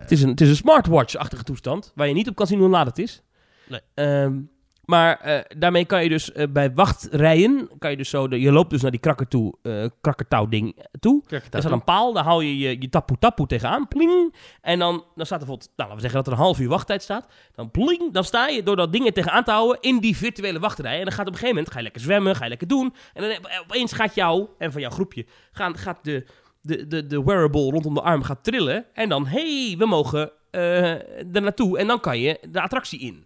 het 0.00 0.10
is 0.10 0.22
een, 0.22 0.28
het 0.30 0.40
is 0.40 0.48
een 0.48 0.56
smartwatch-achtige 0.56 1.42
toestand. 1.42 1.92
Waar 1.94 2.08
je 2.08 2.14
niet 2.14 2.28
op 2.28 2.34
kan 2.34 2.46
zien 2.46 2.58
hoe 2.58 2.68
laat 2.68 2.86
het 2.86 2.98
is. 2.98 3.22
Nee. 3.68 3.80
Ehm, 3.94 4.38
maar 4.86 5.20
eh, 5.20 5.40
daarmee 5.58 5.84
kan 5.84 6.02
je 6.02 6.08
dus 6.08 6.32
eh, 6.32 6.46
bij 6.50 6.72
wachtrijen... 6.74 7.68
Kan 7.78 7.90
je 7.90 7.96
dus 7.96 8.10
zo... 8.10 8.28
De, 8.28 8.40
je 8.40 8.52
loopt 8.52 8.70
dus 8.70 8.82
naar 8.82 8.90
die 8.90 9.00
krakker 9.00 9.28
toe, 9.28 9.54
eh 9.62 9.84
krakkertouw-ding 10.00 10.76
toe. 11.00 11.22
Er 11.28 11.42
staat 11.62 11.72
een 11.72 11.84
paal, 11.84 12.12
daar 12.12 12.24
hou 12.24 12.44
je 12.44 12.58
je, 12.58 12.76
je 12.80 12.88
tapu 12.88 13.14
tapu 13.18 13.46
tegenaan, 13.46 13.88
pling. 13.88 14.34
En 14.60 14.78
dan, 14.78 15.04
dan 15.14 15.26
staat 15.26 15.40
er 15.40 15.46
bijvoorbeeld, 15.46 15.70
nou, 15.76 15.88
laten 15.88 15.94
we 15.94 16.00
zeggen 16.00 16.18
dat 16.18 16.26
er 16.26 16.32
een 16.32 16.44
half 16.44 16.58
uur 16.58 16.68
wachttijd 16.68 17.02
staat. 17.02 17.26
Dan 17.54 17.70
pling, 17.70 18.12
dan 18.12 18.24
sta 18.24 18.48
je 18.48 18.62
door 18.62 18.76
dat 18.76 18.92
ding 18.92 19.06
er 19.06 19.12
tegenaan 19.12 19.44
te 19.44 19.50
houden 19.50 19.80
in 19.80 19.98
die 19.98 20.16
virtuele 20.16 20.58
wachtrij. 20.58 20.98
En 20.98 21.04
dan 21.04 21.12
gaat 21.12 21.26
op 21.26 21.32
een 21.32 21.38
gegeven 21.38 21.54
moment, 21.54 21.70
ga 21.70 21.78
je 21.78 21.84
lekker 21.84 22.02
zwemmen, 22.02 22.36
ga 22.36 22.42
je 22.42 22.50
lekker 22.50 22.68
doen. 22.68 22.94
En 23.14 23.22
dan 23.22 23.30
op- 23.30 23.50
opeens 23.62 23.92
gaat 23.92 24.14
jou, 24.14 24.48
en 24.58 24.72
van 24.72 24.80
jouw 24.80 24.90
groepje, 24.90 25.26
gaan, 25.52 25.76
gaat 25.76 25.98
de, 26.04 26.26
de, 26.60 26.86
de, 26.86 27.06
de 27.06 27.22
wearable 27.22 27.70
rondom 27.70 27.94
de 27.94 28.02
arm 28.02 28.22
gaat 28.22 28.44
trillen. 28.44 28.84
En 28.92 29.08
dan, 29.08 29.26
hé, 29.26 29.66
hey, 29.66 29.76
we 29.78 29.86
mogen 29.86 30.30
er 30.50 31.42
naartoe. 31.42 31.78
En 31.78 31.86
dan 31.86 32.00
kan 32.00 32.18
je 32.18 32.38
de 32.50 32.60
attractie 32.60 33.00
in. 33.00 33.24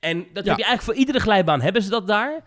En 0.00 0.18
dat 0.32 0.44
Ja. 0.44 0.50
heb 0.50 0.58
je 0.58 0.64
eigenlijk 0.64 0.82
voor 0.82 0.94
iedere 0.94 1.20
glijbaan, 1.20 1.60
hebben 1.60 1.82
ze 1.82 1.90
dat 1.90 2.06
daar. 2.06 2.44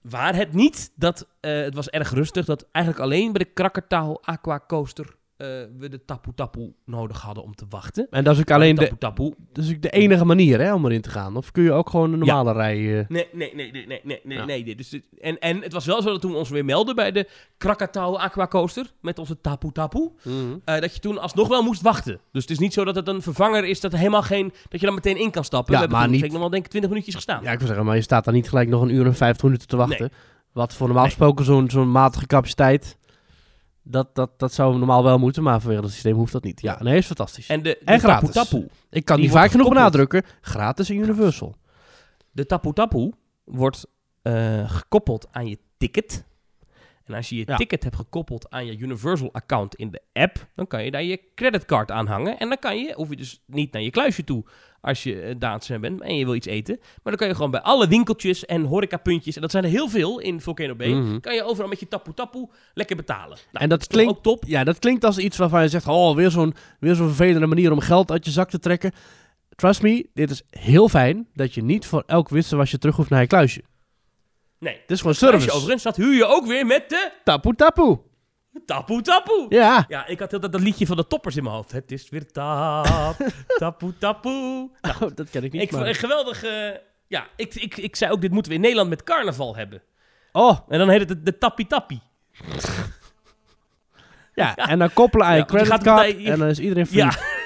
Waar 0.00 0.34
het 0.34 0.52
niet, 0.52 0.92
dat, 0.94 1.28
eh, 1.40 1.52
het 1.60 1.74
was 1.74 1.88
erg 1.88 2.10
rustig, 2.10 2.44
dat 2.44 2.68
eigenlijk 2.72 3.04
alleen 3.04 3.32
bij 3.32 3.44
de 3.44 3.50
Krakkertouw 3.52 4.18
Aqua 4.20 4.60
Coaster 4.66 5.14
eh, 5.36 5.46
we 5.78 5.88
de 5.88 6.04
Tapu 6.04 6.30
Tapu 6.34 6.72
nodig 6.84 7.20
hadden 7.20 7.44
om 7.44 7.54
te 7.54 7.64
wachten. 7.68 8.06
En 8.10 8.24
dat 8.24 8.34
is 8.34 8.40
ook 8.40 8.50
alleen 8.50 8.74
de, 8.74 8.80
Tapu 8.82 8.96
Tapu. 8.98 9.34
dat 9.52 9.64
is 9.64 9.70
ook 9.70 9.82
de 9.82 9.90
enige 9.90 10.24
manier 10.24 10.60
hè, 10.60 10.74
om 10.74 10.84
erin 10.84 11.00
te 11.00 11.10
gaan. 11.10 11.36
Of 11.36 11.50
kun 11.50 11.62
je 11.62 11.72
ook 11.72 11.90
gewoon 11.90 12.12
een 12.12 12.18
normale 12.18 12.52
rij... 12.52 12.98
eh, 13.00 13.04
Nee, 13.08 13.28
nee, 13.32 13.54
nee, 13.54 13.70
nee, 13.70 13.86
nee, 13.86 14.00
nee, 14.04 14.20
nee. 14.24 14.38
Ja. 14.38 14.44
nee. 14.44 14.74
Dus 14.76 14.88
dit- 14.88 15.04
en, 15.20 15.38
en 15.38 15.62
het 15.62 15.72
was 15.72 15.86
wel 15.86 16.02
zo 16.02 16.10
dat 16.10 16.20
toen 16.20 16.30
we 16.32 16.36
ons 16.36 16.48
weer 16.48 16.64
melden 16.64 16.94
bij 16.94 17.12
de 17.12 17.28
Krakatau 17.58 18.16
Aqua 18.18 18.46
Coaster 18.46 18.92
met 19.00 19.18
onze 19.18 19.40
Tapu 19.40 19.72
Tapu, 19.72 20.10
eh, 20.64 20.80
dat 20.80 20.94
je 20.94 21.00
toen 21.00 21.18
alsnog 21.18 21.48
wel 21.48 21.62
moest 21.62 21.82
wachten. 21.82 22.20
Dus 22.32 22.42
het 22.42 22.50
is 22.50 22.58
niet 22.58 22.72
zo 22.72 22.84
dat 22.84 22.94
het 22.94 23.08
een 23.08 23.22
vervanger 23.22 23.64
is 23.64 23.80
dat 23.80 23.92
er 23.92 23.98
helemaal 23.98 24.22
geen, 24.22 24.52
dat 24.68 24.80
je 24.80 24.86
dan 24.86 24.94
meteen 24.94 25.16
in 25.20 25.30
kan 25.30 25.44
stappen. 25.44 25.72
Ja, 25.72 25.78
we 25.78 25.84
hebben 25.86 25.98
maar 26.08 26.08
toen 26.18 26.22
niet- 26.22 26.32
nog 26.32 26.40
wel 26.40 26.50
denk 26.50 26.64
ik 26.64 26.70
20 26.70 26.90
minuutjes 26.90 27.14
gestaan. 27.16 27.42
Ja, 27.42 27.50
ik 27.52 27.58
wil 27.58 27.66
zeggen, 27.66 27.86
maar 27.86 27.96
je 27.96 28.02
staat 28.02 28.24
daar 28.24 28.34
niet 28.34 28.48
gelijk 28.48 28.68
nog 28.68 28.82
een 28.82 28.94
uur 28.94 29.06
en 29.06 29.14
50 29.14 29.44
minuten 29.44 29.68
te 29.68 29.76
wachten. 29.76 30.00
Nee. 30.00 30.10
Wat 30.52 30.74
voor 30.74 30.86
normaal 30.86 31.04
Nee. 31.04 31.12
gesproken 31.14 31.44
zo'n 31.44 31.70
zo'n 31.70 31.90
matige 31.90 32.26
capaciteit... 32.26 32.96
Dat, 33.86 34.14
dat, 34.14 34.38
dat 34.38 34.52
zou 34.52 34.76
normaal 34.78 35.02
wel 35.04 35.18
moeten, 35.18 35.42
maar 35.42 35.60
vanwege 35.60 35.82
het 35.82 35.92
systeem 35.92 36.14
hoeft 36.16 36.32
dat 36.32 36.44
niet. 36.44 36.60
Ja, 36.60 36.82
nee, 36.82 36.96
is 36.96 37.06
fantastisch. 37.06 37.48
En 37.48 37.62
de, 37.62 37.78
En 37.78 37.98
gratis. 38.00 38.30
Tapu, 38.30 38.66
ik 38.90 39.04
kan 39.04 39.20
die 39.20 39.30
vaak 39.30 39.50
genoeg 39.50 39.68
benadrukken. 39.68 40.22
Gratis 40.40 40.90
in 40.90 40.98
Universal. 40.98 41.54
De 42.30 42.46
Tapu 42.46 42.72
Tapu 42.72 43.12
wordt 43.44 43.86
eh, 44.22 44.70
gekoppeld 44.70 45.28
aan 45.30 45.48
je 45.48 45.58
ticket. 45.78 46.24
En 47.04 47.14
als 47.14 47.28
je 47.28 47.36
je 47.36 47.44
Ja. 47.46 47.56
ticket 47.56 47.82
hebt 47.84 47.96
gekoppeld 47.96 48.50
aan 48.50 48.66
je 48.66 48.78
Universal 48.78 49.32
account 49.32 49.74
in 49.74 49.90
de 49.90 50.00
app, 50.12 50.46
dan 50.54 50.66
kan 50.66 50.84
je 50.84 50.90
daar 50.90 51.02
je 51.02 51.20
creditcard 51.34 51.90
aan 51.90 52.06
hangen. 52.06 52.38
En 52.38 52.48
dan 52.48 52.58
kan 52.58 52.78
je, 52.78 52.92
hoef 52.94 53.08
je 53.10 53.16
dus 53.16 53.42
niet 53.46 53.72
naar 53.72 53.82
je 53.82 53.90
kluisje 53.90 54.24
toe 54.24 54.44
als 54.84 55.02
je 55.02 55.22
uh, 55.28 55.34
Daanse 55.38 55.78
bent 55.78 56.00
en 56.00 56.16
je 56.16 56.24
wil 56.24 56.34
iets 56.34 56.46
eten. 56.46 56.76
Maar 56.80 56.88
dan 57.02 57.16
kan 57.16 57.28
je 57.28 57.34
gewoon 57.34 57.50
bij 57.50 57.60
alle 57.60 57.88
winkeltjes 57.88 58.44
en 58.46 58.64
horecapuntjes, 58.64 59.34
en 59.36 59.40
dat 59.42 59.50
zijn 59.50 59.64
er 59.64 59.70
heel 59.70 59.88
veel 59.88 60.18
in 60.20 60.40
Volcano 60.40 60.74
Bay, 60.74 60.88
Mhm. 60.88 61.20
kan 61.20 61.34
je 61.34 61.42
overal 61.44 61.68
met 61.68 61.80
je 61.80 61.88
Tapu 61.88 62.12
Tapu 62.14 62.46
lekker 62.74 62.96
betalen. 62.96 63.38
Nou, 63.52 63.64
En 63.64 63.68
dat 63.68 63.86
klinkt- 63.86 64.12
ook 64.12 64.22
top. 64.22 64.44
Ja, 64.46 64.64
dat 64.64 64.78
klinkt 64.78 65.04
als 65.04 65.18
iets 65.18 65.36
waarvan 65.36 65.62
je 65.62 65.68
zegt... 65.68 65.86
Oh, 65.88 66.16
weer 66.16 66.30
zo'n 66.30 66.54
weer 66.80 66.94
zo'n 66.94 67.06
vervelende 67.06 67.46
manier 67.46 67.72
om 67.72 67.80
geld 67.80 68.10
uit 68.10 68.24
je 68.24 68.30
zak 68.30 68.50
te 68.50 68.58
trekken. 68.58 68.92
Trust 69.56 69.82
me, 69.82 70.06
dit 70.14 70.30
is 70.30 70.42
heel 70.50 70.88
fijn 70.88 71.28
dat 71.34 71.54
je 71.54 71.62
niet 71.62 71.86
voor 71.86 72.02
elk 72.06 72.28
witsenwasje 72.28 72.78
terug 72.78 72.96
hoeft 72.96 73.10
naar 73.10 73.20
je 73.20 73.26
kluisje. 73.26 73.62
Nee. 74.58 74.74
Het 74.80 74.90
is 74.90 74.98
gewoon 75.00 75.14
service. 75.14 75.50
overigens, 75.50 75.82
dat 75.82 75.96
huur 75.96 76.14
je 76.14 76.24
ook 76.26 76.46
weer 76.46 76.66
met 76.66 76.88
de 76.88 77.10
Tapu 77.24 77.54
tapu. 77.54 77.96
Tapu 78.66 79.02
Tapu. 79.02 79.46
Ja. 79.48 79.84
Ja, 79.88 80.06
ik 80.06 80.18
had 80.18 80.30
heel 80.30 80.40
dat, 80.40 80.52
dat 80.52 80.60
liedje 80.60 80.86
van 80.86 80.96
de 80.96 81.06
toppers 81.06 81.36
in 81.36 81.42
mijn 81.42 81.54
hoofd. 81.54 81.72
Het 81.72 81.92
is 81.92 82.08
weer 82.10 82.32
tap, 82.32 83.16
tapu 83.58 83.94
tapu. 83.98 84.28
Nou, 84.80 85.14
dat 85.14 85.30
ken 85.30 85.44
ik 85.44 85.52
niet. 85.52 85.62
Ik 85.62 85.70
vond 85.70 85.86
een 85.86 85.94
geweldige... 85.94 86.82
Ja, 87.06 87.26
ik, 87.36 87.54
ik, 87.54 87.76
ik 87.76 87.96
zei 87.96 88.12
ook, 88.12 88.20
dit 88.20 88.30
moeten 88.30 88.50
we 88.50 88.56
in 88.56 88.62
Nederland 88.62 88.88
met 88.88 89.02
carnaval 89.02 89.56
hebben. 89.56 89.82
Oh, 90.32 90.58
En 90.68 90.78
dan 90.78 90.88
heet 90.88 90.98
het 90.98 91.08
de, 91.08 91.22
de 91.22 91.38
Tappie 91.38 91.66
Tappie. 91.66 92.00
ja. 94.34 94.56
En 94.72 94.78
dan 94.78 94.92
koppelen 94.92 95.26
aan 95.26 95.32
Ja, 95.32 95.38
je 95.38 95.44
creditcard 95.44 96.16
en 96.24 96.38
dan 96.38 96.48
is 96.48 96.58
iedereen 96.58 96.86
vriend. 96.86 97.14
ja, 97.14 97.20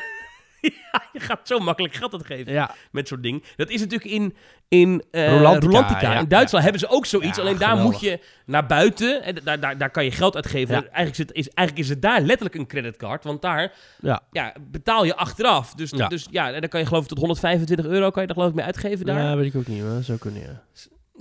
je 1.13 1.21
gaat 1.21 1.41
zo 1.49 1.59
makkelijk 1.59 1.95
geld 1.95 2.13
uitgeven 2.13 2.53
Ja. 2.53 2.75
met 2.93 3.09
zo'n 3.09 3.21
ding. 3.21 3.45
Dat 3.57 3.69
is 3.71 3.81
natuurlijk 3.81 4.11
in, 4.11 4.37
in 4.69 5.05
eh, 5.11 5.29
Rolantica, 5.29 5.67
Rolantica. 5.67 6.13
ja. 6.13 6.19
In 6.19 6.29
Duitsland 6.29 6.63
hebben 6.65 6.81
ze 6.83 6.89
ook 6.89 7.07
zoiets. 7.07 7.37
Ja, 7.37 7.43
alleen 7.43 7.59
daar 7.59 7.69
geweldig. 7.69 7.93
moet 7.93 8.01
je 8.01 8.21
naar 8.47 8.67
buiten. 8.67 9.23
En 9.23 9.35
daar, 9.45 9.61
daar, 9.61 9.79
daar 9.79 9.91
kan 9.91 10.05
je 10.05 10.11
geld 10.11 10.35
uitgeven. 10.35 10.75
Ja. 10.75 10.85
Eigenlijk, 10.91 11.31
is 11.31 11.49
eigenlijk 11.49 11.87
is 11.89 11.93
het 11.95 12.03
daar 12.03 12.21
letterlijk 12.21 12.55
een 12.55 12.67
creditcard. 12.67 13.25
Want 13.25 13.43
daar 13.43 13.73
Ja. 14.01 14.21
ja, 14.31 14.53
betaal 14.61 15.05
je 15.05 15.17
achteraf. 15.17 15.75
Dus 15.75 15.91
Ja. 15.91 16.09
dus 16.09 16.27
ja, 16.31 16.53
en 16.53 16.61
dan 16.61 16.69
kan 16.71 16.81
je 16.81 16.87
geloof 16.87 17.03
ik 17.03 17.09
tot 17.09 17.19
125 17.19 17.87
euro 17.87 18.11
kan 18.11 18.21
je 18.21 18.27
daar 18.27 18.37
geloof 18.37 18.51
ik 18.51 18.57
mee 18.57 18.67
uitgeven 18.67 19.07
daar. 19.07 19.23
ja, 19.23 19.37
weet 19.37 19.47
ik 19.55 19.57
ook 19.61 19.67
niet. 19.67 19.83
Maar 19.83 19.95
dat 19.95 20.05
zou 20.05 20.19
kunnen, 20.19 20.43
ja. 20.43 20.63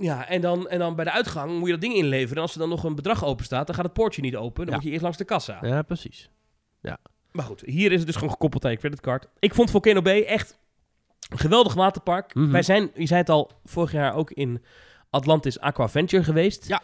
Ja, 0.00 0.28
en 0.28 0.40
dan, 0.40 0.68
en 0.68 0.78
dan 0.78 0.94
bij 0.96 1.04
de 1.04 1.10
uitgang 1.10 1.50
moet 1.58 1.66
je 1.66 1.72
dat 1.72 1.80
ding 1.80 1.94
inleveren. 1.94 2.36
En 2.36 2.42
als 2.42 2.52
er 2.52 2.58
dan 2.58 2.68
nog 2.68 2.84
een 2.84 2.94
bedrag 2.94 3.24
open 3.24 3.44
staat, 3.44 3.66
dan 3.66 3.74
gaat 3.74 3.84
het 3.84 3.92
poortje 3.92 4.22
niet 4.22 4.36
open. 4.36 4.60
Dan 4.60 4.66
Ja. 4.66 4.74
moet 4.74 4.82
je 4.84 4.90
eerst 4.90 5.02
langs 5.02 5.18
de 5.18 5.24
kassa. 5.24 5.58
Ja, 5.62 5.82
precies. 5.82 6.30
Maar 7.32 7.44
goed, 7.44 7.60
hier 7.60 7.92
is 7.92 7.98
het 7.98 8.06
dus 8.06 8.14
gewoon 8.16 8.30
gekoppeld 8.30 8.64
aan 8.64 8.70
je 8.70 8.76
creditcard. 8.76 9.26
Ik 9.38 9.54
vond 9.54 9.70
Volcano 9.70 10.02
Bay 10.02 10.22
echt 10.22 10.58
een 11.28 11.38
geweldig 11.38 11.74
waterpark. 11.74 12.34
Mhm. 12.34 12.50
Wij 12.50 12.62
zijn, 12.62 12.90
je 12.94 13.06
zei 13.06 13.20
het 13.20 13.28
al, 13.30 13.50
vorig 13.64 13.92
jaar 13.92 14.14
ook 14.14 14.30
in 14.30 14.62
Atlantis 15.10 15.60
Aquaventure 15.60 16.24
geweest. 16.24 16.68
Ja. 16.68 16.82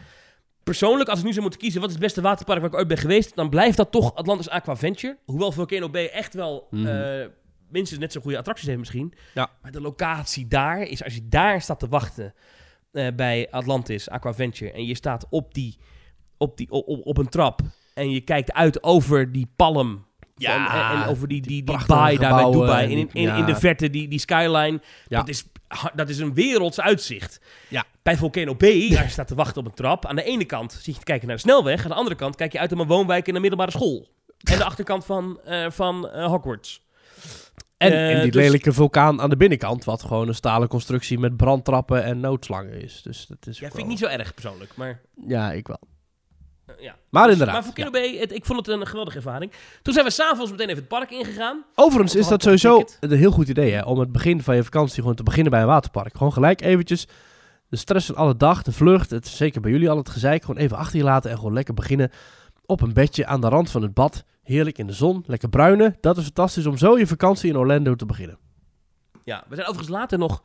Persoonlijk, 0.63 1.09
als 1.09 1.19
ik 1.19 1.25
nu 1.25 1.31
zou 1.31 1.43
moeten 1.43 1.61
kiezen 1.61 1.81
wat 1.81 1.89
is 1.89 1.95
het 1.97 2.05
beste 2.05 2.21
waterpark 2.21 2.61
waar 2.61 2.69
ik 2.71 2.77
ooit 2.77 2.89
ben 2.89 2.97
geweest, 2.99 3.37
dan 3.37 3.49
blijft 3.49 3.77
dat 3.77 3.91
toch 3.91 4.15
Atlantis 4.15 4.49
Aquaventure. 4.49 5.19
Hoewel 5.25 5.53
Volcano 5.53 5.91
Bay 5.91 6.07
echt 6.07 6.35
wel 6.35 6.67
Mhm. 6.71 6.87
eh, 6.87 7.27
minstens 7.69 8.01
net 8.01 8.13
zo 8.13 8.21
goede 8.21 8.39
attracties 8.39 8.67
heeft 8.67 8.79
misschien. 8.79 9.15
Ja. 9.35 9.51
Maar 9.63 9.73
de 9.73 9.81
locatie 9.81 10.49
daar 10.49 10.83
is, 10.83 11.05
als 11.05 11.15
je 11.15 11.29
daar 11.29 11.61
staat 11.61 11.79
te 11.79 11.89
wachten 11.89 12.35
eh, 12.93 13.07
bij 13.17 13.49
Atlantis 13.51 14.09
Aquaventure 14.09 14.73
en 14.73 14.85
je 14.85 14.95
staat 14.95 15.27
op, 15.31 15.55
die, 15.55 15.79
op, 16.37 16.57
die, 16.57 16.71
op, 16.71 17.07
op 17.07 17.19
een 17.19 17.29
trap 17.29 17.61
en 17.95 18.11
je 18.11 18.21
kijkt 18.21 18.53
uit 18.53 18.83
over 18.83 19.33
die 19.33 19.51
palm 19.57 20.07
Ja, 20.37 20.93
en, 20.95 21.01
en 21.01 21.07
over 21.09 21.29
die, 21.29 21.41
die, 21.41 21.63
die, 21.65 21.87
baai 21.87 22.19
daar 22.19 22.35
bij 22.35 22.51
Dubai. 22.51 22.85
en 22.85 22.91
En 22.91 22.99
in, 22.99 23.09
in, 23.13 23.35
in 23.35 23.45
de 23.45 23.57
verte 23.57 23.91
die, 23.91 24.09
die 24.09 24.19
skyline. 24.19 24.81
Ja. 25.09 25.19
Dat, 25.19 25.29
is, 25.29 25.45
dat 25.95 26.09
is 26.09 26.19
een 26.19 26.35
werelds 26.35 26.81
uitzicht. 26.81 27.41
Ja. 27.69 27.85
Bij 28.03 28.17
Volcano 28.17 28.55
Bay, 28.55 28.91
daar 28.91 29.11
staat 29.11 29.27
te 29.27 29.35
wachten 29.35 29.61
op 29.61 29.67
een 29.67 29.75
trap. 29.75 30.07
Aan 30.07 30.17
de 30.17 30.25
ene 30.25 30.45
kant 30.45 30.73
zit 30.73 30.85
je 30.85 30.93
te 30.93 31.05
kijken 31.05 31.27
naar 31.27 31.37
de 31.37 31.43
snelweg. 31.43 31.83
Aan 31.83 31.91
de 31.91 31.97
andere 31.97 32.17
kant 32.17 32.37
kijk 32.37 32.53
je 32.53 32.59
uit 32.59 32.73
op 32.73 32.79
een 32.79 32.87
woonwijk 32.87 33.29
in 33.29 33.35
een 33.35 33.41
middelbare 33.41 33.71
school. 33.71 34.09
En 34.39 34.59
de 34.59 34.65
achterkant 34.65 35.05
van, 35.05 35.41
eh, 35.45 35.71
van 35.71 36.09
eh, 36.09 36.27
Hogwarts. 36.27 36.83
En, 37.77 37.93
en 37.93 38.23
die 38.23 38.31
dus- 38.31 38.43
lelijke 38.43 38.73
vulkaan 38.73 39.21
aan 39.21 39.31
de 39.31 39.37
binnenkant, 39.37 39.85
wat 39.85 40.03
gewoon 40.03 40.29
een 40.29 40.35
stalen 40.35 40.69
constructie 40.69 41.19
met 41.19 41.37
brandtrappen 41.37 42.05
en 42.05 42.21
noodslangen 42.21 42.83
is. 42.83 43.03
Dus 43.03 43.27
dat 43.27 43.47
is 43.47 43.59
Ja, 43.59 43.67
vind 43.67 43.79
ik 43.79 43.87
niet 43.87 43.99
zo 43.99 44.07
erg 44.07 44.35
persoonlijk. 44.35 44.77
Maar 44.77 45.01
Ja, 45.27 45.53
ik 45.53 45.67
wel. 45.67 45.81
Ja. 46.85 46.97
Maar 47.11 47.23
Dus- 47.23 47.33
inderdaad. 47.33 47.77
Maar 47.77 47.91
Bay, 47.91 48.17
het, 48.19 48.33
ik 48.33 48.45
vond 48.45 48.67
het 48.67 48.69
een 48.69 48.87
geweldige 48.87 49.17
ervaring. 49.17 49.53
Toen 49.83 49.93
zijn 49.93 50.07
we 50.07 50.13
s'avonds 50.13 50.51
meteen 50.51 50.69
even 50.69 50.79
het 50.79 50.89
park 50.89 51.11
ingegaan. 51.11 51.65
Overigens 51.75 52.15
is 52.15 52.29
dat 52.29 52.43
sowieso 52.43 52.79
een 52.79 53.11
een 53.11 53.19
heel 53.19 53.31
goed 53.31 53.49
idee, 53.49 53.73
hè? 53.73 53.83
Om 53.83 53.99
het 53.99 54.13
begin 54.13 54.43
van 54.43 54.57
je 54.57 54.65
vakantie 54.65 55.01
gewoon 55.01 55.15
te 55.15 55.23
beginnen 55.23 55.51
bij 55.51 55.61
een 55.61 55.67
waterpark. 55.67 56.17
Gewoon 56.17 56.33
gelijk 56.33 56.61
eventjes 56.61 57.07
De 57.69 57.77
stress 57.77 58.07
van 58.07 58.17
alle 58.17 58.37
dag, 58.37 58.63
de 58.63 58.73
vlucht, 58.73 59.11
het, 59.11 59.27
zeker 59.27 59.61
bij 59.61 59.71
jullie 59.71 59.91
al 59.91 59.97
het 59.97 60.09
gezeik, 60.09 60.45
gewoon 60.45 60.61
even 60.61 60.77
achter 60.77 60.99
je 60.99 61.05
laten 61.05 61.31
en 61.31 61.37
gewoon 61.37 61.53
lekker 61.53 61.75
beginnen 61.75 62.11
op 62.67 62.81
een 62.81 62.93
bedje 62.93 63.27
aan 63.27 63.41
de 63.41 63.49
rand 63.49 63.71
van 63.71 63.83
het 63.83 63.95
bad. 63.95 64.25
Heerlijk 64.43 64.79
in 64.79 64.87
de 64.87 64.93
zon, 64.93 65.25
lekker 65.27 65.49
bruinen. 65.49 65.97
Dat 66.01 66.17
is 66.17 66.25
fantastisch 66.25 66.67
om 66.67 66.77
zo 66.77 66.99
je 66.99 67.07
vakantie 67.07 67.51
in 67.51 67.57
Orlando 67.57 67.95
te 67.95 68.07
beginnen. 68.07 68.39
Ja, 69.25 69.45
we 69.49 69.55
zijn 69.55 69.67
overigens 69.67 69.97
later 69.97 70.19
nog... 70.19 70.43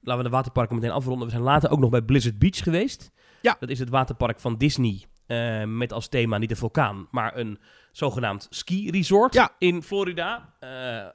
Laten 0.00 0.22
we 0.22 0.28
de 0.28 0.34
waterparken 0.34 0.74
meteen 0.74 0.90
afronden. 0.90 1.24
We 1.24 1.32
zijn 1.32 1.44
later 1.44 1.70
ook 1.70 1.78
nog 1.78 1.90
bij 1.90 2.02
Blizzard 2.02 2.38
Beach 2.38 2.58
geweest. 2.62 3.10
Ja. 3.40 3.56
Dat 3.60 3.68
is 3.68 3.78
het 3.78 3.88
waterpark 3.88 4.40
van 4.40 4.56
Disney. 4.56 5.04
Eh, 5.26 5.64
met 5.64 5.92
als 5.92 6.08
thema 6.08 6.38
niet 6.38 6.50
een 6.50 6.56
vulkaan, 6.56 7.08
maar 7.10 7.36
een 7.36 7.58
zogenaamd 7.92 8.46
ski-resort 8.50 9.34
Ja. 9.34 9.50
in 9.58 9.82
Florida. 9.82 10.54
Eh, 10.60 11.06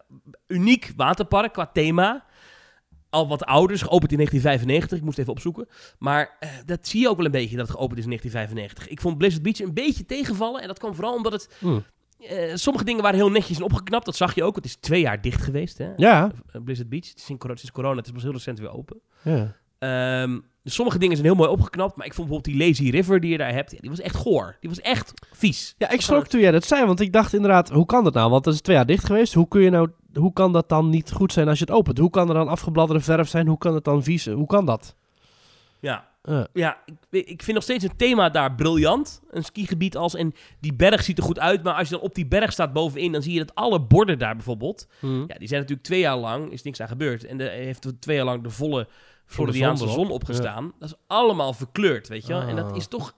uniek 0.47 0.93
waterpark 0.95 1.53
qua 1.53 1.65
thema. 1.67 2.25
Al 3.09 3.27
wat 3.27 3.43
ouder, 3.45 3.75
is 3.75 3.81
geopend 3.81 4.11
in 4.11 4.17
1995. 4.17 4.97
Ik 4.97 5.03
moest 5.03 5.17
even 5.17 5.31
opzoeken. 5.31 5.67
Maar 5.99 6.35
eh, 6.39 6.49
dat 6.65 6.87
zie 6.87 7.01
je 7.01 7.09
ook 7.09 7.15
wel 7.17 7.25
een 7.25 7.31
beetje 7.31 7.55
dat 7.57 7.67
het 7.67 7.75
geopend 7.77 7.97
is 7.99 8.03
in 8.03 8.09
1995. 8.09 8.87
Ik 8.87 9.01
vond 9.01 9.17
Blizzard 9.17 9.43
Beach 9.43 9.59
een 9.59 9.73
beetje 9.73 10.05
tegenvallen. 10.05 10.61
En 10.61 10.67
dat 10.67 10.79
kwam 10.79 10.93
vooral 10.93 11.15
omdat 11.15 11.31
het... 11.31 11.55
Hmm. 11.59 11.83
sommige 12.53 12.85
dingen 12.85 13.01
waren 13.01 13.17
heel 13.19 13.29
netjes 13.31 13.57
en 13.57 13.63
opgeknapt. 13.63 14.05
Dat 14.05 14.15
zag 14.15 14.35
je 14.35 14.43
ook. 14.43 14.55
Het 14.55 14.65
is 14.65 14.75
twee 14.75 15.01
jaar 15.01 15.21
dicht 15.21 15.41
geweest, 15.41 15.77
hè? 15.77 15.91
Ja. 15.95 16.31
Blizzard 16.63 16.89
Beach. 16.89 17.07
Het 17.07 17.17
is 17.17 17.25
sinds 17.25 17.41
corona, 17.41 17.59
sinds 17.59 17.75
corona, 17.75 17.95
het 17.97 18.05
is 18.05 18.11
pas 18.11 18.23
heel 18.23 18.31
recent 18.31 18.59
weer 18.59 18.73
open. 18.73 19.01
ja. 19.21 19.55
Ehm, 19.79 20.39
dus 20.69 20.77
sommige 20.77 20.99
dingen 20.99 21.15
zijn 21.15 21.27
heel 21.27 21.37
mooi 21.37 21.49
opgeknapt. 21.49 21.95
Maar 21.95 22.05
ik 22.05 22.13
vond 22.13 22.27
bijvoorbeeld 22.27 22.57
die 22.57 22.67
Lazy 22.67 22.89
River 22.89 23.19
die 23.19 23.31
je 23.31 23.37
daar 23.37 23.53
hebt. 23.53 23.71
ja, 23.71 23.77
die 23.79 23.89
was 23.89 23.99
echt 23.99 24.15
goor. 24.15 24.57
Die 24.59 24.69
was 24.69 24.81
echt 24.81 25.13
vies. 25.31 25.75
Ja, 25.77 25.89
ik 25.89 26.01
schrok 26.01 26.27
toen 26.27 26.41
jij 26.41 26.51
dat 26.51 26.63
zei, 26.65 26.85
want 26.85 26.99
ik 26.99 27.13
dacht 27.13 27.33
inderdaad, 27.33 27.69
hoe 27.69 27.85
kan 27.85 28.03
dat 28.03 28.13
nou? 28.13 28.29
Want 28.29 28.43
dat 28.43 28.53
is 28.53 28.61
twee 28.61 28.75
jaar 28.75 28.85
dicht 28.85 29.05
geweest. 29.05 29.33
Hoe 29.33 29.47
kun 29.47 29.61
je 29.61 29.69
nou, 29.69 29.89
hoe 30.13 30.33
kan 30.33 30.53
dat 30.53 30.69
dan 30.69 30.89
niet 30.89 31.11
goed 31.11 31.33
zijn 31.33 31.47
als 31.47 31.59
je 31.59 31.65
het 31.65 31.73
opent? 31.73 31.97
Hoe 31.97 32.09
kan 32.09 32.27
er 32.27 32.33
dan 32.33 32.47
afgebladderde 32.47 33.03
verf 33.03 33.29
zijn? 33.29 33.47
Hoe 33.47 33.57
kan 33.57 33.73
het 33.75 33.83
dan 33.83 34.03
vies? 34.03 34.25
Hoe 34.25 34.47
kan 34.47 34.65
dat? 34.65 34.95
Ja, 35.79 36.07
Eh, 36.21 36.43
ja 36.53 36.77
ik, 36.85 37.25
ik 37.27 37.43
vind 37.43 37.53
nog 37.53 37.63
steeds 37.63 37.83
het 37.83 37.97
thema 37.97 38.29
daar 38.29 38.55
briljant. 38.55 39.21
Een 39.29 39.43
skigebied 39.43 39.97
als... 39.97 40.15
En 40.15 40.33
die 40.59 40.73
berg 40.73 41.03
ziet 41.03 41.17
er 41.17 41.23
goed 41.23 41.39
uit. 41.39 41.63
Maar 41.63 41.73
als 41.73 41.89
je 41.89 41.95
dan 41.95 42.03
op 42.03 42.15
die 42.15 42.27
berg 42.27 42.51
staat 42.51 42.73
bovenin... 42.73 43.11
dan 43.11 43.21
zie 43.21 43.33
je 43.33 43.39
dat 43.39 43.55
alle 43.55 43.81
borden 43.81 44.19
daar 44.19 44.35
bijvoorbeeld... 44.35 44.87
hm. 44.99 45.19
Ja, 45.19 45.37
die 45.37 45.47
zijn 45.47 45.59
natuurlijk 45.61 45.87
twee 45.87 45.99
jaar 45.99 46.17
lang... 46.17 46.51
is 46.51 46.63
niks 46.63 46.81
aan 46.81 46.87
gebeurd. 46.87 47.23
En 47.25 47.41
er 47.41 47.49
heeft 47.51 47.93
twee 47.99 48.15
jaar 48.15 48.25
lang 48.25 48.43
de 48.43 48.49
volle 48.49 48.87
Floridiaanse 49.29 49.83
zon 49.85 49.93
zon, 49.93 50.11
opgestaan. 50.11 50.73
Dat 50.79 50.89
is 50.89 50.95
allemaal 51.07 51.53
verkleurd, 51.53 52.07
weet 52.07 52.25
je 52.25 52.33
wel. 52.33 52.41
En 52.41 52.55
dat 52.55 52.69
Ah. 52.71 52.75
is 52.77 52.87
toch... 52.87 53.17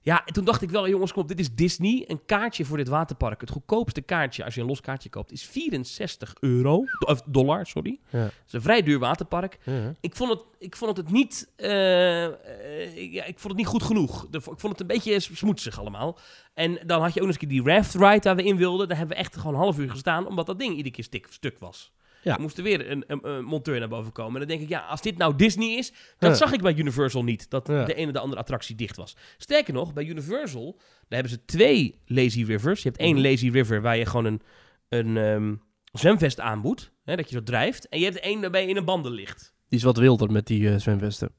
Ja, 0.00 0.24
en 0.26 0.32
toen 0.32 0.44
dacht 0.44 0.62
ik 0.62 0.70
wel, 0.70 0.88
jongens, 0.88 1.12
kom 1.12 1.22
op, 1.22 1.28
dit 1.28 1.40
is 1.40 1.54
Disney. 1.54 2.04
Een 2.06 2.24
kaartje 2.26 2.64
voor 2.64 2.76
dit 2.76 2.88
waterpark. 2.88 3.40
Het 3.40 3.50
goedkoopste 3.50 4.00
kaartje, 4.00 4.44
als 4.44 4.54
je 4.54 4.60
een 4.60 4.66
los 4.66 4.80
kaartje 4.80 5.08
koopt, 5.08 5.32
is 5.32 5.44
64 5.44 6.34
euro. 6.40 6.84
Of 7.06 7.22
dollar, 7.26 7.66
sorry. 7.66 7.98
Ja. 8.10 8.18
Het 8.18 8.32
is 8.46 8.52
een 8.52 8.62
vrij 8.62 8.82
duur 8.82 8.98
waterpark. 8.98 9.58
Ja. 9.64 9.94
Ik 10.00 10.16
vond 10.16 10.30
het, 10.30 10.40
ik 10.58 10.76
vond 10.76 10.96
het 10.96 11.10
niet... 11.10 11.52
eh, 11.56 12.24
eh, 12.24 13.12
ja, 13.12 13.24
ik 13.24 13.38
vond 13.38 13.48
het 13.48 13.56
niet 13.56 13.66
goed 13.66 13.82
genoeg. 13.82 14.26
De- 14.30 14.38
Ik 14.38 14.44
vond 14.44 14.68
het 14.68 14.80
een 14.80 14.86
beetje 14.86 15.20
smoetsig 15.20 15.78
allemaal. 15.80 16.18
En 16.54 16.78
dan 16.86 17.00
had 17.02 17.14
je 17.14 17.20
ook 17.20 17.26
nog 17.26 17.36
eens 17.36 17.48
die 17.50 17.62
raft 17.62 17.94
ride 17.94 18.20
waar 18.22 18.36
we 18.36 18.44
in 18.44 18.56
wilden. 18.56 18.88
Daar 18.88 18.96
hebben 18.96 19.16
we 19.16 19.22
echt 19.22 19.36
gewoon 19.36 19.54
een 19.54 19.60
half 19.60 19.78
uur 19.78 19.90
gestaan, 19.90 20.26
omdat 20.26 20.46
dat 20.46 20.58
ding 20.58 20.70
iedere 20.76 20.94
keer 20.94 21.04
stik, 21.04 21.26
stuk 21.30 21.58
was. 21.58 21.92
Ja. 22.28 22.34
Er 22.34 22.40
moest 22.40 22.56
er 22.58 22.62
weer 22.62 22.90
een, 22.90 23.04
een, 23.06 23.28
een 23.28 23.44
monteur 23.44 23.78
naar 23.78 23.88
boven 23.88 24.12
komen. 24.12 24.32
En 24.32 24.38
dan 24.38 24.48
denk 24.56 24.60
ik, 24.60 24.68
ja, 24.68 24.80
als 24.80 25.02
dit 25.02 25.16
nou 25.18 25.36
Disney 25.36 25.76
is... 25.76 25.92
Dat 26.18 26.30
Ja. 26.30 26.36
zag 26.36 26.52
ik 26.52 26.62
bij 26.62 26.74
Universal 26.74 27.24
niet, 27.24 27.50
dat 27.50 27.66
Ja. 27.68 27.84
de 27.84 27.94
ene 27.94 28.06
of 28.06 28.12
de 28.12 28.18
andere 28.18 28.40
attractie 28.40 28.74
dicht 28.76 28.96
was. 28.96 29.16
Sterker 29.38 29.72
nog, 29.74 29.92
bij 29.92 30.04
Universal, 30.04 30.72
daar 30.76 31.20
hebben 31.20 31.30
ze 31.30 31.44
twee 31.44 32.00
lazy 32.06 32.44
rivers. 32.44 32.82
Je 32.82 32.88
hebt 32.88 33.00
één 33.00 33.14
Mhm. 33.14 33.24
lazy 33.24 33.48
river 33.50 33.82
waar 33.82 33.96
je 33.96 34.06
gewoon 34.06 34.24
een, 34.24 34.42
een 34.88 35.16
ehm, 35.16 35.54
zwemvest 35.92 36.40
aanboet. 36.40 36.92
Hè, 37.04 37.16
dat 37.16 37.30
je 37.30 37.36
zo 37.36 37.42
drijft. 37.42 37.88
En 37.88 37.98
je 37.98 38.04
hebt 38.04 38.20
één 38.20 38.40
waarbij 38.40 38.62
je 38.62 38.68
in 38.68 38.76
een 38.76 38.84
banden 38.84 39.12
ligt. 39.12 39.54
Die 39.68 39.78
is 39.78 39.84
wat 39.84 39.96
wilder 39.96 40.32
met 40.32 40.46
die 40.46 40.70
eh, 40.70 40.78
zwemvesten. 40.78 41.30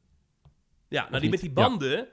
Ja, 0.89 1.01
nou 1.01 1.05
Of 1.05 1.11
die 1.11 1.21
niet? 1.21 1.31
met 1.31 1.39
die 1.39 1.51
banden, 1.51 2.07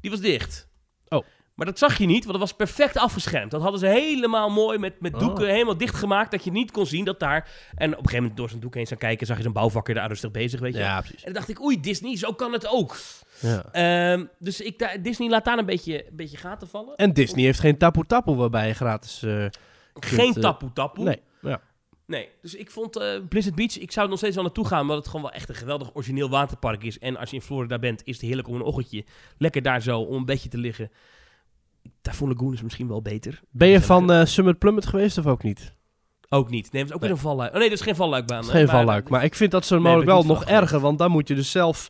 die 0.00 0.10
was 0.10 0.20
dicht. 0.20 0.68
Oh. 1.08 1.24
Maar 1.62 1.70
dat 1.70 1.80
zag 1.80 1.98
je 1.98 2.06
niet, 2.06 2.24
want 2.24 2.38
dat 2.38 2.48
was 2.48 2.52
perfect 2.56 2.96
afgeschermd. 2.96 3.50
Dat 3.50 3.60
hadden 3.62 3.80
ze 3.80 3.86
helemaal 3.86 4.50
mooi 4.50 4.78
met, 4.78 5.00
met 5.00 5.14
Oh. 5.14 5.20
doeken 5.20 5.48
helemaal 5.48 5.76
dichtgemaakt, 5.76 6.30
dat 6.30 6.44
je 6.44 6.50
niet 6.50 6.70
kon 6.70 6.86
zien 6.86 7.04
dat 7.04 7.20
daar... 7.20 7.48
En 7.74 7.90
op 7.90 7.90
een 7.90 7.96
gegeven 7.96 8.16
moment 8.16 8.36
door 8.36 8.48
zijn 8.48 8.60
doek 8.60 8.74
heen 8.74 8.86
zou 8.86 9.00
kijken, 9.00 9.26
zag 9.26 9.36
je 9.36 9.42
zo'n 9.42 9.52
bouwvakker 9.52 9.94
daar 9.94 10.08
rustig 10.08 10.30
bezig, 10.30 10.60
weet 10.60 10.72
je. 10.74 10.78
Ja, 10.78 11.00
precies. 11.00 11.18
En 11.18 11.24
dan 11.24 11.34
dacht 11.34 11.48
ik, 11.48 11.60
oei, 11.62 11.80
Disney, 11.80 12.16
zo 12.16 12.32
kan 12.32 12.52
het 12.52 12.66
ook. 12.68 12.96
Ja. 13.40 13.64
Ehm, 13.72 14.24
dus 14.38 14.60
ik, 14.60 14.98
Disney 15.02 15.28
laat 15.28 15.44
daar 15.44 15.58
een 15.58 15.66
beetje, 15.66 16.08
een 16.10 16.16
beetje 16.16 16.36
gaten 16.36 16.68
vallen. 16.68 16.96
En 16.96 17.12
Disney 17.12 17.44
heeft 17.44 17.60
geen 17.60 17.78
tapu 17.78 18.04
tapu 18.06 18.32
waarbij 18.34 18.66
je 18.66 18.74
gratis... 18.74 19.22
eh, 19.22 19.44
Geen 19.94 20.32
kunt, 20.32 20.44
eh, 20.44 20.54
tapoe. 20.74 21.04
nee, 21.04 21.20
ja. 21.40 21.60
Nee, 22.06 22.28
dus 22.42 22.54
ik 22.54 22.70
vond 22.70 22.96
eh, 22.96 23.08
Blizzard 23.28 23.54
Beach, 23.56 23.78
ik 23.78 23.90
zou 23.92 24.04
er 24.04 24.10
nog 24.10 24.18
steeds 24.18 24.34
wel 24.34 24.44
naartoe 24.44 24.66
gaan, 24.66 24.80
omdat 24.80 24.96
het 24.96 25.06
gewoon 25.06 25.22
wel 25.22 25.32
echt 25.32 25.48
een 25.48 25.54
geweldig 25.54 25.90
origineel 25.94 26.28
waterpark 26.28 26.82
is. 26.84 26.98
En 26.98 27.16
als 27.16 27.30
je 27.30 27.36
in 27.36 27.42
Florida 27.42 27.78
bent, 27.78 28.02
is 28.04 28.16
het 28.16 28.24
heerlijk 28.24 28.48
om 28.48 28.54
een 28.54 28.62
ochtendje 28.62 29.04
lekker 29.38 29.62
daar 29.62 29.82
zo 29.82 30.00
om 30.00 30.16
een 30.16 30.24
bedje 30.24 30.48
te 30.48 30.58
liggen. 30.58 30.90
Typhoon 32.00 32.28
Lagoon 32.28 32.52
is 32.52 32.62
misschien 32.62 32.88
wel 32.88 33.02
beter. 33.02 33.40
Ben 33.50 33.68
je 33.68 33.80
van 33.80 34.12
eh, 34.12 34.24
Summit 34.24 34.58
Plummet 34.58 34.86
geweest 34.86 35.18
of 35.18 35.26
ook 35.26 35.42
niet? 35.42 35.74
Ook 36.28 36.50
niet. 36.50 36.72
Nee, 36.72 36.82
dat 36.82 36.90
is 36.90 36.96
ook 36.96 37.00
Nee. 37.00 37.08
weer 37.10 37.18
een 37.18 37.24
valluik. 37.24 37.52
Oh 37.52 37.58
nee, 37.58 37.68
dat 37.68 37.78
is 37.78 37.84
geen 37.84 37.96
valluikbaan. 37.96 38.36
Dat 38.40 38.46
is 38.46 38.52
hè, 38.52 38.58
geen 38.58 38.68
valluik. 38.68 39.08
Maar 39.08 39.24
ik 39.24 39.34
vind 39.34 39.50
dat 39.50 39.64
zo 39.66 39.80
mogelijk 39.80 40.06
wel 40.08 40.24
nog 40.24 40.44
erger. 40.44 40.80
Want 40.80 40.98
dan 40.98 41.10
moet 41.10 41.28
je 41.28 41.34
dus 41.34 41.50
zelf... 41.50 41.88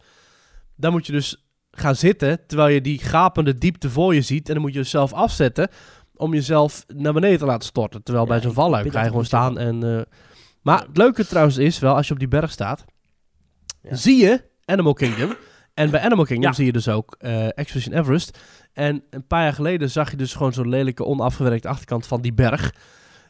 Dan 0.76 0.92
moet 0.92 1.06
je 1.06 1.12
dus 1.12 1.46
gaan 1.70 1.96
zitten, 1.96 2.46
terwijl 2.46 2.68
je 2.74 2.80
die 2.80 2.98
gapende 2.98 3.54
diepte 3.58 3.90
voor 3.90 4.14
je 4.14 4.22
ziet. 4.22 4.48
En 4.48 4.54
dan 4.54 4.62
moet 4.62 4.72
je 4.72 4.78
jezelf 4.78 5.12
afzetten 5.12 5.68
om 6.16 6.34
jezelf 6.34 6.84
naar 6.94 7.12
beneden 7.12 7.38
te 7.38 7.44
laten 7.44 7.68
storten. 7.68 8.02
Terwijl 8.02 8.24
Ja, 8.26 8.30
bij 8.32 8.40
zo'n 8.40 8.50
ik 8.50 8.56
valluik 8.56 8.92
ga 8.92 9.02
je 9.02 9.08
gewoon 9.08 9.24
staan 9.24 9.58
en... 9.58 9.82
eh, 9.98 10.02
maar 10.62 10.80
het 10.86 10.96
leuke 10.96 11.26
trouwens 11.26 11.56
is 11.56 11.78
wel, 11.78 11.94
als 11.94 12.06
je 12.06 12.12
op 12.12 12.18
die 12.18 12.28
berg 12.28 12.50
staat, 12.50 12.84
Ja. 13.82 13.94
zie 13.94 14.16
je 14.24 14.44
Animal 14.64 14.92
Kingdom. 14.92 15.34
En 15.74 15.90
bij 15.90 16.00
Animal 16.00 16.24
Kingdom 16.24 16.48
Ja. 16.50 16.56
zie 16.56 16.66
je 16.66 16.72
dus 16.72 16.88
ook 16.88 17.14
eh 17.18 17.46
Expedition 17.58 17.94
Everest. 17.94 18.38
En 18.72 19.02
een 19.10 19.26
paar 19.26 19.42
jaar 19.42 19.52
geleden 19.52 19.90
zag 19.90 20.10
je 20.10 20.16
dus 20.16 20.34
gewoon 20.34 20.52
zo'n 20.52 20.68
lelijke, 20.68 21.04
onafgewerkte 21.04 21.68
achterkant 21.68 22.06
van 22.06 22.20
die 22.20 22.32
berg. 22.32 22.74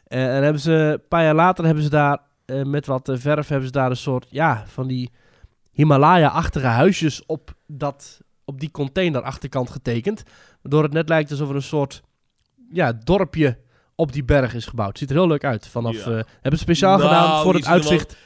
Eh, 0.03 0.35
en 0.35 0.43
hebben 0.43 0.61
ze, 0.61 0.71
een 0.71 1.07
paar 1.07 1.23
jaar 1.23 1.35
later 1.35 1.65
hebben 1.65 1.83
ze 1.83 1.89
daar 1.89 2.19
eh, 2.45 2.63
met 2.63 2.85
wat 2.85 3.11
verf 3.13 3.47
hebben 3.47 3.67
ze 3.67 3.71
daar 3.73 3.89
een 3.89 3.95
soort, 3.97 4.27
ja, 4.29 4.63
van 4.67 4.87
die 4.87 5.11
Himalaya-achtige 5.71 6.65
huisjes 6.65 7.25
op, 7.25 7.53
dat, 7.67 8.19
op 8.45 8.59
die 8.59 8.71
container 8.71 9.21
achterkant 9.21 9.69
getekend. 9.69 10.23
Waardoor 10.61 10.83
het 10.83 10.93
net 10.93 11.09
lijkt 11.09 11.31
alsof 11.31 11.49
er 11.49 11.55
een 11.55 11.61
soort, 11.61 12.01
ja, 12.71 12.93
dorpje 13.03 13.57
op 13.95 14.11
die 14.11 14.23
berg 14.23 14.53
is 14.53 14.65
gebouwd. 14.65 14.97
Ziet 14.97 15.09
er 15.09 15.15
heel 15.15 15.27
leuk 15.27 15.43
uit. 15.43 15.67
Vanaf, 15.67 16.05
Ja. 16.05 16.11
hebben 16.11 16.25
ze 16.51 16.57
speciaal 16.57 16.97
Nou, 16.97 17.09
gedaan 17.09 17.41
voor 17.43 17.51
je 17.53 17.59
het 17.59 17.67
uitzicht 17.67 18.17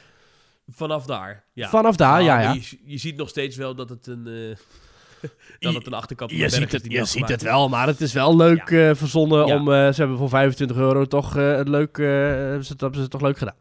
Vanaf 0.70 1.06
daar. 1.06 1.44
Ja. 1.52 1.68
vanaf 1.68 1.96
daar, 1.96 2.12
Nou, 2.12 2.24
ja, 2.24 2.40
ja. 2.40 2.52
Je, 2.52 2.78
je 2.84 2.98
ziet 2.98 3.16
nog 3.16 3.28
steeds 3.28 3.56
wel 3.56 3.74
dat 3.74 3.88
het 3.88 4.06
een, 4.06 4.26
eh, 4.26 4.56
dat 5.58 5.74
het 5.74 5.86
een 5.86 5.92
achterkant 5.92 6.30
Je 6.30 6.48
ziet 6.48 6.72
het, 6.72 6.84
je 6.88 7.04
ziet 7.04 7.28
het 7.28 7.42
wel, 7.42 7.68
maar 7.68 7.86
het 7.86 8.00
is 8.00 8.12
wel 8.12 8.36
leuk 8.36 8.70
eh, 8.70 8.94
verzonnen 8.94 9.46
Ja. 9.46 9.54
om... 9.54 9.72
eh, 9.72 9.88
ze 9.88 9.94
hebben 10.00 10.18
voor 10.18 10.28
25 10.28 10.76
euro 10.76 11.04
toch 11.06 11.34
het 11.34 11.68
leuk... 11.68 11.96
hebben, 11.96 12.64
ze, 12.64 12.74
hebben 12.76 12.94
ze 12.94 13.00
het 13.00 13.10
toch 13.10 13.20
leuk 13.20 13.38
gedaan. 13.38 13.56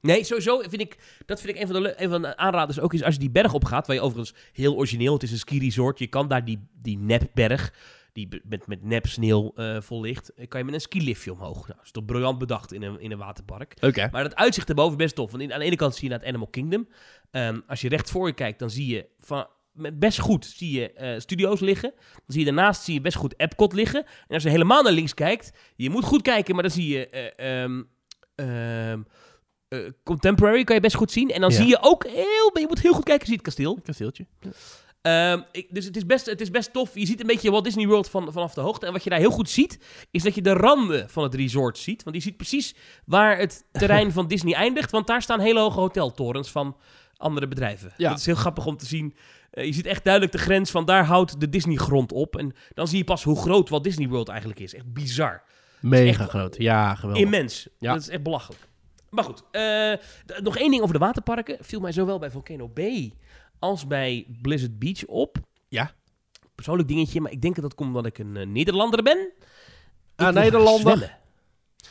Nee, 0.00 0.24
sowieso 0.24 0.58
vind 0.60 0.80
ik, 0.80 0.98
dat 1.26 1.40
vind 1.40 1.56
ik 1.56 1.62
een 1.62 1.68
van 1.68 1.82
de, 1.82 2.02
een 2.02 2.10
van 2.10 2.22
de 2.22 2.36
aanraders 2.36 2.80
ook 2.80 2.94
is 2.94 3.02
als 3.02 3.14
je 3.14 3.20
die 3.20 3.30
berg 3.30 3.52
opgaat, 3.52 3.86
waar 3.86 3.96
je 3.96 4.02
overigens 4.02 4.34
heel 4.52 4.76
origineel, 4.76 5.12
het 5.12 5.22
is 5.22 5.32
een 5.32 5.38
ski 5.38 5.58
resort, 5.58 5.98
je 5.98 6.06
kan 6.06 6.28
daar 6.28 6.44
die, 6.44 6.68
die 6.82 6.98
nepberg, 6.98 7.72
die 8.16 8.42
met, 8.48 8.66
met 8.66 8.82
nep 8.84 9.06
sneeuw 9.06 9.52
eh, 9.54 9.80
vol 9.80 10.00
ligt, 10.00 10.34
eh, 10.34 10.48
kan 10.48 10.58
je 10.60 10.64
met 10.66 10.74
een 10.74 10.80
skiliftje 10.80 11.32
omhoog. 11.32 11.54
Nou, 11.54 11.76
dat 11.76 11.84
is 11.84 11.90
toch 11.90 12.04
briljant 12.04 12.38
bedacht 12.38 12.72
in 12.72 12.82
een, 12.82 13.00
in 13.00 13.12
een 13.12 13.18
waterpark. 13.18 13.74
Hè? 13.80 13.86
Maar 14.10 14.22
het 14.22 14.34
uitzicht 14.34 14.68
erboven 14.68 14.90
is 14.92 15.04
best 15.04 15.14
tof. 15.14 15.30
Want 15.30 15.52
aan 15.52 15.58
de 15.58 15.64
ene 15.64 15.76
kant 15.76 15.94
zie 15.94 16.02
je 16.04 16.10
naar 16.10 16.18
het 16.18 16.28
Animal 16.28 16.46
Kingdom. 16.48 16.88
Ehm, 17.30 17.60
als 17.66 17.80
je 17.80 17.88
recht 17.88 18.10
voor 18.10 18.26
je 18.26 18.32
kijkt, 18.34 18.58
dan 18.58 18.70
zie 18.70 18.86
je 18.94 19.06
van, 19.18 19.46
best 19.94 20.18
goed 20.18 20.44
zie 20.46 20.80
je 20.80 20.92
eh, 20.92 21.18
studio's 21.20 21.60
liggen. 21.60 21.92
Dan 22.12 22.22
zie 22.26 22.38
je 22.38 22.46
daarnaast 22.46 22.82
zie 22.82 22.94
je 22.94 23.00
best 23.00 23.16
goed 23.16 23.34
Epcot 23.36 23.72
liggen. 23.72 24.04
En 24.04 24.34
als 24.34 24.42
je 24.42 24.48
helemaal 24.48 24.82
naar 24.82 24.92
links 24.92 25.14
kijkt, 25.14 25.52
je 25.76 25.90
moet 25.90 26.04
goed 26.04 26.22
kijken, 26.22 26.54
maar 26.54 26.62
dan 26.62 26.72
zie 26.72 26.88
je 26.88 27.08
eh, 27.08 27.62
ehm, 27.62 27.82
ehm, 28.34 29.02
eh, 29.68 29.78
Contemporary 30.04 30.64
kan 30.64 30.74
je 30.74 30.80
best 30.80 30.96
goed 30.96 31.10
zien. 31.12 31.30
En 31.30 31.40
dan 31.40 31.50
Ja. 31.50 31.56
zie 31.56 31.66
je 31.66 31.78
ook 31.80 32.06
heel, 32.06 32.58
je 32.58 32.64
moet 32.68 32.80
heel 32.80 32.92
goed 32.94 33.04
kijken, 33.04 33.26
zie 33.26 33.34
je 33.36 33.40
het 33.42 33.48
kasteel. 33.54 33.80
Kasteeltje. 33.82 34.26
Ehm, 35.06 35.40
ik, 35.52 35.66
dus 35.70 35.84
het 35.84 35.96
is, 35.96 36.06
best, 36.06 36.26
het 36.26 36.40
is 36.40 36.50
best 36.50 36.72
tof. 36.72 36.94
Je 36.94 37.06
ziet 37.06 37.20
een 37.20 37.26
beetje 37.26 37.50
Walt 37.50 37.64
Disney 37.64 37.86
World 37.86 38.10
van, 38.10 38.32
vanaf 38.32 38.54
de 38.54 38.60
hoogte. 38.60 38.86
En 38.86 38.92
wat 38.92 39.04
je 39.04 39.10
daar 39.10 39.18
heel 39.18 39.30
goed 39.30 39.50
ziet, 39.50 39.78
is 40.10 40.22
dat 40.22 40.34
je 40.34 40.42
de 40.42 40.52
randen 40.52 41.10
van 41.10 41.22
het 41.22 41.34
resort 41.34 41.78
ziet. 41.78 42.02
Want 42.02 42.16
je 42.16 42.22
ziet 42.22 42.36
precies 42.36 42.74
waar 43.04 43.38
het 43.38 43.64
terrein 43.72 44.12
van 44.12 44.26
Disney 44.28 44.54
eindigt. 44.54 44.90
Want 44.90 45.06
daar 45.06 45.22
staan 45.22 45.40
hele 45.40 45.60
hoge 45.60 45.80
hoteltorens 45.80 46.50
van 46.50 46.76
andere 47.16 47.48
bedrijven. 47.48 47.92
Ja. 47.96 48.08
Dat 48.08 48.18
is 48.18 48.26
heel 48.26 48.34
grappig 48.34 48.66
om 48.66 48.76
te 48.76 48.86
zien. 48.86 49.14
Eh, 49.50 49.64
je 49.64 49.72
ziet 49.72 49.86
echt 49.86 50.04
duidelijk 50.04 50.32
de 50.32 50.38
grens 50.42 50.70
van 50.70 50.84
daar 50.84 51.04
houdt 51.04 51.40
de 51.40 51.48
Disney-grond 51.48 52.12
op. 52.12 52.36
En 52.36 52.54
dan 52.74 52.88
zie 52.88 52.98
je 52.98 53.04
pas 53.04 53.24
hoe 53.24 53.36
groot 53.38 53.68
Walt 53.68 53.84
Disney 53.84 54.08
World 54.08 54.28
eigenlijk 54.28 54.60
is. 54.60 54.74
Echt 54.74 54.92
bizar. 54.92 55.42
Mega 55.80 56.20
echt- 56.20 56.30
groot. 56.30 56.56
Ja, 56.58 56.94
geweldig. 56.94 57.24
Immens. 57.24 57.68
Ja. 57.78 57.92
Dat 57.92 58.02
is 58.02 58.08
echt 58.08 58.22
belachelijk. 58.22 58.60
Maar 59.10 59.24
goed, 59.24 59.42
eh, 59.50 59.92
nog 60.42 60.56
één 60.58 60.70
ding 60.70 60.82
over 60.82 60.94
de 60.98 61.04
waterparken. 61.04 61.56
Viel 61.60 61.80
mij 61.80 61.92
zowel 61.92 62.18
bij 62.18 62.30
Volcano 62.30 62.68
Bay 62.68 63.12
als 63.66 63.86
bij 63.86 64.26
Blizzard 64.42 64.78
Beach 64.78 65.04
op. 65.04 65.36
Ja. 65.68 65.90
Persoonlijk 66.54 66.88
dingetje, 66.88 67.20
maar 67.20 67.30
ik 67.32 67.42
denk 67.42 67.54
dat 67.54 67.64
dat 67.64 67.74
komt 67.74 67.88
omdat 67.88 68.06
ik 68.06 68.18
een 68.18 68.36
eh, 68.36 68.46
Nederlander 68.46 69.02
ben. 69.02 69.18
Ik 70.16 70.26
Ah, 70.26 70.34
Nederlander. 70.34 71.16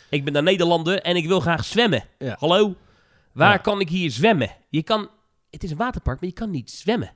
Ik 0.10 0.24
ben 0.26 0.36
een 0.36 0.44
Nederlander 0.44 1.02
en 1.02 1.16
ik 1.16 1.28
wil 1.28 1.40
graag 1.40 1.66
zwemmen. 1.66 2.04
Ja. 2.18 2.36
Hallo? 2.40 2.76
Waar 3.32 3.52
Ja. 3.52 3.58
kan 3.58 3.80
ik 3.80 3.90
hier 3.90 4.12
zwemmen? 4.12 4.50
Je 4.70 4.84
kan... 4.84 5.10
Het 5.50 5.64
is 5.64 5.72
een 5.72 5.78
waterpark, 5.78 6.20
maar 6.20 6.30
je 6.30 6.36
kan 6.36 6.50
niet 6.52 6.72
zwemmen. 6.72 7.12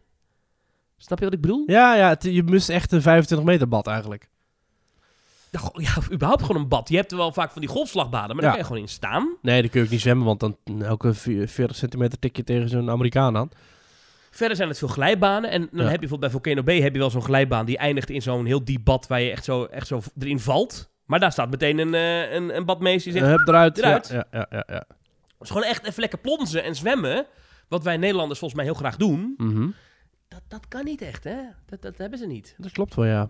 Snap 0.98 1.18
je 1.20 1.26
wat 1.26 1.34
ik 1.34 1.42
bedoel? 1.42 1.64
Ja, 1.68 1.96
ja 1.96 2.10
het- 2.10 2.24
je 2.24 2.44
mist 2.44 2.70
echt 2.70 2.92
een 2.92 3.02
25 3.02 3.48
meter 3.48 3.68
bad 3.68 3.88
eigenlijk. 3.88 4.30
Ja, 5.74 5.94
of 5.98 6.12
überhaupt 6.12 6.42
gewoon 6.44 6.62
een 6.62 6.68
bad. 6.68 6.90
Je 6.90 6.96
hebt 6.96 7.12
er 7.12 7.18
wel 7.18 7.32
vaak 7.32 7.52
van 7.52 7.62
die 7.62 7.70
golfslagbaden, 7.70 8.36
maar 8.36 8.46
Ja. 8.46 8.52
daar 8.52 8.52
kan 8.52 8.60
je 8.60 8.66
gewoon 8.66 8.82
in 8.82 8.88
staan. 8.90 9.36
Nee, 9.42 9.62
dan 9.62 9.70
kun 9.70 9.80
je 9.80 9.86
ook 9.86 9.92
niet 9.92 10.02
zwemmen, 10.02 10.26
want 10.26 10.40
dan 10.40 10.58
elke 10.82 11.14
vi- 11.14 11.48
40 11.48 11.76
centimeter 11.78 12.20
tik 12.20 12.36
je 12.36 12.44
tegen 12.44 12.70
zo'n 12.70 12.90
Amerikaan 12.90 13.38
aan. 13.38 13.50
Verder 14.32 14.58
zijn 14.58 14.70
het 14.70 14.78
veel 14.78 14.88
glijbanen. 14.88 15.50
En 15.50 15.60
dan 15.60 15.70
Ja. 15.72 15.82
heb 15.84 15.92
je 15.92 16.00
bijvoorbeeld 16.00 16.20
bij 16.20 16.30
Volcano 16.30 16.64
Bay 16.64 16.82
heb 16.82 16.94
je 16.94 17.00
wel 17.00 17.10
zo'n 17.10 17.22
glijbaan 17.22 17.66
die 17.66 17.78
eindigt 17.78 18.10
in 18.10 18.22
zo'n 18.22 18.46
heel 18.46 18.64
diep 18.64 18.84
bad 18.86 19.08
waar 19.08 19.22
je 19.22 19.32
echt 19.32 19.44
zo, 19.44 19.64
echt 19.66 19.88
zo 19.88 20.02
erin 20.20 20.40
valt. 20.40 20.92
Maar 21.06 21.20
daar 21.20 21.32
staat 21.32 21.50
meteen 21.50 21.78
een, 21.80 21.94
eh, 21.94 22.34
een, 22.34 22.56
een 22.56 22.66
badmeester 22.66 23.12
die 23.12 23.22
zegt, 23.22 23.38
Hup, 23.38 23.48
eruit. 23.48 23.78
eruit. 23.78 24.08
Ja, 24.08 24.26
ja, 24.32 24.46
ja, 24.50 24.64
ja. 24.68 24.84
gewoon 25.40 25.64
echt 25.64 25.86
even 25.86 26.00
lekker 26.00 26.20
plonzen 26.20 26.64
en 26.64 26.76
zwemmen. 26.76 27.26
Wat 27.68 27.84
wij 27.84 27.98
Nederlanders 27.98 28.40
volgens 28.40 28.60
mij 28.62 28.70
heel 28.70 28.80
graag 28.80 28.96
doen. 28.98 29.34
Mhm. 29.38 29.68
Dat, 30.28 30.42
dat 30.48 30.68
kan 30.68 30.84
niet 30.86 31.02
echt, 31.02 31.24
hè? 31.24 31.36
Dat, 31.66 31.82
dat 31.82 31.98
hebben 31.98 32.20
ze 32.20 32.26
niet. 32.28 32.56
Dat 32.58 32.72
klopt 32.72 32.96
wel, 32.96 33.06
ja. 33.06 33.30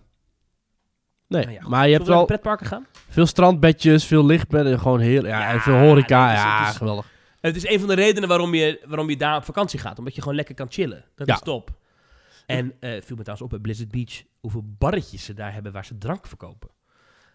Nee, 1.27 1.43
Nou 1.45 1.55
ja, 1.55 1.67
maar 1.67 1.87
je 1.87 1.93
hebt 1.93 2.07
wel 2.07 2.25
pretparken 2.25 2.65
gaan? 2.65 2.85
veel 3.09 3.25
strandbedjes, 3.25 4.05
veel 4.05 4.25
lichtbedden, 4.25 4.79
gewoon 4.79 4.99
heel... 4.99 5.25
Ja, 5.25 5.51
en 5.51 5.59
veel 5.61 5.77
horeca. 5.77 6.33
ja, 6.33 6.69
is- 6.69 6.75
geweldig. 6.75 7.05
Het 7.41 7.55
is 7.55 7.67
een 7.67 7.79
van 7.79 7.87
de 7.87 7.93
redenen 7.93 8.29
waarom 8.29 8.53
je, 8.53 8.81
waarom 8.87 9.09
je 9.09 9.17
daar 9.17 9.35
op 9.37 9.43
vakantie 9.43 9.79
gaat. 9.79 9.97
Omdat 9.99 10.15
je 10.15 10.21
gewoon 10.21 10.35
lekker 10.35 10.55
kan 10.55 10.67
chillen. 10.71 11.05
Dat 11.15 11.27
Ja. 11.27 11.33
is 11.33 11.39
top. 11.41 11.77
En 12.45 12.73
eh 12.79 12.89
viel 12.89 13.15
me 13.15 13.23
trouwens 13.23 13.41
op 13.41 13.49
bij 13.49 13.59
Blizzard 13.59 13.89
Beach 13.91 14.23
hoeveel 14.39 14.63
barretjes 14.77 15.23
ze 15.25 15.33
daar 15.33 15.53
hebben 15.53 15.71
waar 15.71 15.85
ze 15.85 15.97
drank 15.97 16.27
verkopen. 16.27 16.69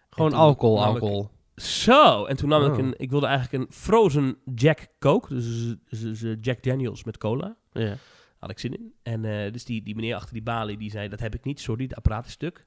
Gewoon 0.09 0.33
alcohol, 0.33 0.77
ik- 0.79 0.83
alcohol. 0.85 1.29
Zo, 1.55 2.25
en 2.25 2.35
toen 2.35 2.49
nam 2.49 2.65
ik 2.65 2.71
Oh. 2.71 2.77
een... 2.77 2.93
Ik 2.97 3.09
wilde 3.09 3.25
eigenlijk 3.25 3.63
een 3.63 3.73
frozen 3.73 4.37
Jack 4.55 4.87
Coke. 4.99 5.33
Dus, 5.33 5.45
dus, 5.89 6.01
dus, 6.01 6.21
eh, 6.23 6.31
Jack 6.41 6.63
Daniels 6.63 7.03
met 7.03 7.17
cola. 7.17 7.55
Ja. 7.71 7.95
Had 8.39 8.49
ik 8.49 8.59
zin 8.59 8.73
in. 8.77 8.93
En 9.03 9.25
eh, 9.25 9.51
dus 9.51 9.65
die, 9.65 9.83
die 9.83 9.95
meneer 9.95 10.15
achter 10.15 10.33
die 10.33 10.43
balie, 10.43 10.77
die 10.77 10.89
zei... 10.91 11.07
Dat 11.09 11.19
heb 11.19 11.35
ik 11.35 11.43
niet, 11.43 11.59
sorry, 11.59 11.83
het 11.83 11.95
apparaat 11.95 12.25
is 12.25 12.31
stuk. 12.31 12.65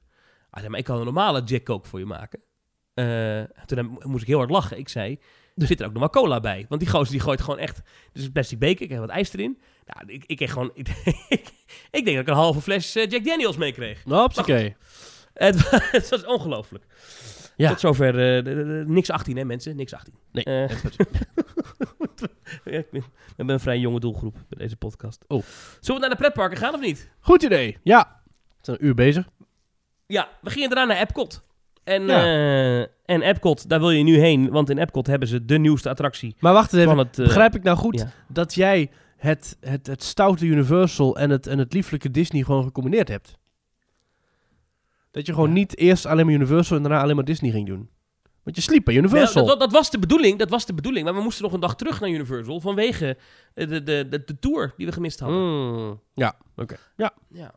Hij 0.49 0.59
zei, 0.59 0.69
maar 0.69 0.79
ik 0.79 0.85
kan 0.85 0.97
een 0.97 1.03
normale 1.05 1.43
Jack 1.43 1.63
Coke 1.63 1.87
voor 1.87 1.99
je 1.99 2.05
maken. 2.05 2.39
Eh, 2.93 3.41
toen 3.65 3.97
moest 4.03 4.21
ik 4.21 4.27
heel 4.27 4.37
hard 4.37 4.49
lachen. 4.49 4.77
Ik 4.77 4.89
zei, 4.89 5.19
er 5.61 5.67
zit 5.67 5.79
er 5.79 5.85
ook 5.85 5.91
nog 5.91 6.01
maar 6.01 6.09
cola 6.09 6.39
bij. 6.39 6.65
Want 6.69 6.81
die 6.81 6.89
gozer 6.89 7.11
die 7.11 7.19
gooit 7.21 7.41
gewoon 7.41 7.59
echt... 7.59 7.81
Dus 8.13 8.23
een 8.23 8.31
plastic 8.31 8.59
beker, 8.59 8.83
ik 8.85 8.89
heb 8.89 8.99
wat 8.99 9.09
ijs 9.09 9.33
erin. 9.33 9.59
Nou, 9.85 10.13
ik, 10.13 10.23
ik 10.25 10.37
kreeg 10.37 10.51
gewoon... 10.51 10.71
Ik, 11.29 11.51
ik 11.91 12.05
denk 12.05 12.05
dat 12.05 12.15
ik 12.15 12.27
een 12.27 12.33
halve 12.33 12.61
fles 12.61 12.95
eh, 12.95 13.07
Jack 13.09 13.25
Daniels 13.25 13.57
meekreeg. 13.57 14.03
Hopsakee. 14.03 14.75
Het, 15.33 15.69
wa- 15.69 15.79
het 15.97 16.09
was 16.09 16.25
ongelooflijk. 16.25 16.85
Ja. 17.55 17.69
Tot 17.69 17.79
zover 17.79 18.07
eh, 18.07 18.43
de- 18.43 18.53
de- 18.55 18.63
de- 18.65 18.83
niks 18.87 19.09
18, 19.09 19.37
hè 19.37 19.45
mensen? 19.45 19.75
Niks 19.75 19.93
18. 19.93 20.13
Nee. 20.31 20.43
Eh, 20.43 20.69
ja, 22.65 22.77
ik 22.77 22.89
ben, 22.91 23.01
ik 23.01 23.35
ben 23.45 23.49
een 23.49 23.59
vrij 23.59 23.77
jonge 23.79 23.99
doelgroep 23.99 24.33
bij 24.49 24.57
deze 24.59 24.75
podcast. 24.75 25.23
Oh. 25.27 25.43
Zullen 25.79 26.01
we 26.01 26.07
naar 26.07 26.15
de 26.17 26.21
pretparken 26.21 26.57
gaan 26.57 26.73
of 26.73 26.81
niet? 26.81 27.09
Goed 27.19 27.43
idee. 27.43 27.77
Ja. 27.83 28.21
We 28.47 28.55
zijn 28.61 28.77
een 28.79 28.85
uur 28.85 28.93
bezig. 28.95 29.27
Ja, 30.07 30.29
we 30.41 30.49
gingen 30.49 30.69
daarna 30.69 30.93
naar 30.93 31.01
Epcot. 31.01 31.43
En, 31.83 32.05
Ja. 32.07 32.87
En 33.09 33.21
Epcot, 33.21 33.69
daar 33.69 33.79
wil 33.79 33.89
je 33.91 34.03
nu 34.03 34.19
heen. 34.19 34.49
Want 34.49 34.69
in 34.69 34.77
Epcot 34.77 35.07
hebben 35.07 35.27
ze 35.27 35.45
de 35.45 35.57
nieuwste 35.59 35.89
attractie 35.89 36.35
Maar 36.39 36.53
wacht 36.53 36.73
even. 36.73 36.87
van 36.87 36.97
het... 36.97 37.19
eh, 37.19 37.25
Begrijp 37.25 37.55
ik 37.55 37.63
nou 37.63 37.77
goed 37.77 37.99
ja. 37.99 38.11
dat 38.27 38.53
jij 38.53 38.89
het, 39.17 39.57
het, 39.59 39.87
het 39.87 40.03
stoute 40.03 40.45
Universal 40.45 41.17
en 41.17 41.29
het, 41.29 41.47
en 41.47 41.57
het 41.57 41.73
lieflijke 41.73 42.11
Disney 42.11 42.43
gewoon 42.43 42.63
gecombineerd 42.63 43.07
hebt? 43.07 43.37
Dat 45.11 45.25
je 45.25 45.33
gewoon 45.33 45.47
Ja. 45.47 45.53
niet 45.53 45.77
eerst 45.77 46.05
alleen 46.05 46.25
maar 46.25 46.33
Universal 46.35 46.77
en 46.77 46.83
daarna 46.83 47.01
alleen 47.01 47.15
maar 47.15 47.25
Disney 47.25 47.51
ging 47.51 47.67
doen. 47.67 47.89
Want 48.43 48.55
je 48.55 48.61
sliep 48.61 48.85
bij 48.85 48.95
Universal. 48.95 49.41
dat, 49.45 49.49
dat, 49.51 49.59
dat 49.59 49.71
was 49.71 49.91
de 49.91 49.99
bedoeling, 49.99 50.39
dat 50.39 50.49
was 50.49 50.65
de 50.65 50.73
bedoeling. 50.73 51.05
Maar 51.05 51.15
we 51.15 51.21
moesten 51.21 51.43
nog 51.43 51.53
een 51.53 51.59
dag 51.59 51.75
terug 51.75 51.99
naar 51.99 52.09
Universal 52.09 52.59
vanwege 52.61 53.17
eh, 53.53 53.67
de, 53.67 53.83
de, 53.83 54.07
de, 54.09 54.23
de 54.23 54.39
tour 54.39 54.73
die 54.77 54.85
we 54.85 54.91
gemist 54.91 55.19
hadden. 55.19 55.39
Mm, 55.39 55.99
ja, 56.13 56.35
oké. 56.55 56.75
Ja. 56.97 57.11
Ja. 57.29 57.53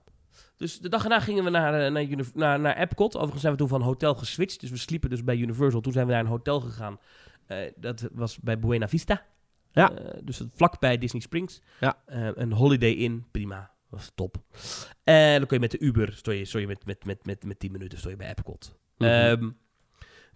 Dus 0.56 0.78
de 0.78 0.88
dag 0.88 1.02
erna 1.02 1.20
gingen 1.20 1.44
we 1.44 1.50
naar, 1.50 1.84
eh, 1.84 1.92
naar, 1.92 2.06
naar, 2.34 2.60
naar 2.60 2.76
Epcot. 2.76 3.14
Overigens 3.14 3.40
zijn 3.40 3.52
we 3.52 3.58
toen 3.58 3.68
van 3.68 3.82
hotel 3.82 4.14
geswitcht. 4.14 4.60
Dus 4.60 4.70
we 4.70 4.76
sliepen 4.76 5.10
dus 5.10 5.24
bij 5.24 5.36
Universal. 5.36 5.80
Toen 5.80 5.92
zijn 5.92 6.06
we 6.06 6.12
naar 6.12 6.20
een 6.20 6.26
hotel 6.26 6.60
gegaan. 6.60 6.98
Eh, 7.46 7.58
dat 7.76 8.08
was 8.12 8.38
bij 8.38 8.58
Buena 8.58 8.88
Vista. 8.88 9.26
Ja. 9.72 9.92
Eh, 9.92 10.20
dus 10.24 10.42
vlakbij 10.54 10.98
Disney 10.98 11.22
Springs. 11.22 11.60
Ja. 11.80 12.02
Een 12.06 12.52
Holiday 12.52 12.92
Inn, 12.92 13.26
prima. 13.30 13.70
Was 13.88 14.12
top. 14.14 14.36
En 15.04 15.38
dan 15.38 15.46
kun 15.46 15.56
je 15.56 15.62
met 15.62 15.70
de 15.70 15.78
Uber, 15.78 16.12
stoor 16.12 16.34
je, 16.34 16.58
je 16.60 16.66
met, 16.66 16.86
met, 16.86 17.04
met, 17.04 17.26
met, 17.26 17.44
met 17.44 17.58
10 17.58 17.72
minuten 17.72 17.98
stoor 17.98 18.10
je 18.10 18.16
bij 18.16 18.28
Epcot. 18.28 18.78
Mhm. 18.96 19.10
Ehm, 19.10 19.50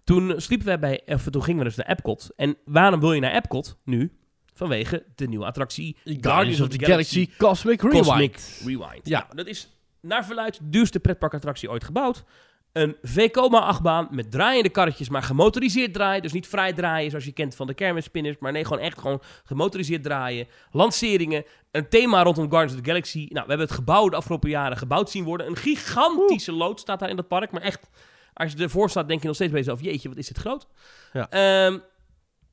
toen 0.03 0.41
sliepen 0.41 0.67
wij 0.67 0.79
bij, 0.79 1.01
of 1.05 1.23
toen 1.23 1.43
gingen 1.43 1.59
we 1.59 1.65
dus 1.65 1.75
naar 1.75 1.87
Epcot. 1.87 2.29
En 2.35 2.57
waarom 2.65 2.99
wil 2.99 3.13
je 3.13 3.21
naar 3.21 3.35
Epcot 3.35 3.77
nu? 3.83 4.17
Vanwege 4.53 5.05
de 5.15 5.27
nieuwe 5.27 5.45
attractie 5.45 5.97
Guardians 6.03 6.61
of 6.61 6.67
the 6.67 6.85
Galaxy 6.85 7.29
Cosmic 7.37 7.81
Rewind. 7.81 8.05
Cosmic 8.05 8.39
Rewind. 8.65 9.07
Ja. 9.07 9.19
Nou, 9.19 9.35
dat 9.35 9.47
is 9.47 9.76
naar 10.01 10.25
verluid 10.25 10.57
de 10.57 10.69
duurste 10.69 10.99
pretparkattractie 10.99 11.69
ooit 11.69 11.83
gebouwd. 11.83 12.23
Een 12.71 12.97
V-coma-achtbaan 13.01 14.07
met 14.11 14.31
draaiende 14.31 14.69
karretjes, 14.69 15.09
maar 15.09 15.23
gemotoriseerd 15.23 15.93
draaien. 15.93 16.21
Dus 16.21 16.31
niet 16.31 16.47
vrij 16.47 16.73
draaien 16.73 17.09
zoals 17.09 17.25
je 17.25 17.31
kent 17.31 17.55
van 17.55 17.67
de 17.67 17.73
kermisspinners. 17.73 18.37
Maar 18.39 18.51
nee, 18.51 18.63
gewoon 18.63 18.83
echt 18.83 18.99
gewoon 18.99 19.21
gemotoriseerd 19.43 20.03
draaien. 20.03 20.47
Lanceringen, 20.71 21.45
een 21.71 21.89
thema 21.89 22.23
rondom 22.23 22.49
Guardians 22.49 22.73
of 22.73 22.79
the 22.79 22.89
Galaxy. 22.89 23.17
Nou, 23.17 23.29
we 23.29 23.49
hebben 23.49 23.67
het 23.67 23.75
gebouw 23.75 24.09
de 24.09 24.15
afgelopen 24.15 24.49
jaren 24.49 24.77
gebouwd 24.77 25.09
zien 25.09 25.23
worden. 25.23 25.47
Een 25.47 25.55
gigantische 25.55 26.51
lood 26.51 26.79
staat 26.79 26.99
daar 26.99 27.09
in 27.09 27.15
dat 27.15 27.27
park. 27.27 27.51
Maar 27.51 27.61
echt, 27.61 27.89
als 28.33 28.51
je 28.51 28.63
ervoor 28.63 28.89
staat, 28.89 29.07
denk 29.07 29.21
je 29.21 29.27
nog 29.27 29.35
steeds 29.35 29.51
bij 29.51 29.59
jezelf... 29.59 29.81
Jeetje, 29.81 30.09
wat 30.09 30.17
is 30.17 30.27
dit 30.27 30.37
groot. 30.37 30.67
Ja. 31.13 31.29
Ehm, 31.29 31.79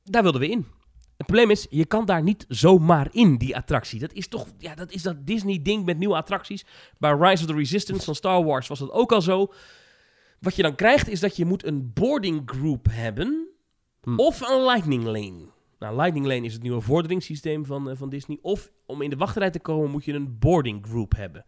daar 0.03 0.23
wilden 0.23 0.41
we 0.41 0.49
in. 0.49 0.67
Het 1.17 1.25
probleem 1.25 1.51
is, 1.51 1.67
je 1.69 1.85
kan 1.85 2.05
daar 2.05 2.23
niet 2.23 2.45
zomaar 2.47 3.07
in, 3.11 3.37
die 3.37 3.55
attractie. 3.55 3.99
Dat 3.99 4.13
is 4.13 4.27
toch, 4.27 4.47
ja, 4.57 4.75
dat 4.75 4.91
is 4.91 5.01
dat 5.01 5.25
Disney-ding 5.25 5.85
met 5.85 5.97
nieuwe 5.97 6.15
attracties. 6.15 6.65
Bij 6.97 7.11
Rise 7.11 7.43
of 7.43 7.49
the 7.49 7.55
Resistance 7.55 8.05
van 8.05 8.15
Star 8.15 8.43
Wars 8.43 8.67
was 8.67 8.79
dat 8.79 8.91
ook 8.91 9.11
al 9.11 9.21
zo. 9.21 9.53
Wat 10.39 10.55
je 10.55 10.61
dan 10.61 10.75
krijgt, 10.75 11.07
is 11.07 11.19
dat 11.19 11.35
je 11.35 11.45
moet 11.45 11.65
een 11.65 11.93
boarding 11.93 12.41
group 12.45 12.87
hebben. 12.89 13.47
Hm. 14.01 14.19
Of 14.19 14.41
een 14.41 14.65
lightning 14.65 15.03
lane. 15.03 15.53
Nou, 15.79 15.95
lightning 15.95 16.25
lane 16.25 16.45
is 16.45 16.53
het 16.53 16.61
nieuwe 16.61 16.81
vorderingssysteem 16.81 17.65
van, 17.65 17.89
eh, 17.89 17.95
van 17.95 18.09
Disney. 18.09 18.37
Of 18.41 18.71
om 18.85 19.01
in 19.01 19.09
de 19.09 19.15
wachtrij 19.15 19.49
te 19.49 19.59
komen, 19.59 19.91
moet 19.91 20.05
je 20.05 20.13
een 20.13 20.39
boarding 20.39 20.85
group 20.85 21.15
hebben. 21.15 21.45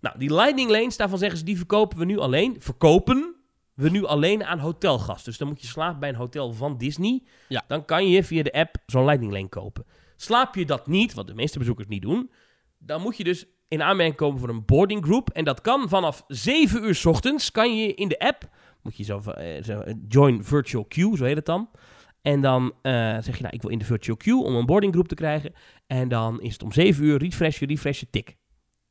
Nou, 0.00 0.18
die 0.18 0.34
lightning 0.34 0.70
lanes, 0.70 0.96
daarvan 0.96 1.18
zeggen 1.18 1.38
ze, 1.38 1.44
die 1.44 1.56
verkopen 1.56 1.98
we 1.98 2.04
nu 2.04 2.18
alleen. 2.18 2.56
Verkopen 2.58 3.35
we 3.76 3.90
nu 3.90 4.04
alleen 4.04 4.44
aan 4.44 4.58
hotelgasten. 4.58 5.24
Dus 5.24 5.38
dan 5.38 5.48
moet 5.48 5.60
je 5.60 5.66
slapen 5.66 6.00
bij 6.00 6.08
een 6.08 6.14
hotel 6.14 6.52
van 6.52 6.78
Disney. 6.78 7.22
Ja. 7.48 7.64
Dan 7.66 7.84
kan 7.84 8.08
je 8.08 8.24
via 8.24 8.42
de 8.42 8.52
app 8.52 8.76
zo'n 8.86 9.04
lightning 9.04 9.32
lane 9.32 9.48
kopen. 9.48 9.84
Slaap 10.16 10.54
je 10.54 10.66
dat 10.66 10.86
niet, 10.86 11.14
wat 11.14 11.26
de 11.26 11.34
meeste 11.34 11.58
bezoekers 11.58 11.88
niet 11.88 12.02
doen, 12.02 12.30
dan 12.78 13.02
moet 13.02 13.16
je 13.16 13.24
dus 13.24 13.46
in 13.68 13.82
aanmerking 13.82 14.16
komen 14.16 14.40
voor 14.40 14.48
een 14.48 14.64
boarding 14.64 15.04
group. 15.04 15.30
En 15.30 15.44
dat 15.44 15.60
kan 15.60 15.88
vanaf 15.88 16.24
7 16.28 16.84
uur 16.84 16.94
's 16.94 17.04
ochtends, 17.04 17.50
kan 17.50 17.76
je 17.76 17.94
in 17.94 18.08
de 18.08 18.18
app, 18.18 18.48
moet 18.82 18.96
je 18.96 19.04
zo, 19.04 19.20
zo 19.62 19.80
eh, 19.80 19.94
join 20.08 20.44
virtual 20.44 20.84
queue, 20.84 21.16
zo 21.16 21.24
heet 21.24 21.36
het 21.36 21.46
dan. 21.46 21.70
En 22.22 22.40
dan 22.40 22.72
eh, 22.82 22.92
zeg 23.20 23.36
je, 23.36 23.42
nou, 23.42 23.54
ik 23.54 23.62
wil 23.62 23.70
in 23.70 23.78
de 23.78 23.84
virtual 23.84 24.16
queue 24.16 24.42
om 24.42 24.54
een 24.54 24.66
boarding 24.66 24.92
group 24.92 25.08
te 25.08 25.14
krijgen. 25.14 25.52
En 25.86 26.08
dan 26.08 26.40
is 26.40 26.52
het 26.52 26.62
om 26.62 26.72
7 26.72 27.04
uur, 27.04 27.18
refresh 27.18 27.58
je, 27.58 27.66
refresh 27.66 28.00
je, 28.00 28.10
tik. 28.10 28.36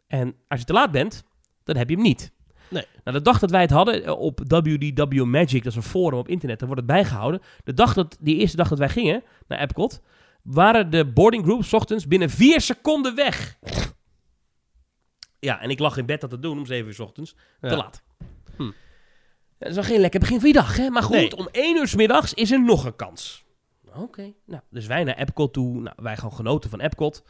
En 0.08 0.36
als 0.48 0.60
je 0.60 0.66
te 0.66 0.74
laat 0.74 0.92
bent, 0.92 1.24
dan 1.64 1.76
heb 1.76 1.90
je 1.90 1.96
hem 1.96 2.04
niet. 2.04 2.32
Nee. 2.70 2.86
Nou, 3.04 3.18
de 3.18 3.24
dag 3.24 3.40
dat 3.40 3.52
wij 3.52 3.62
het 3.62 3.70
hadden 3.70 4.04
eh, 4.04 4.20
op 4.20 4.40
WDW 4.48 5.24
Magic, 5.24 5.64
dat 5.64 5.72
is 5.72 5.76
een 5.76 5.84
forum 5.84 6.20
op 6.20 6.28
internet, 6.28 6.60
daar 6.60 6.68
wordt 6.68 6.84
het 6.84 6.92
bijgehouden. 6.92 7.42
De 7.64 7.74
dag 7.74 7.94
dat, 7.94 8.18
die 8.20 8.38
eerste 8.38 8.58
dag 8.58 8.68
dat 8.68 8.78
wij 8.78 8.90
gingen 8.90 9.24
naar 9.48 9.60
Epcot, 9.60 10.02
waren 10.42 10.90
de 10.90 11.06
boarding 11.06 11.44
groups 11.44 11.70
's 11.70 11.74
ochtends 11.74 12.08
binnen 12.08 12.30
4 12.30 12.62
seconden 12.62 13.16
weg. 13.16 13.58
Ja, 15.40 15.62
en 15.62 15.70
ik 15.70 15.80
lag 15.80 15.98
in 15.98 16.06
bed 16.06 16.22
dat 16.22 16.30
te 16.30 16.40
doen 16.40 16.58
om 16.58 16.66
7 16.66 16.88
uur 16.88 16.94
's 16.94 17.00
ochtends. 17.00 17.36
Te 17.62 17.76
laat. 17.76 18.04
Hm. 18.58 18.72
Dat 19.58 19.70
is 19.70 19.76
wel 19.76 19.84
geen 19.84 20.00
lekker 20.00 20.20
begin 20.20 20.40
van 20.40 20.48
je 20.48 20.54
dag, 20.54 20.78
hè? 20.78 20.90
Maar 20.90 21.04
goed, 21.04 21.16
Nee. 21.16 21.36
om 21.38 21.48
1 21.52 21.78
uur 21.78 21.88
's 21.88 21.96
middags 21.96 22.34
is 22.34 22.52
er 22.52 22.64
nog 22.64 22.86
een 22.86 22.96
kans. 22.96 23.44
Oké, 23.96 24.34
nou, 24.46 24.62
dus 24.70 24.86
wij 24.88 25.04
naar 25.04 25.18
Epcot 25.18 25.54
toe. 25.54 25.82
Nou, 25.82 25.96
wij 26.02 26.16
gewoon 26.18 26.34
genoten 26.34 26.70
van 26.70 26.80
Epcot. 26.80 27.24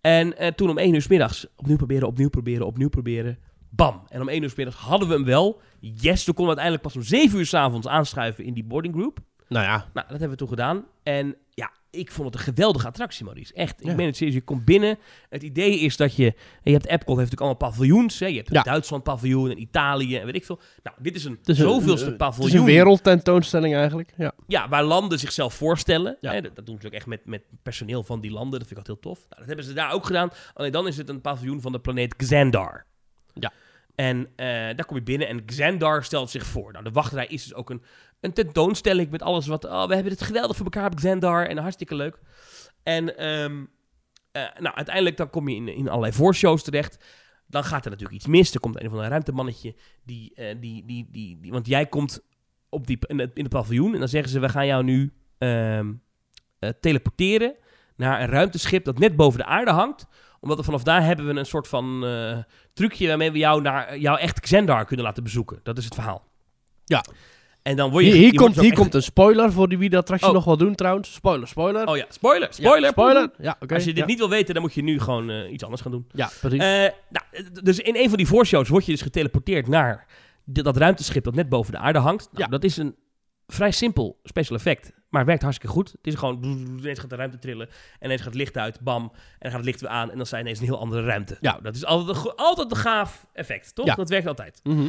En 0.00 0.36
eh, 0.36 0.52
toen 0.52 0.70
om 0.70 0.78
1 0.78 0.94
uur 0.94 1.02
's 1.02 1.06
middags 1.08 1.46
opnieuw 1.56 1.76
proberen, 1.76 2.08
opnieuw 2.08 2.28
proberen, 2.28 2.66
opnieuw 2.66 2.88
proberen. 2.88 3.38
Bam. 3.76 4.02
En 4.08 4.20
om 4.20 4.28
1 4.28 4.42
uur 4.42 4.50
's 4.50 4.54
middags 4.54 4.78
hadden 4.78 5.08
we 5.08 5.14
hem 5.14 5.24
wel. 5.24 5.60
Yes, 5.80 6.24
toen 6.24 6.34
konden 6.34 6.54
we 6.54 6.60
uiteindelijk 6.60 6.82
pas 6.82 6.96
om 6.96 7.02
7 7.02 7.38
uur 7.38 7.46
's 7.46 7.54
avonds 7.54 7.86
aanschuiven 7.86 8.44
in 8.44 8.54
die 8.54 8.64
boarding 8.64 8.94
group. 8.94 9.18
Nou 9.48 9.64
ja, 9.64 9.76
Nou, 9.76 9.88
dat 9.92 10.08
hebben 10.08 10.30
we 10.30 10.36
toen 10.36 10.48
gedaan. 10.48 10.84
En 11.02 11.36
ja, 11.50 11.70
ik 11.90 12.12
vond 12.12 12.26
het 12.26 12.34
een 12.36 12.54
geweldige 12.54 12.86
attractie, 12.86 13.24
Maurice. 13.24 13.54
Echt, 13.54 13.80
ik 13.80 13.86
Ja. 13.86 13.94
meen 13.94 14.06
het 14.06 14.16
serieus. 14.16 14.34
Je 14.34 14.40
komt 14.42 14.64
binnen. 14.64 14.98
Het 15.28 15.42
idee 15.42 15.78
is 15.78 15.96
dat 15.96 16.16
je... 16.16 16.34
Je 16.62 16.72
hebt 16.72 16.84
Epcot, 16.86 17.16
heeft 17.18 17.30
natuurlijk 17.30 17.40
allemaal 17.40 17.70
paviljoens. 17.70 18.18
Hè? 18.18 18.26
Je 18.26 18.36
hebt 18.36 18.52
Ja. 18.52 18.62
Duitsland 18.62 19.02
paviljoen 19.02 19.50
en 19.50 19.60
Italië 19.60 20.16
en 20.16 20.24
weet 20.26 20.34
ik 20.34 20.44
veel. 20.44 20.60
Nou, 20.82 20.96
dit 21.00 21.14
is 21.16 21.24
een 21.24 21.32
het 21.38 21.48
is 21.48 21.56
zoveelste 21.58 22.00
een- 22.04 22.08
Het 22.08 22.16
paviljoen. 22.18 22.52
is 22.52 22.58
een 22.58 22.64
wereldtentoonstelling 22.64 23.74
eigenlijk. 23.74 24.12
Ja. 24.16 24.32
Ja, 24.46 24.68
waar 24.68 24.84
landen 24.84 25.18
zichzelf 25.18 25.54
voorstellen. 25.54 26.16
Ja. 26.20 26.32
Hè, 26.32 26.40
dat, 26.40 26.56
dat 26.56 26.66
doen 26.66 26.78
ze 26.80 26.86
ook 26.86 26.92
echt 26.92 27.06
met, 27.06 27.26
met 27.26 27.42
personeel 27.62 28.02
van 28.02 28.20
die 28.20 28.30
landen. 28.30 28.58
Dat 28.58 28.68
vind 28.68 28.80
ik 28.80 28.86
altijd 28.88 29.04
heel 29.04 29.12
tof. 29.12 29.20
Nou, 29.28 29.36
dat 29.38 29.46
hebben 29.46 29.64
ze 29.64 29.72
daar 29.72 29.92
ook 29.92 30.06
gedaan. 30.06 30.30
Alleen 30.54 30.72
dan 30.72 30.86
is 30.86 30.96
het 30.96 31.08
een 31.08 31.20
paviljoen 31.20 31.60
van 31.60 31.72
de 31.72 31.80
planeet 31.80 32.16
Xandar. 32.16 32.84
Ja. 33.34 33.52
En 33.94 34.28
eh, 34.36 34.46
daar 34.46 34.84
kom 34.84 34.96
je 34.96 35.02
binnen 35.02 35.28
en 35.28 35.44
Xandar 35.44 36.04
stelt 36.04 36.30
zich 36.30 36.46
voor. 36.46 36.72
Nou, 36.72 36.84
de 36.84 36.90
wachtrij 36.90 37.26
is 37.26 37.42
dus 37.42 37.54
ook 37.54 37.70
een, 37.70 37.82
een 38.20 38.32
tentoonstelling 38.32 39.10
met 39.10 39.22
alles 39.22 39.46
wat... 39.46 39.64
Oh, 39.64 39.86
we 39.86 39.94
hebben 39.94 40.12
het 40.12 40.22
geweldig 40.22 40.56
voor 40.56 40.64
elkaar 40.64 40.94
Xandar 40.94 41.46
en 41.46 41.58
hartstikke 41.58 41.94
leuk. 41.94 42.18
En 42.82 43.16
ehm, 43.16 43.64
eh, 44.32 44.42
nou, 44.58 44.74
uiteindelijk 44.74 45.16
dan 45.16 45.30
kom 45.30 45.48
je 45.48 45.56
in, 45.56 45.68
in 45.68 45.88
allerlei 45.88 46.12
voorshows 46.12 46.62
terecht. 46.62 47.04
dan 47.46 47.64
gaat 47.64 47.84
er 47.84 47.90
natuurlijk 47.90 48.16
iets 48.16 48.26
mis. 48.26 48.54
Er 48.54 48.60
komt 48.60 48.80
een 48.80 48.86
of 48.86 48.92
ander 48.92 49.08
ruimtemannetje. 49.08 49.74
Die, 50.04 50.34
eh, 50.34 50.56
die, 50.60 50.84
die, 50.86 51.08
die, 51.10 51.38
die, 51.40 51.52
want 51.52 51.66
jij 51.66 51.86
komt 51.86 52.20
op 52.68 52.86
die, 52.86 52.98
in, 53.06 53.18
het, 53.18 53.48
paviljoen 53.48 53.92
en 53.92 53.98
dan 53.98 54.08
zeggen 54.08 54.30
ze: 54.30 54.40
We 54.40 54.48
gaan 54.48 54.66
jou 54.66 54.84
nu 54.84 55.12
ehm, 55.38 55.92
eh, 56.58 56.70
teleporteren 56.80 57.54
naar 57.96 58.20
een 58.20 58.28
ruimteschip 58.28 58.84
dat 58.84 58.98
net 58.98 59.16
boven 59.16 59.38
de 59.38 59.44
aarde 59.46 59.70
hangt. 59.70 60.06
Omdat 60.40 60.58
we 60.58 60.64
vanaf 60.64 60.82
daar 60.82 61.04
hebben 61.04 61.26
we 61.26 61.34
een 61.38 61.46
soort 61.46 61.68
van 61.68 62.06
eh, 62.06 62.38
trucje 62.74 63.06
waarmee 63.08 63.30
we 63.32 63.38
jou 63.38 63.62
naar 63.62 63.98
jouw 63.98 64.16
echt 64.16 64.40
Xandar 64.40 64.84
kunnen 64.84 65.04
laten 65.06 65.22
bezoeken. 65.22 65.60
Dat 65.62 65.78
is 65.78 65.84
het 65.84 65.94
verhaal. 65.94 66.26
Ja. 66.84 67.04
En 67.62 67.76
dan 67.76 67.90
word 67.90 68.04
je. 68.04 68.10
Hier, 68.10 68.20
hier 68.20 68.32
je 68.32 68.38
komt, 68.38 68.54
dus 68.54 68.62
hier 68.62 68.72
ook 68.72 68.78
komt 68.78 68.94
een 68.94 69.02
spoiler 69.02 69.52
voor 69.52 69.68
die 69.68 69.78
wie 69.78 69.90
de 69.90 69.96
attractie 69.96 70.28
Oh. 70.28 70.34
nog 70.34 70.44
wel 70.44 70.56
doen 70.56 70.74
trouwens. 70.74 71.12
Spoiler, 71.14 71.48
spoiler. 71.48 71.86
Oh 71.86 71.96
ja, 71.96 72.04
spoiler, 72.08 72.48
Ja, 72.48 72.52
spoiler. 72.54 72.90
spoiler. 72.90 73.30
Ja, 73.38 73.56
oké. 73.60 73.74
Als 73.74 73.84
je 73.84 73.90
dit 73.90 73.98
ja. 73.98 74.06
niet 74.06 74.18
wil 74.18 74.28
weten, 74.28 74.54
dan 74.54 74.62
moet 74.62 74.74
je 74.74 74.82
nu 74.82 75.00
gewoon 75.00 75.30
eh, 75.30 75.52
iets 75.52 75.62
anders 75.64 75.82
gaan 75.82 75.90
doen. 75.92 76.06
Ja, 76.10 76.30
precies. 76.40 76.60
Eh, 76.60 76.68
nou, 77.08 77.50
dus 77.62 77.78
in 77.78 77.96
een 77.96 78.08
van 78.08 78.16
die 78.16 78.26
voorshows 78.26 78.68
word 78.68 78.84
je 78.86 78.92
dus 78.92 79.02
geteleporteerd 79.02 79.68
naar 79.68 80.06
dat 80.44 80.76
ruimteschip 80.76 81.24
dat 81.24 81.34
net 81.34 81.48
boven 81.48 81.72
de 81.72 81.78
aarde 81.78 81.98
hangt. 81.98 82.28
Nou, 82.32 82.44
Ja. 82.44 82.50
Dat 82.50 82.64
is 82.64 82.76
een 82.76 82.96
vrij 83.46 83.70
simpel 83.70 84.20
special 84.22 84.56
effect, 84.56 84.92
maar 85.14 85.22
het 85.22 85.30
werkt 85.30 85.42
hartstikke 85.42 85.74
goed. 85.74 85.92
Het 85.92 86.06
is 86.06 86.14
gewoon, 86.14 86.44
ineens 86.80 86.98
gaat 86.98 87.10
de 87.10 87.16
ruimte 87.16 87.38
trillen, 87.38 87.68
en 87.68 88.04
ineens 88.04 88.20
gaat 88.20 88.32
het 88.32 88.40
licht 88.40 88.56
uit, 88.56 88.80
bam, 88.80 89.02
en 89.02 89.10
dan 89.38 89.50
gaat 89.50 89.60
het 89.60 89.64
licht 89.64 89.80
weer 89.80 89.90
aan, 89.90 90.10
en 90.10 90.16
dan 90.16 90.26
zijn 90.26 90.40
ineens 90.40 90.58
een 90.58 90.64
heel 90.64 90.78
andere 90.78 91.04
ruimte. 91.04 91.36
Ja. 91.40 91.50
Nou, 91.50 91.62
dat 91.62 91.74
is 91.74 91.84
altijd 91.84 92.16
een, 92.16 92.32
altijd 92.36 92.70
een 92.70 92.76
gaaf 92.76 93.26
effect, 93.32 93.74
toch? 93.74 93.86
Ja. 93.86 93.94
Dat 93.94 94.08
werkt 94.08 94.26
altijd. 94.26 94.60
Mhm. 94.62 94.88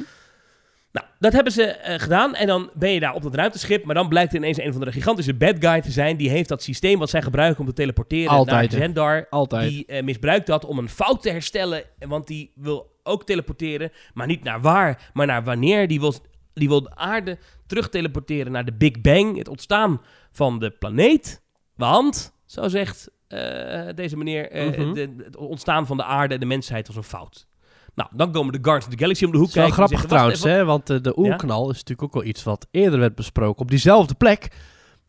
Nou, 0.92 1.08
dat 1.20 1.34
hebben 1.34 1.54
ze 1.54 1.64
eh, 1.64 2.00
gedaan. 2.00 2.36
En 2.36 2.48
dan 2.48 2.70
ben 2.74 2.92
je 2.92 3.00
daar 3.00 3.14
op 3.14 3.24
dat 3.24 3.36
ruimteschip. 3.36 3.86
Maar 3.86 3.96
dan 3.96 4.10
blijkt 4.10 4.32
er 4.32 4.38
ineens 4.38 4.58
een 4.58 4.72
van 4.72 4.82
de 4.82 4.92
gigantische 4.92 5.34
bad 5.34 5.56
guy 5.60 5.82
te 5.82 5.92
zijn. 5.92 6.18
Die 6.18 6.30
heeft 6.30 6.50
dat 6.50 6.64
systeem 6.64 7.00
wat 7.00 7.10
zij 7.10 7.22
gebruiken 7.22 7.60
om 7.60 7.66
te 7.66 7.74
teleporteren 7.74 8.32
Altijd, 8.32 8.72
naar? 8.72 8.82
Zendar. 8.82 9.28
Altijd. 9.30 9.70
Die 9.70 9.86
eh, 9.86 10.04
misbruikt 10.04 10.48
dat 10.48 10.66
om 10.66 10.78
een 10.78 10.90
fout 10.90 11.22
te 11.22 11.30
herstellen. 11.30 11.84
Want 12.00 12.28
die 12.28 12.52
wil 12.56 12.96
ook 13.04 13.26
teleporteren. 13.26 13.92
Maar 14.14 14.28
niet 14.28 14.44
naar 14.44 14.62
waar, 14.62 15.10
maar 15.14 15.26
naar 15.26 15.44
wanneer. 15.44 15.88
Die 15.88 16.00
wil, 16.00 16.14
die 16.56 16.68
wil 16.68 16.82
de 16.82 16.96
aarde 16.96 17.38
terug 17.68 17.90
teleporteren 17.90 18.52
naar 18.52 18.66
de 18.66 18.74
Big 18.74 19.02
Bang. 19.02 19.38
Het 19.38 19.48
ontstaan 19.48 20.02
van 20.32 20.60
de 20.60 20.70
planeet. 20.72 21.42
Want, 21.76 22.34
zo 22.46 22.68
zegt 22.68 23.14
eh, 23.28 23.88
deze 23.96 24.18
meneer, 24.18 24.50
eh, 24.52 24.66
Mhm. 24.80 24.94
de- 24.94 25.16
het 25.24 25.36
ontstaan 25.38 25.86
van 25.88 25.98
de 25.98 26.04
aarde 26.04 26.34
en 26.34 26.40
de 26.40 26.46
mensheid 26.46 26.88
was 26.88 26.96
een 26.96 27.04
fout. 27.04 27.48
Nou, 27.96 28.10
dan 28.14 28.32
komen 28.32 28.52
de 28.54 28.58
Guardians 28.62 28.86
of 28.86 28.92
the 28.94 29.00
Galaxy 29.00 29.26
om 29.26 29.32
de 29.32 29.38
hoek 29.38 29.52
wel 29.52 29.64
kijken. 29.64 29.82
en 29.84 29.88
grappig 29.88 30.00
zeggen, 30.00 30.10
trouwens, 30.10 30.44
hè? 30.44 30.66
Want 30.66 30.90
eh, 30.90 31.02
de 31.02 31.20
oerknal 31.20 31.70
is 31.70 31.76
natuurlijk 31.78 32.04
ook 32.04 32.14
wel 32.14 32.24
iets 32.24 32.44
wat 32.44 32.68
eerder 32.72 33.00
werd 33.00 33.16
besproken 33.16 33.62
op 33.62 33.70
diezelfde 33.70 34.14
plek. 34.16 34.48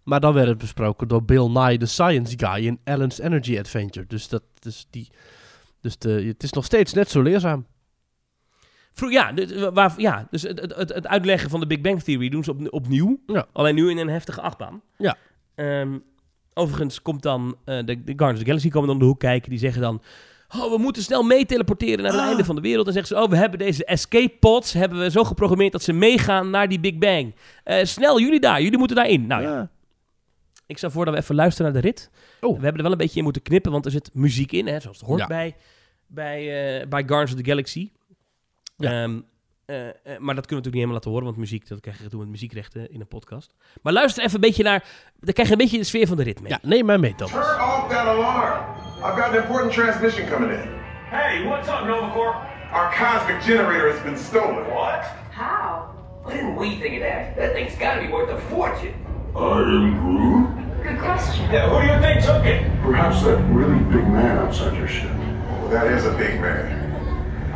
Maar 0.02 0.20
dan 0.20 0.32
werd 0.32 0.48
het 0.48 0.58
besproken 0.58 1.08
door 1.08 1.24
Bill 1.24 1.48
Nye, 1.48 1.78
the 1.78 1.86
Science 1.86 2.34
Guy 2.38 2.66
in 2.66 2.80
Alan's 2.84 3.18
Energy 3.18 3.58
Adventure. 3.58 4.06
Dus, 4.06 4.28
dat, 4.28 4.42
dus, 4.58 4.86
die, 4.90 5.10
dus 5.80 5.98
de, 5.98 6.10
het 6.10 6.42
is 6.42 6.52
nog 6.52 6.64
steeds 6.64 6.92
net 6.92 7.10
zo 7.10 7.22
leerzaam. 7.22 7.66
Vroeg, 8.96 9.10
ja, 9.12 9.32
dus, 9.32 9.52
waar, 9.72 9.94
ja, 9.96 10.26
dus 10.30 10.42
het, 10.42 10.60
het, 10.60 10.88
het 10.94 11.06
uitleggen 11.06 11.50
van 11.50 11.60
de 11.60 11.66
Big 11.66 11.80
Bang 11.80 12.02
Theory 12.02 12.28
doen 12.28 12.44
ze 12.44 12.50
op, 12.50 12.66
opnieuw. 12.72 13.20
Ja. 13.26 13.46
Alleen 13.52 13.74
nu 13.74 13.90
in 13.90 13.98
een 13.98 14.08
heftige 14.08 14.40
achtbaan. 14.40 14.82
Ja. 14.98 15.16
Ehm, 15.54 15.98
overigens 16.54 17.02
komt 17.02 17.22
dan 17.22 17.56
eh, 17.64 17.76
de, 17.76 17.84
de 17.84 17.94
Guardians 18.04 18.32
of 18.32 18.38
the 18.38 18.44
Galaxy 18.44 18.68
komen 18.68 18.86
dan 18.86 18.96
om 18.96 19.02
de 19.02 19.08
hoek 19.08 19.20
kijken. 19.20 19.50
Die 19.50 19.58
zeggen 19.58 19.82
dan... 19.82 20.02
Oh, 20.56 20.70
we 20.72 20.78
moeten 20.78 21.02
snel 21.02 21.22
mee 21.22 21.46
teleporteren 21.46 22.02
naar 22.02 22.12
het 22.12 22.20
Ah. 22.20 22.26
einde 22.26 22.44
van 22.44 22.54
de 22.54 22.60
wereld. 22.60 22.84
Dan 22.84 22.94
zeggen 22.94 23.16
ze, 23.16 23.22
oh, 23.22 23.30
we 23.30 23.36
hebben 23.36 23.58
deze 23.58 23.84
escape 23.84 24.34
pods 24.40 24.72
hebben 24.72 24.98
we 24.98 25.10
zo 25.10 25.24
geprogrammeerd 25.24 25.72
dat 25.72 25.82
ze 25.82 25.92
meegaan 25.92 26.50
naar 26.50 26.68
die 26.68 26.80
Big 26.80 26.98
Bang. 26.98 27.34
Eh, 27.64 27.84
snel, 27.84 28.20
jullie 28.20 28.40
daar, 28.40 28.62
jullie 28.62 28.78
moeten 28.78 28.96
daarin. 28.96 29.26
Nou 29.26 29.42
ja, 29.42 29.48
Ja. 29.52 29.70
ik 30.66 30.76
stel 30.78 30.90
voor 30.90 31.04
dat 31.04 31.14
we 31.14 31.20
even 31.20 31.34
luisteren 31.34 31.72
naar 31.72 31.80
de 31.82 31.88
rit. 31.88 32.10
Oh. 32.40 32.48
We 32.58 32.62
hebben 32.64 32.76
er 32.76 32.82
wel 32.82 32.92
een 32.92 32.98
beetje 32.98 33.18
in 33.18 33.24
moeten 33.24 33.42
knippen, 33.42 33.72
want 33.72 33.84
er 33.84 33.90
zit 33.90 34.10
muziek 34.12 34.52
in, 34.52 34.66
hè, 34.66 34.80
zoals 34.80 34.98
het 34.98 35.06
hoort 35.06 35.20
Ja. 35.20 35.26
bij, 35.26 35.56
bij, 36.06 36.38
eh, 36.80 36.86
bij 36.88 37.00
Guardians 37.06 37.32
of 37.32 37.38
the 37.40 37.50
Galaxy. 37.50 37.90
Ja. 38.76 39.02
Ehm, 39.02 39.20
eh, 39.64 39.88
eh, 39.88 39.94
maar 40.04 40.14
dat 40.14 40.16
kunnen 40.16 40.24
we 40.24 40.34
natuurlijk 40.34 40.64
niet 40.64 40.72
helemaal 40.74 40.94
laten 40.94 41.10
horen, 41.10 41.24
want 41.24 41.36
muziek, 41.36 41.68
dat 41.68 41.80
krijg 41.80 41.98
je 42.02 42.08
doen 42.08 42.20
met 42.20 42.28
muziekrechten 42.28 42.92
in 42.92 43.00
een 43.00 43.08
podcast. 43.08 43.54
Maar 43.82 43.92
luister 43.92 44.22
even 44.22 44.34
een 44.34 44.40
beetje 44.40 44.62
naar, 44.62 44.84
dan 45.20 45.32
krijg 45.32 45.48
je 45.48 45.54
een 45.54 45.60
beetje 45.60 45.78
de 45.78 45.84
sfeer 45.84 46.06
van 46.06 46.16
de 46.16 46.22
rit 46.22 46.40
mee. 46.40 46.52
ja, 46.52 46.58
neem 46.62 46.86
mij 46.86 46.98
mee, 46.98 47.14
Thomas. 47.14 47.32
Turn 47.32 47.60
off 47.60 47.88
that 47.88 48.06
alarm. 48.06 48.64
I've 49.04 49.20
got 49.20 49.28
an 49.28 49.42
important 49.42 49.72
transmission 49.72 50.28
coming 50.28 50.52
in. 50.52 50.68
Hey, 51.10 51.44
what's 51.44 51.68
up, 51.68 51.86
Novacore? 51.86 52.34
Our 52.72 52.94
cosmic 52.94 53.42
generator 53.42 53.92
has 53.92 54.02
been 54.02 54.18
stolen. 54.18 54.64
What? 54.66 55.04
How? 55.30 55.94
Why 56.22 56.32
didn't 56.34 56.56
we 56.56 56.68
think 56.80 56.94
of 56.94 57.02
that? 57.08 57.36
That 57.36 57.52
thing's 57.52 57.76
gotta 57.78 58.00
be 58.00 58.08
worth 58.12 58.30
a 58.30 58.40
fortune. 58.50 58.94
I 59.36 59.60
am 59.60 59.98
Groot. 60.00 60.48
Good 60.82 60.98
question. 60.98 61.44
Yeah, 61.52 61.68
who 61.70 61.80
do 61.80 61.86
you 61.92 62.00
think 62.00 62.24
took 62.24 62.44
it? 62.44 62.62
Perhaps 62.82 63.22
that 63.22 63.38
really 63.52 63.78
big 63.94 64.06
man 64.08 64.38
outside 64.38 64.76
your 64.76 64.88
ship. 64.88 65.10
Well, 65.60 65.68
that 65.70 65.86
is 65.86 66.04
a 66.04 66.12
big 66.16 66.40
man. 66.40 66.85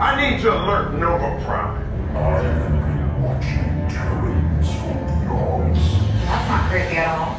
I 0.01 0.17
need 0.17 0.41
to 0.41 0.49
alert 0.51 0.95
Nova 0.95 1.45
Prime. 1.45 1.77
I 2.17 2.41
have 2.41 2.73
been 2.73 3.23
watching 3.23 3.69
Terrans 3.93 4.69
for 4.81 4.97
eons. 5.29 5.77
That's 6.25 6.49
not 6.49 6.71
creepy 6.71 6.97
at 6.97 7.19
all. 7.21 7.37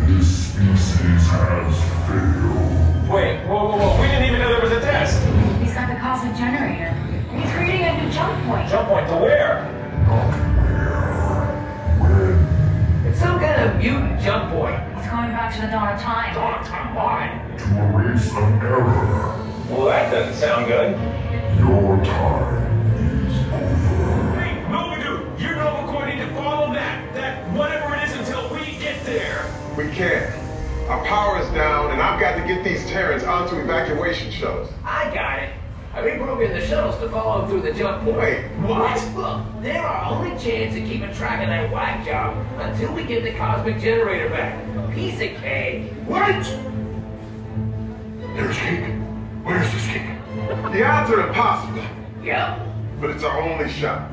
This 0.00 0.50
species 0.50 1.30
has 1.30 1.78
failed. 2.10 3.08
Wait, 3.08 3.46
whoa, 3.46 3.70
whoa, 3.70 3.78
whoa. 3.78 4.00
We 4.02 4.08
didn't 4.08 4.26
even 4.26 4.40
know 4.40 4.50
there 4.50 4.60
was 4.60 4.72
a 4.72 4.80
test. 4.80 5.22
He's 5.62 5.74
got 5.74 5.86
the 5.86 5.94
cosmic 5.94 6.34
generator. 6.34 6.90
He's 7.38 7.52
creating 7.52 7.86
a 7.86 8.02
new 8.02 8.10
jump 8.10 8.34
point. 8.46 8.68
Jump 8.68 8.88
point 8.88 9.06
to 9.06 9.14
where? 9.22 9.62
Not 10.08 10.26
where, 10.58 11.46
when. 12.02 13.06
It's 13.06 13.20
some 13.20 13.38
kind 13.38 13.62
of 13.62 13.78
mutant 13.78 14.20
jump 14.20 14.50
point. 14.50 14.82
He's 14.98 15.06
going 15.06 15.30
back 15.30 15.54
to 15.54 15.60
the 15.60 15.68
dawn 15.68 15.94
of 15.94 16.00
time. 16.00 16.34
Dawn 16.34 16.58
of 16.58 16.66
time. 16.66 16.96
Why? 16.96 17.46
To 17.58 17.64
erase 17.94 18.32
an 18.32 18.58
error. 18.58 19.51
Well, 19.72 19.86
that 19.86 20.10
doesn't 20.10 20.34
sound 20.34 20.66
good. 20.66 20.92
Your 21.58 21.96
time 22.04 22.98
is 23.26 23.52
over. 23.90 24.38
Hey, 24.38 24.62
Novadude, 24.68 25.40
you 25.40 25.48
and 25.48 25.60
Novacore 25.60 26.14
need 26.14 26.20
to 26.20 26.28
follow 26.34 26.74
that, 26.74 27.14
that 27.14 27.50
whatever 27.56 27.96
it 27.96 28.06
is 28.06 28.14
until 28.16 28.50
we 28.50 28.76
get 28.76 29.02
there. 29.06 29.50
We 29.74 29.88
can't. 29.92 30.30
Our 30.90 31.02
power 31.06 31.40
is 31.40 31.48
down, 31.54 31.90
and 31.90 32.02
I've 32.02 32.20
got 32.20 32.36
to 32.38 32.46
get 32.46 32.62
these 32.62 32.86
Terrans 32.86 33.24
onto 33.24 33.56
evacuation 33.60 34.30
shuttles. 34.30 34.68
I 34.84 35.04
got 35.14 35.38
it. 35.42 35.54
I 35.94 36.02
reprogrammed 36.02 36.52
the 36.60 36.66
shuttles 36.66 36.98
to 37.00 37.08
follow 37.08 37.40
them 37.40 37.50
through 37.50 37.62
the 37.62 37.72
jump 37.72 38.04
point. 38.04 38.18
Wait, 38.18 38.44
what? 38.66 39.16
Look, 39.16 39.62
they're 39.62 39.82
our 39.82 40.12
only 40.12 40.38
chance 40.38 40.76
of 40.76 40.84
keeping 40.84 41.14
track 41.14 41.40
of 41.42 41.48
that 41.48 41.72
whack 41.72 42.04
job 42.04 42.36
until 42.60 42.92
we 42.92 43.04
get 43.04 43.24
the 43.24 43.32
cosmic 43.38 43.80
generator 43.80 44.28
back. 44.28 44.54
Piece 44.94 45.14
of 45.14 45.40
cake. 45.40 45.90
What? 46.04 46.44
There's 48.36 48.58
cake. 48.58 49.11
Where's 49.44 49.70
this 49.72 49.86
cake? 49.88 50.02
The 50.72 50.84
odds 50.84 51.10
are 51.10 51.26
impossible, 51.26 51.82
Yep. 52.22 52.58
but 53.00 53.10
it's 53.10 53.24
our 53.24 53.40
only 53.40 53.68
shot. 53.68 54.08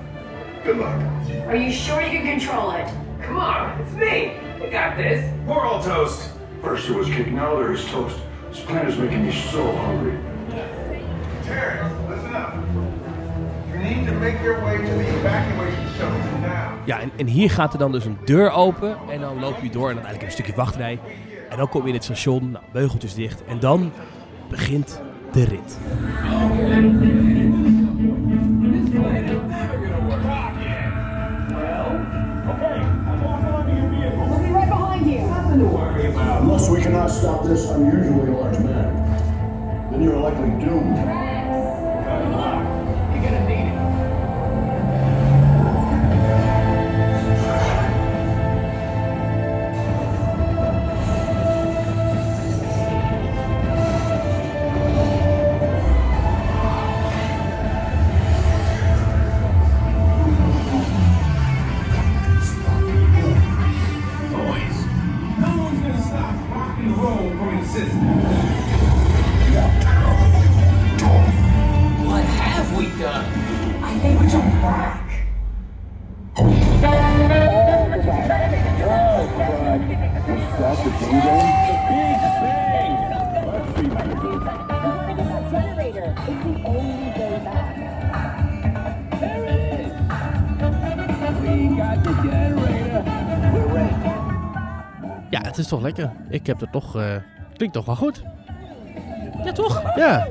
Good 0.64 0.78
luck. 0.78 1.00
Are 1.48 1.56
you 1.56 1.72
sure 1.72 2.02
you 2.02 2.10
can 2.20 2.26
control 2.40 2.72
it? 2.72 2.88
Come 3.22 3.38
on, 3.38 3.80
it's 3.82 3.94
me. 3.94 4.32
I 4.62 4.70
got 4.72 4.98
this. 4.98 5.24
We're 5.48 5.62
all 5.66 5.82
toast. 5.84 6.32
First 6.64 6.90
it 6.90 6.96
was 6.98 7.08
cake, 7.08 7.32
now 7.32 7.56
there 7.56 7.72
is 7.74 7.86
toast. 7.92 8.18
This 8.50 8.62
plan 8.62 8.88
is 8.88 8.98
making 8.98 9.26
me 9.26 9.32
so 9.32 9.72
hungry. 9.76 10.18
Terrans, 11.46 11.94
listen 12.10 12.36
up. 12.36 12.54
You 13.72 13.78
need 13.80 14.06
to 14.08 14.14
make 14.14 14.42
your 14.44 14.64
way 14.66 14.78
to 14.78 14.84
the 14.84 15.08
evacuation 15.20 16.42
now. 16.42 16.72
Ja, 16.86 17.00
en, 17.00 17.12
en 17.18 17.28
hier 17.28 17.50
gaat 17.52 17.74
er 17.74 17.80
dan 17.80 17.92
dus 17.92 18.06
een 18.06 18.18
deur 18.26 18.52
open 18.52 18.98
en 19.10 19.20
dan 19.22 19.40
loop 19.40 19.58
je 19.62 19.70
door 19.70 19.90
en 19.90 19.96
uiteindelijk 19.96 20.24
een 20.24 20.32
stukje 20.32 20.56
wachtrij. 20.56 21.00
En 21.50 21.58
dan 21.58 21.70
kom 21.70 21.82
je 21.82 21.88
in 21.88 21.94
het 21.94 22.04
station, 22.04 22.52
nou, 22.52 22.64
beugeltjes 22.72 23.14
dicht 23.14 23.44
en 23.46 23.60
dan 23.60 23.92
begint 24.50 25.02
de 25.34 25.46
rit. 25.46 25.78
Unless 36.42 36.70
we 36.70 36.82
cannot 36.82 37.10
stop 37.10 37.46
this 37.46 37.70
unusually 37.70 38.32
large 38.32 38.60
man, 38.60 39.92
then 39.92 40.04
you 40.04 40.12
are 40.12 40.22
likely 40.22 40.50
doomed. 40.66 41.19
Ja, 81.10 81.16
het 95.42 95.58
is 95.58 95.68
toch 95.68 95.82
lekker. 95.82 96.12
Ik 96.30 96.48
heb 96.48 96.60
het 96.60 96.72
toch... 96.72 96.96
Uh, 96.96 97.04
klinkt 97.56 97.76
toch 97.76 97.86
wel 97.86 97.96
goed. 97.96 98.24
Ja, 99.44 99.52
toch? 99.52 99.96
Ja. 99.96 100.28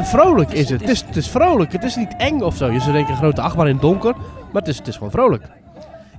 Vrolijk 0.00 0.52
is 0.52 0.70
het. 0.70 0.80
Het 0.80 0.90
is, 0.90 1.00
het 1.00 1.16
is 1.16 1.28
vrolijk. 1.28 1.72
Het 1.72 1.84
is 1.84 1.96
niet 1.96 2.16
eng 2.16 2.40
of 2.40 2.56
zo. 2.56 2.70
Je 2.70 2.80
zou 2.80 2.92
denken, 2.92 3.16
grote 3.16 3.40
achtbaan 3.40 3.66
in 3.66 3.72
het 3.72 3.82
donker. 3.82 4.14
Maar 4.52 4.62
het 4.62 4.68
is, 4.68 4.78
het 4.78 4.88
is 4.88 4.94
gewoon 4.94 5.10
vrolijk. 5.10 5.44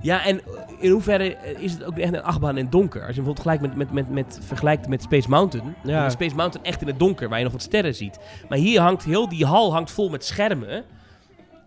Ja, 0.00 0.24
en 0.24 0.40
in 0.84 0.90
hoeverre 0.90 1.36
eh, 1.36 1.62
is 1.62 1.72
het 1.72 1.84
ook 1.84 1.98
echt 1.98 2.12
een 2.12 2.22
achtbaan 2.22 2.56
in 2.56 2.62
het 2.62 2.72
donker? 2.72 3.06
Als 3.06 3.16
je 3.16 3.22
bijvoorbeeld 3.22 3.46
gelijk 3.46 3.60
met, 3.60 3.76
met, 3.76 3.92
met, 3.92 4.10
met, 4.10 4.38
vergelijkt 4.42 4.88
met 4.88 5.02
Space 5.02 5.28
Mountain. 5.28 5.74
Ja. 5.84 6.10
Space 6.10 6.34
Mountain 6.34 6.66
echt 6.66 6.80
in 6.80 6.86
het 6.86 6.98
donker, 6.98 7.28
waar 7.28 7.38
je 7.38 7.44
nog 7.44 7.52
wat 7.52 7.62
sterren 7.62 7.94
ziet. 7.94 8.18
Maar 8.48 8.58
hier 8.58 8.80
hangt 8.80 9.04
heel 9.04 9.28
die 9.28 9.44
hal 9.44 9.72
hangt 9.72 9.90
vol 9.90 10.08
met 10.08 10.24
schermen. 10.24 10.84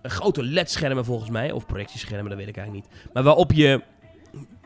Een 0.02 0.10
grote 0.10 0.44
LED-schermen 0.44 1.06
volgens 1.06 1.30
mij. 1.30 1.52
Of 1.52 1.66
projectieschermen, 1.66 2.30
dat 2.30 2.38
weet 2.38 2.48
ik 2.48 2.58
eigenlijk 2.58 2.88
niet. 2.88 3.12
Maar 3.14 3.24
waarop 3.24 3.52
je 3.52 3.82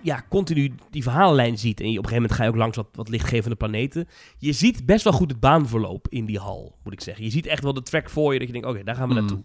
ja, 0.01 0.23
continu 0.29 0.75
die 0.89 1.03
verhaallijn 1.03 1.57
ziet. 1.57 1.79
En 1.79 1.91
je, 1.91 1.97
op 1.97 2.03
een 2.03 2.09
gegeven 2.09 2.21
moment 2.21 2.33
ga 2.33 2.43
je 2.43 2.49
ook 2.49 2.55
langs 2.55 2.77
wat, 2.77 2.87
wat 2.93 3.09
lichtgevende 3.09 3.55
planeten. 3.55 4.07
Je 4.37 4.51
ziet 4.51 4.85
best 4.85 5.03
wel 5.03 5.13
goed 5.13 5.31
het 5.31 5.39
baanverloop 5.39 6.07
in 6.09 6.25
die 6.25 6.39
hal, 6.39 6.75
moet 6.83 6.93
ik 6.93 7.01
zeggen. 7.01 7.23
Je 7.23 7.29
ziet 7.31 7.45
echt 7.45 7.63
wel 7.63 7.73
de 7.73 7.83
track 7.83 8.09
voor 8.09 8.33
je, 8.33 8.39
dat 8.39 8.47
je 8.47 8.53
denkt, 8.53 8.67
oké, 8.67 8.83
daar 8.83 8.95
gaan 8.95 9.07
we 9.07 9.13
Mm. 9.13 9.19
naartoe. 9.19 9.43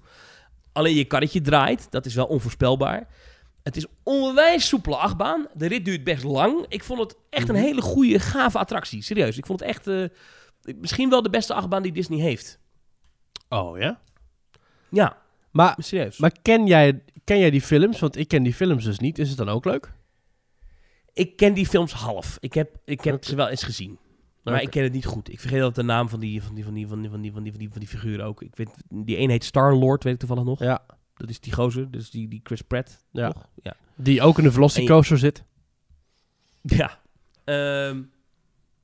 Alleen 0.72 0.94
je 0.94 1.04
karretje 1.04 1.40
draait, 1.40 1.86
dat 1.90 2.06
is 2.06 2.14
wel 2.14 2.26
onvoorspelbaar. 2.26 3.08
Het 3.66 3.76
is 3.76 3.86
onwijs 4.02 4.68
soepele 4.68 4.96
achtbaan. 4.96 5.46
De 5.52 5.66
rit 5.66 5.84
duurt 5.84 6.04
best 6.04 6.24
lang. 6.24 6.64
Ik 6.68 6.84
vond 6.84 7.00
het 7.00 7.16
echt 7.30 7.48
een 7.48 7.54
hele 7.54 7.80
goede, 7.80 8.18
gave 8.18 8.58
attractie. 8.58 9.02
Serieus, 9.02 9.38
ik 9.38 9.46
vond 9.46 9.60
het 9.60 9.68
echt... 9.68 9.86
eh, 9.86 10.04
misschien 10.76 11.10
wel 11.10 11.22
de 11.22 11.30
beste 11.30 11.54
achtbaan 11.54 11.82
die 11.82 11.92
Disney 11.92 12.18
heeft. 12.18 12.58
Oh 13.48 13.78
ja? 13.78 14.00
Ja, 14.90 15.16
Maar, 15.50 15.74
serieus. 15.78 16.18
maar 16.18 16.32
ken, 16.42 16.66
jij, 16.66 17.02
ken 17.24 17.38
jij 17.38 17.50
die 17.50 17.60
films? 17.60 17.98
Want 18.00 18.16
ik 18.16 18.28
ken 18.28 18.42
die 18.42 18.54
films 18.54 18.84
dus 18.84 18.98
niet. 18.98 19.18
Is 19.18 19.28
het 19.28 19.38
dan 19.38 19.48
ook 19.48 19.64
leuk? 19.64 19.92
Ik 21.12 21.36
ken 21.36 21.54
die 21.54 21.66
films 21.66 21.92
half. 21.92 22.36
Ik 22.40 22.52
heb, 22.52 22.76
ik 22.84 23.00
heb 23.00 23.24
ze 23.24 23.36
wel 23.36 23.48
eens 23.48 23.62
gezien. 23.62 23.98
Maar 24.42 24.62
ik 24.62 24.70
ken 24.70 24.82
het 24.82 24.92
niet 24.92 25.06
goed. 25.06 25.32
Ik 25.32 25.40
vergeet 25.40 25.58
altijd 25.60 25.86
de 25.86 25.92
naam 25.92 26.08
van 26.08 26.20
die, 26.20 26.42
van 26.42 26.54
die, 26.54 26.64
van 26.64 26.74
die, 26.74 26.86
van 26.88 27.00
die, 27.02 27.10
van 27.10 27.20
die, 27.22 27.32
van 27.32 27.42
die, 27.42 27.52
van 27.52 27.60
die, 27.60 27.70
van 27.70 27.78
die 27.80 27.88
figuren 27.88 28.26
ook. 28.26 28.42
Ik 28.42 28.56
weet, 28.56 28.70
die 28.88 29.18
een 29.18 29.30
heet 29.30 29.44
Star-Lord, 29.44 30.04
weet 30.04 30.12
ik 30.12 30.18
toevallig 30.18 30.44
nog. 30.44 30.58
Ja. 30.60 30.82
Dat 31.16 31.28
is 31.28 31.40
die 31.40 31.52
gozer, 31.52 31.90
dus 31.90 32.10
die, 32.10 32.28
die 32.28 32.40
Chris 32.42 32.62
Pratt. 32.62 33.04
Ja. 33.10 33.32
Toch? 33.32 33.48
Ja. 33.62 33.76
Die 33.94 34.22
ook 34.22 34.38
in 34.38 34.44
de 34.44 34.52
Velocicoaster 34.52 35.18
zit. 35.18 35.44
Ja. 36.62 37.00
Ehm, 37.44 38.02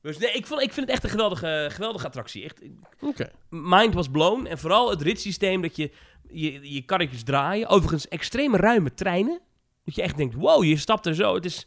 dus 0.02 0.18
nee, 0.18 0.32
ik, 0.32 0.46
vond, 0.46 0.62
ik 0.62 0.72
vind 0.72 0.86
het 0.86 0.94
echt 0.94 1.04
een 1.04 1.10
geweldige, 1.10 1.68
geweldige 1.70 2.06
attractie. 2.06 2.44
Echt, 2.44 2.60
Oké. 3.00 3.30
mind 3.48 3.94
was 3.94 4.09
blown. 4.09 4.46
En 4.46 4.59
vooral 4.59 4.90
het 4.90 5.02
ritssysteem 5.02 5.62
dat 5.62 5.76
je, 5.76 5.90
je 6.30 6.72
je 6.74 6.82
karretjes 6.82 7.22
draaien. 7.22 7.68
Overigens 7.68 8.09
extreem 8.09 8.56
ruime 8.56 8.94
treinen. 8.94 9.40
Dat 9.84 9.94
je 9.94 10.02
echt 10.02 10.16
denkt, 10.16 10.34
wow, 10.34 10.64
je 10.64 10.76
stapt 10.76 11.06
er 11.06 11.14
zo. 11.14 11.34
Het 11.34 11.44
is 11.44 11.66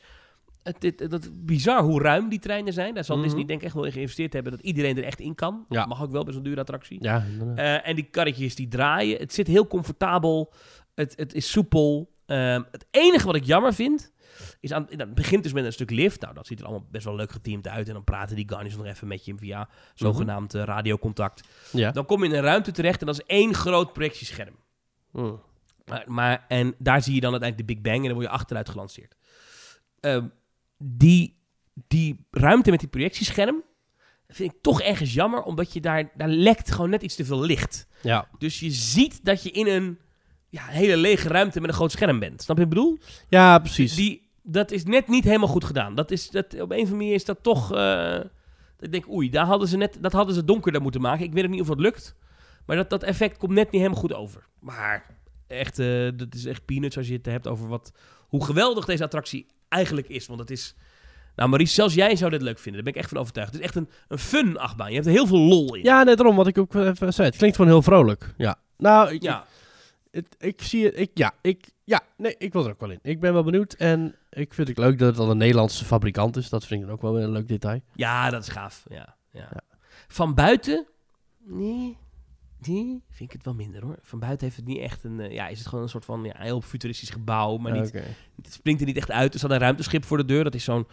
het, 0.66 0.84
het, 0.84 1.12
dat, 1.12 1.46
bizar 1.46 1.84
hoe 1.84 2.02
ruim 2.02 2.30
die 2.30 2.40
treinen 2.40 2.74
zijn. 2.74 2.94
Daar 2.94 3.04
zal 3.04 3.16
Mhm. 3.16 3.26
Disney 3.26 3.46
denk 3.46 3.60
ik 3.60 3.66
echt 3.66 3.76
wel 3.76 3.84
in 3.86 3.92
geïnvesteerd 3.92 4.34
hebben 4.34 4.52
dat 4.52 4.62
iedereen 4.62 4.98
er 4.98 5.04
echt 5.04 5.20
in 5.20 5.36
kan. 5.36 5.66
Ja. 5.70 5.86
Mag 5.86 6.04
ook 6.04 6.12
wel 6.12 6.24
bij 6.24 6.34
zo'n 6.34 6.44
dure 6.44 6.60
attractie. 6.60 7.04
Ja. 7.04 7.26
Eh, 7.56 7.88
en 7.88 7.96
die 7.96 8.04
karretjes 8.04 8.56
die 8.56 8.68
draaien. 8.68 9.20
Het 9.20 9.34
zit 9.34 9.48
heel 9.48 9.68
comfortabel. 9.68 10.54
Het, 10.96 11.14
het 11.18 11.34
is 11.34 11.52
soepel. 11.52 12.14
Ehm, 12.26 12.62
het 12.72 12.86
enige 12.92 13.26
wat 13.26 13.36
ik 13.36 13.44
jammer 13.44 13.74
vind. 13.74 14.14
Is 14.60 14.72
aan, 14.72 14.88
dat 14.96 15.14
begint 15.14 15.44
dus 15.44 15.54
met 15.54 15.66
een 15.66 15.74
stuk 15.74 15.90
lift. 15.92 16.22
Nou, 16.22 16.34
dat 16.34 16.48
ziet 16.48 16.60
er 16.60 16.66
allemaal 16.66 16.88
best 16.92 17.06
wel 17.06 17.16
leuk 17.16 17.32
geteamd 17.32 17.68
uit. 17.68 17.88
En 17.88 17.94
dan 17.94 18.04
praten 18.04 18.36
die 18.36 18.50
Garnish 18.50 18.76
nog 18.76 18.86
even 18.86 19.08
met 19.08 19.26
je 19.26 19.36
via 19.38 19.70
zogenaamd 19.94 20.54
eh, 20.54 20.64
radiocontact. 20.64 21.48
ja. 21.72 21.92
Dan 21.92 22.06
kom 22.06 22.24
je 22.24 22.30
in 22.30 22.36
een 22.36 22.42
ruimte 22.44 22.72
terecht 22.72 23.00
en 23.00 23.06
dat 23.06 23.16
is 23.16 23.26
één 23.26 23.54
groot 23.54 23.94
projectiescherm. 23.94 24.56
Mm. 25.12 25.40
Maar, 25.86 26.04
maar, 26.06 26.46
en 26.48 26.76
daar 26.78 27.02
zie 27.02 27.14
je 27.14 27.22
dan 27.22 27.32
uiteindelijk 27.32 27.70
de 27.70 27.74
Big 27.76 27.84
Bang 27.84 27.98
en 27.98 28.04
dan 28.06 28.14
word 28.14 28.26
je 28.26 28.34
achteruit 28.34 28.70
gelanceerd. 28.70 29.16
Ehm, 30.00 30.28
die, 30.78 31.38
die 31.88 32.26
ruimte 32.32 32.72
met 32.72 32.80
die 32.80 32.90
projectiescherm 32.90 33.64
vind 34.28 34.54
ik 34.54 34.62
toch 34.62 34.82
ergens 34.82 35.14
jammer, 35.14 35.42
omdat 35.42 35.74
je 35.74 35.82
daar, 35.82 36.12
daar 36.16 36.28
lekt 36.30 36.72
gewoon 36.72 36.90
net 36.90 37.04
iets 37.04 37.16
te 37.16 37.26
veel 37.26 37.42
licht. 37.42 37.88
Ja. 38.02 38.28
Dus 38.38 38.60
je 38.60 38.72
ziet 38.72 39.26
dat 39.26 39.44
je 39.44 39.52
in 39.52 39.68
een 39.68 40.00
ja, 40.50 40.66
hele 40.66 40.98
lege 40.98 41.28
ruimte 41.28 41.60
met 41.60 41.70
een 41.70 41.76
groot 41.76 41.92
scherm 41.92 42.20
bent. 42.20 42.42
Snap 42.42 42.58
je 42.58 42.64
wat 42.64 42.74
ik 42.74 42.80
bedoel? 42.80 42.98
ja, 43.30 43.60
precies. 43.60 43.96
Die, 43.96 44.30
dat 44.44 44.72
is 44.72 44.84
net 44.84 45.08
niet 45.08 45.24
helemaal 45.24 45.48
goed 45.48 45.64
gedaan. 45.64 45.96
Dat 45.96 46.12
is, 46.12 46.30
dat, 46.30 46.46
op 46.46 46.54
een 46.54 46.62
of 46.62 46.72
andere 46.72 46.96
manier 46.96 47.14
is 47.14 47.26
dat 47.26 47.44
toch... 47.44 47.74
eh, 47.74 48.20
ik 48.80 48.92
denk, 48.92 49.10
oei, 49.10 49.30
daar 49.30 49.46
hadden 49.46 49.68
ze 49.68 49.78
net, 49.78 49.98
dat 50.02 50.12
hadden 50.12 50.36
ze 50.36 50.44
donkerder 50.44 50.82
moeten 50.82 51.02
maken. 51.02 51.26
Ik 51.26 51.34
weet 51.34 51.44
ook 51.44 51.50
niet 51.50 51.62
of 51.62 51.68
het 51.68 51.80
lukt. 51.80 52.16
Maar 52.66 52.76
dat, 52.76 52.90
dat 52.90 53.04
effect 53.04 53.38
komt 53.38 53.52
net 53.52 53.72
niet 53.72 53.82
helemaal 53.82 54.02
goed 54.02 54.14
over. 54.14 54.48
Maar 54.60 55.18
echt, 55.48 55.80
eh, 55.80 56.10
dat 56.16 56.34
is 56.34 56.46
echt 56.46 56.66
peanuts 56.66 56.98
als 56.98 57.08
je 57.08 57.14
het 57.14 57.26
hebt 57.26 57.48
over 57.48 57.68
wat, 57.68 57.92
hoe 58.28 58.46
geweldig 58.46 58.86
deze 58.86 59.04
attractie 59.04 59.48
eigenlijk 59.76 60.08
is. 60.08 60.28
Want 60.28 60.40
het 60.40 60.52
is... 60.52 60.76
Nou, 61.36 61.50
Maurice, 61.50 61.74
zelfs 61.74 61.94
jij 61.94 62.16
zou 62.16 62.32
dit 62.32 62.42
leuk 62.42 62.60
vinden. 62.60 62.74
Daar 62.74 62.84
ben 62.84 62.94
ik 62.94 63.00
echt 63.00 63.10
van 63.10 63.18
overtuigd. 63.22 63.52
Het 63.52 63.60
is 63.60 63.66
echt 63.66 63.76
een, 63.76 63.90
een 64.08 64.20
fun 64.20 64.58
achtbaan. 64.58 64.88
Je 64.88 64.94
hebt 64.94 65.06
er 65.06 65.12
heel 65.12 65.28
veel 65.28 65.40
lol 65.40 65.76
in. 65.76 65.84
Ja, 65.84 66.04
net 66.04 66.18
daarom 66.18 66.36
wat 66.36 66.48
ik 66.48 66.58
ook 66.58 66.74
even 66.74 67.14
zei. 67.14 67.28
Het 67.28 67.38
klinkt 67.38 67.56
gewoon 67.56 67.72
heel 67.72 67.82
vrolijk. 67.82 68.34
Ja. 68.38 68.56
Nou, 68.78 69.14
ik, 69.14 69.22
ja. 69.22 69.46
het, 70.12 70.36
ik 70.40 70.62
zie 70.62 70.86
het. 70.86 71.00
Ik, 71.00 71.12
ja, 71.14 71.34
ik, 71.42 71.72
ja, 71.84 72.02
nee, 72.18 72.36
ik 72.38 72.54
wil 72.54 72.66
er 72.66 72.72
ook 72.72 72.80
wel 72.80 72.90
in. 72.90 73.00
Ik 73.02 73.20
ben 73.20 73.34
wel 73.34 73.44
benieuwd. 73.44 73.74
En 73.74 74.16
ik 74.30 74.54
vind 74.54 74.68
het 74.68 74.78
leuk 74.78 75.00
dat 75.00 75.08
het 75.08 75.20
al 75.20 75.32
een 75.32 75.38
Nederlandse 75.38 75.86
fabrikant 75.86 76.38
is. 76.38 76.50
Dat 76.50 76.66
vind 76.66 76.84
ik 76.84 76.90
ook 76.90 77.02
wel 77.02 77.22
een 77.22 77.32
leuk 77.32 77.48
detail. 77.48 77.82
Ja, 77.94 78.30
dat 78.30 78.42
is 78.42 78.50
gaaf. 78.50 78.84
Ja, 78.90 79.16
ja. 79.32 79.48
Ja. 79.52 79.62
Van 80.08 80.34
buiten? 80.34 80.86
Nee. 81.44 81.98
Nee, 82.68 83.04
vind 83.10 83.30
ik 83.30 83.32
het 83.32 83.46
wel 83.46 83.54
minder 83.54 83.84
hoor. 83.84 84.00
Van 84.02 84.20
buiten 84.20 84.46
heeft 84.46 84.58
het 84.60 84.66
niet 84.68 84.80
echt 84.80 85.04
een... 85.04 85.20
eh, 85.20 85.32
ja, 85.34 85.48
is 85.48 85.58
het 85.60 85.68
gewoon 85.68 85.84
een 85.84 85.90
soort 85.90 86.06
van 86.06 86.24
ja, 86.24 86.34
heel 86.38 86.62
futuristisch 86.62 87.10
gebouw. 87.10 87.58
Maar 87.58 87.72
niet, 87.72 87.92
het 88.42 88.54
springt 88.54 88.82
er 88.82 88.88
niet 88.88 88.98
echt 88.98 89.12
uit. 89.12 89.34
Er 89.34 89.40
staat 89.40 89.52
een 89.52 89.58
ruimteschip 89.58 90.06
voor 90.06 90.18
de 90.18 90.26
deur. 90.26 90.44
Dat 90.44 90.56
is 90.56 90.64
zo'n 90.64 90.88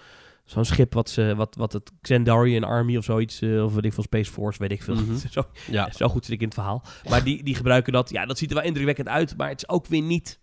zo'n 0.45 0.65
schip 0.65 0.95
wat, 0.95 1.11
ze, 1.11 1.35
wat, 1.37 1.55
wat 1.55 1.73
het 1.73 1.91
Xandarian 2.01 2.65
Army 2.65 2.97
of 2.97 3.05
zoiets... 3.05 3.41
eh, 3.41 3.65
of 3.65 3.75
weet 3.75 3.85
ik 3.85 3.93
veel, 3.93 4.03
Space 4.03 4.31
Force, 4.31 4.59
weet 4.59 4.71
ik 4.73 4.83
veel. 4.83 4.95
Mhm. 4.95 5.17
zo, 5.31 5.43
Ja. 5.71 5.91
zo 5.93 6.09
goed 6.09 6.25
zit 6.25 6.35
ik 6.35 6.41
in 6.41 6.45
het 6.47 6.55
verhaal. 6.55 6.83
Maar 7.09 7.25
die, 7.25 7.43
die 7.43 7.55
gebruiken 7.55 7.93
dat. 7.93 8.11
Ja, 8.11 8.27
dat 8.27 8.39
ziet 8.39 8.51
er 8.51 8.57
wel 8.57 8.65
indrukwekkend 8.65 9.09
uit. 9.09 9.37
Maar 9.37 9.49
het 9.49 9.63
is 9.63 9.69
ook 9.69 9.87
weer 9.87 10.03
niet... 10.03 10.41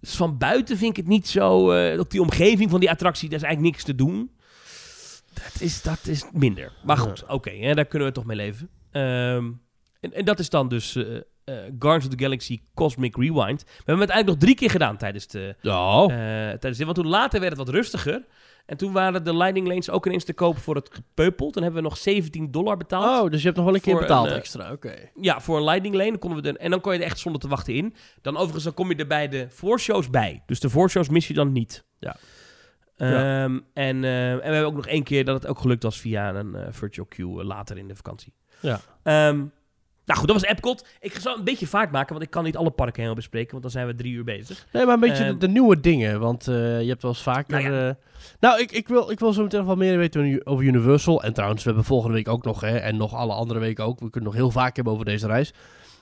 Dus 0.00 0.16
van 0.16 0.38
buiten 0.38 0.76
vind 0.76 0.90
ik 0.90 0.96
het 0.96 1.06
niet 1.06 1.28
zo... 1.28 1.70
eh 1.70 1.98
ook 2.00 2.10
die 2.10 2.20
omgeving 2.22 2.70
van 2.70 2.80
die 2.80 2.90
attractie, 2.90 3.28
daar 3.28 3.38
is 3.38 3.44
eigenlijk 3.44 3.74
niks 3.74 3.84
te 3.86 3.94
doen. 3.94 4.30
Dat 5.34 5.60
is, 5.60 5.82
dat 5.82 6.06
is 6.06 6.24
minder. 6.32 6.72
Maar 6.84 6.96
goed, 6.96 7.24
oké, 7.26 7.74
daar 7.74 7.84
kunnen 7.84 8.08
we 8.08 8.14
toch 8.14 8.24
mee 8.24 8.36
leven. 8.36 8.68
Ehm, 8.90 9.50
en, 10.00 10.12
en 10.12 10.24
dat 10.24 10.38
is 10.38 10.50
dan 10.50 10.68
dus 10.68 10.96
eh, 10.96 11.04
Guardians 11.78 12.04
of 12.06 12.14
the 12.14 12.24
Galaxy 12.24 12.60
Cosmic 12.74 13.16
Rewind. 13.16 13.62
We 13.64 13.72
hebben 13.76 14.00
het 14.06 14.10
eigenlijk 14.10 14.26
nog 14.26 14.36
drie 14.36 14.54
keer 14.54 14.70
gedaan 14.70 14.96
tijdens, 14.96 15.26
de, 15.26 15.54
Ja. 15.60 16.02
eh, 16.02 16.08
tijdens 16.48 16.76
dit. 16.76 16.84
Want 16.84 16.94
toen 16.94 17.06
later 17.08 17.40
werd 17.40 17.56
het 17.56 17.66
wat 17.66 17.74
rustiger. 17.74 18.26
En 18.66 18.76
toen 18.76 18.92
waren 18.92 19.24
de 19.24 19.36
Lightning 19.36 19.66
Lanes 19.66 19.90
ook 19.90 20.06
ineens 20.06 20.24
te 20.24 20.32
koop 20.32 20.58
voor 20.58 20.74
het 20.74 20.88
gepeupeld. 20.92 21.52
Toen 21.52 21.62
hebben 21.62 21.82
we 21.82 21.88
nog 21.88 21.98
17 21.98 22.50
dollar 22.50 22.76
betaald. 22.76 23.24
Oh, 23.24 23.30
dus 23.30 23.38
je 23.40 23.44
hebt 23.44 23.56
nog 23.56 23.66
wel 23.66 23.74
een 23.74 23.80
keer 23.80 23.98
betaald 23.98 24.26
een, 24.30 24.36
extra. 24.36 24.72
Oké. 24.72 24.94
Ja, 25.20 25.40
voor 25.40 25.56
een 25.56 25.64
Lightning 25.64 25.94
Lane. 25.94 26.10
Dan 26.10 26.18
konden 26.18 26.42
we 26.42 26.48
er, 26.48 26.56
en 26.56 26.70
dan 26.70 26.80
kon 26.80 26.92
je 26.92 26.98
er 26.98 27.04
echt 27.04 27.18
zonder 27.18 27.40
te 27.40 27.48
wachten 27.48 27.74
in. 27.74 27.94
Dan 28.22 28.34
overigens 28.36 28.64
dan 28.64 28.74
kom 28.74 28.88
je 28.90 28.96
er 28.96 29.06
bij 29.06 29.28
de 29.28 29.46
voorshows 29.50 30.10
bij. 30.10 30.42
Dus 30.46 30.60
de 30.60 30.70
voorshows 30.70 31.08
mis 31.08 31.28
je 31.28 31.34
dan 31.34 31.52
niet. 31.52 31.84
Ja. 31.98 32.16
Ehm, 32.96 33.58
en, 33.74 34.04
en 34.04 34.36
we 34.36 34.42
hebben 34.42 34.64
ook 34.66 34.74
nog 34.74 34.86
één 34.86 35.02
keer 35.02 35.24
dat 35.24 35.34
het 35.42 35.46
ook 35.50 35.58
gelukt 35.58 35.82
was 35.82 36.00
via 36.00 36.34
een 36.34 36.56
virtual 36.70 37.06
queue 37.06 37.44
later 37.44 37.78
in 37.78 37.88
de 37.88 37.96
vakantie. 37.96 38.32
Ja. 38.60 38.80
Ehm, 39.02 39.44
nou 40.08 40.18
goed, 40.20 40.28
dat 40.28 40.40
was 40.40 40.50
Epcot. 40.50 40.86
Ik 41.00 41.14
zal 41.18 41.36
een 41.38 41.44
beetje 41.44 41.66
vaart 41.66 41.90
maken, 41.90 42.12
want 42.12 42.22
ik 42.24 42.30
kan 42.30 42.44
niet 42.44 42.56
alle 42.56 42.70
parken 42.70 42.94
helemaal 42.94 43.14
bespreken, 43.14 43.50
want 43.50 43.62
dan 43.62 43.70
zijn 43.72 43.86
we 43.86 43.94
drie 43.94 44.12
uur 44.12 44.24
bezig. 44.24 44.66
Nee, 44.72 44.84
maar 44.84 44.94
een 44.94 45.00
beetje 45.00 45.24
Ehm, 45.24 45.32
de, 45.32 45.38
de 45.38 45.48
nieuwe 45.48 45.80
dingen. 45.80 46.20
Want 46.20 46.48
eh, 46.48 46.80
je 46.82 46.88
hebt 46.88 47.02
wel 47.02 47.10
eens 47.10 47.22
vaker... 47.22 47.60
Nou 47.62 47.68
Nou, 47.74 47.94
nou 48.40 48.60
ik, 48.60 48.72
ik, 48.72 48.88
wil, 48.88 49.10
ik 49.10 49.18
wil 49.18 49.32
zo 49.32 49.42
meteen 49.42 49.58
nog 49.58 49.68
wel 49.68 49.76
meer 49.76 49.98
weten 49.98 50.40
over 50.46 50.64
Universal. 50.64 51.22
En 51.22 51.32
trouwens, 51.32 51.62
we 51.62 51.68
hebben 51.68 51.86
volgende 51.86 52.14
week 52.14 52.28
ook 52.28 52.44
nog... 52.44 52.60
Hè, 52.60 52.76
en 52.76 52.96
nog 52.96 53.14
alle 53.14 53.32
andere 53.32 53.60
weken 53.60 53.84
ook. 53.84 54.00
We 54.00 54.10
kunnen 54.10 54.30
nog 54.30 54.38
heel 54.38 54.50
vaak 54.50 54.74
hebben 54.76 54.92
over 54.92 55.04
deze 55.04 55.26
reis. 55.26 55.52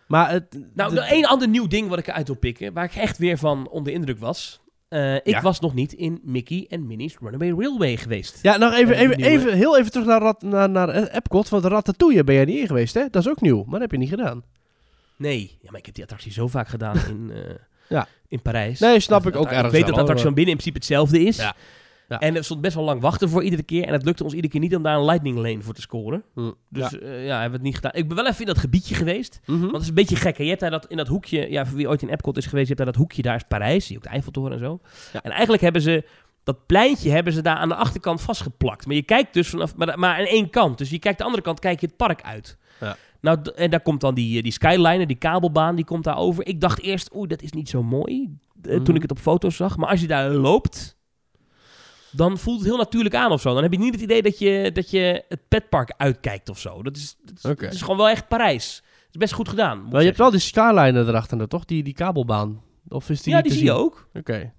Maar 0.06 0.30
het... 0.30 0.58
Nou, 0.74 0.94
de- 0.94 1.00
één 1.00 1.24
ander 1.24 1.48
nieuw 1.48 1.66
ding 1.66 1.88
wat 1.88 1.98
ik 1.98 2.06
eruit 2.06 2.26
wil 2.26 2.36
pikken, 2.36 2.72
waar 2.72 2.84
ik 2.84 2.94
echt 2.94 3.18
weer 3.18 3.38
van 3.38 3.68
onder 3.68 3.92
de 3.92 3.98
indruk 3.98 4.18
was. 4.18 4.60
Eh, 4.88 5.14
ik 5.14 5.26
Ja. 5.26 5.40
was 5.40 5.60
nog 5.60 5.74
niet 5.74 5.92
in 5.92 6.20
Mickey 6.22 6.66
en 6.68 6.86
Minnie's 6.86 7.16
Runaway 7.20 7.50
Railway 7.50 7.96
geweest. 7.96 8.38
Ja, 8.42 8.56
nog 8.56 8.74
even, 8.74 8.94
Eh, 8.94 9.00
even, 9.00 9.16
even, 9.16 9.52
heel 9.54 9.78
even 9.78 9.90
terug 9.90 10.06
naar, 10.06 10.20
Rat- 10.20 10.42
naar, 10.42 10.70
naar 10.70 10.88
eh, 10.88 11.14
Epcot. 11.14 11.48
Want 11.48 11.64
Ratatouille 11.64 12.24
ben 12.24 12.34
jij 12.34 12.44
niet 12.44 12.58
in 12.58 12.66
geweest, 12.66 12.94
hè? 12.94 13.04
Dat 13.10 13.22
is 13.22 13.28
ook 13.28 13.40
nieuw. 13.40 13.56
Maar 13.62 13.70
dat 13.72 13.80
heb 13.80 13.90
je 13.90 13.98
niet 13.98 14.08
gedaan. 14.08 14.42
Nee, 15.16 15.58
ja, 15.62 15.70
maar 15.70 15.78
ik 15.80 15.86
heb 15.86 15.94
die 15.94 16.02
attractie 16.04 16.32
zo 16.32 16.46
vaak 16.48 16.68
gedaan 16.68 16.96
in, 17.08 17.32
Ja. 17.88 18.08
in 18.28 18.42
Parijs. 18.42 18.80
Nee, 18.80 19.00
snap 19.00 19.22
Dat- 19.22 19.34
ik 19.34 19.38
ook 19.38 19.46
ergens 19.46 19.64
Ik 19.66 19.70
weet 19.72 19.80
dat 19.86 19.94
de 19.94 20.00
attractie 20.00 20.26
van 20.26 20.34
binnen 20.34 20.54
in 20.54 20.60
principe 20.60 20.78
hetzelfde 20.86 21.20
is. 21.20 21.36
Ja. 21.36 21.54
Ja. 22.08 22.18
En 22.20 22.36
er 22.36 22.44
stond 22.44 22.60
best 22.60 22.74
wel 22.74 22.84
lang 22.84 23.00
wachten 23.00 23.28
voor 23.28 23.42
iedere 23.42 23.62
keer. 23.62 23.84
En 23.84 23.92
het 23.92 24.04
lukte 24.04 24.24
ons 24.24 24.32
iedere 24.32 24.52
keer 24.52 24.60
niet 24.60 24.76
om 24.76 24.82
daar 24.82 24.96
een 24.96 25.04
lightning 25.04 25.36
lane 25.36 25.62
voor 25.62 25.74
te 25.74 25.80
scoren. 25.80 26.22
Hm, 26.34 26.50
Dus 26.68 26.90
ja. 26.90 26.98
ja, 27.02 27.12
ja 27.12 27.32
hebben 27.32 27.48
we 27.50 27.54
het 27.56 27.62
niet 27.62 27.74
gedaan. 27.74 27.92
Ik 27.94 28.06
ben 28.08 28.16
wel 28.16 28.26
even 28.26 28.40
in 28.40 28.46
dat 28.46 28.58
gebiedje 28.58 28.94
geweest. 28.94 29.40
Mhm. 29.46 29.60
Want 29.60 29.72
het 29.72 29.82
is 29.82 29.88
een 29.88 29.94
beetje 29.94 30.16
gek. 30.16 30.36
Hè? 30.36 30.42
Je 30.42 30.48
hebt 30.48 30.60
daar 30.60 30.70
dat, 30.70 30.86
in 30.86 30.96
dat 30.96 31.08
hoekje, 31.08 31.50
ja, 31.50 31.66
voor 31.66 31.76
wie 31.76 31.88
ooit 31.88 32.02
in 32.02 32.08
Epcot 32.08 32.36
is 32.36 32.46
geweest, 32.46 32.68
je 32.68 32.74
hebt 32.74 32.84
daar 32.84 32.92
dat 32.92 33.02
hoekje, 33.02 33.22
daar 33.22 33.36
is 33.36 33.42
Parijs. 33.48 33.88
Je 33.88 33.96
ook 33.96 34.02
de 34.02 34.08
Eiffeltoren 34.08 34.52
en 34.52 34.58
zo. 34.58 34.80
Ja. 35.12 35.22
En 35.22 35.30
eigenlijk 35.30 35.62
hebben 35.62 35.82
ze, 35.82 36.04
dat 36.44 36.66
pleintje 36.66 37.10
hebben 37.10 37.32
ze 37.32 37.42
daar 37.42 37.56
aan 37.56 37.68
de 37.68 37.74
achterkant 37.74 38.20
vastgeplakt. 38.20 38.86
Maar 38.86 38.94
je 38.96 39.02
kijkt 39.02 39.34
dus 39.34 39.48
vanaf, 39.48 39.76
maar, 39.76 39.98
maar 39.98 40.18
aan 40.18 40.24
één 40.26 40.50
kant. 40.50 40.78
Dus 40.78 40.90
je 40.90 40.98
kijkt 40.98 41.18
de 41.18 41.24
andere 41.24 41.42
kant, 41.42 41.60
kijk 41.60 41.80
je 41.80 41.86
het 41.86 41.96
park 41.96 42.22
uit. 42.22 42.56
Ja. 42.80 42.96
Nou, 43.20 43.38
en 43.54 43.70
daar 43.70 43.80
komt 43.80 44.00
dan 44.00 44.14
die, 44.14 44.42
die 44.42 44.52
skyliner, 44.52 45.06
die 45.06 45.16
kabelbaan, 45.16 45.76
die 45.76 45.84
komt 45.84 46.04
daar 46.04 46.16
over. 46.18 46.46
Ik 46.46 46.60
dacht 46.60 46.82
eerst, 46.82 47.10
oeh, 47.14 47.28
dat 47.28 47.42
is 47.42 47.52
niet 47.52 47.68
zo 47.68 47.82
mooi, 47.82 48.36
eh, 48.62 48.74
Mhm. 48.74 48.84
toen 48.84 48.94
ik 48.94 49.02
het 49.02 49.10
op 49.10 49.18
foto's 49.18 49.56
zag. 49.56 49.76
Maar 49.76 49.88
als 49.88 50.00
je 50.00 50.06
daar 50.06 50.30
loopt, 50.30 50.95
dan 52.16 52.38
voelt 52.38 52.58
het 52.58 52.68
heel 52.68 52.76
natuurlijk 52.76 53.14
aan 53.14 53.32
of 53.32 53.40
zo. 53.40 53.54
Dan 53.54 53.62
heb 53.62 53.72
je 53.72 53.78
niet 53.78 53.94
het 53.94 54.02
idee 54.02 54.22
dat 54.22 54.38
je, 54.38 54.70
dat 54.72 54.90
je 54.90 55.24
het 55.28 55.48
petpark 55.48 55.94
uitkijkt 55.96 56.48
of 56.48 56.58
zo. 56.58 56.82
Dat 56.82 56.96
is, 56.96 57.16
dat 57.24 57.34
is, 57.36 57.68
dat 57.70 57.76
gewoon 57.76 57.96
wel 57.96 58.08
echt 58.08 58.28
Parijs. 58.28 58.76
Het 58.76 59.14
is 59.14 59.20
best 59.20 59.32
goed 59.32 59.48
gedaan. 59.48 59.88
Maar 59.88 60.00
je 60.00 60.06
hebt 60.06 60.18
wel 60.18 60.30
die 60.30 60.40
skyline 60.40 60.98
erachter, 61.00 61.48
toch? 61.48 61.64
Die, 61.64 61.82
die 61.82 61.94
kabelbaan. 61.94 62.62
Of 62.88 63.10
is 63.10 63.22
die 63.22 63.34
Ja, 63.34 63.42
die 63.42 63.52
zie 63.52 63.64
je 63.64 63.72
ook. 63.72 64.08
Oké. 64.14 64.52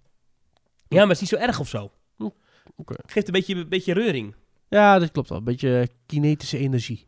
Ja, 0.88 1.00
maar 1.00 1.08
het 1.08 1.12
is 1.12 1.20
niet 1.20 1.30
zo 1.30 1.36
erg 1.48 1.60
of 1.60 1.68
zo. 1.68 1.92
Oké. 2.78 2.96
Geeft 3.06 3.28
een 3.28 3.34
beetje, 3.34 3.56
een 3.56 3.70
beetje 3.70 3.94
reuring. 3.94 4.36
Ja, 4.70 5.00
dat 5.00 5.12
klopt 5.12 5.30
wel. 5.30 5.38
Een 5.38 5.44
beetje 5.44 5.88
kinetische 6.06 6.58
energie. 6.58 7.08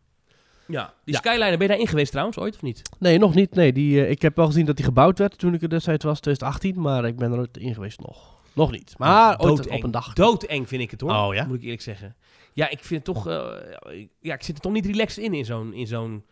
Ja. 0.67 0.93
Die 1.03 1.13
Ja. 1.13 1.19
Skyliner, 1.19 1.49
ben 1.51 1.61
je 1.61 1.67
daarin 1.67 1.87
geweest 1.87 2.11
trouwens, 2.11 2.37
ooit 2.37 2.55
of 2.55 2.61
niet? 2.61 2.81
Nee, 2.99 3.17
nog 3.17 3.35
niet. 3.35 3.55
Nee, 3.55 3.73
die, 3.73 4.03
eh, 4.03 4.09
ik 4.09 4.21
heb 4.21 4.35
wel 4.35 4.45
gezien 4.45 4.65
dat 4.65 4.75
die 4.75 4.85
gebouwd 4.85 5.19
werd 5.19 5.37
toen 5.37 5.53
ik 5.53 5.61
er 5.61 5.69
destijds 5.69 6.05
was, 6.05 6.19
2018. 6.19 6.81
Maar 6.81 7.05
ik 7.05 7.15
ben 7.15 7.31
er 7.31 7.37
nooit 7.37 7.57
in 7.57 7.73
geweest 7.73 7.99
nog. 7.99 8.38
Nog 8.59 8.71
niet. 8.71 8.93
Maar 8.97 9.39
ooit 9.39 9.55
Doodeng. 9.57 9.75
op 9.77 9.83
een 9.83 9.91
dag. 9.91 10.13
Doodeng 10.13 10.67
vind 10.67 10.81
ik 10.81 10.91
het 10.91 11.01
hoor. 11.01 11.11
Oh, 11.11 11.33
ja? 11.33 11.45
Moet 11.45 11.55
ik 11.57 11.63
eerlijk 11.63 11.81
zeggen. 11.81 12.15
Ja, 12.53 12.69
ik 12.69 12.79
vind 12.83 13.05
het 13.07 13.15
toch... 13.15 13.27
eh, 13.27 14.07
ja, 14.19 14.33
ik 14.33 14.43
zit 14.43 14.55
er 14.55 14.61
toch 14.61 14.71
niet 14.71 14.85
relaxed 14.85 15.23
in, 15.23 15.33
in 15.33 15.45
zo'n... 15.45 15.73
In 15.73 15.87
zo'n 15.87 16.25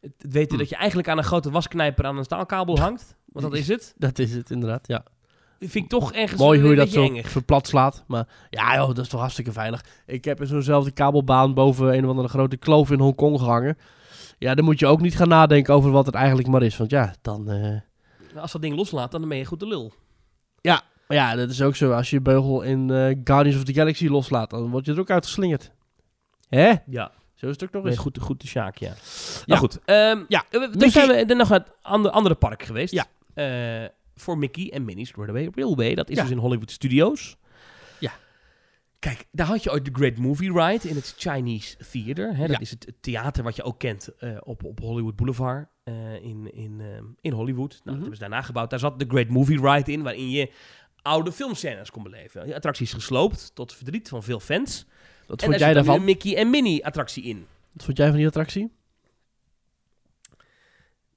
het 0.00 0.12
weten 0.18 0.52
Hm. 0.52 0.58
dat 0.58 0.68
je 0.68 0.76
eigenlijk 0.76 1.08
aan 1.08 1.18
een 1.18 1.24
grote 1.24 1.50
wasknijper 1.50 2.04
aan 2.06 2.16
een 2.18 2.24
staalkabel 2.24 2.78
hangt. 2.78 3.16
Want 3.26 3.50
dat 3.50 3.58
is 3.60 3.68
het. 3.68 3.94
Dat 3.98 4.18
is 4.18 4.34
het 4.34 4.50
inderdaad, 4.50 4.86
ja. 4.86 5.04
vind 5.58 5.74
ik 5.74 5.88
toch 5.88 6.12
ergens 6.12 6.40
Mooi 6.40 6.56
een 6.58 6.62
hoe 6.64 6.70
je 6.74 6.76
dat 6.78 6.86
beetje 6.86 7.00
zo 7.00 7.06
engig. 7.08 7.28
verplat 7.30 7.66
slaat. 7.66 8.04
Maar 8.06 8.28
ja, 8.50 8.74
joh, 8.76 8.86
dat 8.86 8.98
is 8.98 9.08
toch 9.08 9.20
hartstikke 9.20 9.52
veilig. 9.52 9.84
Ik 10.06 10.24
heb 10.24 10.40
in 10.40 10.46
zo'nzelfde 10.46 10.90
kabelbaan 10.90 11.54
boven 11.54 11.96
een 11.96 12.04
of 12.04 12.10
andere 12.10 12.28
grote 12.28 12.56
kloof 12.56 12.90
in 12.90 12.98
Hongkong 13.00 13.38
gehangen. 13.38 13.78
Ja, 14.38 14.54
dan 14.54 14.64
moet 14.64 14.78
je 14.78 14.86
ook 14.86 15.00
niet 15.00 15.16
gaan 15.16 15.28
nadenken 15.28 15.74
over 15.74 15.90
wat 15.90 16.06
het 16.06 16.14
eigenlijk 16.14 16.48
maar 16.48 16.62
is. 16.62 16.76
Want 16.76 16.90
ja, 16.90 17.14
dan... 17.22 17.50
eh, 17.50 18.40
Als 18.40 18.52
dat 18.52 18.62
ding 18.62 18.76
loslaat, 18.76 19.10
dan 19.12 19.28
ben 19.28 19.38
je 19.38 19.44
goed 19.44 19.60
de 19.60 19.66
lul. 19.66 19.92
Maar 21.14 21.20
ja, 21.30 21.34
dat 21.34 21.50
is 21.50 21.62
ook 21.62 21.76
zo. 21.76 21.92
Als 21.92 22.10
je 22.10 22.16
je 22.16 22.22
beugel 22.22 22.62
in 22.62 22.90
eh, 22.90 23.16
Guardians 23.24 23.56
of 23.58 23.64
the 23.64 23.72
Galaxy 23.74 24.06
loslaat, 24.08 24.50
dan 24.50 24.70
word 24.70 24.86
je 24.86 24.92
er 24.92 24.98
ook 25.00 25.10
uitgeslingerd. 25.10 25.70
Hè? 26.48 26.72
Ja, 26.86 27.12
Zo 27.34 27.46
is 27.46 27.52
het 27.52 27.64
ook 27.64 27.72
nog 27.72 27.86
eens. 27.86 27.98
goed, 27.98 28.18
goed 28.20 28.40
de 28.40 28.46
Sjaak, 28.46 28.76
ja. 28.76 28.88
Ja. 28.88 28.94
Ja, 29.44 29.56
goed. 29.56 29.78
Ehm, 29.84 30.22
Ja, 30.28 30.44
Toen 30.50 30.60
Mickey- 30.70 30.90
zijn 30.90 31.08
we 31.08 31.14
er 31.14 31.36
nog 31.36 31.48
naar 31.48 31.58
het 31.58 31.70
andere, 31.82 32.14
andere 32.14 32.34
park 32.34 32.62
geweest. 32.62 32.92
Ja. 32.94 33.06
Eh, 33.34 33.88
voor 34.14 34.38
Mickey 34.38 34.70
en 34.70 34.84
Minnie's 34.84 35.12
Runaway 35.14 35.50
Railway. 35.54 35.94
Dat 35.94 36.10
is 36.10 36.16
Ja. 36.16 36.22
dus 36.22 36.30
in 36.30 36.38
Hollywood 36.38 36.70
Studios. 36.70 37.36
Ja. 37.98 38.12
Kijk, 38.98 39.24
daar 39.32 39.46
had 39.46 39.62
je 39.62 39.70
ooit 39.72 39.84
de 39.84 39.90
Great 39.92 40.16
Movie 40.16 40.52
Ride 40.52 40.88
in 40.88 40.94
het 40.94 41.14
Chinese 41.18 41.76
Theater. 41.90 42.36
Hè? 42.36 42.40
Dat 42.46 42.50
Ja. 42.56 42.60
is 42.60 42.70
het, 42.70 42.92
theater 43.00 43.42
wat 43.44 43.56
je 43.56 43.62
ook 43.62 43.78
kent 43.78 44.08
eh, 44.18 44.30
op, 44.40 44.64
op 44.64 44.80
Hollywood 44.80 45.16
Boulevard 45.16 45.66
in, 46.22 46.50
in, 46.54 46.80
ehm, 46.80 47.04
in 47.20 47.32
Hollywood. 47.32 47.70
Nou, 47.70 47.80
dat 47.84 47.92
Mhm. 47.94 48.00
hebben 48.00 48.14
ze 48.16 48.20
daarna 48.22 48.42
gebouwd. 48.42 48.70
Daar 48.70 48.78
zat 48.78 48.98
de 48.98 49.04
Great 49.08 49.28
Movie 49.28 49.60
Ride 49.70 49.92
in, 49.92 50.02
waarin 50.02 50.30
je 50.30 50.50
oude 51.02 51.32
filmscènes 51.32 51.90
kon 51.90 52.02
beleven. 52.02 52.44
Die 52.44 52.54
attractie 52.54 52.86
is 52.86 52.92
gesloopt, 52.92 53.54
tot 53.54 53.72
verdriet 53.74 54.08
van 54.08 54.22
veel 54.22 54.40
fans. 54.40 54.86
Wat 55.26 55.40
en 55.42 55.46
vond 55.48 55.60
jij 55.60 55.72
daarvan? 55.72 55.94
een 55.94 56.04
Mickey 56.04 56.36
en 56.36 56.50
Minnie 56.50 56.86
attractie 56.86 57.22
in. 57.22 57.46
Wat 57.72 57.84
vond 57.84 57.96
jij 57.96 58.08
van 58.08 58.16
die 58.16 58.26
attractie? 58.26 58.72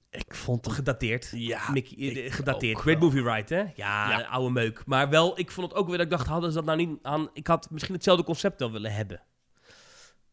Ik 0.10 0.36
vond 0.36 0.66
het... 0.66 0.74
Gedateerd. 0.74 1.32
Ja, 1.34 1.72
Mickey, 1.72 1.98
eh, 1.98 2.26
ik 2.26 2.32
gedateerd. 2.32 2.78
Great 2.78 3.00
wel. 3.00 3.10
Movie 3.10 3.32
Ride, 3.34 3.56
hè? 3.56 3.62
Ja, 3.62 4.10
Ja. 4.10 4.22
oude 4.22 4.52
meuk. 4.52 4.86
Maar 4.86 5.10
wel, 5.10 5.40
ik 5.40 5.52
vond 5.52 5.68
het 5.70 5.78
ook 5.78 5.88
weer 5.88 5.98
dat 5.98 6.06
ik 6.06 6.12
dacht, 6.12 6.28
hadden 6.28 6.50
ze 6.50 6.56
dat 6.56 6.66
nou 6.66 6.78
niet 6.78 7.00
aan... 7.02 7.30
Ik 7.34 7.48
had 7.48 7.70
misschien 7.72 7.94
hetzelfde 7.96 8.24
concept 8.24 8.60
wel 8.60 8.72
willen 8.72 8.94
hebben. 8.94 9.22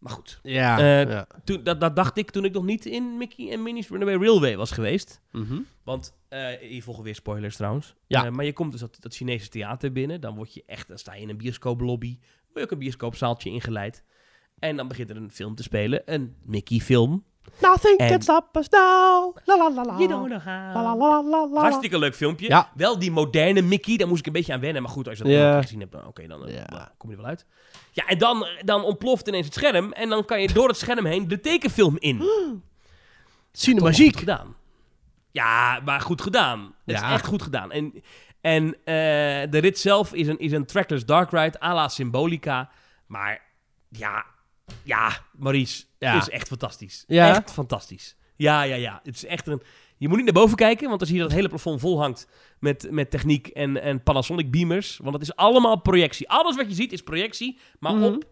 Maar 0.03 0.13
goed, 0.13 0.41
Ja. 0.43 0.79
Eh, 0.79 1.11
ja. 1.11 1.27
toen, 1.45 1.63
dat, 1.63 1.81
dat 1.81 1.97
dacht 1.97 2.17
ik 2.17 2.31
toen 2.31 2.45
ik 2.45 2.53
nog 2.53 2.65
niet 2.65 2.87
in 2.87 3.17
Mickey 3.17 3.51
en 3.51 3.63
Minnie's 3.63 3.89
Runaway 3.89 4.15
Railway 4.17 4.57
was 4.57 4.71
geweest. 4.71 5.21
Mhm. 5.33 5.61
Want, 5.85 6.15
eh, 6.29 6.47
hier 6.61 6.83
volgen 6.83 7.05
weer 7.05 7.15
spoilers 7.15 7.57
trouwens. 7.57 7.95
Ja. 8.07 8.25
Eh, 8.25 8.31
maar 8.31 8.45
je 8.45 8.53
komt 8.53 8.73
dus 8.73 8.81
dat, 8.81 8.97
dat 9.01 9.15
Chinese 9.15 9.49
theater 9.49 9.93
binnen. 9.93 10.21
Dan 10.21 10.35
word 10.35 10.55
je 10.55 10.63
echt, 10.67 10.89
dan 10.89 10.99
sta 10.99 11.15
je 11.15 11.21
in 11.23 11.29
een 11.29 11.37
bioscooplobby. 11.37 12.19
Word 12.19 12.55
je 12.55 12.63
ook 12.63 12.71
een 12.71 12.79
bioscoopzaaltje 12.79 13.51
ingeleid. 13.51 14.05
En 14.59 14.77
dan 14.77 14.89
begint 14.89 15.11
er 15.11 15.17
een 15.17 15.31
film 15.31 15.55
te 15.55 15.63
spelen. 15.63 16.03
Een 16.05 16.37
Mickey 16.43 16.79
film. 16.79 17.25
Nothing 17.61 17.99
En- 17.99 18.09
can 18.11 18.23
stop 18.23 18.57
us 18.57 18.69
now. 18.69 19.37
La 19.45 19.57
la 19.57 19.69
la 19.75 19.83
la. 19.85 19.97
You 19.99 20.09
don't 20.09 20.27
know 20.27 20.41
La 20.45 20.73
how. 20.73 20.83
la 20.83 20.95
la 20.95 21.23
la 21.23 21.47
la. 21.53 21.61
Hartstikke 21.61 21.99
leuk 21.99 22.15
filmpje. 22.15 22.49
Ja. 22.49 22.71
Wel 22.75 22.99
die 22.99 23.11
moderne 23.11 23.63
Mickey, 23.63 23.97
daar 23.97 24.09
moest 24.09 24.21
ik 24.21 24.27
een 24.27 24.33
beetje 24.33 24.53
aan 24.53 24.61
wennen. 24.61 24.83
Maar 24.83 24.91
goed, 24.91 25.09
als 25.09 25.19
je 25.19 25.25
dat 25.25 25.55
niet 25.55 25.63
gezien 25.65 25.81
hebt, 25.81 25.93
dan 25.93 26.07
oké, 26.07 26.27
dan 26.27 26.39
kom 26.97 27.11
je 27.11 27.17
er 27.17 27.21
wel 27.23 27.31
uit. 27.31 27.47
Ja, 27.93 28.07
en 28.07 28.19
dan, 28.19 28.47
dan 28.65 28.85
ontploft 28.85 29.29
ineens 29.29 29.45
het 29.47 29.55
scherm. 29.55 29.93
En 29.93 30.09
dan 30.09 30.25
kan 30.25 30.41
je 30.41 30.53
door 30.53 30.69
het 30.69 30.77
scherm 30.77 31.05
heen 31.07 31.29
de 31.29 31.41
tekenfilm 31.41 31.97
in. 31.99 32.23
Cinemagiek. 33.53 34.09
Goed 34.11 34.19
gedaan. 34.19 34.57
Ja, 35.31 35.81
maar 35.85 36.01
goed 36.01 36.23
gedaan. 36.23 36.75
Het 36.85 36.97
Ja. 36.99 37.07
is 37.07 37.13
echt 37.13 37.27
goed 37.27 37.43
gedaan. 37.43 37.71
En, 37.73 38.03
en 38.41 38.67
eh, 38.85 38.95
de 39.51 39.59
rit 39.59 39.79
zelf 39.79 40.13
is 40.15 40.27
een, 40.29 40.39
is 40.39 40.53
een 40.53 40.67
trackless 40.67 41.05
dark 41.05 41.31
ride 41.31 41.63
à 41.63 41.75
la 41.75 41.89
Symbolica. 41.89 42.71
Maar 43.07 43.43
ja, 43.89 44.25
ja, 44.83 45.11
Maurice, 45.33 45.85
Ja. 46.03 46.17
is 46.21 46.29
echt 46.29 46.49
fantastisch. 46.49 47.05
Ja? 47.07 47.37
Echt 47.37 47.53
fantastisch. 47.53 48.17
Ja, 48.37 48.63
ja, 48.63 48.75
ja. 48.75 49.01
Het 49.03 49.15
is 49.15 49.25
echt 49.25 49.47
een... 49.47 49.63
Je 49.97 50.09
moet 50.09 50.17
niet 50.17 50.25
naar 50.27 50.35
boven 50.43 50.57
kijken, 50.57 50.87
want 50.87 50.99
dan 50.99 51.09
zie 51.09 51.17
je 51.17 51.23
dat 51.23 51.33
hele 51.33 51.49
plafond 51.49 51.81
vol 51.81 52.01
hangt 52.01 52.27
met, 52.59 52.87
met 52.91 53.11
techniek 53.11 53.47
en, 53.47 53.83
en 53.83 54.03
Panasonic 54.03 54.51
beamers. 54.51 54.97
Want 55.03 55.13
het 55.15 55.23
is 55.23 55.37
allemaal 55.37 55.81
projectie. 55.81 56.29
Alles 56.31 56.57
wat 56.57 56.69
je 56.69 56.75
ziet 56.75 56.93
is 56.93 57.03
projectie, 57.03 57.59
maar, 57.79 57.95
Mhm. 57.95 58.05
op, 58.05 58.25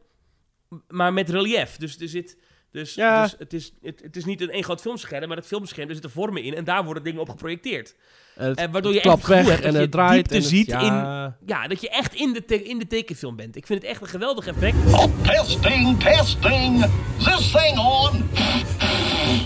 maar 0.89 1.13
met 1.13 1.31
relief. 1.31 1.77
Dus 1.77 1.99
er 2.01 2.09
zit... 2.09 2.37
Dus, 2.73 2.95
Ja. 2.95 3.23
dus 3.23 3.35
het, 3.39 3.53
is, 3.53 3.73
het, 3.83 4.01
het 4.03 4.17
is 4.17 4.25
niet 4.25 4.41
een 4.41 4.51
één 4.51 4.65
groot 4.65 4.81
filmscherm, 4.81 5.29
maar 5.29 5.37
het 5.37 5.47
filmscherm, 5.47 5.87
er 5.89 5.93
zitten 5.95 6.11
vormen 6.13 6.43
in 6.43 6.55
en 6.55 6.65
daar 6.65 6.85
worden 6.85 7.03
dingen 7.03 7.21
op 7.21 7.29
geprojecteerd. 7.29 7.95
Het 8.35 8.59
En 8.59 8.71
waardoor 8.71 8.93
je 8.93 9.01
klapt 9.01 9.19
echt 9.21 9.29
weg 9.29 9.47
hebt 9.49 9.63
en 9.63 9.75
het 9.75 9.91
draait. 9.91 10.15
diepte 10.15 10.35
en 10.35 10.41
het- 10.41 10.49
ziet 10.51 10.67
ja. 10.67 10.81
in- 10.81 11.35
Ja, 11.47 11.67
dat 11.69 11.81
je 11.81 11.89
echt 11.91 12.15
in 12.15 12.33
de, 12.33 12.45
te- 12.45 12.63
in 12.63 12.79
de 12.79 12.87
tekenfilm 12.87 13.37
bent. 13.37 13.57
Ik 13.57 13.67
vind 13.67 13.83
het 13.83 13.91
echt 13.91 14.01
een 14.01 14.07
geweldig 14.09 14.47
effect. 14.47 14.77
Testing, 15.23 16.01
testing. 16.01 16.85
Is 17.19 17.25
this 17.25 17.51
thing 17.51 17.79
on? 17.79 18.29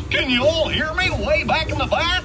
Can 0.09 0.31
you 0.31 0.49
all 0.49 0.73
hear 0.73 0.95
me 0.95 1.25
way 1.25 1.45
back 1.45 1.67
in 1.67 1.77
the 1.79 1.87
back? 1.89 2.23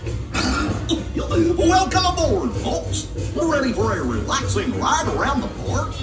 Welcome 1.58 2.08
aboard, 2.08 2.52
folks. 2.62 3.06
We're 3.36 3.50
ready 3.60 3.74
for 3.74 3.92
a 3.92 4.02
relaxing 4.12 4.74
ride 4.74 5.08
around 5.18 5.42
the 5.42 5.50
park. 5.66 5.94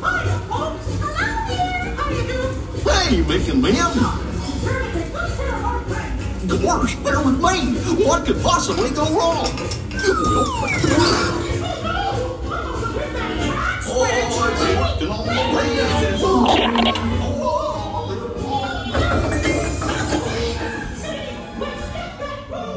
Hiya, 0.00 0.38
folks. 0.48 1.13
Hey, 2.84 3.22
Mick 3.22 3.48
and 3.50 3.62
Min. 3.62 3.74
Very 3.74 4.92
good. 4.92 5.12
Let's 5.12 5.36
get 5.36 5.64
our 5.64 5.80
friend. 5.82 6.62
Gosh, 6.62 6.94
bear 6.96 7.22
with 7.22 7.40
me. 7.40 8.04
What 8.04 8.26
could 8.26 8.42
possibly 8.42 8.90
go 8.90 9.04
wrong? 9.16 9.48
Oh, 17.36 18.06
the. 18.08 18.14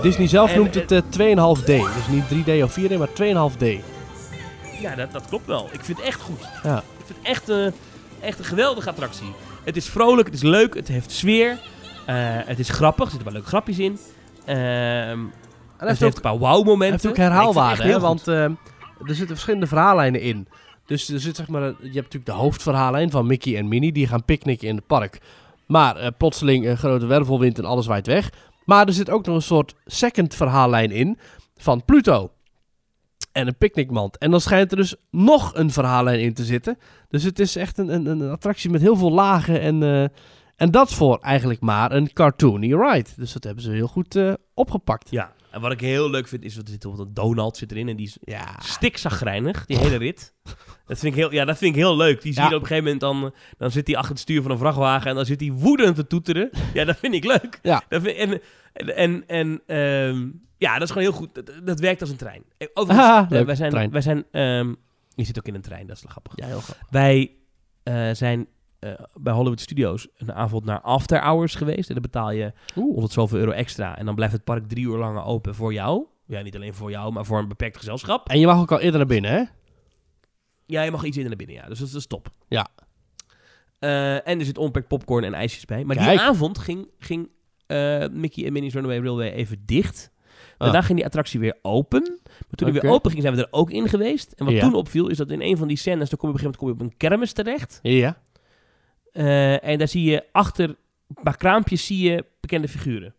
Disney 0.02 0.28
zelf 0.28 0.52
En- 0.52 0.58
noemt 0.58 0.76
het 0.76 0.92
eh 0.92 1.02
2,5D. 1.10 1.66
Dus 1.66 2.08
niet 2.10 2.28
3D 2.28 2.64
of 2.64 2.72
4D, 2.80 2.98
maar 2.98 3.14
2,5D. 3.14 3.66
Ja, 4.82 4.96
dat, 4.96 5.12
dat 5.12 5.24
klopt 5.30 5.46
wel. 5.48 5.70
Ik 5.72 5.84
vind 5.84 5.98
het 5.98 6.08
echt 6.08 6.22
goed. 6.22 6.42
Ja. 6.64 6.78
Ik 6.78 7.06
vind 7.06 7.20
het 7.20 7.28
echt, 7.28 7.50
eh, 7.50 7.66
echt 8.30 8.40
een 8.40 8.46
geweldige 8.46 8.90
attractie. 8.90 9.34
Het 9.68 9.76
is 9.76 9.90
vrolijk, 9.90 10.28
het 10.28 10.36
is 10.36 10.42
leuk, 10.42 10.74
het 10.74 10.88
heeft 10.88 11.12
sfeer. 11.12 11.60
Eh, 12.06 12.16
het 12.46 12.60
is 12.60 12.70
grappig, 12.70 13.04
er 13.04 13.10
zitten 13.10 13.24
wel 13.24 13.34
leuke 13.34 13.48
grapjes 13.48 13.80
in. 13.80 14.00
Ehm 14.46 14.58
En 14.58 15.32
het 15.78 15.88
heeft 15.88 16.04
ook, 16.04 16.16
een 16.16 16.22
paar 16.22 16.38
wow-momenten. 16.38 16.80
hij 16.80 16.90
heeft 16.90 17.06
ook 17.06 17.16
het 17.16 17.26
herhaalwaarde, 17.26 17.84
hè, 17.84 18.00
want 18.00 18.28
eh, 18.28 18.44
er 18.44 18.56
zitten 19.06 19.28
verschillende 19.28 19.68
verhaallijnen 19.68 20.22
in. 20.22 20.48
Dus 20.86 21.10
er 21.10 21.20
zit 21.20 21.36
zeg 21.36 21.48
maar, 21.48 21.62
je 21.62 21.72
hebt 21.72 21.94
natuurlijk 21.94 22.26
de 22.26 22.32
hoofdverhaallijn 22.32 23.12
van 23.12 23.28
Mickey 23.28 23.58
en 23.58 23.68
Minnie, 23.68 23.92
die 23.92 24.08
gaan 24.08 24.26
picknicken 24.26 24.68
in 24.68 24.76
het 24.76 24.88
park. 24.88 25.20
Maar 25.66 25.96
eh, 25.96 26.08
plotseling 26.18 26.68
een 26.68 26.78
grote 26.78 27.06
wervelwind 27.06 27.58
en 27.58 27.66
alles 27.66 27.86
waait 27.86 28.08
weg. 28.08 28.30
Maar 28.66 28.88
er 28.88 28.94
zit 28.94 29.10
ook 29.10 29.26
nog 29.26 29.36
een 29.36 29.42
soort 29.42 29.76
second 29.86 30.36
verhaallijn 30.36 30.92
in 30.92 31.18
van 31.58 31.86
Pluto. 31.86 32.32
En 33.32 33.48
een 33.48 33.58
picknickmand. 33.58 34.18
En 34.18 34.32
dan 34.32 34.42
schijnt 34.42 34.72
er 34.72 34.78
dus 34.78 34.96
nog 35.12 35.56
een 35.56 35.72
verhaallijn 35.72 36.20
in 36.20 36.34
te 36.34 36.44
zitten. 36.44 36.78
Dus 37.10 37.24
het 37.24 37.40
is 37.40 37.56
echt 37.56 37.78
een, 37.78 37.90
een, 37.90 38.06
een 38.06 38.30
attractie 38.30 38.70
met 38.70 38.82
heel 38.82 38.96
veel 38.96 39.12
lagen. 39.12 39.62
En, 39.62 39.84
eh, 39.84 40.04
en 40.56 40.72
dat 40.72 40.94
voor 40.94 41.20
eigenlijk 41.22 41.62
maar 41.62 41.92
een 41.92 42.14
cartoony 42.14 42.74
ride. 42.74 43.10
Dus 43.16 43.34
dat 43.34 43.44
hebben 43.44 43.64
ze 43.64 43.72
heel 43.72 43.88
goed 43.88 44.16
eh, 44.16 44.34
opgepakt. 44.54 45.12
Ja, 45.12 45.34
en 45.58 45.64
wat 45.64 45.72
ik 45.72 45.80
heel 45.82 46.10
leuk 46.10 46.28
vind 46.28 46.44
is, 46.44 46.56
dat 46.56 46.64
er 46.66 46.72
zit 46.72 46.84
een 46.84 47.10
Donald 47.14 47.58
zit 47.58 47.72
erin 47.72 47.88
en 47.90 47.96
die 47.96 48.06
is 48.08 48.18
Ja. 48.22 48.56
stikzagrijnig, 48.60 49.66
die 49.66 49.78
hele 49.78 49.96
rit. 49.98 50.34
Dat 50.86 51.00
vind 51.00 51.14
ik 51.14 51.20
heel, 51.20 51.32
ja, 51.34 51.46
dat 51.46 51.58
vind 51.58 51.76
ik 51.76 51.82
heel 51.82 51.98
leuk. 51.98 52.22
Die 52.22 52.34
zie 52.34 52.44
je 52.44 52.50
Ja. 52.50 52.56
op 52.56 52.62
een 52.62 52.68
gegeven 52.68 52.84
moment 52.84 53.02
dan, 53.02 53.34
dan 53.58 53.72
zit 53.72 53.88
hij 53.88 53.96
achter 53.96 54.12
het 54.12 54.20
stuur 54.22 54.42
van 54.42 54.52
een 54.52 54.58
vrachtwagen 54.58 55.10
en 55.10 55.16
dan 55.16 55.26
zit 55.26 55.40
hij 55.40 55.52
woedend 55.52 55.96
te 55.96 56.08
toeteren. 56.08 56.50
Ja, 56.74 56.86
dat 56.86 56.98
vind 56.98 57.14
ik 57.14 57.24
leuk. 57.26 57.60
Ja. 57.62 57.84
Dat 57.90 58.02
vind, 58.02 58.18
en 58.18 58.42
en, 58.74 58.96
en, 58.96 59.24
en 59.28 59.62
ehm, 59.66 60.30
ja, 60.58 60.74
dat 60.74 60.82
is 60.82 60.88
gewoon 60.92 61.04
heel 61.08 61.18
goed. 61.18 61.36
Dat, 61.36 61.52
dat 61.64 61.80
werkt 61.80 62.02
als 62.02 62.10
een 62.10 62.18
trein. 62.18 62.44
Eh, 62.58 62.68
Overigens, 62.74 63.08
eh, 63.26 63.26
leuk, 63.30 63.46
wij 63.46 63.56
zijn, 63.56 63.70
trein. 63.72 63.92
wij 63.92 64.02
zijn 64.02 64.26
ehm, 64.32 64.74
je 65.16 65.24
zit 65.24 65.38
ook 65.38 65.48
in 65.48 65.56
een 65.56 65.62
trein, 65.62 65.88
dat 65.88 65.98
is 65.98 66.04
grappig. 66.08 66.34
Ja, 66.36 66.46
heel 66.46 66.62
grappig. 66.62 66.88
Wij 66.90 67.32
eh, 67.84 68.10
zijn 68.14 68.48
eh, 68.80 68.92
bij 69.14 69.34
Hollywood 69.34 69.60
Studios 69.62 70.08
een 70.18 70.34
avond 70.34 70.66
naar 70.66 70.82
After 70.82 71.22
Hours 71.22 71.56
geweest. 71.56 71.88
En 71.88 71.94
dan 71.94 72.02
betaal 72.04 72.32
je 72.32 72.54
Oeh. 72.76 72.92
100 72.92 73.14
zoveel 73.14 73.38
euro 73.40 73.52
extra. 73.52 73.98
En 73.98 74.06
dan 74.06 74.16
blijft 74.16 74.34
het 74.34 74.44
park 74.44 74.68
drie 74.68 74.86
uur 74.86 74.98
langer 74.98 75.24
open 75.24 75.56
voor 75.56 75.74
jou. 75.74 76.06
Ja, 76.26 76.42
niet 76.42 76.56
alleen 76.56 76.74
voor 76.74 76.90
jou, 76.92 77.12
maar 77.14 77.26
voor 77.26 77.40
een 77.40 77.48
beperkt 77.48 77.78
gezelschap. 77.78 78.30
En 78.30 78.40
je 78.40 78.46
mag 78.46 78.60
ook 78.60 78.72
al 78.72 78.80
eerder 78.80 78.98
naar 78.98 79.08
binnen, 79.08 79.32
hè? 79.32 79.44
Ja, 80.66 80.82
je 80.82 80.92
mag 80.92 81.04
iets 81.04 81.18
in 81.18 81.26
naar 81.28 81.36
binnen, 81.36 81.56
ja. 81.56 81.68
Dus 81.68 81.80
dat 81.80 81.94
is 81.94 82.08
top. 82.08 82.30
Ja. 82.48 82.68
Eh, 83.80 84.28
en 84.28 84.40
er 84.40 84.46
zit 84.46 84.58
onbeperkt 84.58 84.88
popcorn 84.88 85.24
en 85.24 85.34
ijsjes 85.34 85.66
bij. 85.66 85.84
Maar 85.84 85.96
Kijk. 85.96 86.10
die 86.10 86.20
avond 86.20 86.58
ging, 86.58 86.88
ging 87.00 87.30
eh, 87.68 88.06
Mickey 88.12 88.46
en 88.46 88.54
Minnie's 88.54 88.74
Runaway 88.74 89.00
Railway 89.00 89.32
even 89.32 89.64
dicht. 89.66 90.12
Daarna 90.58 90.78
Ah. 90.78 90.84
ging 90.86 90.98
die 90.98 91.06
attractie 91.08 91.40
weer 91.40 91.58
open. 91.62 92.02
Maar 92.24 92.56
toen 92.56 92.72
die 92.72 92.82
weer 92.82 92.92
open 92.92 93.12
ging, 93.12 93.24
zijn 93.24 93.36
we 93.36 93.42
er 93.42 93.48
ook 93.52 93.72
in 93.72 93.88
geweest. 93.88 94.32
En 94.32 94.46
wat 94.46 94.54
Ja. 94.54 94.60
toen 94.62 94.74
opviel, 94.74 95.08
is 95.08 95.18
dat 95.18 95.32
in 95.32 95.42
een 95.42 95.58
van 95.58 95.68
die 95.68 95.78
scènes... 95.78 96.10
dan 96.10 96.18
kom 96.20 96.30
je 96.30 96.36
op 96.36 96.42
een 96.42 96.50
gegeven 96.50 96.68
moment 96.68 96.80
kom 96.80 96.88
je 96.88 96.96
op 97.00 97.02
een 97.04 97.10
kermis 97.10 97.34
terecht. 97.34 97.80
Ja. 97.82 98.22
Eh, 99.18 99.64
en 99.64 99.78
daar 99.78 99.88
zie 99.88 100.04
je 100.12 100.24
achter 100.32 100.70
een 100.70 101.24
paar 101.24 101.38
kraampjes 101.38 101.86
zie 101.86 102.10
je 102.12 102.26
bekende 102.42 102.68
figuren. 102.68 103.16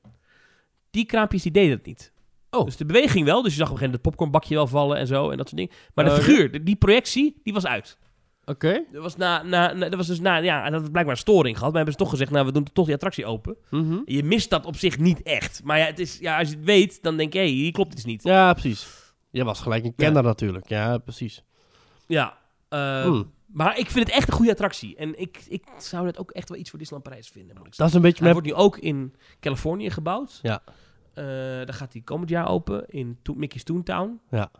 Die 0.90 1.04
kraampjes 1.04 1.42
die 1.42 1.52
deden 1.52 1.76
het 1.76 1.86
niet. 1.86 2.12
Oh. 2.50 2.64
Dus 2.64 2.76
de 2.76 2.84
beweging 2.86 3.24
wel. 3.24 3.42
Dus 3.42 3.52
je 3.52 3.58
zag 3.58 3.68
op 3.68 3.72
een 3.74 3.78
gegeven 3.78 3.84
moment 3.84 3.92
het 3.92 4.02
popcornbakje 4.02 4.54
wel 4.54 4.66
vallen 4.66 4.96
en 4.98 5.06
zo 5.06 5.30
en 5.30 5.36
dat 5.36 5.48
soort 5.48 5.60
dingen. 5.60 5.74
Maar 5.94 6.04
de 6.04 6.10
Oké. 6.10 6.20
figuur, 6.20 6.50
de- 6.52 6.62
die 6.62 6.76
projectie, 6.76 7.40
die 7.42 7.52
was 7.52 7.66
uit. 7.66 7.98
Oké. 8.44 8.84
Dat 8.92 9.02
was, 9.02 9.16
na, 9.16 9.42
na, 9.42 9.72
na- 9.72 9.88
dat 9.88 9.94
was 9.94 10.06
dus 10.06 10.20
na, 10.20 10.36
ja, 10.36 10.70
dat 10.70 10.80
had 10.80 10.90
blijkbaar 10.90 11.14
een 11.14 11.20
storing 11.20 11.56
gehad. 11.58 11.72
Maar 11.72 11.82
hebben 11.82 11.92
ze 11.92 11.98
toch 12.04 12.10
gezegd, 12.10 12.30
nou, 12.30 12.46
we 12.46 12.52
doen 12.52 12.64
toch 12.72 12.84
die 12.84 12.94
attractie 12.94 13.26
open. 13.26 13.56
Mhm. 13.70 13.98
Je 14.04 14.22
mist 14.24 14.50
dat 14.50 14.66
op 14.66 14.76
zich 14.76 14.98
niet 14.98 15.22
echt. 15.22 15.60
Maar 15.64 15.78
ja, 15.78 15.84
het 15.84 15.98
is, 15.98 16.18
ja 16.18 16.38
als 16.38 16.48
je 16.48 16.54
het 16.56 16.64
weet, 16.64 17.02
dan 17.02 17.16
denk 17.16 17.32
je, 17.32 17.38
hé, 17.38 17.44
hier 17.46 17.72
klopt 17.72 17.92
iets 17.92 18.04
niet. 18.04 18.22
Ja, 18.22 18.52
precies. 18.52 18.86
Je 19.30 19.44
was 19.44 19.60
gelijk 19.60 19.84
een 19.84 19.94
kenner 19.94 20.22
natuurlijk. 20.22 20.68
Ja, 20.68 20.98
precies. 20.98 21.42
Ja. 22.06 22.38
eh, 22.68 23.02
Hmm. 23.02 23.32
Maar 23.52 23.78
ik 23.78 23.90
vind 23.90 24.06
het 24.06 24.16
echt 24.16 24.28
een 24.28 24.34
goede 24.34 24.50
attractie. 24.50 24.96
En 24.96 25.20
ik, 25.20 25.44
ik 25.48 25.64
zou 25.78 26.04
dat 26.04 26.18
ook 26.18 26.30
echt 26.30 26.48
wel 26.48 26.58
iets 26.58 26.70
voor 26.70 26.78
Disneyland 26.78 27.10
Parijs 27.10 27.28
vinden, 27.28 27.56
moet 27.56 27.66
ik 27.66 27.74
zeggen. 27.74 27.84
Dat 27.84 27.88
is 27.88 27.94
een 27.94 28.02
beetje 28.02 28.24
Hij 28.24 28.32
wordt 28.32 28.46
nu 28.46 28.54
ook 28.54 28.78
in 28.78 29.14
Californië 29.40 29.90
gebouwd. 29.90 30.38
Ja. 30.42 30.62
Eh, 31.14 31.24
daar 31.24 31.74
gaat 31.74 31.92
hij 31.92 32.02
komend 32.02 32.30
jaar 32.30 32.48
open 32.48 32.84
in 32.88 33.18
To- 33.22 33.34
Mickey's 33.34 33.62
Toontown. 33.62 34.20
Ja. 34.30 34.50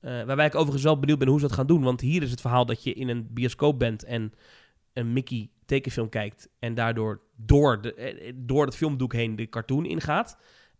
Eh, 0.00 0.22
waarbij 0.24 0.46
ik 0.46 0.54
overigens 0.54 0.82
wel 0.82 0.98
benieuwd 0.98 1.18
ben 1.18 1.28
hoe 1.28 1.40
ze 1.40 1.46
dat 1.46 1.54
gaan 1.56 1.66
doen. 1.66 1.82
Want 1.82 2.00
hier 2.00 2.22
is 2.22 2.30
het 2.30 2.40
verhaal 2.40 2.66
dat 2.66 2.82
je 2.82 2.92
in 2.92 3.08
een 3.08 3.26
bioscoop 3.30 3.78
bent 3.78 4.04
en 4.04 4.32
een 4.92 5.12
Mickey 5.12 5.50
tekenfilm 5.66 6.08
kijkt. 6.08 6.48
En 6.58 6.74
daardoor 6.74 7.20
door, 7.36 7.80
de, 7.82 7.94
eh, 7.94 8.32
door 8.36 8.64
het 8.64 8.76
filmdoek 8.76 9.12
heen 9.12 9.36
de 9.36 9.48
cartoon 9.48 9.84
ingaat. 9.84 10.38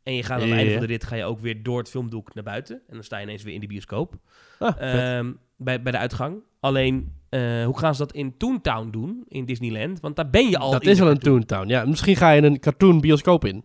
En 0.09 0.15
je 0.15 0.23
gaat 0.23 0.37
aan 0.37 0.41
het 0.41 0.51
Ja. 0.51 0.57
einde 0.57 0.73
van 0.73 0.81
de 0.81 0.87
rit 0.87 1.05
ga 1.05 1.17
je 1.17 1.25
ook 1.25 1.41
weer 1.41 1.63
door 1.63 1.79
het 1.79 1.91
filmdoek 1.91 2.35
naar 2.35 2.45
buiten. 2.45 2.77
En 2.89 2.95
dan 2.95 3.03
sta 3.03 3.17
je 3.17 3.23
ineens 3.25 3.43
weer 3.43 3.55
in 3.55 3.61
de 3.61 3.67
bioscoop. 3.67 4.15
Ah. 4.59 4.81
Ehm, 4.81 5.33
bij, 5.57 5.83
bij 5.83 5.93
de 5.93 5.99
uitgang. 5.99 6.37
Alleen, 6.61 7.13
eh, 7.29 7.65
hoe 7.65 7.79
gaan 7.79 7.95
ze 7.95 8.01
dat 8.01 8.13
in 8.13 8.37
Toontown 8.37 8.91
doen, 8.91 9.25
in 9.29 9.45
Disneyland? 9.45 10.01
Want 10.01 10.17
daar 10.17 10.31
ben 10.31 10.49
je 10.49 10.59
al 10.59 10.71
dat 10.71 10.83
in 10.83 10.91
is 10.91 10.99
wel 10.99 11.11
een. 11.11 11.19
Toontown. 11.19 11.69
Ja, 11.69 11.85
misschien 11.85 12.17
ga 12.17 12.31
je 12.31 12.43
een 12.43 12.61
cartoon 12.61 13.01
bioscoop 13.01 13.45
in. 13.45 13.65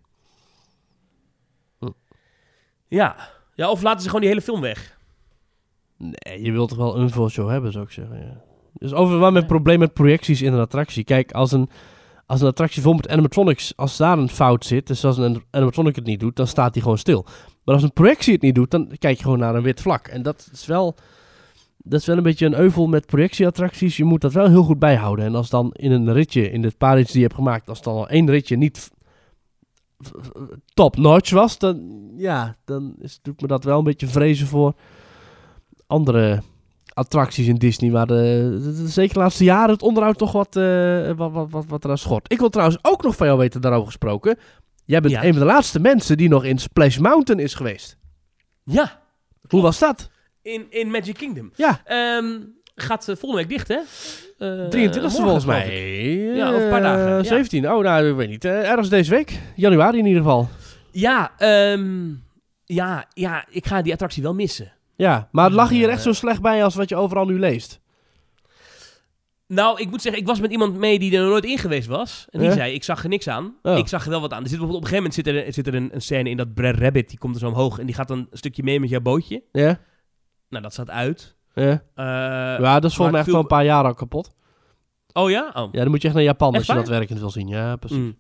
Ja. 2.88 3.30
ja, 3.56 3.70
of 3.70 3.82
laten 3.82 4.00
ze 4.02 4.06
gewoon 4.06 4.22
die 4.22 4.30
hele 4.30 4.42
film 4.42 4.62
weg. 4.62 4.98
Nee, 5.98 6.42
je 6.42 6.52
wilt 6.52 6.70
toch 6.70 6.78
wel 6.78 6.98
een 6.98 7.10
voorshow 7.10 7.50
hebben, 7.50 7.72
zou 7.72 7.86
ik 7.86 7.92
zeggen. 7.92 8.18
Ja. 8.18 8.42
Dus 8.74 8.94
over 8.94 9.18
waar 9.18 9.32
mijn 9.32 9.46
probleem 9.46 9.80
met 9.80 9.94
projecties 9.94 10.42
in 10.42 10.54
een 10.54 10.60
attractie. 10.60 11.04
Kijk, 11.04 11.32
als 11.32 11.52
een, 11.52 11.70
als 12.26 12.42
een 12.42 12.48
attractie 12.48 12.82
vol 12.82 12.94
met 12.94 13.10
animatronics, 13.10 13.74
als 13.76 13.98
daar 13.98 14.18
een 14.18 14.30
fout 14.30 14.66
zit, 14.66 14.88
dus 14.88 15.06
als 15.06 15.18
een 15.18 15.44
animatronic 15.50 15.96
het 15.96 16.06
niet 16.06 16.20
doet, 16.20 16.36
dan 16.36 16.48
staat 16.48 16.74
die 16.74 16.82
gewoon 16.82 16.98
stil. 16.98 17.26
Maar 17.64 17.76
als 17.76 17.84
een 17.84 17.94
projectie 17.94 18.34
het 18.34 18.42
niet 18.42 18.56
doet, 18.56 18.72
dan 18.72 18.92
kijk 19.00 19.18
je 19.18 19.24
gewoon 19.24 19.40
naar 19.40 19.56
een 19.56 19.64
wit 19.64 19.82
vlak. 19.82 20.08
En 20.08 20.22
dat 20.22 20.50
is 20.54 20.66
wel, 20.66 20.96
dat 21.78 22.00
is 22.00 22.06
wel 22.06 22.18
een 22.18 22.24
beetje 22.24 22.46
een 22.46 22.58
euvel 22.58 22.88
met 22.88 23.06
projectieattracties. 23.06 23.98
Je 23.98 24.04
moet 24.04 24.22
dat 24.22 24.34
wel 24.34 24.48
heel 24.50 24.64
goed 24.64 24.80
bijhouden. 24.80 25.26
En 25.26 25.36
als 25.36 25.50
dan 25.50 25.72
in 25.74 25.92
een 25.92 26.14
ritje, 26.14 26.52
in 26.52 26.62
de 26.62 26.74
paar 26.78 26.96
ritjes 26.96 27.12
die 27.12 27.22
je 27.22 27.28
hebt 27.28 27.40
gemaakt, 27.40 27.70
als 27.70 27.82
dan 27.82 27.96
al 27.96 28.10
één 28.10 28.30
ritje 28.30 28.56
niet 28.58 28.78
f- 28.78 28.92
f- 30.08 30.32
top 30.74 30.98
notch 30.98 31.32
was, 31.32 31.58
dan, 31.58 31.92
ja, 32.16 32.56
dan 32.66 32.96
doet 33.22 33.42
me 33.42 33.48
dat 33.48 33.64
wel 33.64 33.78
een 33.78 33.84
beetje 33.84 34.08
vrezen 34.08 34.48
voor 34.48 34.74
andere 35.88 36.42
attracties 36.94 37.48
in 37.48 37.56
Disney, 37.56 38.06
de, 38.06 38.06
de- 38.06 38.88
zeker 38.88 39.14
de 39.14 39.20
laatste 39.20 39.44
jaren 39.44 39.70
het 39.74 39.82
onderhoud 39.82 40.18
toch 40.18 40.32
wat, 40.32 40.56
eh 40.56 41.12
wat, 41.16 41.32
wat, 41.32 41.48
wat, 41.50 41.66
wat 41.68 41.84
eraan 41.84 41.98
schort. 41.98 42.32
Ik 42.32 42.40
wil 42.40 42.50
trouwens 42.50 42.80
ook 42.82 43.04
nog 43.04 43.16
van 43.16 43.28
jou 43.28 43.40
weten, 43.40 43.62
daarover 43.62 43.86
gesproken. 43.86 44.38
Jij 44.86 45.02
bent 45.02 45.14
Ja. 45.14 45.24
een 45.24 45.32
van 45.34 45.40
de 45.42 45.48
laatste 45.54 45.80
mensen 45.80 46.18
die 46.18 46.30
nog 46.30 46.44
in 46.46 46.58
Splash 46.58 46.98
Mountain 46.98 47.44
is 47.44 47.54
geweest. 47.54 47.98
Ja, 48.64 49.02
Hoe 49.50 49.62
was 49.62 49.80
dat? 49.80 50.10
in, 50.42 50.66
in 50.70 50.92
Magic 50.92 51.16
Kingdom. 51.16 51.52
Ja, 51.56 51.82
Ehm, 51.86 52.26
gaat 52.76 53.08
eh, 53.10 53.16
volgende 53.16 53.46
week 53.48 53.50
dicht, 53.50 53.68
hè? 53.68 53.76
Eh, 54.38 54.68
23 54.70 55.02
morgen, 55.02 55.12
volgens 55.12 55.44
geloof 55.44 55.46
mij. 55.46 56.36
Ja, 56.36 56.50
over 56.50 56.64
een 56.64 56.70
paar 56.70 56.82
dagen, 56.82 57.08
Eh, 57.08 57.18
ja. 57.18 57.24
17. 57.24 57.72
Oh, 57.72 57.84
nou, 57.84 58.10
ik 58.10 58.16
weet 58.16 58.30
niet. 58.30 58.46
Eh, 58.46 58.70
ergens 58.70 58.90
deze 58.90 59.10
week. 59.10 59.40
Januari 59.56 59.98
in 59.98 60.06
ieder 60.06 60.22
geval. 60.22 60.50
Ja, 60.92 61.32
ehm, 61.38 62.10
ja, 62.66 63.06
ja, 63.14 63.46
ik 63.50 63.66
ga 63.66 63.82
die 63.82 63.94
attractie 63.94 64.24
wel 64.24 64.34
missen. 64.34 64.73
Ja, 64.96 65.30
maar 65.32 65.46
het 65.46 65.54
lag 65.54 65.70
hier 65.70 65.88
Eh. 65.88 65.94
echt 65.94 66.02
zo 66.02 66.14
slecht 66.14 66.42
bij 66.42 66.64
als 66.64 66.76
wat 66.76 66.90
je 66.90 66.96
overal 66.96 67.26
nu 67.26 67.40
leest. 67.40 67.82
Nou, 69.48 69.80
ik 69.82 69.90
moet 69.90 70.02
zeggen, 70.02 70.22
ik 70.22 70.28
was 70.28 70.40
met 70.40 70.52
iemand 70.52 70.78
mee 70.78 71.00
die 71.00 71.16
er 71.16 71.22
nog 71.22 71.30
nooit 71.30 71.46
in 71.46 71.58
geweest 71.58 71.88
was. 71.88 72.26
En 72.30 72.40
die 72.40 72.48
Ja? 72.50 72.54
zei, 72.56 72.74
ik 72.74 72.84
zag 72.84 73.04
er 73.04 73.10
niks 73.10 73.28
aan. 73.28 73.56
Oh. 73.62 73.78
Ik 73.78 73.88
zag 73.88 74.04
er 74.04 74.10
wel 74.10 74.22
wat 74.22 74.34
aan. 74.34 74.44
Er 74.44 74.50
zit 74.50 74.58
bijvoorbeeld 74.60 74.86
op 74.86 74.92
een 74.92 74.98
gegeven 74.98 75.24
moment 75.26 75.46
zit 75.46 75.48
er, 75.48 75.54
zit 75.54 75.68
er 75.68 75.82
een, 75.82 75.96
een 75.96 76.02
scène 76.02 76.30
in 76.30 76.38
dat 76.38 76.54
Brer 76.54 76.80
Rabbit, 76.80 77.10
die 77.10 77.18
komt 77.18 77.34
er 77.36 77.40
zo 77.42 77.48
omhoog 77.48 77.80
en 77.80 77.86
die 77.86 77.96
gaat 77.96 78.08
dan 78.08 78.18
een 78.18 78.38
stukje 78.38 78.64
mee 78.64 78.80
met 78.80 78.90
jouw 78.90 79.02
bootje. 79.02 79.44
Ja? 79.52 79.80
Nou, 80.50 80.64
dat 80.64 80.74
staat 80.74 80.90
uit. 80.90 81.36
Ja, 81.54 81.84
Eh, 81.96 82.06
ja 82.64 82.80
dat 82.80 82.90
is 82.90 82.96
volgens 82.96 83.12
mij 83.12 83.20
echt 83.20 83.32
wel 83.32 83.40
een 83.40 83.48
paar 83.48 83.64
jaar 83.66 83.84
al 83.84 83.94
kapot. 83.94 84.32
Oh 85.14 85.30
ja? 85.30 85.52
Oh. 85.54 85.70
Ja, 85.72 85.82
dan 85.82 85.90
moet 85.90 86.02
je 86.02 86.08
echt 86.08 86.16
naar 86.16 86.26
Japan 86.26 86.54
als 86.56 86.66
je 86.66 86.74
dat 86.74 86.88
werkend 86.88 87.20
wil 87.20 87.30
zien. 87.30 87.48
Ja, 87.48 87.76
precies. 87.76 87.98
Mm. 87.98 88.18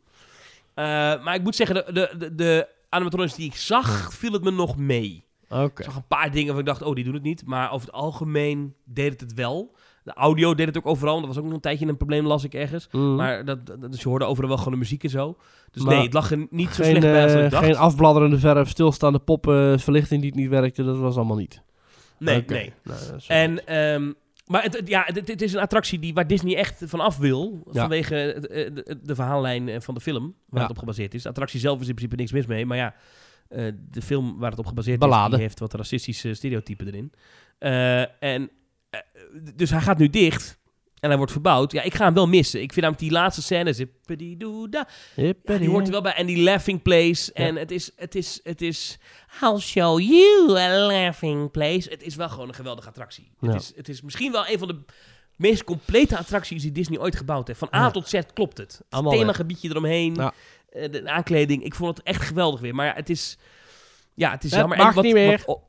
Eh, 0.73 0.83
maar 1.23 1.35
ik 1.35 1.43
moet 1.43 1.55
zeggen, 1.55 1.75
de, 1.75 1.91
de, 1.93 2.17
de, 2.17 2.35
de 2.35 2.67
animatronics 2.89 3.35
die 3.35 3.45
ik 3.45 3.55
zag, 3.55 4.13
viel 4.13 4.31
het 4.31 4.43
me 4.43 4.51
nog 4.51 4.77
mee. 4.77 5.25
Oké. 5.53 5.79
Ik 5.81 5.85
zag 5.85 5.95
een 5.95 6.07
paar 6.07 6.31
dingen 6.31 6.49
waar 6.51 6.59
ik 6.59 6.65
dacht, 6.65 6.81
oh, 6.81 6.95
die 6.95 7.03
doen 7.03 7.13
het 7.13 7.23
niet. 7.23 7.45
Maar 7.45 7.71
over 7.71 7.85
het 7.87 7.95
algemeen 7.95 8.73
deed 8.85 9.11
het 9.11 9.21
het 9.21 9.33
wel. 9.33 9.75
De 10.03 10.13
audio 10.13 10.55
deed 10.55 10.67
het 10.67 10.77
ook 10.77 10.85
overal. 10.85 11.17
Dat 11.19 11.27
was 11.27 11.37
ook 11.37 11.43
nog 11.43 11.53
een 11.53 11.59
tijdje 11.59 11.87
een 11.87 11.97
probleem, 11.97 12.25
las 12.25 12.43
ik 12.43 12.53
ergens. 12.53 12.87
Mm. 12.91 13.15
Maar 13.15 13.45
dat, 13.45 13.65
dat- 13.65 13.91
dus 13.91 14.01
je 14.01 14.09
hoorde 14.09 14.25
overal 14.25 14.49
wel 14.49 14.57
gewoon 14.57 14.73
de 14.73 14.79
muziek 14.79 15.03
en 15.03 15.09
zo. 15.09 15.37
Dus 15.71 15.83
Maar 15.83 15.93
nee, 15.93 16.03
het 16.03 16.13
lag 16.13 16.31
er 16.31 16.47
niet 16.49 16.69
zo 16.69 16.83
slecht 16.83 16.99
bij 16.99 17.23
als 17.23 17.33
eh, 17.33 17.43
ik 17.45 17.51
dacht. 17.51 17.65
geen 17.65 17.75
afbladderende 17.75 18.39
verf, 18.39 18.69
stilstaande 18.69 19.19
poppen, 19.19 19.79
verlichting 19.79 20.21
die 20.21 20.29
het 20.29 20.39
niet 20.39 20.49
werkte. 20.49 20.83
Dat 20.83 20.97
was 20.97 21.15
allemaal 21.15 21.37
niet. 21.37 21.61
nee, 22.19 22.43
nee. 22.47 22.73
Nou, 22.83 22.97
En, 23.27 23.67
ehm, 23.67 24.11
maar 24.47 24.63
het, 24.63 24.81
ja, 24.85 25.03
het, 25.05 25.27
het 25.27 25.41
is 25.41 25.53
een 25.53 25.59
attractie 25.59 25.99
die, 25.99 26.13
waar 26.13 26.27
Disney 26.27 26.55
echt 26.55 26.81
van 26.85 26.99
af 26.99 27.17
wil. 27.17 27.63
Ja. 27.71 27.79
Vanwege 27.81 28.37
de, 28.41 28.97
de 29.03 29.15
verhaallijn 29.15 29.69
eh, 29.69 29.79
van 29.81 29.93
de 29.93 29.99
film 30.01 30.23
waar 30.23 30.33
Ja. 30.61 30.61
het 30.61 30.69
op 30.71 30.77
gebaseerd 30.77 31.13
is. 31.13 31.23
De 31.23 31.29
attractie 31.29 31.59
zelf 31.59 31.81
is 31.81 31.87
in 31.87 31.93
principe 31.95 32.15
niks 32.19 32.31
mis 32.31 32.45
mee. 32.45 32.65
Maar 32.65 32.77
ja, 32.77 32.93
eh, 33.53 33.71
de 33.89 34.01
film 34.01 34.37
waar 34.37 34.49
het 34.49 34.59
op 34.59 34.65
gebaseerd 34.65 35.03
is, 35.03 35.09
die 35.29 35.39
heeft 35.39 35.59
wat 35.59 35.73
racistische 35.73 36.33
stereotypen 36.33 36.87
erin. 36.87 37.13
Eh, 37.57 38.23
en, 38.23 38.49
eh, 38.89 38.99
dus 39.55 39.69
hij 39.69 39.81
gaat 39.81 39.97
nu 39.97 40.09
dicht. 40.09 40.61
En 40.99 41.09
hij 41.09 41.17
wordt 41.17 41.31
verbouwd. 41.31 41.71
Ja, 41.71 41.81
ik 41.81 41.93
ga 41.93 42.05
hem 42.05 42.13
wel 42.13 42.27
missen. 42.27 42.61
Ik 42.61 42.73
vind 42.73 42.85
namelijk 42.85 43.09
die 43.09 43.11
laatste 43.11 43.41
scène... 43.41 43.73
Ja, 45.15 45.57
die 45.57 45.69
hoort 45.69 45.85
er 45.85 45.91
wel 45.91 46.01
bij. 46.01 46.13
En 46.13 46.25
die 46.25 46.43
laughing 46.43 46.81
place. 46.81 47.31
Ja. 47.33 47.45
En 47.45 47.55
het 47.55 47.71
is, 47.71 47.91
het 47.95 48.15
is, 48.15 48.39
het 48.43 48.61
is... 48.61 48.97
I'll 49.41 49.59
show 49.59 49.99
you 49.99 50.57
a 50.57 50.85
laughing 50.85 51.51
place. 51.51 51.89
Het 51.89 52.03
is 52.03 52.15
wel 52.15 52.29
gewoon 52.29 52.47
een 52.47 52.53
geweldige 52.53 52.87
attractie. 52.87 53.31
Ja. 53.39 53.51
Het, 53.51 53.61
is, 53.61 53.73
het 53.75 53.89
is 53.89 54.01
misschien 54.01 54.31
wel 54.31 54.47
een 54.47 54.59
van 54.59 54.67
de 54.67 54.79
meest 55.35 55.63
complete 55.63 56.17
attracties 56.17 56.61
die 56.61 56.71
Disney 56.71 56.99
ooit 56.99 57.15
gebouwd 57.15 57.47
heeft. 57.47 57.59
Van 57.59 57.73
A 57.75 57.91
tot 57.91 58.09
Z 58.09 58.19
klopt 58.33 58.57
het. 58.57 58.81
Het 58.89 59.09
themagebiedje 59.09 59.69
eromheen. 59.69 60.31
Ja. 60.73 60.79
eh, 60.79 60.91
De 60.91 61.09
aankleding. 61.09 61.63
Ik 61.63 61.75
vond 61.75 61.97
het 61.97 62.05
echt 62.07 62.21
geweldig 62.21 62.59
weer. 62.59 62.75
Maar 62.75 62.85
ja, 62.85 62.93
het 62.93 63.09
is... 63.09 63.37
Ja, 64.13 64.31
het 64.31 64.43
is 64.43 64.51
jammer. 64.51 64.77
mag 64.77 64.93
wat, 64.93 65.03
niet 65.03 65.13
meer. 65.13 65.31
Wat, 65.37 65.45
op- 65.45 65.63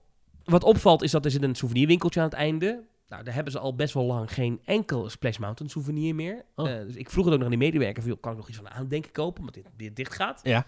wat 0.45 0.65
opvalt 0.65 1.03
is 1.03 1.11
dat 1.11 1.25
er 1.25 1.31
zit 1.31 1.43
een 1.43 1.55
souvenirwinkeltje 1.55 2.21
aan 2.21 2.27
het 2.27 2.35
einde. 2.35 2.83
Nou, 3.09 3.25
daar 3.25 3.35
hebben 3.35 3.53
ze 3.53 3.59
al 3.59 3.75
best 3.75 3.95
wel 3.95 4.05
lang 4.05 4.33
geen 4.33 4.61
enkel 4.65 5.09
Splash 5.11 5.37
Mountain 5.39 5.73
souvenir 5.73 6.15
meer. 6.15 6.45
Oh. 6.55 6.71
Eh, 6.71 6.87
dus 6.87 6.95
ik 6.97 7.11
vroeg 7.11 7.25
het 7.25 7.33
ook 7.35 7.39
nog 7.41 7.49
aan 7.53 7.59
die 7.59 7.65
medewerker. 7.65 8.03
Van, 8.03 8.21
kan 8.21 8.31
ik 8.33 8.39
nog 8.39 8.49
iets 8.49 8.57
van 8.57 8.71
aandenken 8.71 9.11
kopen? 9.13 9.39
Omdat 9.41 9.55
dit, 9.55 9.67
dit 9.77 9.97
dicht 9.97 10.15
gaat. 10.15 10.41
Ja. 10.43 10.67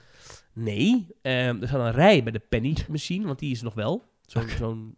Nee. 0.53 1.07
Ehm, 1.23 1.61
er 1.63 1.69
staat 1.69 1.81
een 1.87 1.93
rij 1.93 2.23
bij 2.23 2.33
de 2.33 2.41
penny 2.49 2.77
machine. 2.89 3.27
Want 3.27 3.39
die 3.39 3.51
is 3.51 3.63
nog 3.63 3.75
wel. 3.75 4.03
Zo'n, 4.27 4.49
zo'n, 4.59 4.97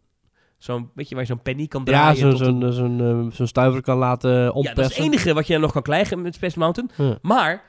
zo'n, 0.59 0.90
weet 0.94 1.09
je, 1.09 1.15
waar 1.15 1.24
je 1.24 1.31
zo'n 1.31 1.43
penny 1.43 1.66
kan 1.66 1.81
Ja, 1.85 1.90
draaien. 1.90 2.16
zo'n 2.16 2.31
een- 2.31 2.73
zo'n 2.73 2.73
zo'n 2.73 3.27
eh, 3.27 3.35
zo'n 3.36 3.47
stuiver 3.47 3.82
kan 3.82 3.98
laten 3.98 4.31
ja, 4.31 4.48
ompersen. 4.51 4.74
dat 4.82 4.90
is 4.90 4.97
het 4.97 5.06
enige 5.06 5.35
wat 5.35 5.47
je 5.47 5.59
nog 5.59 5.73
kan 5.73 5.82
krijgen 5.82 6.23
met 6.23 6.35
Space 6.35 6.59
Mountain. 6.59 6.90
Ja. 6.97 7.19
Maar, 7.23 7.65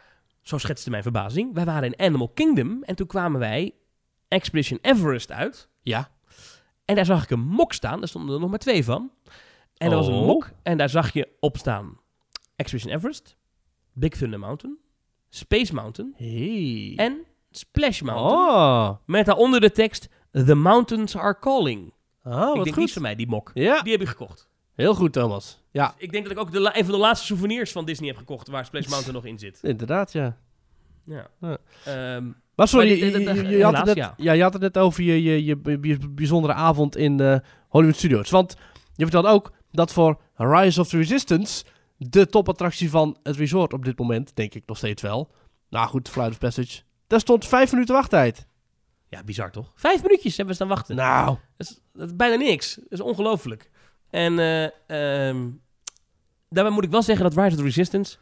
zo 0.49 0.57
schetste 0.57 0.89
mijn 0.89 1.03
verbazing, 1.03 1.53
wij 1.53 1.65
waren 1.65 1.93
in 1.93 2.05
Animal 2.05 2.29
Kingdom 2.29 2.83
en 2.83 2.95
toen 2.95 3.07
kwamen 3.07 3.39
wij 3.39 3.73
Expedition 4.27 4.79
Everest 4.81 5.31
uit. 5.31 5.69
Ja. 5.81 6.11
En 6.85 6.95
daar 6.95 7.05
zag 7.05 7.23
ik 7.23 7.29
een 7.29 7.39
mok 7.45 7.73
staan, 7.73 7.99
daar 7.99 8.07
stonden 8.07 8.35
er 8.35 8.41
nog 8.41 8.49
maar 8.49 8.59
twee 8.59 8.83
van. 8.83 9.11
En 9.77 9.89
dat 9.89 9.99
was 9.99 10.07
een 10.07 10.13
Oh. 10.13 10.25
mok 10.25 10.49
en 10.63 10.77
daar 10.77 10.89
zag 10.89 11.13
je 11.13 11.27
op 11.39 11.57
staan 11.57 11.97
Expedition 12.55 12.93
Everest, 12.95 13.35
Big 13.93 14.09
Thunder 14.09 14.39
Mountain, 14.39 14.77
Space 15.29 15.73
Mountain 15.73 16.13
Hey. 16.17 16.93
en 16.95 17.25
Splash 17.51 18.01
Mountain. 18.01 18.47
Oh. 18.49 18.89
Met 19.05 19.25
daaronder 19.25 19.61
de 19.61 19.71
tekst 19.71 20.09
The 20.31 20.55
Mountains 20.55 21.15
Are 21.17 21.39
Calling. 21.39 21.93
Oh, 22.23 22.31
ik 22.33 22.37
wat 22.39 22.53
denk 22.53 22.63
die 22.63 22.73
goed. 22.73 22.91
van 22.91 23.01
mij, 23.01 23.15
die 23.15 23.27
mok. 23.27 23.51
Ja, 23.53 23.81
Die 23.81 23.91
heb 23.91 24.01
ik 24.01 24.07
gekocht. 24.07 24.48
Heel 24.79 24.95
goed 24.95 25.13
Thomas. 25.13 25.61
Ja, 25.71 25.93
Ik 25.97 26.11
denk 26.11 26.23
dat 26.23 26.33
ik 26.33 26.39
ook 26.39 26.51
de 26.51 26.59
een 26.77 26.83
van 26.85 26.93
de 26.93 26.99
laatste 26.99 27.25
souvenirs 27.25 27.71
van 27.71 27.85
Disney 27.85 28.07
heb 28.07 28.17
gekocht 28.17 28.47
waar 28.47 28.65
Splash 28.65 28.87
Mountain 28.87 29.13
nog 29.15 29.25
in 29.25 29.39
zit. 29.39 29.59
inderdaad 29.63 30.11
ja. 30.11 30.37
Ja. 31.05 31.27
Ja. 31.41 31.57
Ehm, 31.85 32.27
Maar 32.55 32.67
sorry, 32.67 32.87
Maar 32.89 33.35
je, 33.35 33.57
je- 33.57 33.63
had 33.63 33.75
het 33.77 33.85
net, 33.85 33.95
ja. 33.95 34.13
ja, 34.17 34.31
je 34.31 34.41
had 34.41 34.53
het 34.53 34.61
net 34.61 34.77
over 34.77 35.03
je, 35.03 35.45
je, 35.45 35.57
bijzondere 36.09 36.53
avond 36.53 36.95
in 36.97 37.17
de 37.17 37.41
Hollywood 37.67 37.95
Studios. 37.97 38.29
Want 38.29 38.55
je 38.95 39.03
vertelde 39.03 39.27
ook 39.29 39.51
dat 39.71 39.93
voor 39.93 40.21
Rise 40.35 40.79
of 40.81 40.87
the 40.87 40.97
Resistance, 40.97 41.63
de 41.97 42.25
topattractie 42.25 42.89
van 42.89 43.17
het 43.23 43.35
resort 43.35 43.73
op 43.73 43.85
dit 43.85 43.99
moment, 43.99 44.35
denk 44.35 44.53
ik 44.53 44.63
nog 44.65 44.77
steeds 44.77 45.01
wel. 45.01 45.31
Nou 45.69 45.87
goed, 45.87 46.09
Flight 46.09 46.31
of 46.31 46.37
Passage. 46.39 46.81
Daar 47.07 47.19
stond 47.19 47.45
vijf 47.47 47.71
minuten 47.71 47.95
wachttijd. 47.95 48.47
Ja, 49.09 49.23
bizar 49.23 49.51
toch? 49.51 49.71
Vijf 49.75 50.01
minuutjes 50.01 50.37
hebben 50.37 50.55
we 50.57 50.63
staan 50.63 50.75
wachten. 50.75 50.95
Nou, 50.95 51.25
Dat 51.57 51.67
is, 51.67 51.79
dat 51.93 52.07
is 52.07 52.15
bijna 52.15 52.35
niks. 52.35 52.75
Dat 52.75 52.85
is 52.89 53.01
ongelooflijk. 53.01 53.69
En 54.09 54.39
eh, 54.39 54.63
ehm, 54.65 55.49
daarbij 56.49 56.73
moet 56.73 56.83
ik 56.83 56.91
wel 56.91 57.01
zeggen 57.01 57.23
dat 57.23 57.33
Rise 57.33 57.49
of 57.49 57.55
the 57.55 57.63
Resistance... 57.63 58.17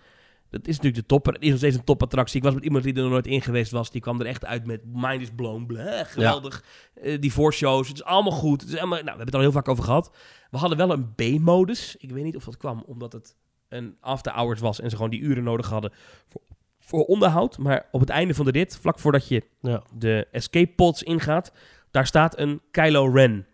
Dat 0.50 0.68
is 0.68 0.76
natuurlijk 0.76 0.96
de 0.96 1.06
topper. 1.06 1.34
Het 1.34 1.42
is 1.42 1.50
nog 1.50 1.58
steeds 1.58 1.76
een 1.76 1.84
topattractie. 1.84 2.38
Ik 2.38 2.44
was 2.44 2.54
met 2.54 2.64
iemand 2.64 2.84
die 2.84 2.94
er 2.94 3.02
nog 3.02 3.12
nooit 3.12 3.28
in 3.28 3.42
geweest 3.42 3.72
was. 3.72 3.92
Die 3.92 4.02
kwam 4.02 4.20
er 4.20 4.26
echt 4.26 4.46
uit 4.46 4.66
met 4.66 4.82
mind 4.86 5.22
is 5.22 5.32
blown. 5.36 5.66
Bleh, 5.66 6.06
geweldig. 6.06 6.64
Eh, 6.94 7.22
die 7.22 7.34
voorshows. 7.34 7.88
Het 7.88 7.98
is 7.98 8.04
allemaal 8.04 8.32
goed. 8.32 8.62
Het 8.62 8.70
is 8.70 8.78
allemaal, 8.78 9.04
nou, 9.04 9.04
we 9.04 9.10
hebben 9.10 9.26
het 9.26 9.34
er 9.34 9.40
al 9.40 9.52
heel 9.52 9.62
vaak 9.62 9.68
over 9.68 9.84
gehad. 9.84 10.12
We 10.52 10.58
hadden 10.58 10.78
wel 10.78 10.92
een 10.92 11.14
B-modus. 11.16 11.96
Ik 11.96 12.12
weet 12.12 12.24
niet 12.24 12.36
of 12.36 12.44
dat 12.44 12.58
kwam 12.58 12.84
omdat 12.86 13.14
het 13.14 13.36
een 13.70 13.98
after 14.00 14.32
hours 14.32 14.60
was. 14.60 14.80
En 14.80 14.90
ze 14.90 14.96
gewoon 14.96 15.12
die 15.12 15.22
uren 15.22 15.44
nodig 15.44 15.70
hadden 15.70 15.92
voor, 16.28 16.42
voor 16.80 17.06
onderhoud. 17.06 17.58
Maar 17.58 17.88
op 17.92 18.00
het 18.00 18.10
einde 18.10 18.34
van 18.34 18.46
de 18.46 18.52
rit, 18.52 18.78
vlak 18.78 19.00
voordat 19.00 19.28
je 19.28 19.44
ja. 19.62 19.84
de 19.94 20.28
escape 20.32 20.74
pods 20.76 21.04
ingaat, 21.04 21.52
daar 21.92 22.08
staat 22.08 22.40
een 22.40 22.62
Kylo 22.72 23.12
Ren 23.12 23.48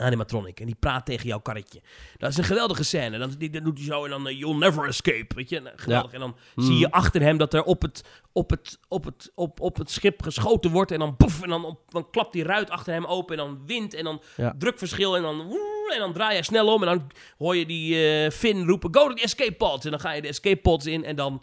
animatronic 0.00 0.60
en 0.60 0.66
die 0.66 0.76
praat 0.80 1.06
tegen 1.06 1.26
jouw 1.28 1.38
karretje. 1.40 1.80
Dat 2.16 2.30
is 2.30 2.36
een 2.36 2.44
geweldige 2.44 2.82
scène. 2.82 3.18
Dan, 3.18 3.34
die, 3.38 3.50
dan 3.50 3.64
doet 3.64 3.78
hij 3.78 3.86
zo 3.86 4.04
en 4.04 4.10
dan 4.10 4.28
eh, 4.28 4.38
you'll 4.38 4.58
never 4.58 4.88
escape, 4.88 5.34
weet 5.34 5.48
je? 5.48 5.60
Nou, 5.60 5.76
Geweldig. 5.78 6.12
En 6.12 6.20
dan 6.20 6.36
zie 6.56 6.78
je 6.78 6.90
achter 6.90 7.20
hem 7.22 7.36
dat 7.38 7.54
er 7.54 7.62
op 7.62 7.82
het, 7.82 8.04
op 8.32 8.50
het, 8.50 8.78
op 8.88 9.04
het, 9.04 9.32
op, 9.34 9.60
op 9.60 9.76
het 9.76 9.90
schip 9.90 10.22
geschoten 10.22 10.70
wordt 10.70 10.90
en 10.90 10.98
dan 10.98 11.16
poef 11.16 11.42
en 11.42 11.48
dan, 11.48 11.64
op, 11.64 11.80
dan 11.88 12.10
klapt 12.10 12.32
die 12.32 12.42
ruit 12.42 12.70
achter 12.70 12.92
hem 12.92 13.04
open 13.06 13.38
en 13.38 13.44
dan 13.44 13.62
wind 13.66 13.94
en 13.94 14.04
dan 14.04 14.22
Ja. 14.36 14.54
drukverschil 14.58 15.16
en 15.16 15.22
dan 15.22 15.40
en 15.92 15.98
dan 15.98 16.12
draai 16.12 16.36
je 16.36 16.42
snel 16.42 16.72
om 16.74 16.82
en 16.82 16.88
dan 16.88 17.10
hoor 17.38 17.56
je 17.56 17.66
die 17.66 18.06
eh 18.24 18.30
Finn 18.30 18.66
roepen 18.66 18.94
go 18.94 19.08
to 19.08 19.14
the 19.14 19.22
escape 19.22 19.52
pods 19.52 19.84
en 19.84 19.90
dan 19.90 20.00
ga 20.00 20.12
je 20.12 20.22
de 20.22 20.28
escape 20.28 20.56
pods 20.60 20.86
in 20.86 21.04
en 21.04 21.16
dan 21.16 21.42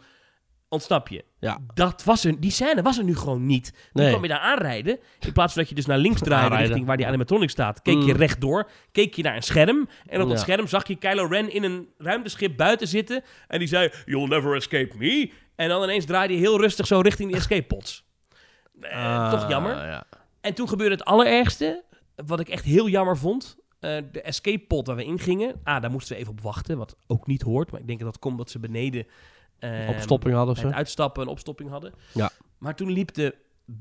ontsnap 0.70 1.08
je. 1.08 1.24
Ja. 1.40 1.60
Dat 1.74 2.04
was 2.04 2.26
er, 2.26 2.40
die 2.40 2.52
scène 2.52 2.82
was 2.82 2.98
er 2.98 3.04
nu 3.04 3.16
gewoon 3.16 3.46
niet. 3.46 3.72
Nu 3.94 4.02
Nee. 4.02 4.10
kwam 4.10 4.22
je 4.22 4.28
daar 4.28 4.40
aanrijden. 4.40 5.00
In 5.20 5.32
plaats 5.34 5.54
van 5.54 5.62
dat 5.62 5.70
je 5.70 5.76
dus 5.76 5.86
naar 5.86 5.98
links 5.98 6.22
draaide 6.22 6.56
richting 6.56 6.86
waar 6.86 6.98
die 6.98 7.08
animatronic 7.08 7.50
staat, 7.50 7.82
keek 7.82 8.02
je 8.02 8.14
Mm. 8.14 8.18
rechtdoor, 8.20 8.70
keek 8.92 9.14
je 9.14 9.24
naar 9.24 9.36
een 9.36 9.44
scherm. 9.44 9.90
En 10.06 10.22
op 10.22 10.28
dat 10.28 10.38
Ja. 10.38 10.44
scherm 10.44 10.68
zag 10.68 10.88
je 10.88 10.96
Kylo 10.96 11.26
Ren 11.26 11.52
in 11.54 11.64
een 11.64 11.88
ruimteschip 11.98 12.58
buiten 12.58 12.88
zitten. 12.88 13.24
En 13.48 13.60
die 13.60 13.68
zei, 13.68 13.92
you'll 14.06 14.28
never 14.28 14.56
escape 14.56 14.98
me. 14.98 15.32
En 15.56 15.70
dan 15.70 15.84
ineens 15.84 16.06
draaide 16.06 16.34
hij 16.34 16.42
heel 16.42 16.60
rustig 16.60 16.88
zo 16.88 17.00
richting 17.00 17.30
die 17.30 17.38
escape 17.38 17.64
pods. 17.64 18.06
Eh, 18.82 19.32
toch 19.34 19.50
jammer. 19.50 19.74
Ah, 19.76 19.82
ja. 19.82 20.04
En 20.42 20.54
toen 20.54 20.68
gebeurde 20.70 20.96
het 20.96 21.06
allerergste, 21.06 21.84
wat 22.26 22.40
ik 22.40 22.50
echt 22.50 22.64
heel 22.66 22.90
jammer 22.90 23.18
vond. 23.18 23.58
Eh, 23.80 23.98
de 24.12 24.22
escape 24.22 24.66
pod 24.68 24.88
waar 24.88 24.96
we 24.96 25.06
in 25.06 25.20
gingen. 25.20 25.56
Ah, 25.64 25.82
daar 25.82 25.92
moesten 25.92 26.14
we 26.16 26.20
even 26.22 26.32
op 26.32 26.42
wachten, 26.42 26.78
wat 26.78 26.96
ook 27.08 27.28
niet 27.28 27.42
hoort. 27.42 27.72
Maar 27.72 27.80
ik 27.82 27.88
denk 27.88 28.00
dat 28.00 28.08
dat 28.14 28.22
komt 28.22 28.38
dat 28.38 28.50
ze 28.50 28.60
beneden... 28.60 29.08
eh, 29.60 29.90
Opstopping 29.90 30.36
hadden 30.36 30.56
het 30.56 30.74
uitstappen 30.74 31.24
een 31.24 31.28
opstopping 31.30 31.70
hadden. 31.70 31.94
Ja. 32.14 32.30
Maar 32.58 32.76
toen 32.76 32.92
liep 32.92 33.14
de, 33.14 33.36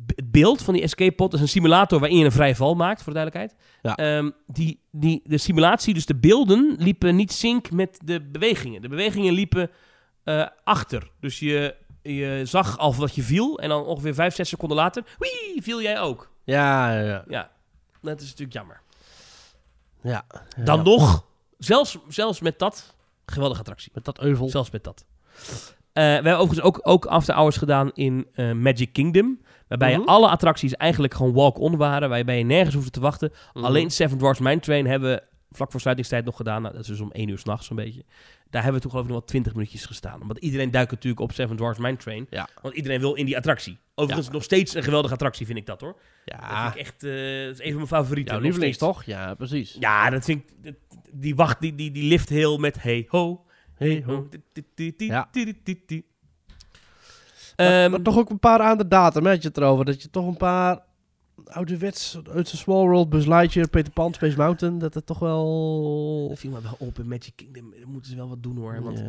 het 0.07 0.31
beeld 0.31 0.63
van 0.63 0.75
die 0.75 0.83
escape 0.83 1.15
pod, 1.15 1.31
dat 1.31 1.41
is 1.41 1.47
een 1.47 1.53
simulator 1.53 1.99
waarin 2.01 2.19
je 2.19 2.25
een 2.25 2.33
vrije 2.33 2.57
val 2.57 2.75
maakt, 2.75 3.03
voor 3.03 3.13
de 3.13 3.19
duidelijkheid. 3.19 3.63
Ja. 3.83 3.97
Ehm, 3.97 4.31
die, 4.47 4.81
die, 4.91 5.21
de 5.25 5.39
simulatie, 5.39 5.95
dus 5.95 6.07
de 6.07 6.15
beelden, 6.15 6.77
liepen 6.79 7.17
niet 7.17 7.33
sync 7.33 7.71
met 7.71 7.99
de 8.05 8.21
bewegingen. 8.21 8.83
De 8.83 8.89
bewegingen 8.89 9.33
liepen 9.33 9.71
eh, 10.25 10.47
achter. 10.65 11.11
Dus 11.21 11.39
je, 11.39 11.75
je 12.03 12.43
zag 12.45 12.79
al 12.79 12.95
dat 12.95 13.15
je 13.15 13.23
viel 13.23 13.59
en 13.59 13.69
dan 13.69 13.85
ongeveer 13.85 14.15
5, 14.15 14.35
6 14.35 14.49
seconden 14.49 14.77
later, 14.77 15.05
wii, 15.19 15.63
viel 15.63 15.83
jij 15.83 16.01
ook. 16.01 16.31
Ja, 16.45 16.93
ja, 16.93 17.01
ja. 17.01 17.25
Ja, 17.29 17.51
dat 18.01 18.21
is 18.21 18.29
natuurlijk 18.29 18.53
jammer. 18.53 18.81
ja. 20.03 20.27
Dan 20.65 20.83
nog, 20.83 21.27
zelfs, 21.59 21.99
zelfs 22.09 22.41
met 22.41 22.59
dat, 22.59 22.95
geweldige 23.27 23.61
attractie. 23.61 23.91
Met 23.95 24.05
dat 24.05 24.21
euvel. 24.21 24.49
Zelfs 24.49 24.71
met 24.71 24.85
dat. 24.85 25.05
Eh, 25.93 26.03
we 26.05 26.11
hebben 26.11 26.33
overigens 26.39 26.61
ook, 26.67 26.81
ook 26.83 27.07
after 27.07 27.35
hours 27.35 27.57
gedaan 27.57 27.91
in 27.95 28.27
eh, 28.35 28.53
Magic 28.53 28.93
Kingdom. 28.93 29.41
Waarbij 29.69 29.97
Mhm. 29.99 30.09
alle 30.09 30.29
attracties 30.29 30.75
eigenlijk 30.77 31.15
gewoon 31.15 31.33
walk-on 31.33 31.77
waren. 31.77 32.09
Waarbij 32.09 32.39
je 32.39 32.45
nergens 32.45 32.75
hoefde 32.75 32.91
te 32.91 33.01
wachten. 33.01 33.33
Mhm. 33.53 33.65
Alleen 33.65 33.91
Seven 33.91 34.19
Dwarfs 34.19 34.41
Mine 34.41 34.61
Train 34.61 34.87
hebben 34.87 35.11
we 35.11 35.23
vlak 35.51 35.71
voor 35.71 35.81
sluitingstijd 35.81 36.25
nog 36.25 36.37
gedaan. 36.37 36.63
Nou, 36.63 36.75
dat 36.75 36.83
is 36.83 36.89
dus 36.89 37.01
om 37.01 37.11
één 37.13 37.29
uur 37.29 37.39
s'nachts 37.39 37.67
zo'n 37.67 37.77
beetje. 37.77 38.05
Daar 38.51 38.63
hebben 38.63 38.73
we 38.75 38.81
toen 38.81 38.91
geloof 38.91 39.05
ik 39.07 39.11
nog 39.13 39.21
wel 39.21 39.29
twintig 39.29 39.53
minuutjes 39.55 39.87
gestaan. 39.87 40.21
Omdat 40.21 40.39
iedereen 40.39 40.71
duikt 40.71 40.91
natuurlijk 40.91 41.21
op 41.23 41.33
Seven 41.33 41.57
Dwarfs 41.57 41.79
Mine 41.79 41.97
Train. 41.97 42.27
Ja. 42.31 42.49
Want 42.63 42.75
iedereen 42.75 43.01
wil 43.01 43.15
in 43.15 43.27
die 43.27 43.37
attractie. 43.37 43.79
Overigens 43.95 44.31
nog 44.31 44.43
steeds 44.43 44.75
een 44.75 44.83
geweldige 44.83 45.15
attractie 45.15 45.47
vind 45.47 45.59
ik 45.59 45.67
dat 45.67 45.81
hoor. 45.81 45.97
Dat 46.25 46.37
Ja, 46.41 46.63
vind 46.63 46.75
ik 46.75 46.81
echt, 46.81 47.05
eh, 47.05 47.11
dat 47.47 47.53
is 47.55 47.59
een 47.61 47.67
van 47.69 47.75
mijn 47.75 47.87
favorieten. 47.87 48.35
nog 48.35 48.43
lievelings 48.43 48.79
toch? 48.79 49.05
Ja, 49.05 49.35
precies. 49.35 49.77
Ja, 49.81 50.11
dat 50.11 50.25
vind 50.25 50.43
ik... 50.43 50.65
dat- 50.65 50.75
Die 51.13 51.35
wacht, 51.35 51.61
die, 51.61 51.75
die, 51.75 51.91
die 51.91 52.09
lift 52.09 52.29
heel 52.29 52.59
met 52.59 52.83
hey 52.83 53.05
ho. 53.09 53.45
Hey, 53.85 54.03
ho. 54.07 54.29
Ja. 54.97 55.29
Maar, 57.57 57.91
maar 57.91 58.03
toch 58.03 58.19
ook 58.19 58.31
een 58.31 58.39
paar 58.39 58.61
aan 58.61 58.79
de 58.79 58.89
datum, 58.89 59.27
had 59.27 59.43
je 59.43 59.49
het 59.49 59.57
erover. 59.57 59.85
Dat 59.85 60.03
je 60.03 60.11
toch 60.11 60.27
een 60.27 60.37
paar 60.37 60.83
ouderwets 61.45 62.21
uit 62.33 62.51
de 62.51 62.57
Small 62.57 62.87
World, 62.87 63.09
Buzz 63.09 63.27
Lightyear, 63.27 63.69
Peter 63.69 63.93
Pan, 63.93 64.15
Space 64.15 64.37
Mountain, 64.37 64.79
dat 64.79 64.95
het 64.95 65.07
toch 65.07 65.19
wel... 65.19 66.27
Dat 66.29 66.39
viel 66.39 66.51
me 66.51 66.61
wel 66.61 66.77
op 66.79 66.99
in 66.99 67.09
Magic 67.09 67.33
Kingdom. 67.37 67.73
Moeten 67.87 68.11
ze 68.11 68.17
wel 68.17 68.29
wat 68.29 68.43
doen 68.43 68.57
hoor. 68.57 68.83
Want 68.83 69.03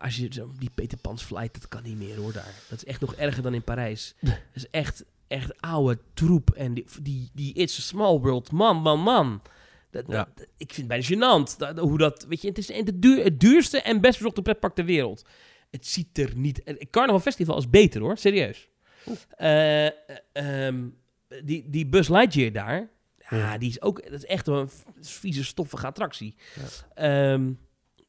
als 0.00 0.16
je 0.16 0.28
zo, 0.30 0.50
die 0.58 0.70
Peter 0.74 0.98
Pan's 0.98 1.22
flight, 1.22 1.54
dat 1.54 1.68
kan 1.68 1.82
niet 1.82 1.98
meer 1.98 2.16
hoor 2.16 2.32
daar. 2.32 2.54
Dat 2.68 2.78
is 2.78 2.84
echt 2.84 3.00
nog 3.00 3.14
erger 3.14 3.42
dan 3.42 3.54
in 3.54 3.62
Parijs. 3.62 4.14
Dat 4.20 4.36
is 4.52 4.70
echt, 4.70 5.04
echt 5.28 5.60
oude 5.60 5.98
troep. 6.14 6.50
En 6.50 6.74
die, 6.74 6.84
die, 7.02 7.30
die 7.32 7.54
It's 7.54 7.78
a 7.78 7.82
Small 7.82 8.18
World, 8.18 8.52
man, 8.52 8.76
man, 8.76 9.00
man. 9.00 9.40
Dat, 9.94 10.04
Ja. 10.08 10.28
dat- 10.34 10.46
ik 10.56 10.72
vind 10.72 10.76
het 10.76 10.86
bijna 10.88 11.04
gênant. 11.04 11.56
Dat, 11.58 11.78
hoe 11.78 11.98
dat, 11.98 12.24
weet 12.28 12.42
je, 12.42 12.48
het 12.48 12.58
is 12.58 12.72
het, 12.72 13.02
duur, 13.02 13.24
het 13.24 13.40
duurste 13.40 13.80
en 13.80 14.00
best 14.00 14.18
bezochte 14.18 14.42
pretpark 14.42 14.74
ter 14.74 14.84
wereld. 14.84 15.24
Het 15.70 15.86
ziet 15.86 16.18
er 16.18 16.32
niet... 16.36 16.60
Het 16.64 16.86
Carnival 16.90 17.20
Festival 17.20 17.58
is 17.58 17.70
beter 17.70 18.00
hoor, 18.00 18.16
serieus. 18.18 18.68
Eh, 19.36 19.86
eh, 19.86 19.92
ehm, 20.32 20.84
die, 21.44 21.70
die 21.70 21.86
Buzz 21.86 22.08
Lightyear 22.08 22.52
daar, 22.52 22.90
ja, 23.30 23.58
die 23.58 23.68
is 23.68 23.82
ook... 23.82 24.02
Dat 24.02 24.12
is 24.12 24.24
echt 24.24 24.46
een 24.46 24.68
vieze, 25.00 25.44
stoffige 25.44 25.86
attractie. 25.86 26.34
Ehm, 26.94 27.52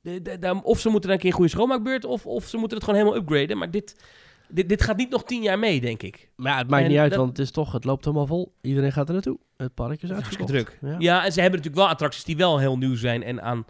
de- 0.02 0.22
de- 0.22 0.40
daar- 0.40 0.62
of 0.62 0.80
ze 0.80 0.90
moeten 0.90 1.10
dan 1.10 1.12
een 1.18 1.24
keer 1.24 1.30
een 1.30 1.36
goede 1.36 1.52
schoonmaakbeurt, 1.52 2.06
of, 2.06 2.26
of 2.26 2.48
ze 2.48 2.58
moeten 2.58 2.78
het 2.78 2.86
gewoon 2.86 3.00
helemaal 3.02 3.22
upgraden. 3.22 3.58
Maar 3.58 3.72
dit, 3.72 3.96
dit, 4.56 4.70
dit 4.70 4.84
gaat 4.84 4.98
niet 4.98 5.10
nog 5.10 5.24
tien 5.24 5.42
jaar 5.42 5.60
mee, 5.60 5.82
denk 5.82 6.04
ik. 6.04 6.30
Maar 6.36 6.52
ja, 6.52 6.58
het 6.58 6.70
maakt 6.70 6.84
En 6.84 6.90
niet 6.90 7.00
uit, 7.00 7.10
dat- 7.10 7.20
want 7.20 7.30
het 7.38 7.40
is 7.46 7.52
toch, 7.52 7.72
het 7.72 7.84
loopt 7.84 8.06
helemaal 8.06 8.28
vol. 8.28 8.54
Iedereen 8.62 8.92
gaat 8.92 9.08
er 9.08 9.14
naartoe. 9.14 9.38
Het 9.58 9.74
park 9.74 10.02
is 10.04 10.12
uitverkocht. 10.12 10.50
druk. 10.50 10.78
Ja. 10.82 10.96
Ja. 11.00 11.26
en 11.26 11.32
ze 11.32 11.42
hebben 11.42 11.60
natuurlijk 11.60 11.86
wel 11.86 11.94
attracties 11.94 12.24
die 12.24 12.38
wel 12.38 12.58
heel 12.60 12.78
nieuw 12.78 12.96
zijn 12.96 13.24
en 13.24 13.42
aan... 13.42 13.66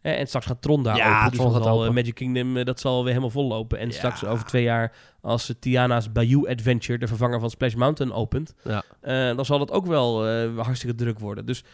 hè, 0.00 0.10
en 0.10 0.26
straks 0.26 0.46
gaat 0.46 0.62
Tron 0.62 0.82
daar 0.82 0.96
Ja, 0.96 1.16
open. 1.18 1.30
Dus 1.30 1.38
Tron 1.38 1.52
gaat 1.52 1.66
open. 1.66 1.86
eh, 1.88 1.92
Magic 1.94 2.14
Kingdom, 2.14 2.56
eh, 2.56 2.64
dat 2.64 2.80
zal 2.80 2.98
weer 3.00 3.08
helemaal 3.08 3.30
vol 3.30 3.46
lopen. 3.48 3.78
En 3.78 3.86
Ja. 3.86 3.92
straks 3.92 4.24
over 4.24 4.44
twee 4.46 4.62
jaar, 4.62 4.92
als 5.20 5.48
eh, 5.48 5.56
Tiana's 5.58 6.12
Bayou 6.12 6.48
Adventure, 6.50 6.98
de 6.98 7.06
vervanger 7.06 7.40
van 7.40 7.50
Splash 7.50 7.74
Mountain, 7.74 8.12
opent... 8.12 8.54
Ja. 8.64 8.82
eh, 9.00 9.36
dan 9.36 9.44
zal 9.44 9.60
het 9.60 9.70
ook 9.70 9.86
wel 9.86 10.26
eh, 10.28 10.58
hartstikke 10.58 10.94
druk 10.94 11.18
worden. 11.18 11.46
Dus, 11.46 11.64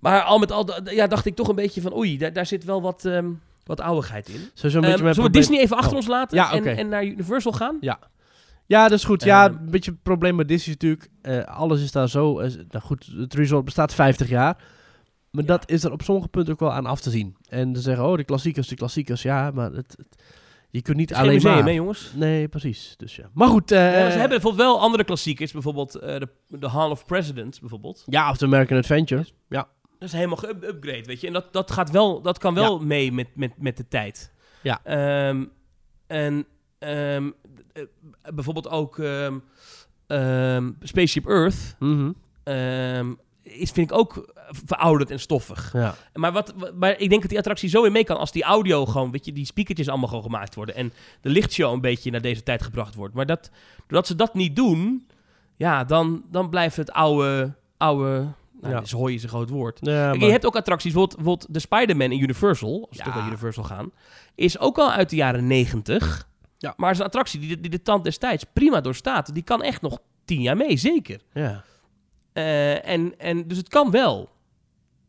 maar 0.00 0.20
al 0.22 0.38
met 0.38 0.52
al 0.52 0.90
ja, 0.90 1.06
dacht 1.06 1.26
ik 1.26 1.34
toch 1.34 1.48
een 1.48 1.54
beetje 1.54 1.80
van... 1.80 1.96
Oei, 1.96 2.18
daar, 2.18 2.32
daar 2.32 2.46
zit 2.46 2.64
wel 2.64 2.82
wat, 2.82 3.04
ehm, 3.04 3.30
wat 3.66 3.80
ouwigheid 3.80 4.28
in. 4.28 4.34
Beetje 4.34 4.68
Ehm, 4.68 4.80
mijn 4.80 4.96
zullen 4.96 5.04
we 5.04 5.10
probleem- 5.12 5.32
Disney 5.32 5.60
even 5.60 5.76
achter 5.76 5.90
Oh. 5.92 5.96
ons 5.98 6.06
laten 6.06 6.36
Ja, 6.36 6.52
en, 6.52 6.64
en 6.76 6.88
naar 6.88 7.04
Universal 7.04 7.52
gaan? 7.52 7.76
Ja. 7.80 7.98
Ja, 8.66 8.82
dat 8.88 8.98
is 8.98 9.04
goed. 9.04 9.24
Ja, 9.24 9.46
Ehm. 9.48 9.56
een 9.64 9.70
beetje 9.70 9.90
het 9.90 10.02
probleem 10.02 10.36
met 10.36 10.48
Disney 10.48 10.74
is 10.74 10.80
natuurlijk... 10.82 11.10
eh, 11.22 11.56
alles 11.56 11.82
is 11.82 11.92
daar 11.92 12.08
zo... 12.08 12.38
eh, 12.38 12.50
nou 12.68 12.84
goed, 12.84 13.10
het 13.16 13.34
resort 13.34 13.64
bestaat 13.64 13.94
50 13.94 14.28
jaar. 14.28 14.56
Maar 15.30 15.44
Ja. 15.44 15.48
dat 15.50 15.70
is 15.70 15.84
er 15.84 15.92
op 15.92 16.02
sommige 16.02 16.28
punten 16.28 16.52
ook 16.52 16.60
wel 16.60 16.72
aan 16.72 16.86
af 16.86 17.00
te 17.00 17.10
zien. 17.10 17.36
En 17.48 17.76
ze 17.76 17.82
zeggen, 17.82 18.06
oh, 18.06 18.16
de 18.16 18.24
klassiekers, 18.24 18.68
de 18.68 18.74
klassiekers. 18.76 19.22
Ja, 19.22 19.50
maar 19.50 19.72
het, 19.72 19.94
het- 19.96 20.22
je 20.70 20.82
kunt 20.82 20.96
niet 20.96 21.14
alleen 21.14 21.42
maar... 21.42 21.64
hè, 21.64 21.70
jongens? 21.70 22.12
Nee, 22.14 22.48
precies. 22.48 22.94
Dus 22.96 23.16
ja. 23.16 23.24
Maar 23.34 23.48
goed. 23.48 23.70
eh, 23.70 23.78
Ja, 23.78 24.00
maar 24.00 24.10
ze 24.10 24.18
hebben 24.18 24.28
bijvoorbeeld 24.28 24.68
wel 24.68 24.80
andere 24.80 25.04
klassiekers. 25.04 25.52
Bijvoorbeeld 25.52 25.94
eh, 25.94 26.18
de, 26.18 26.28
de 26.48 26.68
Hall 26.68 26.90
of 26.90 27.04
Presidents, 27.06 27.60
bijvoorbeeld. 27.60 28.02
Ja, 28.06 28.30
of 28.30 28.36
de 28.36 28.44
American 28.46 28.78
Adventure. 28.78 29.24
Ja. 29.48 29.68
Dat 29.98 30.08
is 30.08 30.12
helemaal 30.14 30.36
geupgrade, 30.36 31.02
weet 31.04 31.20
je. 31.20 31.26
En 31.26 31.32
dat, 31.32 31.52
dat, 31.52 31.70
gaat 31.70 31.90
wel, 31.90 32.22
dat 32.22 32.38
kan 32.38 32.54
wel 32.54 32.78
mee 32.78 33.12
met, 33.12 33.28
met, 33.34 33.52
met 33.58 33.76
de 33.76 33.88
tijd. 33.88 34.32
Ja. 34.62 34.80
Ehm, 34.84 35.44
en 36.06 36.46
ehm, 36.78 37.30
eh, 37.72 37.82
bijvoorbeeld 38.34 38.68
ook 38.68 38.98
ehm, 38.98 40.70
Spaceship 40.80 41.26
Earth 41.28 41.76
Mhm. 41.78 42.10
is, 43.42 43.70
vind 43.70 43.90
ik 43.90 43.96
ook 43.98 44.32
verouderd 44.66 45.10
en 45.10 45.20
stoffig. 45.20 45.72
ja. 45.72 45.94
Maar, 46.14 46.32
wat, 46.32 46.54
wat- 46.56 46.74
maar 46.74 46.98
ik 47.00 47.08
denk 47.08 47.20
dat 47.20 47.30
die 47.30 47.38
attractie 47.38 47.68
zo 47.68 47.82
weer 47.82 47.92
mee 47.92 48.04
kan 48.04 48.16
als 48.18 48.32
die 48.32 48.42
audio 48.42 48.86
gewoon, 48.86 49.10
weet 49.10 49.24
je, 49.24 49.32
die 49.32 49.44
speakertjes 49.46 49.88
allemaal 49.88 50.08
gewoon 50.08 50.22
gemaakt 50.24 50.54
worden. 50.54 50.74
En 50.74 50.92
de 51.20 51.28
lichtshow 51.28 51.72
een 51.72 51.80
beetje 51.80 52.10
naar 52.10 52.20
deze 52.20 52.42
tijd 52.42 52.62
gebracht 52.62 52.94
wordt. 52.94 53.14
Maar 53.14 53.26
dat, 53.26 53.50
doordat 53.86 54.06
ze 54.06 54.14
dat 54.14 54.34
niet 54.34 54.56
doen, 54.56 55.06
ja, 55.56 55.84
dan, 55.84 56.24
dan 56.30 56.50
blijft 56.50 56.76
het 56.76 56.90
oude, 56.92 57.54
oude, 57.76 58.26
nou, 58.60 58.74
Ja. 58.74 58.80
dus 58.80 58.90
hoor 58.90 59.08
je 59.10 59.16
is 59.16 59.22
een 59.22 59.28
groot 59.28 59.50
woord. 59.50 59.78
Ja, 59.82 59.92
Kijk, 59.92 60.16
maar- 60.16 60.26
je 60.26 60.32
hebt 60.32 60.46
ook 60.46 60.56
attracties, 60.56 60.92
bijvoorbeeld, 60.92 61.16
bijvoorbeeld 61.22 61.54
de 61.54 61.60
Spider-Man 61.60 62.12
in 62.12 62.20
Universal, 62.22 62.86
als 62.88 62.98
we 62.98 63.04
toch 63.04 63.14
naar 63.14 63.26
Universal 63.26 63.64
gaan, 63.64 63.90
is 64.34 64.58
ook 64.58 64.78
al 64.78 64.92
uit 64.92 65.10
de 65.10 65.16
jaren 65.16 65.46
negentig. 65.46 66.28
Ja. 66.58 66.74
Maar 66.76 66.90
is 66.90 66.98
een 66.98 67.04
attractie 67.04 67.40
die 67.40 67.48
de, 67.48 67.60
die 67.60 67.70
de 67.70 67.82
tand 67.82 68.04
destijds 68.04 68.44
prima 68.52 68.80
doorstaat. 68.80 69.34
Die 69.34 69.42
kan 69.42 69.62
echt 69.62 69.82
nog 69.82 69.98
tien 70.24 70.40
jaar 70.42 70.56
mee, 70.56 70.76
zeker. 70.76 71.20
ja. 71.32 71.64
Eh, 72.32 72.88
en, 72.88 73.18
en, 73.18 73.48
dus 73.48 73.56
het 73.56 73.68
kan 73.68 73.90
wel. 73.90 74.28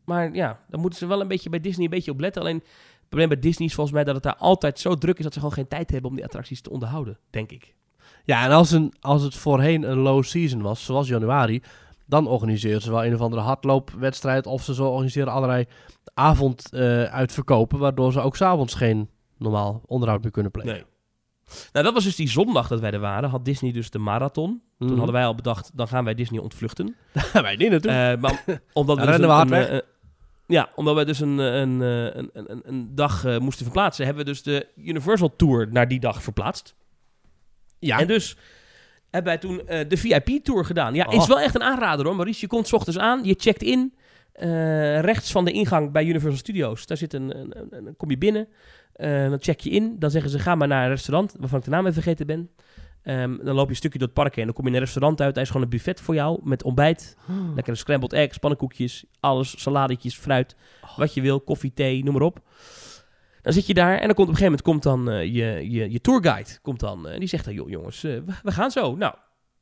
Maar 0.04 0.34
ja, 0.34 0.60
dan 0.68 0.80
moeten 0.80 0.98
ze 0.98 1.06
wel 1.06 1.20
een 1.20 1.28
beetje 1.28 1.48
bij 1.50 1.60
Disney 1.60 1.84
een 1.84 1.90
beetje 1.90 2.10
op 2.10 2.20
letten. 2.20 2.42
Alleen 2.42 2.56
het 2.56 3.08
probleem 3.08 3.28
bij 3.28 3.38
Disney 3.38 3.66
is 3.68 3.74
volgens 3.74 3.94
mij 3.96 4.04
dat 4.04 4.14
het 4.14 4.22
daar 4.22 4.36
altijd 4.36 4.78
zo 4.78 4.94
druk 4.94 5.16
is 5.18 5.24
dat 5.24 5.32
ze 5.32 5.38
gewoon 5.38 5.54
geen 5.54 5.68
tijd 5.68 5.90
hebben 5.90 6.10
om 6.10 6.16
die 6.16 6.24
attracties 6.24 6.60
te 6.60 6.70
onderhouden, 6.70 7.18
denk 7.30 7.50
ik. 7.50 7.74
Ja, 8.24 8.44
en 8.44 8.50
als, 8.50 8.70
een, 8.70 8.92
als 9.00 9.22
het 9.22 9.34
voorheen 9.34 9.82
een 9.90 9.98
low 9.98 10.22
season 10.24 10.62
was, 10.62 10.84
zoals 10.84 11.08
januari, 11.08 11.62
dan 12.08 12.26
organiseren 12.26 12.80
ze 12.82 12.90
wel 12.90 13.04
een 13.04 13.14
of 13.14 13.20
andere 13.20 13.42
hardloopwedstrijd. 13.42 14.46
Of 14.46 14.62
ze 14.64 14.74
zo 14.74 14.84
organiseren 14.88 15.32
allerlei 15.32 15.64
avond 16.14 16.72
eh, 16.72 17.02
uitverkopen, 17.02 17.78
waardoor 17.78 18.12
ze 18.12 18.20
ook 18.20 18.36
s'avonds 18.36 18.74
geen 18.74 19.10
normaal 19.36 19.82
onderhoud 19.86 20.22
meer 20.22 20.30
kunnen 20.30 20.52
plegen. 20.52 20.72
Nee. 20.72 20.84
Nou, 21.72 21.84
dat 21.84 21.94
was 21.94 22.04
dus 22.04 22.16
die 22.16 22.28
zondag 22.28 22.68
dat 22.68 22.80
wij 22.80 22.90
er 22.90 23.00
waren. 23.00 23.30
Had 23.30 23.44
Disney 23.44 23.72
dus 23.72 23.90
de 23.90 23.98
marathon. 23.98 24.62
Toen 24.78 24.88
Mhm. 24.88 24.96
hadden 24.96 25.14
wij 25.14 25.24
al 25.26 25.34
bedacht, 25.34 25.70
dan 25.74 25.88
gaan 25.88 26.04
wij 26.04 26.14
Disney 26.14 26.40
ontvluchten. 26.40 26.96
Wij 27.32 27.56
niet 27.56 27.70
naartoe. 27.70 27.90
Eh, 27.90 28.20
maar 28.20 28.60
omdat 28.72 28.98
we 29.00 29.06
dus 29.06 29.18
een, 29.18 29.48
weg. 29.48 29.68
eh, 29.68 29.78
ja, 30.46 30.68
omdat 30.74 30.96
we 30.96 31.04
dus 31.04 31.20
een, 31.20 31.38
een, 31.38 31.80
een, 31.80 32.30
een, 32.64 32.94
dag 32.94 33.38
moesten 33.38 33.64
verplaatsen, 33.64 34.04
hebben 34.06 34.24
we 34.24 34.30
dus 34.30 34.42
de 34.42 34.66
Universal 34.76 35.36
Tour 35.36 35.68
naar 35.72 35.88
die 35.88 36.00
dag 36.00 36.22
verplaatst. 36.22 36.74
ja, 37.78 37.98
En 37.98 38.06
dus 38.06 38.36
hebben 39.10 39.32
wij 39.32 39.38
toen 39.40 39.66
eh, 39.68 39.88
de 39.88 39.96
VIP-tour 39.96 40.64
gedaan. 40.64 40.94
Ja, 40.94 41.06
Oh. 41.06 41.14
is 41.14 41.26
wel 41.26 41.40
echt 41.40 41.54
een 41.54 41.62
aanrader 41.62 42.06
hoor, 42.06 42.14
Maurice. 42.16 42.40
Je 42.40 42.46
komt 42.46 42.66
's 42.68 42.72
ochtends 42.72 42.98
aan, 42.98 43.24
je 43.24 43.34
checkt 43.38 43.62
in. 43.62 43.94
eh, 44.32 45.00
rechts 45.00 45.30
van 45.32 45.44
de 45.44 45.52
ingang 45.52 45.92
bij 45.92 46.04
Universal 46.04 46.38
Studios. 46.38 46.86
Daar 46.86 46.96
zit 46.96 47.12
een, 47.14 47.38
een, 47.40 47.54
een- 47.70 47.84
dan 47.84 47.96
kom 47.96 48.10
je 48.10 48.18
binnen. 48.18 48.48
eh, 48.92 49.28
dan 49.28 49.38
check 49.40 49.60
je 49.60 49.70
in. 49.70 49.96
Dan 49.98 50.10
zeggen 50.10 50.30
ze, 50.30 50.38
ga 50.38 50.54
maar 50.54 50.68
naar 50.68 50.82
een 50.84 50.88
restaurant, 50.90 51.34
waarvan 51.38 51.58
ik 51.58 51.64
de 51.64 51.70
naam 51.70 51.80
even 51.80 51.92
vergeten 52.02 52.26
ben. 52.26 52.50
Ehm, 53.02 53.36
dan 53.44 53.54
loop 53.54 53.64
je 53.64 53.70
een 53.70 53.76
stukje 53.76 53.98
door 53.98 54.06
het 54.08 54.16
park 54.16 54.34
heen. 54.36 54.44
Dan 54.44 54.54
kom 54.54 54.64
je 54.64 54.70
in 54.70 54.76
een 54.76 54.82
restaurant 54.82 55.20
uit. 55.20 55.34
Daar 55.34 55.42
is 55.42 55.48
gewoon 55.50 55.64
een 55.64 55.70
buffet 55.70 56.00
voor 56.00 56.14
jou 56.14 56.40
met 56.42 56.62
ontbijt. 56.62 57.16
Lekkere 57.54 57.76
scrambled 57.76 58.12
eggs, 58.12 58.38
pannenkoekjes, 58.38 59.04
alles, 59.20 59.60
saladetjes, 59.62 60.16
fruit. 60.16 60.56
Wat 60.96 61.14
je 61.14 61.20
wil, 61.20 61.40
koffie, 61.40 61.72
thee, 61.74 62.04
noem 62.04 62.12
maar 62.12 62.22
op. 62.22 62.40
Dan 63.48 63.56
zit 63.56 63.66
je 63.66 63.74
daar 63.74 63.98
en 63.98 64.06
dan 64.06 64.14
komt 64.14 64.28
op 64.28 64.34
een 64.34 64.40
gegeven 64.40 64.44
moment 64.44 64.62
komt 64.62 64.82
dan 64.82 65.10
eh, 65.10 65.22
je, 65.22 65.70
je, 65.70 65.90
je 65.90 66.00
tourguide. 66.00 66.50
Komt 66.62 66.80
dan, 66.80 67.08
en 67.08 67.18
die 67.18 67.28
zegt 67.28 67.44
dan, 67.44 67.54
joh 67.54 67.68
jongens, 67.68 68.04
eh, 68.04 68.12
we, 68.12 68.32
we 68.42 68.52
gaan 68.52 68.70
zo. 68.70 68.96
Nou, 68.96 69.14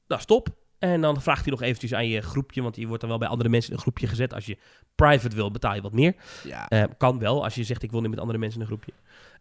nou, 0.07 0.21
stop. 0.21 0.49
En 0.79 1.01
dan 1.01 1.23
vraagt 1.23 1.43
hij 1.43 1.51
nog 1.51 1.63
eventjes 1.63 1.95
aan 1.95 2.09
je 2.09 2.21
groepje, 2.21 2.63
want 2.63 2.77
je 2.77 2.87
wordt 2.87 3.01
dan 3.01 3.11
wel 3.11 3.19
bij 3.19 3.29
andere 3.29 3.49
mensen 3.49 3.71
in 3.71 3.77
een 3.77 3.83
groepje 3.83 4.07
gezet. 4.07 4.35
Als 4.35 4.47
je 4.47 4.59
private 4.95 5.37
wil, 5.37 5.51
betaal 5.51 5.75
je 5.75 5.81
wat 5.81 5.93
meer. 5.93 6.15
ja. 6.45 6.69
Eh, 6.69 6.85
kan 6.99 7.19
wel, 7.19 7.45
als 7.45 7.55
je 7.55 7.65
zegt 7.65 7.83
ik 7.83 7.91
wil 7.91 8.01
niet 8.01 8.11
met 8.11 8.21
andere 8.21 8.39
mensen 8.39 8.61
in 8.61 8.67
een 8.67 8.73
groepje. 8.73 8.93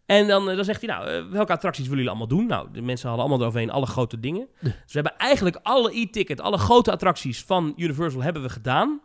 En 0.06 0.26
dan, 0.26 0.50
eh, 0.50 0.56
dan 0.56 0.64
zegt 0.64 0.80
hij, 0.80 0.90
nou, 0.90 1.08
eh, 1.08 1.32
welke 1.32 1.52
attracties 1.52 1.88
willen 1.88 2.04
jullie 2.04 2.18
allemaal 2.18 2.38
doen? 2.38 2.46
Nou, 2.46 2.68
de 2.72 2.82
mensen 2.82 3.08
hadden 3.08 3.26
allemaal 3.26 3.42
eroverheen 3.42 3.74
alle 3.74 3.86
grote 3.86 4.20
dingen. 4.20 4.48
Dus 4.60 4.72
we 4.72 5.00
hebben 5.00 5.16
eigenlijk 5.16 5.58
alle 5.62 5.98
e-ticket, 5.98 6.40
alle 6.40 6.58
grote 6.58 6.92
attracties 6.92 7.44
van 7.44 7.72
Universal 7.76 8.22
hebben 8.22 8.42
we 8.42 8.48
gedaan. 8.48 9.00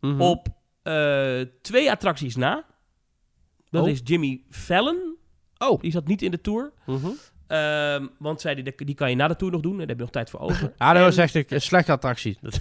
Mhm. 0.00 0.20
Op 0.20 0.48
eh, 0.82 1.40
twee 1.62 1.90
attracties 1.90 2.36
na. 2.36 2.64
Dat 3.74 3.84
Oh. 3.84 3.90
is 3.90 4.00
Jimmy 4.04 4.42
Fallon. 4.50 5.16
Oh. 5.58 5.80
Die 5.80 5.90
zat 5.90 6.06
niet 6.06 6.22
in 6.22 6.30
de 6.30 6.40
tour. 6.40 6.72
Mhm. 6.86 7.06
Ehm, 7.46 8.06
want 8.18 8.40
zei 8.40 8.62
die, 8.62 8.74
die 8.84 8.94
kan 8.94 9.10
je 9.10 9.16
na 9.16 9.28
de 9.28 9.36
tour 9.36 9.52
nog 9.52 9.62
doen. 9.62 9.78
Daar 9.78 9.86
heb 9.86 9.96
je 9.96 10.02
nog 10.02 10.10
tijd 10.12 10.30
voor 10.30 10.40
over. 10.40 10.72
En- 10.78 11.00
was 11.00 11.16
echt 11.16 11.34
een, 11.34 11.60
slechte 11.60 11.92
attractie. 11.92 12.38
Dat, 12.42 12.60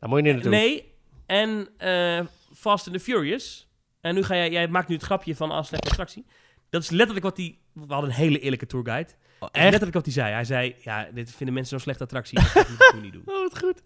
daar 0.00 0.08
moet 0.08 0.18
je 0.18 0.24
niet 0.24 0.32
naartoe. 0.32 0.50
Nee, 0.50 0.92
en 1.26 1.68
eh, 1.76 2.20
Fast 2.54 2.86
and 2.86 2.96
the 2.96 3.02
Furious. 3.02 3.68
En 4.00 4.14
nu 4.14 4.22
ga 4.22 4.34
jij, 4.36 4.50
jij 4.50 4.68
maakt 4.68 4.88
nu 4.88 4.94
het 4.94 5.04
grapje 5.04 5.36
van 5.36 5.50
als 5.50 5.68
slechte 5.68 5.88
attractie. 5.90 6.26
Dat 6.70 6.82
is 6.82 6.90
letterlijk 6.90 7.24
wat 7.26 7.36
hij. 7.36 7.58
We 7.72 7.80
hadden 7.88 8.10
een 8.10 8.16
hele 8.16 8.38
eerlijke 8.40 8.66
tourguide. 8.66 9.10
Oh, 9.10 9.40
Dat 9.40 9.48
is 9.52 9.60
echt? 9.60 9.64
Letterlijk 9.64 9.94
wat 9.94 10.04
hij 10.04 10.14
zei. 10.14 10.32
Hij 10.32 10.44
zei: 10.44 10.76
Ja, 10.80 11.08
dit 11.14 11.30
vinden 11.30 11.54
mensen 11.54 11.72
zo'n 11.72 11.80
slechte 11.80 12.02
attractie. 12.02 12.38
Dat 12.38 12.46
gaan 12.46 12.96
we 12.96 13.00
niet 13.02 13.12
doen. 13.12 13.22
Oh, 13.34 13.42
wat 13.42 13.58
goed. 13.58 13.82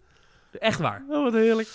Echt 0.59 0.79
waar. 0.79 1.05
Oh, 1.09 1.23
wat 1.23 1.33
heerlijk. 1.33 1.67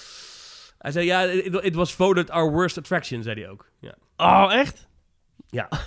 Hij 0.79 0.93
zei: 0.93 1.07
Ja, 1.07 1.23
it, 1.23 1.55
it 1.65 1.75
was 1.75 1.95
voted 1.95 2.31
our 2.31 2.51
worst 2.53 2.79
attraction, 2.79 3.23
zei 3.23 3.41
hij 3.41 3.51
ook. 3.51 3.69
Ja. 3.81 3.95
Oh, 4.17 4.49
echt? 4.53 4.89
Ja. 5.51 5.69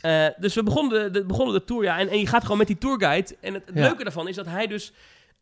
Eh, 0.00 0.26
dus 0.38 0.54
we 0.54 0.62
begonnen 0.62 1.02
de, 1.02 1.10
de, 1.20 1.26
begonnen 1.26 1.54
de 1.54 1.64
tour, 1.64 1.82
ja. 1.84 1.98
En, 1.98 2.08
en 2.08 2.18
je 2.18 2.26
gaat 2.26 2.42
gewoon 2.42 2.58
met 2.58 2.66
die 2.66 2.78
tourguide. 2.78 3.36
En 3.40 3.54
het, 3.54 3.62
het 3.66 3.74
Ja. 3.76 3.80
leuke 3.82 4.02
daarvan 4.02 4.28
is 4.28 4.36
dat 4.36 4.46
hij 4.46 4.66
dus... 4.66 4.92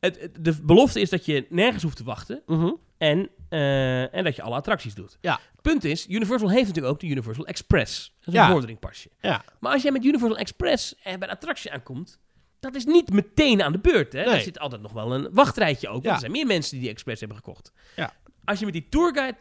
Het, 0.00 0.20
het- 0.20 0.44
de 0.44 0.58
belofte 0.62 1.00
is 1.00 1.10
dat 1.10 1.24
je 1.24 1.46
nergens 1.48 1.82
hoeft 1.82 1.96
te 1.96 2.04
wachten. 2.04 2.42
Mhm. 2.46 2.70
En, 2.98 3.28
eh, 3.48 4.14
en 4.14 4.24
dat 4.24 4.36
je 4.36 4.42
alle 4.42 4.54
attracties 4.54 4.94
doet. 4.94 5.18
Ja. 5.20 5.32
Het 5.52 5.62
punt 5.62 5.84
is, 5.84 6.08
Universal 6.08 6.50
heeft 6.50 6.66
natuurlijk 6.66 6.94
ook 6.94 7.00
de 7.00 7.06
Universal 7.06 7.46
Express. 7.46 8.14
Dat 8.24 8.34
is 8.34 8.40
een 8.40 8.46
vorderingpasje. 8.50 9.08
Ja. 9.20 9.44
Maar 9.60 9.72
als 9.72 9.82
jij 9.82 9.92
met 9.92 10.04
Universal 10.04 10.38
Express 10.38 10.94
eh, 10.96 11.02
bij 11.04 11.28
een 11.28 11.34
attractie 11.34 11.72
aankomt... 11.72 12.20
Dat 12.60 12.74
is 12.74 12.84
niet 12.84 13.10
meteen 13.12 13.62
aan 13.62 13.72
de 13.72 13.78
beurt. 13.78 14.12
Hè? 14.12 14.24
Nee. 14.24 14.34
Er 14.34 14.40
zit 14.40 14.58
altijd 14.58 14.82
nog 14.82 14.92
wel 14.92 15.14
een 15.14 15.28
wachtrijtje 15.32 15.86
ook. 15.88 15.92
Want 15.92 16.04
Ja. 16.04 16.12
er 16.12 16.18
zijn 16.20 16.32
meer 16.32 16.46
mensen 16.46 16.70
die 16.72 16.80
die 16.80 16.90
Express 16.90 17.20
hebben 17.20 17.38
gekocht. 17.38 17.72
Ja. 17.96 18.12
Als 18.44 18.58
je 18.58 18.64
met 18.64 18.74
die 18.74 18.88
tourguide 18.88 19.38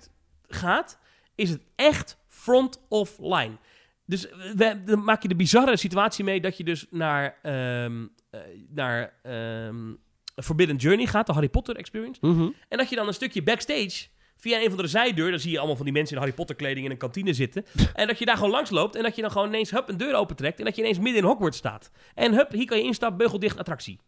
gaat, 0.48 1.00
is 1.36 1.50
het 1.50 1.62
echt 1.76 2.18
front 2.38 2.86
of 2.90 3.18
line. 3.20 3.58
Dus 4.06 4.28
we, 4.56 4.82
dan 4.86 5.04
maak 5.04 5.22
je 5.22 5.28
de 5.28 5.36
bizarre 5.36 5.78
situatie 5.78 6.24
mee 6.24 6.42
dat 6.42 6.58
je 6.58 6.64
dus 6.64 6.86
naar, 6.90 7.38
ehm, 7.42 8.06
eh, 8.30 8.40
naar 8.70 9.14
ehm, 9.22 9.94
Forbidden 10.36 10.76
Journey 10.76 11.06
gaat, 11.06 11.26
de 11.26 11.34
Harry 11.34 11.50
Potter 11.50 11.76
experience. 11.76 12.20
Mhm. 12.26 12.50
En 12.70 12.78
dat 12.78 12.90
je 12.90 12.96
dan 12.96 13.08
een 13.08 13.14
stukje 13.14 13.44
backstage, 13.44 14.08
via 14.38 14.62
een 14.62 14.70
van 14.70 14.78
de 14.78 14.88
zijdeur, 14.88 15.30
dan 15.30 15.40
zie 15.40 15.52
je 15.52 15.58
allemaal 15.58 15.76
van 15.76 15.86
die 15.86 15.94
mensen 15.94 16.16
in 16.16 16.22
Harry 16.22 16.36
Potter 16.36 16.56
kleding 16.56 16.86
in 16.86 16.92
een 16.92 16.98
kantine 16.98 17.34
zitten. 17.34 17.66
en 17.94 18.08
dat 18.08 18.20
je 18.20 18.26
daar 18.26 18.36
gewoon 18.36 18.52
langs 18.52 18.70
loopt 18.70 18.96
en 18.96 19.04
dat 19.04 19.16
je 19.16 19.22
dan 19.22 19.32
gewoon 19.32 19.48
ineens 19.48 19.72
hup, 19.72 19.90
een 19.90 19.98
deur 19.98 20.14
opentrekt 20.14 20.60
en 20.60 20.66
dat 20.66 20.76
je 20.76 20.82
ineens 20.82 21.00
midden 21.00 21.22
in 21.22 21.28
Hogwarts 21.28 21.58
staat. 21.58 21.92
En 22.14 22.34
hup, 22.34 22.52
hier 22.52 22.66
kan 22.66 22.78
je 22.78 22.84
instappen, 22.84 23.18
beugeldicht 23.18 23.58
attractie. 23.58 24.00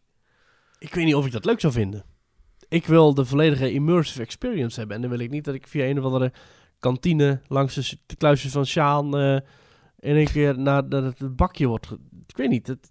Ik 0.78 0.94
weet 0.94 1.04
niet 1.04 1.14
of 1.14 1.26
ik 1.26 1.32
dat 1.32 1.44
leuk 1.44 1.60
zou 1.60 1.72
vinden. 1.72 2.04
Ik 2.68 2.86
wil 2.86 3.14
de 3.14 3.24
volledige 3.24 3.72
immersive 3.72 4.22
experience 4.22 4.78
hebben. 4.78 4.96
En 4.96 5.02
dan 5.02 5.10
wil 5.10 5.20
ik 5.20 5.30
niet 5.30 5.44
dat 5.44 5.54
ik 5.54 5.66
via 5.66 5.84
een 5.84 5.98
of 5.98 6.04
andere 6.04 6.32
kantine 6.80 7.40
langs 7.48 7.74
de, 8.06 8.16
kluisjes 8.16 8.52
van 8.52 8.66
Sjaan 8.66 9.16
eh, 9.18 9.34
in 9.98 10.16
één 10.16 10.26
keer 10.26 10.58
naar 10.58 10.88
dat 10.88 11.18
het 11.18 11.36
bakje 11.36 11.66
wordt. 11.66 11.90
Ik 12.26 12.36
weet 12.36 12.48
niet. 12.48 12.66
Het, 12.66 12.90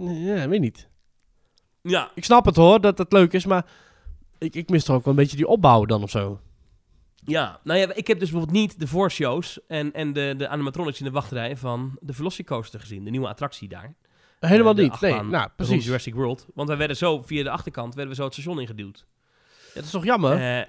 ja, 0.00 0.42
ik 0.42 0.48
weet 0.48 0.60
niet. 0.60 0.88
Ja, 1.82 2.10
Ik 2.14 2.24
snap 2.24 2.44
het 2.44 2.56
hoor, 2.56 2.80
dat 2.80 2.98
het 2.98 3.12
leuk 3.12 3.32
is, 3.32 3.46
maar 3.46 3.66
ik, 4.38 4.54
ik 4.54 4.68
mis 4.68 4.84
toch 4.84 4.96
ook 4.96 5.04
wel 5.04 5.14
een 5.14 5.20
beetje 5.20 5.36
die 5.36 5.46
opbouw 5.46 5.84
dan 5.84 6.02
of 6.02 6.10
zo. 6.10 6.40
Ja, 7.24 7.60
nou 7.64 7.78
ja, 7.78 7.92
ik 7.94 8.06
heb 8.06 8.18
dus 8.18 8.30
bijvoorbeeld 8.30 8.58
niet 8.60 8.80
de 8.80 8.86
voorshows 8.86 9.60
en, 9.66 9.92
en 9.92 10.12
de, 10.12 10.34
de 10.36 10.48
animatronics 10.48 10.98
in 10.98 11.04
de 11.04 11.10
wachtrij 11.10 11.56
van 11.56 11.96
de 12.00 12.12
Velocicoaster 12.12 12.80
gezien, 12.80 13.04
de 13.04 13.10
nieuwe 13.10 13.28
attractie 13.28 13.68
daar. 13.68 13.94
Helemaal 14.40 14.74
Eh, 14.76 14.82
niet. 14.82 15.00
Nee, 15.00 15.22
nou 15.22 15.48
precies. 15.56 15.84
Jurassic 15.84 16.14
World. 16.14 16.46
Want 16.54 16.68
wij 16.68 16.76
werden 16.76 16.96
zo, 16.96 17.22
via 17.22 17.42
de 17.42 17.50
achterkant, 17.50 17.94
werden 17.94 18.12
we 18.12 18.18
zo 18.18 18.24
het 18.24 18.32
station 18.32 18.60
ingeduwd. 18.60 19.06
Ja, 19.66 19.74
dat 19.74 19.84
is 19.84 19.90
toch 19.90 20.04
jammer? 20.04 20.58
Eh, 20.58 20.66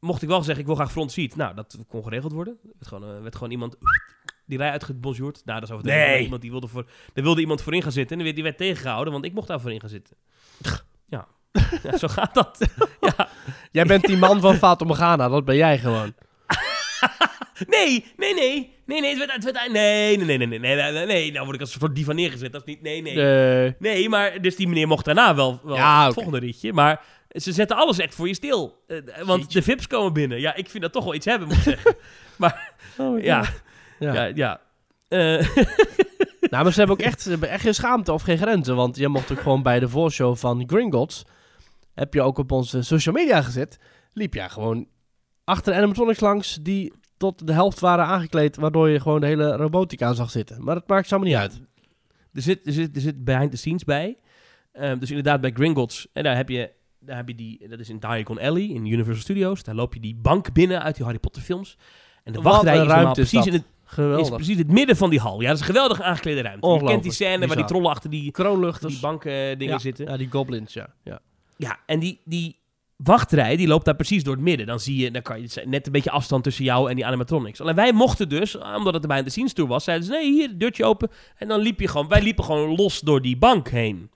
mocht 0.00 0.22
ik 0.22 0.28
wel 0.28 0.42
zeggen, 0.42 0.60
ik 0.60 0.66
wil 0.66 0.76
graag 0.76 0.92
front 0.92 1.12
seat. 1.12 1.36
Nou, 1.36 1.54
dat 1.54 1.78
kon 1.88 2.02
geregeld 2.02 2.32
worden. 2.32 2.58
Er 2.62 2.68
werd 2.72 2.86
gewoon, 2.86 3.16
eh, 3.16 3.22
werd 3.22 3.34
gewoon 3.34 3.50
iemand 3.50 3.76
die 4.46 4.58
rij 4.58 4.70
uitgebonjourd. 4.70 5.42
Nou, 5.44 5.60
dat 5.60 5.68
is 5.68 5.74
over 5.74 5.86
nee. 5.86 6.22
iemand 6.22 6.42
die 6.42 6.50
wilde 6.50 6.68
voor, 6.68 6.84
daar 7.12 7.24
wilde 7.24 7.40
iemand 7.40 7.62
voorin 7.62 7.82
gaan 7.82 7.92
zitten. 7.92 8.18
En 8.18 8.24
die 8.24 8.24
werd, 8.24 8.34
die 8.34 8.44
werd 8.44 8.56
tegengehouden, 8.56 9.12
want 9.12 9.24
ik 9.24 9.32
mocht 9.32 9.48
daar 9.48 9.60
voorin 9.60 9.80
gaan 9.80 9.88
zitten. 9.88 10.16
Ja, 11.82 11.98
zo 11.98 12.08
gaat 12.08 12.34
dat. 12.34 12.58
ja. 13.16 13.28
Jij 13.72 13.84
bent 13.84 14.04
die 14.04 14.16
man 14.16 14.40
van 14.40 14.54
Vaat 14.54 14.82
om 14.82 14.92
Ghana, 14.92 15.28
dat 15.28 15.44
ben 15.44 15.56
jij 15.56 15.78
gewoon. 15.78 16.14
nee, 17.74 18.12
nee, 18.16 18.34
nee. 18.34 18.76
Nee, 18.86 19.00
nee, 19.00 19.10
het 19.10 19.18
werd, 19.18 19.32
het 19.32 19.44
werd, 19.44 19.72
nee, 19.72 20.16
nee, 20.16 20.26
nee, 20.26 20.46
nee, 20.46 20.58
nee, 20.58 20.76
nee, 20.76 21.06
nee, 21.06 21.32
nou 21.32 21.44
word 21.44 21.54
ik 21.54 21.60
als 21.60 21.74
een 21.74 21.80
soort 21.80 21.94
divan 21.94 22.14
neergezet, 22.14 22.52
dat 22.52 22.60
is 22.60 22.66
niet, 22.66 22.82
nee, 22.82 23.02
nee. 23.02 23.14
Nee, 23.14 23.74
nee 23.78 24.08
maar 24.08 24.40
dus 24.40 24.56
die 24.56 24.68
meneer 24.68 24.86
mocht 24.86 25.04
daarna 25.04 25.34
wel, 25.34 25.60
wel 25.64 25.76
het 25.76 26.14
volgende 26.14 26.38
rietje, 26.38 26.72
maar 26.72 27.04
ze 27.28 27.52
zetten 27.52 27.76
alles 27.76 27.98
echt 27.98 28.14
voor 28.14 28.28
je 28.28 28.34
stil. 28.34 28.84
Eh, 28.86 28.98
want 29.24 29.52
de 29.52 29.62
VIP's 29.62 29.86
komen 29.86 30.12
binnen. 30.12 30.40
Ja, 30.40 30.54
ik 30.54 30.70
vind 30.70 30.82
dat 30.82 30.92
toch 30.92 31.04
wel 31.04 31.14
iets 31.14 31.26
hebben, 31.26 31.48
moet 31.48 31.56
ik 31.56 31.62
zeggen. 31.62 31.96
maar 32.36 32.76
Oh, 32.98 33.22
ja, 33.22 33.44
Ja. 33.98 34.12
ja, 34.14 34.32
ja. 34.34 34.60
Eh, 35.08 35.48
Nou, 36.50 36.62
maar 36.62 36.72
ze 36.72 36.78
hebben 36.78 36.96
ook 36.98 37.04
echt, 37.04 37.20
ze 37.20 37.30
hebben 37.30 37.48
echt 37.48 37.62
geen 37.62 37.74
schaamte 37.74 38.12
of 38.12 38.22
geen 38.22 38.38
grenzen. 38.38 38.76
Want 38.76 38.96
je 38.96 39.08
mocht 39.08 39.32
ook 39.32 39.40
gewoon 39.40 39.62
bij 39.62 39.80
de 39.80 39.88
voorshow 39.88 40.36
van 40.36 40.64
Gringotts... 40.66 41.24
heb 41.94 42.14
je 42.14 42.22
ook 42.22 42.38
op 42.38 42.52
onze 42.52 42.82
social 42.82 43.14
media 43.14 43.42
gezet... 43.42 43.78
liep 44.12 44.34
jij 44.34 44.48
gewoon 44.48 44.86
achter 45.44 45.74
animatronics 45.74 46.20
langs... 46.20 46.58
die 46.62 46.92
tot 47.16 47.46
de 47.46 47.52
helft 47.52 47.80
waren 47.80 48.04
aangekleed... 48.04 48.56
waardoor 48.56 48.88
je 48.88 49.00
gewoon 49.00 49.20
de 49.20 49.26
hele 49.26 49.56
robotica 49.56 50.12
zag 50.12 50.30
zitten. 50.30 50.64
Maar 50.64 50.74
dat 50.74 50.88
maakt 50.88 51.12
allemaal 51.12 51.28
niet 51.28 51.38
uit. 51.38 51.60
er, 52.32 52.42
zit, 52.42 52.66
er, 52.66 52.72
zit, 52.72 52.96
er 52.96 53.02
zit 53.02 53.24
behind 53.24 53.50
the 53.50 53.56
scenes 53.56 53.84
bij. 53.84 54.18
Ehm, 54.72 54.98
dus 54.98 55.08
inderdaad, 55.08 55.40
bij 55.40 55.52
Gringotts. 55.54 56.08
En 56.12 56.22
daar 56.22 56.36
heb 56.36 56.48
je, 56.48 56.70
daar 57.08 57.16
heb 57.16 57.28
je 57.28 57.34
die... 57.34 57.68
Dat 57.68 57.78
is 57.78 57.88
in 57.88 57.98
Diagon 57.98 58.38
Alley 58.38 58.62
in 58.62 58.86
Universal 58.86 59.22
Studios. 59.22 59.62
Daar 59.62 59.74
loop 59.74 59.94
je 59.94 60.00
die 60.00 60.14
bank 60.14 60.52
binnen 60.52 60.82
uit 60.82 60.96
die 60.96 61.04
Harry 61.04 61.18
Potter 61.18 61.42
films. 61.42 61.76
En 62.24 62.32
de 62.32 62.40
Wat 62.40 62.52
wachtrij 62.52 62.78
is 62.78 62.86
normaal 62.86 63.12
precies 63.12 63.46
in 63.46 63.52
het, 63.52 63.64
is 64.20 64.28
precies 64.28 64.58
het 64.58 64.70
midden 64.70 64.96
van 64.96 65.10
die 65.10 65.20
hal. 65.20 65.40
Ja, 65.40 65.46
dat 65.46 65.54
is 65.54 65.60
een 65.60 65.74
geweldig 65.74 66.00
aangeklede 66.00 66.42
ruimte. 66.42 66.68
Je 66.68 66.84
kent 66.84 67.02
die 67.02 67.12
scène 67.12 67.46
waar 67.46 67.56
die 67.56 67.64
trollen 67.64 67.90
achter 67.90 68.10
die, 68.10 68.30
Kroonluchters. 68.30 68.92
die 68.92 69.02
bankdingen 69.02 69.58
dingen 69.58 69.74
ja. 69.74 69.80
zitten. 69.80 70.06
Ja, 70.06 70.16
die 70.16 70.30
goblins, 70.30 70.72
ja. 70.72 70.88
ja. 71.02 71.20
Ja, 71.56 71.78
en 71.86 71.98
die, 71.98 72.20
die 72.24 72.56
wachtrij, 72.96 73.56
die 73.56 73.66
loopt 73.66 73.84
daar 73.84 73.96
precies 73.96 74.24
door 74.24 74.34
het 74.34 74.42
midden. 74.42 74.66
Dan 74.66 74.80
zie 74.80 74.96
je, 74.96 75.10
dan 75.10 75.22
kan 75.22 75.40
je 75.40 75.62
net 75.64 75.86
een 75.86 75.92
beetje 75.92 76.10
afstand 76.10 76.44
tussen 76.44 76.64
jou 76.64 76.90
en 76.90 76.96
die 76.96 77.06
animatronics. 77.06 77.60
Alleen 77.60 77.74
wij 77.74 77.92
mochten 77.92 78.28
dus, 78.28 78.56
omdat 78.56 78.94
het 78.94 79.06
bij 79.06 79.22
de 79.22 79.30
scenes 79.30 79.52
tour 79.52 79.70
was, 79.70 79.84
zeiden 79.84 80.06
ze, 80.06 80.12
nee, 80.12 80.32
hier, 80.32 80.58
deurtje 80.58 80.84
open. 80.84 81.10
En 81.36 81.48
dan 81.48 81.60
liep 81.60 81.80
je 81.80 81.88
gewoon, 81.88 82.08
wij 82.08 82.22
liepen 82.22 82.44
gewoon 82.44 82.76
los 82.76 83.00
door 83.00 83.22
die 83.22 83.36
bank 83.36 83.68
heen. 83.68 84.10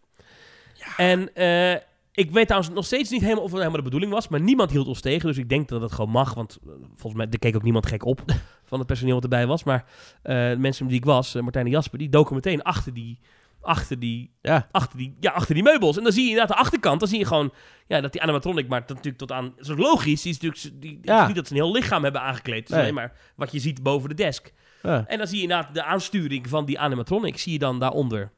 En 0.96 1.34
eh, 1.34 1.80
Ik 2.14 2.30
weet 2.30 2.46
trouwens 2.46 2.74
nog 2.74 2.84
steeds 2.84 3.10
niet 3.10 3.20
helemaal 3.20 3.42
of 3.42 3.48
het 3.50 3.58
helemaal 3.58 3.76
de 3.78 3.84
bedoeling 3.84 4.12
was, 4.12 4.28
maar 4.28 4.40
niemand 4.40 4.70
hield 4.70 4.86
ons 4.86 5.00
tegen. 5.00 5.26
Dus 5.28 5.36
ik 5.38 5.48
denk 5.48 5.68
dat 5.68 5.80
het 5.82 5.92
gewoon 5.92 6.10
mag, 6.10 6.34
want 6.34 6.58
eh, 6.66 6.70
volgens 6.88 7.14
mij 7.14 7.26
er 7.30 7.38
keek 7.38 7.56
ook 7.56 7.62
niemand 7.62 7.86
gek 7.86 8.04
op 8.04 8.20
van 8.64 8.78
het 8.78 8.86
personeel 8.86 9.14
wat 9.14 9.22
erbij 9.22 9.46
was. 9.46 9.64
Maar 9.64 9.84
eh, 10.22 10.34
de 10.50 10.56
mensen 10.58 10.86
die 10.86 10.96
ik 10.96 11.04
was, 11.04 11.34
eh, 11.34 11.42
Martijn 11.42 11.64
en 11.64 11.70
Jasper, 11.70 11.98
die 11.98 12.08
doken 12.08 12.34
meteen 12.34 12.62
achter 12.62 12.94
die, 12.94 13.18
achter 13.60 13.98
die, 13.98 14.30
Ja. 14.42 14.68
achter 14.72 14.98
die, 14.98 15.16
ja, 15.20 15.30
achter 15.30 15.54
die 15.54 15.62
meubels. 15.64 15.96
En 15.96 16.02
dan 16.02 16.12
zie 16.12 16.22
je 16.22 16.28
inderdaad 16.30 16.56
de 16.56 16.62
achterkant, 16.62 17.00
dan 17.00 17.08
zie 17.08 17.18
je 17.18 17.24
gewoon 17.26 17.52
ja, 17.86 18.00
dat 18.00 18.12
die 18.12 18.22
animatronic, 18.22 18.68
maar 18.68 18.80
dat 18.80 18.88
natuurlijk 18.88 19.18
tot 19.18 19.32
aan, 19.32 19.52
dat 19.56 19.68
is 19.68 19.76
logisch. 19.76 20.22
Die 20.22 20.32
is 20.32 20.40
natuurlijk, 20.40 20.82
die, 20.82 20.90
het 20.96 21.04
is 21.08 21.14
Ja. 21.14 21.26
niet 21.26 21.36
dat 21.36 21.46
ze 21.46 21.54
een 21.54 21.60
heel 21.62 21.72
lichaam 21.72 22.02
hebben 22.02 22.20
aangekleed. 22.20 22.58
Het 22.58 22.68
is 22.68 22.74
Nee. 22.74 22.80
alleen 22.80 22.94
maar 22.94 23.12
wat 23.36 23.52
je 23.52 23.58
ziet 23.58 23.82
boven 23.82 24.08
de 24.08 24.14
desk. 24.14 24.52
Ja. 24.82 25.04
En 25.06 25.18
dan 25.18 25.26
zie 25.26 25.36
je 25.36 25.42
inderdaad 25.42 25.74
de 25.74 25.82
aansturing 25.84 26.48
van 26.48 26.64
die 26.64 26.78
animatronic, 26.78 27.38
zie 27.38 27.52
je 27.52 27.58
dan 27.58 27.78
daaronder. 27.78 28.32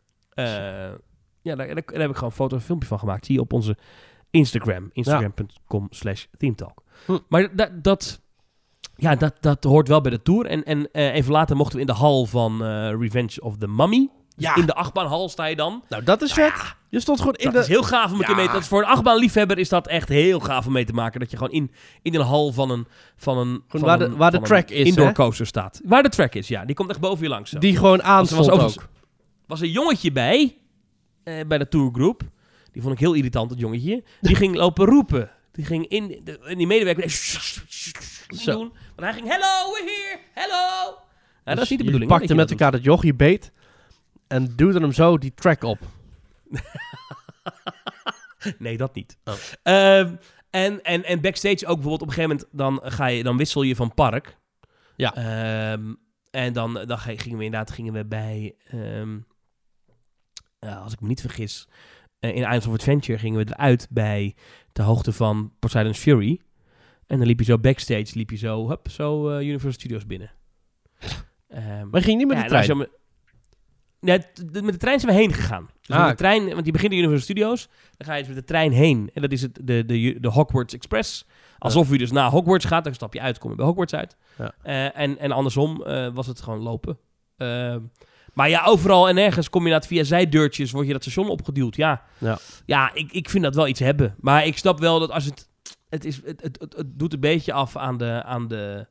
Ja, 1.44 1.54
daar, 1.54 1.66
daar, 1.66 1.74
daar 1.86 2.00
heb 2.00 2.10
ik 2.10 2.14
gewoon 2.16 2.30
een 2.30 2.36
foto 2.36 2.56
en 2.56 2.62
filmpje 2.62 2.88
van 2.88 2.98
gemaakt. 2.98 3.26
Zie 3.26 3.34
je 3.34 3.40
op 3.40 3.52
onze 3.52 3.76
Instagram, 4.30 4.90
instagram.com 4.92 5.86
slash 5.90 6.24
themetalk. 6.38 6.82
Hm. 7.06 7.18
Maar 7.28 7.56
dat, 7.56 7.70
dat, 7.84 8.20
ja, 8.96 9.14
dat, 9.14 9.34
dat 9.40 9.64
hoort 9.64 9.88
wel 9.88 10.00
bij 10.00 10.10
de 10.10 10.22
tour. 10.22 10.46
En, 10.46 10.64
en 10.64 10.88
eh, 10.92 11.14
even 11.14 11.32
later 11.32 11.56
mochten 11.56 11.74
we 11.74 11.80
in 11.80 11.86
de 11.86 11.92
hal 11.92 12.26
van 12.26 12.64
eh, 12.64 12.90
Revenge 13.00 13.40
of 13.40 13.56
the 13.58 13.68
Mummy. 13.68 14.08
Dus 14.36 14.44
Ja. 14.46 14.56
In 14.56 14.66
de 14.66 14.74
achtbaanhal 14.74 15.28
sta 15.28 15.44
je 15.44 15.56
dan. 15.56 15.82
Nou, 15.88 16.02
dat 16.04 16.22
is 16.22 16.32
vet. 16.32 16.74
Je 16.88 17.00
stond 17.00 17.18
gewoon 17.18 17.34
in 17.34 17.44
Dat 17.44 17.52
de... 17.54 17.58
is 17.60 17.66
heel 17.68 17.82
gaaf 17.82 18.12
om 18.12 18.18
een 18.18 18.24
keer 18.24 18.28
Ja. 18.30 18.36
mee 18.36 18.46
te... 18.46 18.52
Dat 18.52 18.62
is 18.62 18.68
voor 18.68 18.82
een 18.82 18.88
achtbaanliefhebber 18.88 19.58
is 19.58 19.68
dat 19.68 19.86
echt 19.86 20.08
heel 20.08 20.40
gaaf 20.40 20.66
om 20.66 20.72
mee 20.72 20.84
te 20.84 20.92
maken. 20.92 21.20
Dat 21.20 21.30
je 21.30 21.36
gewoon 21.36 21.52
in, 21.52 21.70
in 22.02 22.14
een 22.14 22.20
hal 22.20 22.52
van 22.52 22.70
een... 22.70 22.86
Van 23.16 23.38
een 23.38 23.62
van 23.68 23.80
waar 23.80 23.98
de- 23.98 24.16
waar 24.16 24.30
de 24.30 24.40
track 24.40 24.70
is, 24.70 24.86
Indoor 24.86 25.06
hè? 25.06 25.12
coaster 25.12 25.46
staat. 25.46 25.80
Waar 25.84 26.02
de 26.02 26.08
track 26.08 26.34
is, 26.34 26.48
ja. 26.48 26.64
Die 26.64 26.74
komt 26.74 26.90
echt 26.90 27.00
boven 27.00 27.22
je 27.22 27.28
langs. 27.28 27.50
zo. 27.50 27.58
Die 27.58 27.76
gewoon 27.76 27.96
Was- 27.96 28.06
er 28.06 28.12
aanstond 28.12 28.46
was 28.46 28.76
ook. 28.78 28.88
was 29.46 29.60
een 29.60 29.70
jongetje 29.70 30.12
bij, 30.12 30.56
eh, 31.24 31.46
bij 31.46 31.58
de 31.58 31.68
tourgroep. 31.68 32.22
Die 32.72 32.82
vond 32.82 32.94
ik 32.94 33.00
heel 33.00 33.12
irritant, 33.14 33.48
dat 33.48 33.58
jongetje. 33.58 34.04
Die 34.20 34.34
ging 34.36 34.54
lopen 34.56 34.86
roepen. 34.86 35.30
Die 35.52 35.64
ging 35.64 35.86
in, 35.88 36.20
de, 36.24 36.38
in 36.46 36.58
die 36.58 36.66
medewerker 36.66 37.10
Zo. 37.10 38.52
doen. 38.52 38.72
Want 38.96 39.00
hij 39.00 39.12
ging, 39.12 39.28
hello, 39.28 39.72
we're 39.72 39.84
here, 39.84 40.18
hello. 40.34 40.94
Dat 41.44 41.58
is 41.58 41.58
niet 41.58 41.58
de 41.58 41.64
Dus 41.66 41.68
je 41.68 41.76
bedoeling. 41.84 42.10
pakte 42.10 42.34
met 42.34 42.50
elkaar 42.50 42.72
dat 42.72 42.84
jochie 42.84 43.14
beet 43.14 43.52
en 44.26 44.52
duwde 44.56 44.80
hem 44.80 44.92
zo 44.92 45.18
die 45.18 45.34
track 45.34 45.62
op. 45.62 45.78
Nee, 48.58 48.76
dat 48.76 48.94
niet. 48.94 49.16
Oh. 49.24 49.34
Ehm, 49.62 50.14
en, 50.50 50.82
en, 50.82 51.04
en 51.04 51.20
backstage 51.20 51.66
ook 51.66 51.80
bijvoorbeeld 51.80 52.02
op 52.02 52.08
een 52.08 52.12
gegeven 52.14 52.30
moment, 52.36 52.48
dan, 52.82 52.92
ga 52.92 53.06
je, 53.06 53.22
dan 53.22 53.36
wissel 53.36 53.62
je 53.62 53.76
van 53.76 53.94
park. 53.94 54.36
Ja. 54.96 55.14
Ehm, 55.14 55.94
en 56.30 56.52
dan, 56.52 56.72
dan 56.86 56.98
gingen 56.98 57.38
we 57.38 57.44
inderdaad 57.44 57.70
gingen 57.70 57.92
we 57.92 58.04
bij, 58.04 58.54
ehm, 58.66 59.18
ja, 60.64 60.74
als 60.76 60.92
ik 60.92 61.00
me 61.00 61.08
niet 61.08 61.20
vergis, 61.20 61.68
eh, 62.18 62.30
in 62.30 62.42
Islands 62.42 62.66
of 62.66 62.72
Adventure 62.74 63.18
gingen 63.18 63.44
we 63.46 63.52
eruit 63.52 63.86
bij 63.90 64.34
de 64.72 64.82
hoogte 64.82 65.12
van 65.12 65.52
Poseidon's 65.58 65.98
Fury. 65.98 66.40
En 67.06 67.18
dan 67.18 67.26
liep 67.26 67.38
je 67.38 67.44
zo 67.44 67.58
backstage, 67.58 68.06
liep 68.14 68.30
je 68.30 68.36
zo, 68.36 68.68
hup, 68.68 68.90
zo 68.90 69.28
eh, 69.30 69.40
Universal 69.40 69.72
Studios 69.72 70.06
binnen. 70.06 70.30
Ehm, 71.48 71.88
Maar 71.90 72.00
je 72.00 72.06
ging 72.06 72.18
niet 72.18 72.26
met 72.28 72.36
ja, 72.36 72.42
de 72.42 72.48
trein. 72.48 72.76
met- 72.76 72.90
Nee, 74.00 74.18
met 74.62 74.72
de 74.72 74.76
trein 74.76 75.00
zijn 75.00 75.12
we 75.12 75.18
heen 75.18 75.32
gegaan. 75.32 75.68
Dus 75.80 75.96
Ah, 75.96 76.00
met 76.02 76.10
de 76.10 76.16
trein, 76.16 76.48
want 76.54 76.66
je 76.66 76.72
begint 76.72 76.92
in 76.92 76.98
Universal 76.98 77.24
Studios, 77.24 77.68
dan 77.96 78.06
ga 78.06 78.12
je 78.14 78.18
dus 78.18 78.28
met 78.28 78.36
de 78.38 78.44
trein 78.44 78.72
heen. 78.72 79.10
En 79.14 79.22
dat 79.22 79.32
is 79.32 79.42
het, 79.42 79.54
de, 79.62 79.84
de, 79.86 80.16
de 80.20 80.28
Hogwarts 80.28 80.74
Express. 80.74 81.26
Alsof 81.58 81.90
je 81.90 81.98
dus 81.98 82.10
naar 82.12 82.30
Hogwarts 82.30 82.64
gaat, 82.64 82.84
dan 82.84 82.94
stap 82.94 83.12
je 83.14 83.20
uit, 83.20 83.38
kom 83.38 83.50
je 83.50 83.56
bij 83.56 83.66
Hogwarts 83.66 83.94
uit. 83.94 84.16
Ja. 84.38 84.54
Eh, 84.62 85.00
en, 85.02 85.18
en 85.18 85.32
andersom 85.32 85.82
eh, 85.82 86.08
was 86.14 86.26
het 86.26 86.40
gewoon 86.42 86.60
lopen. 86.60 86.98
Ehm, 87.36 87.80
maar 88.34 88.48
ja, 88.48 88.64
overal 88.64 89.08
en 89.08 89.16
ergens 89.16 89.50
kom 89.50 89.60
je 89.60 89.66
inderdaad 89.66 89.90
via 89.90 90.04
zijdeurtjes, 90.04 90.70
word 90.70 90.86
je 90.86 90.92
dat 90.92 91.02
station 91.02 91.28
opgeduwd. 91.28 91.76
Ja, 91.76 92.02
Ja. 92.18 92.38
ja 92.66 92.90
ik, 92.94 93.12
ik 93.12 93.30
vind 93.30 93.44
dat 93.44 93.54
wel 93.54 93.66
iets 93.68 93.80
hebben. 93.80 94.14
Maar 94.20 94.46
ik 94.46 94.58
snap 94.58 94.78
wel 94.78 94.98
dat 94.98 95.10
als 95.10 95.24
het... 95.24 95.48
Het, 95.88 96.04
is, 96.04 96.16
het, 96.24 96.42
het, 96.42 96.60
het, 96.60 96.74
het 96.76 96.98
doet 96.98 97.12
een 97.12 97.20
beetje 97.20 97.52
af 97.52 97.76
aan 97.76 97.98
de, 97.98 98.22
aan 98.24 98.48
de, 98.48 98.86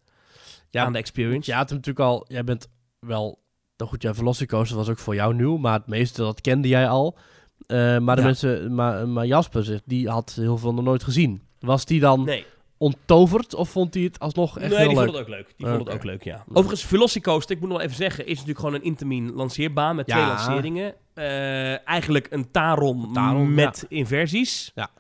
Ja, 0.69 0.85
aan 0.85 0.91
de 0.93 0.97
experience. 0.99 1.51
Je 1.51 1.57
had 1.57 1.69
hem 1.69 1.77
natuurlijk 1.77 2.05
al... 2.05 2.25
Jij 2.27 2.43
bent 2.43 2.67
wel... 2.99 3.41
Nou 3.77 3.89
goed, 3.91 4.01
ja, 4.01 4.13
Velocicoaster 4.13 4.77
was 4.77 4.89
ook 4.89 4.99
voor 4.99 5.15
jou 5.15 5.33
nieuw, 5.33 5.57
maar 5.57 5.73
het 5.73 5.87
meeste 5.87 6.21
dat 6.21 6.41
kende 6.41 6.67
jij 6.67 6.87
al. 6.87 7.17
Eh, 7.65 7.97
maar 7.97 8.15
de 8.15 8.21
Ja. 8.21 8.27
mensen... 8.27 8.75
Maar, 8.75 9.07
maar 9.07 9.25
Jasper, 9.25 9.81
die 9.85 10.09
had 10.09 10.33
heel 10.35 10.57
veel 10.57 10.73
nog 10.73 10.83
nooit 10.85 11.03
gezien. 11.03 11.41
Was 11.59 11.85
die 11.85 11.99
dan 11.99 12.23
Nee. 12.25 12.45
Onttoverd 12.84 13.53
of 13.53 13.69
vond 13.69 13.93
hij 13.93 14.03
het 14.03 14.19
alsnog 14.19 14.60
echt 14.60 14.69
nee, 14.69 14.77
heel 14.77 14.88
die 14.88 14.97
leuk? 14.97 15.05
vond 15.05 15.18
het 15.18 15.27
ook 15.27 15.35
leuk. 15.35 15.53
Die 15.57 15.68
vond 15.68 15.80
het 15.85 15.95
ook 15.95 16.03
leuk, 16.03 16.23
ja. 16.23 16.43
Overigens, 16.47 16.85
Velocicoaster, 16.85 17.55
ik 17.55 17.61
moet 17.61 17.69
nog 17.69 17.81
even 17.81 17.95
zeggen, 17.95 18.26
is 18.26 18.31
natuurlijk 18.31 18.60
gewoon 18.60 18.73
een 18.73 18.84
Intamin 18.84 19.31
lanceerbaan 19.34 19.95
met 19.95 20.07
twee 20.07 20.26
lanceringen. 20.26 20.95
Eh, 21.14 21.88
eigenlijk 21.88 22.27
een 22.30 22.51
Taron, 22.51 23.14
Taron, 23.14 23.53
met 23.53 23.85
inversies. 23.89 24.72
Ja. 24.76 24.91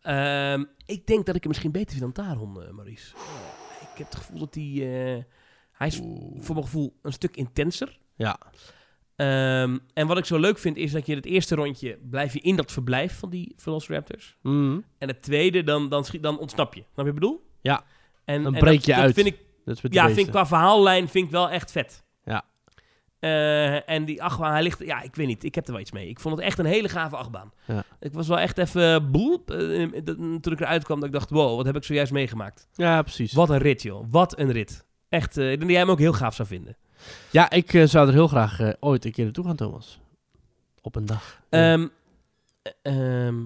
Ehm, 0.00 0.64
ik 0.86 1.06
denk 1.06 1.26
dat 1.26 1.34
ik 1.34 1.40
hem 1.40 1.50
misschien 1.50 1.72
beter 1.72 1.96
vind 1.96 2.14
dan 2.14 2.24
Taron, 2.24 2.62
eh, 2.62 2.70
Maurice. 2.70 3.14
Ik 3.80 3.98
heb 3.98 4.06
het 4.06 4.16
gevoel 4.16 4.38
dat 4.38 4.54
hij... 4.54 4.64
eh, 4.64 5.22
hij 5.72 5.86
is 5.86 5.96
voor 6.40 6.54
mijn 6.54 6.66
gevoel 6.66 6.98
een 7.02 7.12
stuk 7.12 7.36
intenser. 7.36 7.98
Ja. 8.14 8.38
Ehm, 9.18 9.78
en 9.94 10.06
wat 10.06 10.18
ik 10.18 10.24
zo 10.24 10.38
leuk 10.38 10.58
vind, 10.58 10.76
is 10.76 10.92
dat 10.92 11.06
je 11.06 11.14
het 11.14 11.24
eerste 11.26 11.54
rondje 11.54 11.98
blijf 12.10 12.32
je 12.32 12.40
in 12.40 12.56
dat 12.56 12.72
verblijf 12.72 13.18
van 13.18 13.30
die 13.30 13.52
Velociraptors. 13.56 14.36
Mhm. 14.42 14.78
En 14.98 15.08
het 15.08 15.22
tweede, 15.22 15.62
dan, 15.62 15.88
dan, 15.88 16.04
schiet, 16.04 16.22
dan 16.22 16.38
ontsnap 16.38 16.74
je. 16.74 16.80
Snap 16.80 16.88
je 16.96 17.02
wat 17.02 17.06
ik 17.06 17.14
bedoel? 17.14 17.46
Ja. 17.60 17.84
En, 18.24 18.42
Dan 18.42 18.54
en 18.54 18.60
breek 18.60 18.74
dat- 18.74 18.84
je 18.84 18.92
dat 18.92 19.00
uit. 19.00 19.14
Vind 19.14 19.26
ik, 19.26 19.36
Dat 19.64 19.80
ja, 19.82 20.06
vind 20.06 20.18
ik 20.26 20.32
qua 20.32 20.46
verhaallijn 20.46 21.08
vind 21.08 21.24
ik 21.26 21.30
wel 21.30 21.50
echt 21.50 21.70
vet. 21.72 22.04
Ja. 22.24 22.44
Eh, 23.18 23.88
en 23.90 24.04
die 24.04 24.22
achtbaan, 24.22 24.52
hij 24.52 24.62
ligt... 24.62 24.84
Ja, 24.84 25.02
ik 25.02 25.14
weet 25.14 25.26
niet. 25.26 25.44
Ik 25.44 25.54
heb 25.54 25.66
er 25.66 25.72
wel 25.72 25.80
iets 25.80 25.92
mee. 25.92 26.08
Ik 26.08 26.20
vond 26.20 26.36
het 26.36 26.44
echt 26.44 26.58
een 26.58 26.64
hele 26.66 26.88
gave 26.88 27.16
achtbaan. 27.16 27.52
Ja. 27.66 27.84
Ik 28.00 28.12
was 28.12 28.28
wel 28.28 28.38
echt 28.38 28.58
even... 28.58 28.82
Eh, 29.46 30.02
dat- 30.04 30.16
toen 30.16 30.52
ik 30.52 30.60
eruit 30.60 30.84
kwam, 30.84 30.96
dat 30.98 31.08
ik 31.08 31.14
dacht... 31.14 31.30
Wow, 31.30 31.56
wat 31.56 31.66
heb 31.66 31.76
ik 31.76 31.84
zojuist 31.84 32.12
meegemaakt. 32.12 32.68
Ja, 32.72 33.02
precies. 33.02 33.32
Wat 33.32 33.50
een 33.50 33.58
rit, 33.58 33.82
joh. 33.82 34.04
Wat 34.10 34.38
een 34.38 34.52
rit. 34.52 34.86
Echt, 35.08 35.36
eh, 35.36 35.44
ik 35.44 35.48
denk 35.48 35.60
dat 35.60 35.70
jij 35.70 35.78
hem 35.78 35.90
ook 35.90 35.98
heel 35.98 36.12
gaaf 36.12 36.34
zou 36.34 36.48
vinden. 36.48 36.76
Ja, 37.30 37.50
ik 37.50 37.74
eh, 37.74 37.86
zou 37.86 38.06
er 38.06 38.12
heel 38.12 38.28
graag 38.28 38.60
eh, 38.60 38.72
ooit 38.80 39.04
een 39.04 39.12
keer 39.12 39.24
naartoe 39.24 39.44
gaan, 39.44 39.56
Thomas. 39.56 40.00
Op 40.80 40.96
een 40.96 41.06
dag. 41.06 41.40
Ehm, 41.48 41.86
eh, 42.62 43.26
ehm, 43.26 43.36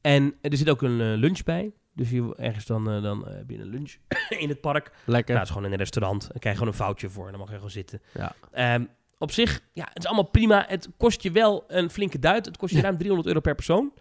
en 0.00 0.34
er 0.40 0.56
zit 0.56 0.70
ook 0.70 0.82
een 0.82 1.14
lunch 1.14 1.42
bij. 1.42 1.72
Dus 1.94 2.10
je, 2.10 2.34
ergens 2.36 2.66
dan, 2.66 2.90
eh, 2.90 3.02
dan 3.02 3.28
heb 3.28 3.50
je 3.50 3.58
een 3.58 3.68
lunch 3.68 3.94
in 4.42 4.48
het 4.48 4.60
park. 4.60 4.92
Lekker. 5.04 5.34
Nou, 5.34 5.38
het 5.38 5.42
is 5.42 5.48
gewoon 5.48 5.64
in 5.64 5.72
een 5.72 5.78
restaurant. 5.78 6.20
Dan 6.20 6.38
krijg 6.38 6.56
je 6.56 6.62
gewoon 6.62 6.68
een 6.68 6.84
foutje 6.84 7.10
voor 7.10 7.24
en 7.24 7.30
dan 7.30 7.40
mag 7.40 7.48
je 7.48 7.54
gewoon 7.54 7.70
zitten. 7.70 8.00
Ja. 8.14 8.32
Ehm, 8.52 8.84
op 9.18 9.30
zich, 9.30 9.60
ja, 9.72 9.84
het 9.88 9.98
is 9.98 10.06
allemaal 10.06 10.30
prima. 10.30 10.64
Het 10.68 10.88
kost 10.96 11.22
je 11.22 11.30
wel 11.30 11.64
een 11.68 11.90
flinke 11.90 12.18
duit. 12.18 12.46
Het 12.46 12.56
kost 12.56 12.74
je 12.74 12.80
ruim 12.80 12.96
300 12.96 13.28
euro 13.28 13.40
per 13.40 13.54
persoon. 13.54 13.92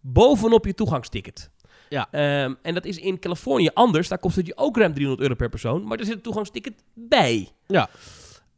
Bovenop 0.00 0.64
je 0.64 0.74
toegangsticket. 0.74 1.50
Ja. 1.88 2.08
Ehm, 2.10 2.54
en 2.62 2.74
dat 2.74 2.84
is 2.84 2.98
in 2.98 3.18
Californië 3.18 3.70
anders. 3.74 4.08
Daar 4.08 4.18
kost 4.18 4.36
het 4.36 4.46
je 4.46 4.56
ook 4.56 4.76
ruim 4.76 4.92
300 4.92 5.22
euro 5.22 5.34
per 5.34 5.48
persoon. 5.48 5.84
Maar 5.86 5.98
er 5.98 6.04
zit 6.04 6.14
een 6.14 6.20
toegangsticket 6.20 6.74
bij. 6.94 7.48
Ja. 7.66 7.88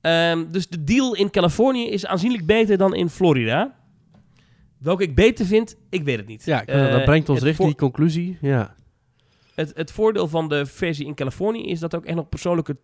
Ehm, 0.00 0.44
dus 0.50 0.68
de 0.68 0.84
deal 0.84 1.14
in 1.14 1.30
Californië 1.30 1.88
is 1.88 2.06
aanzienlijk 2.06 2.46
beter 2.46 2.76
dan 2.78 2.94
in 2.94 3.08
Florida. 3.10 3.76
Welke 4.78 5.02
ik 5.02 5.14
beter 5.14 5.46
vind, 5.46 5.76
ik 5.90 6.02
weet 6.04 6.16
het 6.16 6.26
niet. 6.26 6.44
ja, 6.44 6.60
ik- 6.62 6.68
Eh, 6.68 6.90
dat 6.92 7.04
brengt 7.04 7.28
ons 7.28 7.40
richting 7.42 7.68
die 7.68 7.76
conclusie. 7.76 8.38
Ja. 8.40 8.74
het, 9.54 9.72
het 9.74 9.90
voordeel 9.90 10.28
van 10.28 10.48
de 10.48 10.66
versie 10.66 11.06
in 11.06 11.14
Californië 11.14 11.66
is 11.66 11.80
dat 11.80 11.92
er 11.92 11.98
ook 11.98 12.04
echt 12.04 12.16
nog 12.16 12.28
persoonlijke 12.28 12.76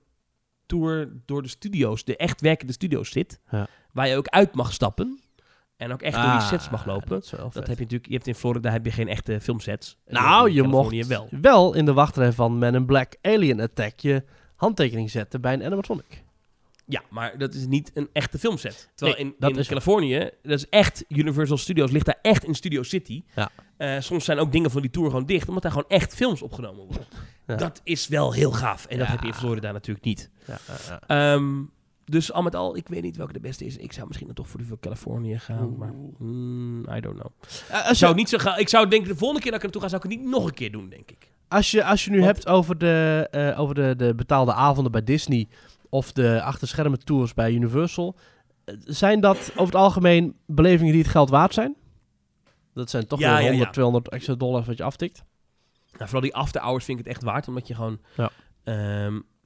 tour 0.66 1.12
door 1.26 1.42
de 1.42 1.48
studio's, 1.48 2.04
de 2.04 2.16
echt 2.16 2.40
werkende 2.40 2.72
studio's 2.72 3.10
zit. 3.10 3.40
Ja. 3.50 3.66
Waar 3.92 4.08
je 4.08 4.16
ook 4.16 4.26
uit 4.28 4.54
mag 4.54 4.72
stappen. 4.72 5.20
En 5.76 5.92
ook 5.92 6.02
echt 6.02 6.14
door 6.14 6.22
die 6.24 6.32
Ah, 6.32 6.48
sets 6.48 6.70
mag 6.70 6.86
lopen. 6.86 7.08
dat 7.30 7.54
heb 7.54 7.66
je 7.66 7.70
natuurlijk, 7.82 8.06
je 8.06 8.12
hebt 8.14 8.26
in 8.26 8.34
Florida 8.34 8.70
heb 8.70 8.84
je 8.84 8.90
geen 8.90 9.08
echte 9.08 9.40
filmsets. 9.40 9.96
Nou, 10.06 10.50
je 10.50 10.62
mocht 10.62 11.06
wel. 11.06 11.28
wel 11.40 11.74
in 11.74 11.84
de 11.84 11.92
wachtrij 11.92 12.32
van 12.32 12.58
Man 12.58 12.74
in 12.74 12.86
Black 12.86 13.14
Alien 13.22 13.60
Attack 13.60 14.00
je 14.00 14.24
handtekening 14.56 15.10
zetten 15.10 15.40
bij 15.40 15.52
een 15.52 15.64
animatronic. 15.64 16.22
Ja, 16.86 17.02
maar 17.10 17.38
dat 17.38 17.54
is 17.54 17.66
niet 17.66 17.90
een 17.94 18.08
echte 18.12 18.38
filmset. 18.38 18.88
Terwijl 18.94 19.18
Nee, 19.18 19.26
in, 19.28 19.34
dat 19.38 19.50
in 19.50 19.58
is- 19.58 19.68
Californië, 19.68 20.30
dat 20.42 20.58
is 20.58 20.68
echt 20.68 21.04
Universal 21.08 21.56
Studios, 21.56 21.90
ligt 21.90 22.06
daar 22.06 22.18
echt 22.22 22.44
in 22.44 22.54
Studio 22.54 22.82
City. 22.82 23.22
Ja. 23.34 23.50
Eh, 23.76 24.00
soms 24.00 24.24
zijn 24.24 24.38
ook 24.38 24.52
dingen 24.52 24.70
van 24.70 24.80
die 24.80 24.90
tour 24.90 25.10
gewoon 25.10 25.26
dicht, 25.26 25.46
omdat 25.48 25.62
daar 25.62 25.72
gewoon 25.72 25.88
echt 25.88 26.14
films 26.14 26.42
opgenomen 26.42 26.84
worden. 26.86 27.06
Ja. 27.46 27.56
Dat 27.56 27.80
is 27.84 28.08
wel 28.08 28.32
heel 28.32 28.52
gaaf. 28.52 28.86
En 28.86 28.98
dat 28.98 29.06
heb 29.06 29.20
je 29.20 29.26
in 29.26 29.34
Florida 29.34 29.72
natuurlijk 29.72 30.04
niet. 30.04 30.30
Ja, 30.46 30.58
ja, 30.66 30.98
ja. 31.08 31.32
Ehm, 31.34 31.52
dus 32.04 32.32
al 32.32 32.42
met 32.42 32.54
al, 32.54 32.76
ik 32.76 32.88
weet 32.88 33.02
niet 33.02 33.16
welke 33.16 33.32
de 33.32 33.40
beste 33.40 33.64
is. 33.64 33.76
Ik 33.76 33.92
zou 33.92 34.06
misschien 34.06 34.26
dan 34.26 34.36
toch 34.36 34.48
voor 34.48 34.60
van 34.62 34.78
Californië 34.80 35.38
gaan, 35.38 35.64
Oeh. 35.66 35.78
maar 35.78 35.92
mm, 36.18 36.80
I 36.96 37.00
don't 37.00 37.18
know. 37.20 37.30
Ik 37.42 37.84
Als 37.88 37.98
zou 37.98 38.10
je, 38.12 38.16
niet 38.18 38.28
zo 38.28 38.38
gaan. 38.38 38.58
Ik 38.58 38.68
zou 38.68 38.88
denken 38.88 39.08
de 39.08 39.16
volgende 39.16 39.42
keer 39.42 39.50
dat 39.52 39.62
ik 39.62 39.66
er 39.66 39.72
naartoe 39.72 39.82
ga, 39.82 39.88
zou 39.88 40.02
ik 40.04 40.10
het 40.10 40.20
niet 40.20 40.30
nog 40.40 40.46
een 40.46 40.54
keer 40.54 40.72
doen, 40.72 40.88
denk 40.88 41.10
ik. 41.10 41.30
als 41.48 41.70
je, 41.70 41.84
als 41.84 42.04
je 42.04 42.10
nu 42.10 42.20
Want- 42.20 42.30
hebt 42.32 42.46
over, 42.48 42.78
de, 42.78 43.28
eh, 43.30 43.60
over 43.60 43.74
de, 43.74 43.94
de 43.96 44.14
betaalde 44.14 44.52
avonden 44.52 44.92
bij 44.92 45.04
Disney 45.04 45.48
of 45.88 46.12
de 46.12 46.42
achterschermen 46.42 47.04
tours 47.04 47.34
bij 47.34 47.52
Universal, 47.52 48.16
eh, 48.64 48.74
zijn 48.84 49.20
dat 49.20 49.38
over 49.52 49.64
het 49.64 49.74
algemeen 49.74 50.36
belevingen 50.46 50.92
die 50.92 51.02
het 51.02 51.10
geld 51.10 51.30
waard 51.30 51.54
zijn? 51.54 51.76
Dat 52.74 52.90
zijn 52.90 53.06
toch 53.06 53.18
Ja, 53.18 53.38
ja, 53.38 53.44
100, 53.46 53.64
ja. 53.64 53.70
200 53.70 54.08
extra 54.08 54.34
dollars 54.34 54.66
wat 54.66 54.76
je 54.76 54.82
aftikt. 54.84 55.24
Nou, 55.92 56.04
vooral 56.04 56.20
die 56.20 56.34
after 56.34 56.60
hours 56.60 56.84
vind 56.84 56.98
ik 56.98 57.04
het 57.04 57.14
echt 57.14 57.24
waard, 57.24 57.48
omdat 57.48 57.66
je 57.68 57.74
gewoon... 57.74 57.98
Ja. 58.16 58.30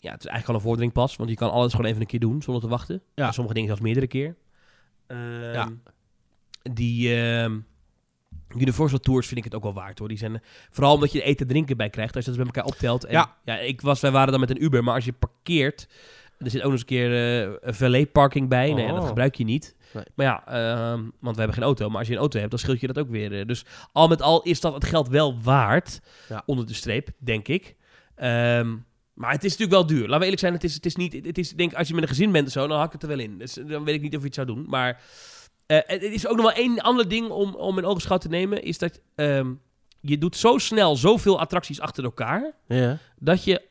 Ja, 0.01 0.11
het 0.12 0.20
is 0.25 0.27
eigenlijk 0.27 0.49
al 0.49 0.55
een 0.55 0.61
vorderingpas, 0.61 1.16
want 1.16 1.31
je 1.31 1.37
kan 1.37 1.51
alles 1.51 1.70
gewoon 1.70 1.87
even 1.87 2.01
een 2.01 2.07
keer 2.07 2.20
doen 2.20 2.43
zonder 2.43 2.62
te 2.62 2.69
wachten. 2.69 3.03
Ja. 3.15 3.27
En 3.27 3.33
sommige 3.33 3.55
dingen 3.55 3.69
zelfs 3.69 3.83
meerdere 3.85 4.07
keer. 4.07 4.37
Ehm, 5.07 5.53
Ja. 5.53 5.69
Die, 6.73 7.15
ehm, 7.16 7.59
Universal 8.57 8.99
Tours 8.99 9.27
vind 9.27 9.39
ik 9.39 9.45
het 9.45 9.55
ook 9.55 9.62
wel 9.62 9.73
waard 9.75 9.99
hoor. 9.99 10.09
Die 10.09 10.19
zijn, 10.19 10.35
eh, 10.35 10.41
vooral 10.70 10.95
omdat 10.95 11.12
je 11.12 11.23
eten 11.23 11.47
en 11.47 11.53
drinken 11.53 11.77
bij 11.77 11.91
krijgt. 11.91 12.16
Als 12.16 12.25
je 12.25 12.31
dat 12.31 12.39
bij 12.41 12.49
elkaar 12.55 12.73
optelt. 12.73 13.05
En, 13.05 13.12
Ja. 13.12 13.37
ja. 13.45 13.59
ik 13.59 13.81
was, 13.81 14.01
wij 14.01 14.11
waren 14.11 14.31
dan 14.31 14.41
met 14.41 14.51
een 14.51 14.62
Uber. 14.65 14.85
Maar 14.85 14.95
als 14.95 15.05
je 15.05 15.12
parkeert. 15.12 15.89
Er 16.39 16.51
zit 16.51 16.57
ook 16.62 16.62
nog 16.62 16.73
eens 16.73 16.81
een 16.81 16.87
keer 16.87 17.12
eh, 17.47 17.57
een 17.61 17.75
valet 17.75 18.12
parking 18.12 18.49
bij. 18.49 18.69
Nou 18.69 18.81
ja, 18.81 18.93
dat 18.93 19.01
Oh. 19.03 19.07
gebruik 19.09 19.35
je 19.35 19.45
niet. 19.45 19.77
Nee. 19.95 20.05
Maar 20.15 20.27
ja, 20.27 20.47
ehm, 20.47 21.03
want 21.20 21.35
we 21.35 21.39
hebben 21.41 21.53
geen 21.55 21.62
auto. 21.65 21.89
Maar 21.89 21.99
als 21.99 22.07
je 22.07 22.12
een 22.12 22.19
auto 22.20 22.39
hebt, 22.39 22.51
dan 22.51 22.59
scheelt 22.59 22.81
je 22.81 22.87
dat 22.87 22.99
ook 22.99 23.09
weer. 23.09 23.39
eh. 23.41 23.47
dus 23.47 23.65
al 23.93 24.09
met 24.09 24.23
al 24.23 24.43
is 24.43 24.61
dat 24.61 24.75
het 24.75 24.85
geld 24.85 25.09
wel 25.09 25.41
waard. 25.43 26.01
Ja. 26.29 26.43
Onder 26.47 26.66
de 26.66 26.75
streep, 26.75 27.09
denk 27.19 27.49
ik. 27.49 27.77
Maar 29.19 29.32
het 29.32 29.45
is 29.45 29.57
natuurlijk 29.57 29.78
wel 29.78 29.86
duur. 29.86 30.01
Laten 30.01 30.19
we 30.19 30.24
eerlijk 30.24 30.40
zijn, 30.40 30.53
het 30.53 30.65
is, 30.65 30.74
het 30.74 30.86
is 30.86 30.97
niet... 30.97 31.12
Het 31.12 31.39
is, 31.39 31.53
denk, 31.53 31.74
als 31.74 31.89
je 31.89 31.95
met 31.95 32.03
een 32.03 32.09
gezin 32.09 32.32
bent 32.32 32.47
of 32.47 32.53
zo, 32.53 32.66
dan 32.66 32.78
hak 32.78 32.86
ik 32.86 32.93
het 32.93 33.03
er 33.03 33.09
wel 33.09 33.19
in. 33.19 33.39
Dus 33.39 33.53
dan 33.55 33.85
weet 33.85 33.95
ik 33.95 34.03
niet 34.03 34.15
of 34.15 34.20
je 34.20 34.27
het 34.27 34.35
zou 34.35 34.47
doen. 34.47 34.65
Maar 34.69 35.01
eh, 35.66 35.78
het 35.86 36.03
is 36.03 36.27
ook 36.27 36.36
nog 36.36 36.45
wel 36.45 36.55
één 36.55 36.81
ander 36.81 37.09
ding 37.09 37.28
om, 37.28 37.55
om 37.55 37.78
in 37.78 37.85
ogenschouw 37.85 38.19
te 38.19 38.28
nemen. 38.28 38.62
Is 38.62 38.78
dat 38.78 39.01
ehm, 39.15 39.53
je 40.01 40.19
doet 40.19 40.36
zo 40.36 40.59
snel 40.59 40.97
zoveel 40.97 41.40
attracties 41.40 41.81
achter 41.81 42.05
elkaar... 42.05 42.53
Ja, 42.66 42.99
dat 43.19 43.45
je 43.45 43.62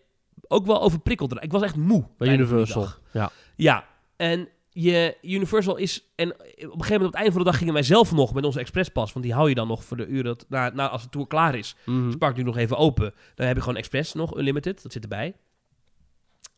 ook 0.48 0.66
wel 0.66 0.82
overprikkeld 0.82 1.32
raakt. 1.32 1.46
Ik 1.46 1.52
was 1.52 1.62
echt 1.62 1.76
moe. 1.76 2.08
bij 2.18 2.34
Universal. 2.34 2.88
Ja. 3.14 3.32
Ja, 3.56 3.86
en 4.16 4.48
je 4.82 5.18
Universal 5.22 5.76
is... 5.78 6.04
En 6.16 6.32
op 6.32 6.38
een 6.40 6.48
gegeven 6.58 6.72
moment, 6.72 6.92
op 6.92 7.06
het 7.06 7.16
einde 7.16 7.32
van 7.32 7.40
de 7.42 7.50
dag, 7.50 7.58
gingen 7.58 7.74
wij 7.74 7.84
zelf 7.84 8.12
nog 8.12 8.34
met 8.34 8.46
onze 8.46 8.60
expresspas. 8.60 9.14
Want 9.14 9.26
die 9.26 9.34
hou 9.34 9.50
je 9.50 9.56
dan 9.56 9.68
nog 9.68 9.84
voor 9.84 9.98
de 9.98 10.06
uren 10.06 10.24
dat, 10.24 10.46
na, 10.50 10.70
na, 10.70 10.90
als 10.90 11.04
de 11.04 11.10
tour 11.10 11.28
klaar 11.28 11.56
is. 11.56 11.76
Mhm. 11.86 12.06
Dus 12.06 12.16
park 12.16 12.38
nu 12.38 12.44
nog 12.44 12.58
even 12.58 12.78
open. 12.78 13.14
Dan 13.36 13.48
heb 13.48 13.56
je 13.56 13.62
gewoon 13.62 13.78
express 13.78 14.14
nog, 14.14 14.38
unlimited. 14.38 14.84
Dat 14.84 14.92
zit 14.92 15.04
erbij. 15.04 15.36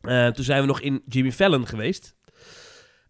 Eh, 0.00 0.26
toen 0.26 0.44
zijn 0.44 0.60
we 0.60 0.66
nog 0.66 0.80
in 0.80 1.02
Jimmy 1.06 1.32
Fallon 1.32 1.66
geweest. 1.66 2.14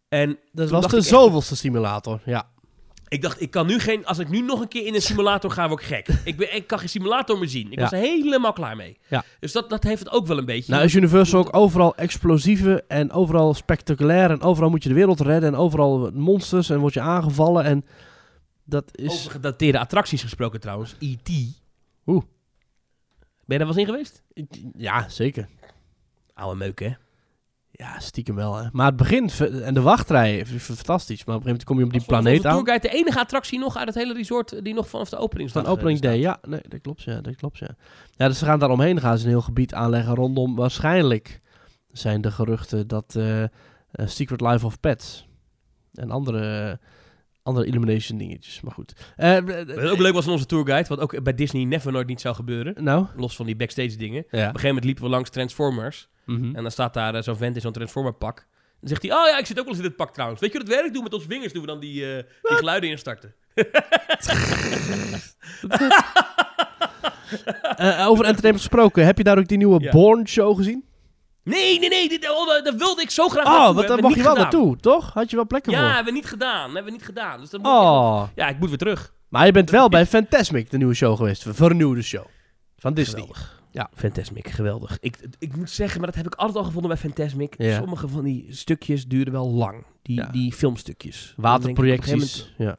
En 0.09 0.39
Dat 0.53 0.71
was 0.71 0.87
de 0.87 0.97
echt- 0.97 1.07
zoveelste 1.07 1.57
simulator. 1.57 2.21
Ja. 2.25 2.50
Ik 3.11 3.23
dacht, 3.23 3.41
ik 3.41 3.51
kan 3.51 3.67
nu 3.67 3.79
geen... 3.79 4.07
Als 4.07 4.19
ik 4.19 4.29
nu 4.29 4.41
nog 4.41 4.61
een 4.61 4.69
keer 4.69 4.87
in 4.87 4.95
een 4.95 5.03
simulator 5.03 5.51
ga, 5.51 5.69
word 5.69 5.81
ik 5.81 5.87
gek. 5.87 6.09
ik, 6.25 6.37
ben, 6.37 6.55
ik 6.57 6.67
kan 6.67 6.79
geen 6.79 6.89
simulator 6.89 7.39
meer 7.39 7.49
zien. 7.49 7.67
Ik 7.73 7.77
Ja. 7.79 7.83
was 7.83 7.93
er 7.93 7.99
helemaal 7.99 8.53
klaar 8.53 8.77
mee. 8.77 8.99
Ja. 9.09 9.25
Dus 9.41 9.53
dat, 9.53 9.71
dat 9.71 9.83
heeft 9.83 9.99
het 9.99 10.11
ook 10.11 10.27
wel 10.27 10.39
een 10.39 10.45
beetje. 10.45 10.73
Nou 10.73 10.85
is 10.85 10.95
Universal 10.95 11.41
ook 11.41 11.57
overal 11.57 11.97
explosieve 11.97 12.85
en 12.89 13.13
overal 13.13 13.55
spectaculair. 13.55 14.31
En 14.31 14.41
overal 14.41 14.71
moet 14.71 14.83
je 14.83 14.89
de 14.89 14.95
wereld 14.95 15.21
redden. 15.21 15.49
En 15.53 15.57
overal 15.59 16.11
monsters 16.15 16.71
en 16.71 16.79
word 16.79 16.95
je 16.95 17.01
aangevallen. 17.01 17.65
En 17.65 17.85
dat 18.65 18.91
is... 18.95 19.11
Over 19.13 19.31
gedateerde 19.31 19.79
attracties 19.79 20.23
gesproken 20.23 20.61
trouwens. 20.61 20.95
E.T. 20.99 21.31
Oeh. 22.07 22.23
Ben 23.47 23.59
je 23.59 23.65
daar 23.65 23.67
wel 23.67 23.69
eens 23.69 23.77
in 23.77 23.95
geweest? 23.95 24.23
Ja, 24.77 25.09
zeker. 25.09 25.49
Oude 26.35 26.57
meuk, 26.57 26.79
hè? 26.81 26.91
Ja, 27.81 27.99
stiekem 28.01 28.35
wel. 28.35 28.57
Hè. 28.57 28.69
Maar 28.73 28.87
het 28.87 28.97
begin 28.97 29.31
v- 29.31 29.41
en 29.41 29.75
de 29.75 29.81
wachtrij 29.81 30.39
is 30.39 30.63
fantastisch. 30.63 31.25
Maar 31.25 31.37
op 31.37 31.47
een 31.47 31.49
gegeven 31.49 31.65
moment 31.65 31.65
kom 31.65 31.79
je 31.79 31.85
op 31.85 31.93
die 31.93 32.05
planeet 32.05 32.47
aan. 32.47 32.53
tourguide 32.53 32.89
de 32.89 32.95
enige 32.95 33.19
attractie 33.19 33.59
nog 33.59 33.77
uit 33.77 33.87
het 33.87 33.95
hele 33.95 34.13
resort 34.15 34.65
die 34.65 34.75
nog 34.75 34.89
vanaf 34.89 35.09
de 35.09 35.17
openingsdag 35.17 35.63
Van 35.65 35.73
opening 35.73 35.97
eh, 36.01 36.03
day, 36.03 36.19
ja. 36.19 36.39
Nee, 36.49 36.61
dat 36.69 36.81
klopt, 36.81 37.03
ja. 37.03 37.21
Dat 37.21 37.37
klopt, 37.37 37.59
ja. 37.59 37.69
Ja, 38.11 38.29
dus 38.29 38.39
ze 38.39 38.45
gaan 38.45 38.59
daar 38.59 38.71
omheen 38.71 39.01
gaan 39.01 39.19
ze 39.19 39.25
een 39.25 39.31
heel 39.31 39.41
gebied 39.41 39.75
aanleggen 39.75 40.15
rondom... 40.15 40.57
Waarschijnlijk 40.57 41.41
zijn 41.93 42.21
de 42.21 42.31
geruchten 42.31 42.89
dat 42.89 43.15
eh, 43.17 43.43
eh, 43.43 43.49
Secret 43.91 44.41
Life 44.41 44.67
of 44.67 44.81
Pets 44.81 45.29
en 45.95 46.11
andere, 46.11 46.79
andere 47.43 47.67
Illumination 47.67 48.19
dingetjes. 48.19 48.61
Maar 48.61 48.73
goed. 48.73 48.93
Eh, 49.17 49.39
Wat 49.67 49.79
ook 49.91 49.99
leuk 49.99 50.13
was 50.13 50.25
van 50.25 50.33
onze 50.33 50.47
tourguide, 50.47 50.89
wat 50.89 50.99
ook 51.01 51.23
bij 51.23 51.35
Disney 51.35 51.65
never 51.65 51.93
nooit 51.93 52.07
niet 52.07 52.21
zou 52.21 52.35
gebeuren. 52.35 52.85
nou, 52.85 53.07
Los 53.17 53.37
van 53.37 53.47
die 53.47 53.57
backstage 53.57 53.97
dingen. 53.97 54.19
Op 54.25 54.33
een 54.33 54.39
gegeven 54.41 54.67
moment 54.67 54.85
liepen 54.85 55.05
we 55.05 55.11
langs 55.11 55.31
Transformers. 55.31 56.09
Mhm. 56.27 56.57
En 56.57 56.63
dan 56.63 56.71
staat 56.71 56.95
daar 56.95 57.15
eh, 57.15 57.23
zo'n 57.23 57.37
vent 57.37 57.55
in 57.55 57.61
zo'n 57.61 57.73
Transformer 57.73 58.13
pak. 58.15 58.47
Dan 58.81 58.89
zegt 58.89 59.03
hij, 59.03 59.13
oh 59.13 59.27
ja, 59.29 59.39
ik 59.39 59.47
zit 59.47 59.59
ook 59.59 59.65
wel 59.65 59.75
eens 59.75 59.83
in 59.83 59.89
dit 59.89 59.97
pak 59.99 60.13
trouwens. 60.13 60.41
Weet 60.41 60.53
je 60.53 60.59
hoe 60.59 60.67
dat 60.67 60.77
werkt? 60.77 60.95
Doen 60.95 61.03
met 61.03 61.15
onze 61.15 61.27
vingers 61.27 61.53
doen 61.53 61.63
we 61.63 61.69
dan 61.69 61.81
die, 61.81 62.17
eh, 62.17 62.23
die 62.43 62.57
geluiden 62.57 62.91
instarten. 62.91 63.35
Eh, 67.77 68.07
over 68.09 68.25
entertainment 68.25 68.57
gesproken, 68.67 69.05
heb 69.05 69.19
je 69.19 69.25
daar 69.25 69.39
ook 69.39 69.47
die 69.49 69.59
nieuwe 69.59 69.81
Ja. 69.83 69.91
Born 69.91 70.29
show 70.29 70.57
gezien? 70.57 70.85
Nee, 71.43 71.79
nee, 71.79 71.89
nee, 71.89 72.09
dit, 72.09 72.31
oh, 72.31 72.47
daar- 72.49 72.63
daar 72.63 72.77
wilde 72.77 73.03
ik 73.03 73.11
zo 73.11 73.29
graag 73.29 73.45
Oh, 73.45 73.51
naartoe. 73.51 73.75
want 73.75 73.89
Hebben 73.89 73.97
daar 73.97 74.09
mag 74.11 74.17
je 74.19 74.23
wel 74.23 74.33
gedaan. 74.35 74.51
naartoe, 74.53 74.77
toch? 74.77 75.13
Had 75.13 75.31
je 75.31 75.37
wel 75.37 75.47
plekken 75.47 75.73
Ja, 75.73 75.79
voor? 75.79 75.89
hebben 75.89 76.13
we 76.13 76.19
niet 76.19 76.29
gedaan. 76.29 76.65
Hebben 76.65 76.85
we 76.85 76.91
niet 76.91 77.05
gedaan. 77.05 77.41
Dus 77.41 77.51
dan 77.51 77.61
moet 77.61 77.71
ik 77.71 77.77
Oh. 77.77 78.23
Ja, 78.35 78.49
ik 78.49 78.59
moet 78.59 78.69
weer 78.69 78.79
terug. 78.79 79.13
Maar 79.29 79.47
je 79.47 79.53
bent 79.53 79.71
wel 79.71 79.89
bij 79.89 80.07
Fantasmic, 80.07 80.71
de 80.71 80.77
nieuwe 80.77 80.95
show 80.95 81.17
geweest. 81.17 81.45
Vernieuwde 81.49 82.03
show. 82.03 82.25
Van 82.77 82.95
Disney. 82.95 83.21
Geweldig. 83.21 83.59
Ja. 83.73 83.91
Fantasmic, 83.95 84.49
geweldig. 84.49 84.97
Ik, 85.01 85.17
ik 85.39 85.57
moet 85.57 85.71
zeggen, 85.71 85.99
maar 85.99 86.07
dat 86.07 86.17
heb 86.17 86.27
ik 86.27 86.35
altijd 86.35 86.59
al 86.59 86.65
gevonden 86.65 86.91
bij 86.91 87.01
Fantasmic. 87.01 87.55
Ja. 87.59 87.77
Sommige 87.79 88.09
van 88.09 88.25
die 88.25 88.47
stukjes 88.51 89.07
duren 89.07 89.33
wel 89.33 89.51
lang. 89.51 89.85
Die, 90.03 90.17
Ja. 90.17 90.27
die 90.27 90.53
filmstukjes. 90.53 91.29
Ik 91.37 91.43
Waterprojecties. 91.43 92.55
Ja. 92.59 92.77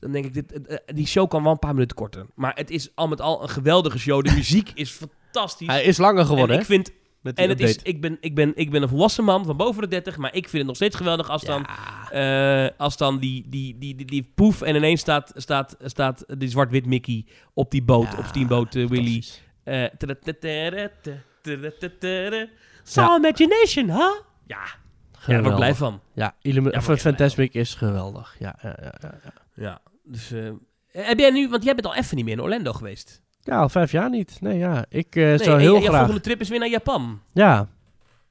Dan 0.00 0.12
denk 0.12 0.24
ik, 0.24 0.34
dit, 0.34 0.52
eh, 0.52 0.74
eh, 0.74 0.78
die 0.94 1.06
show 1.06 1.28
kan 1.28 1.42
wel 1.42 1.52
een 1.52 1.58
paar 1.58 1.72
minuten 1.74 1.96
korter. 1.96 2.26
Maar 2.34 2.52
het 2.54 2.70
is 2.70 2.90
al 2.94 3.08
met 3.08 3.20
al 3.20 3.42
een 3.42 3.48
geweldige 3.48 3.98
show. 3.98 4.24
De 4.24 4.32
muziek 4.40 4.70
is 4.74 4.90
fantastisch. 4.90 5.66
Hij 5.66 5.82
is 5.84 5.96
langer 5.98 6.24
geworden, 6.24 6.48
en 6.48 6.54
hè? 6.54 6.60
ik 6.60 6.66
vind, 6.66 6.90
Met 7.22 7.36
die 7.36 7.44
en 7.44 7.50
het 7.50 7.60
is, 7.60 7.76
ik, 7.76 8.00
ben, 8.00 8.16
ik, 8.20 8.34
ben, 8.34 8.52
ik 8.54 8.70
ben 8.70 8.82
een 8.82 8.88
volwassen 8.88 9.24
man 9.24 9.44
van 9.44 9.56
boven 9.56 9.82
de 9.82 9.88
30, 9.88 10.16
maar 10.16 10.34
ik 10.34 10.42
vind 10.48 10.56
het 10.56 10.66
nog 10.66 10.76
steeds 10.76 10.96
geweldig 10.96 11.28
als 11.30 11.42
dan, 11.42 11.66
eh, 12.10 12.66
als 12.76 12.96
dan 12.96 13.18
die, 13.18 13.44
die, 13.48 13.78
die, 13.78 13.94
die, 13.94 14.06
die 14.06 14.30
poef 14.34 14.62
en 14.62 14.74
ineens 14.76 15.00
staat, 15.00 15.32
staat, 15.36 15.76
staat 15.84 16.24
die 16.38 16.48
zwart-wit 16.48 16.86
Mickey 16.86 17.24
op 17.54 17.70
die 17.70 17.82
boot, 17.82 18.12
Ja, 18.12 18.18
op 18.18 18.24
Steamboat 18.26 18.74
Willy. 18.74 18.88
fantastisch. 18.88 19.42
Eh, 19.64 19.84
tadadadada. 19.98 20.90
Some 22.82 23.16
imagination, 23.16 23.90
huh? 23.90 23.96
Ja, 24.46 24.46
ja 24.46 24.56
daar 25.26 25.40
word 25.40 25.50
ik 25.52 25.56
blij 25.56 25.74
van. 25.74 26.00
Ja, 26.14 26.34
Illumi- 26.42 26.80
Fantasmic 26.80 27.54
is 27.54 27.74
geweldig. 27.74 28.36
Ja, 28.38 28.58
ja, 28.62 28.76
ja, 28.82 28.94
ja, 29.00 29.14
ja. 29.24 29.32
Ja, 29.54 29.80
dus... 30.04 30.30
eh, 30.32 30.50
heb 30.92 31.18
jij 31.18 31.30
nu, 31.30 31.48
want 31.48 31.64
jij 31.64 31.74
bent 31.74 31.86
al 31.86 31.94
even 31.94 32.16
niet 32.16 32.24
meer 32.24 32.34
in 32.34 32.42
Orlando 32.42 32.72
geweest. 32.72 33.21
Ja, 33.42 33.56
al 33.58 33.68
vijf 33.68 33.92
jaar 33.92 34.10
niet. 34.10 34.36
Nee, 34.40 34.58
ja. 34.58 34.84
Ik 34.88 35.16
eh, 35.16 35.22
Nee, 35.24 35.38
zou 35.38 35.60
heel 35.60 35.74
je- 35.74 35.80
graag... 35.82 35.96
volgende 35.96 36.20
trip 36.20 36.40
is 36.40 36.48
weer 36.48 36.58
naar 36.58 36.68
Japan. 36.68 37.20
Ja. 37.32 37.68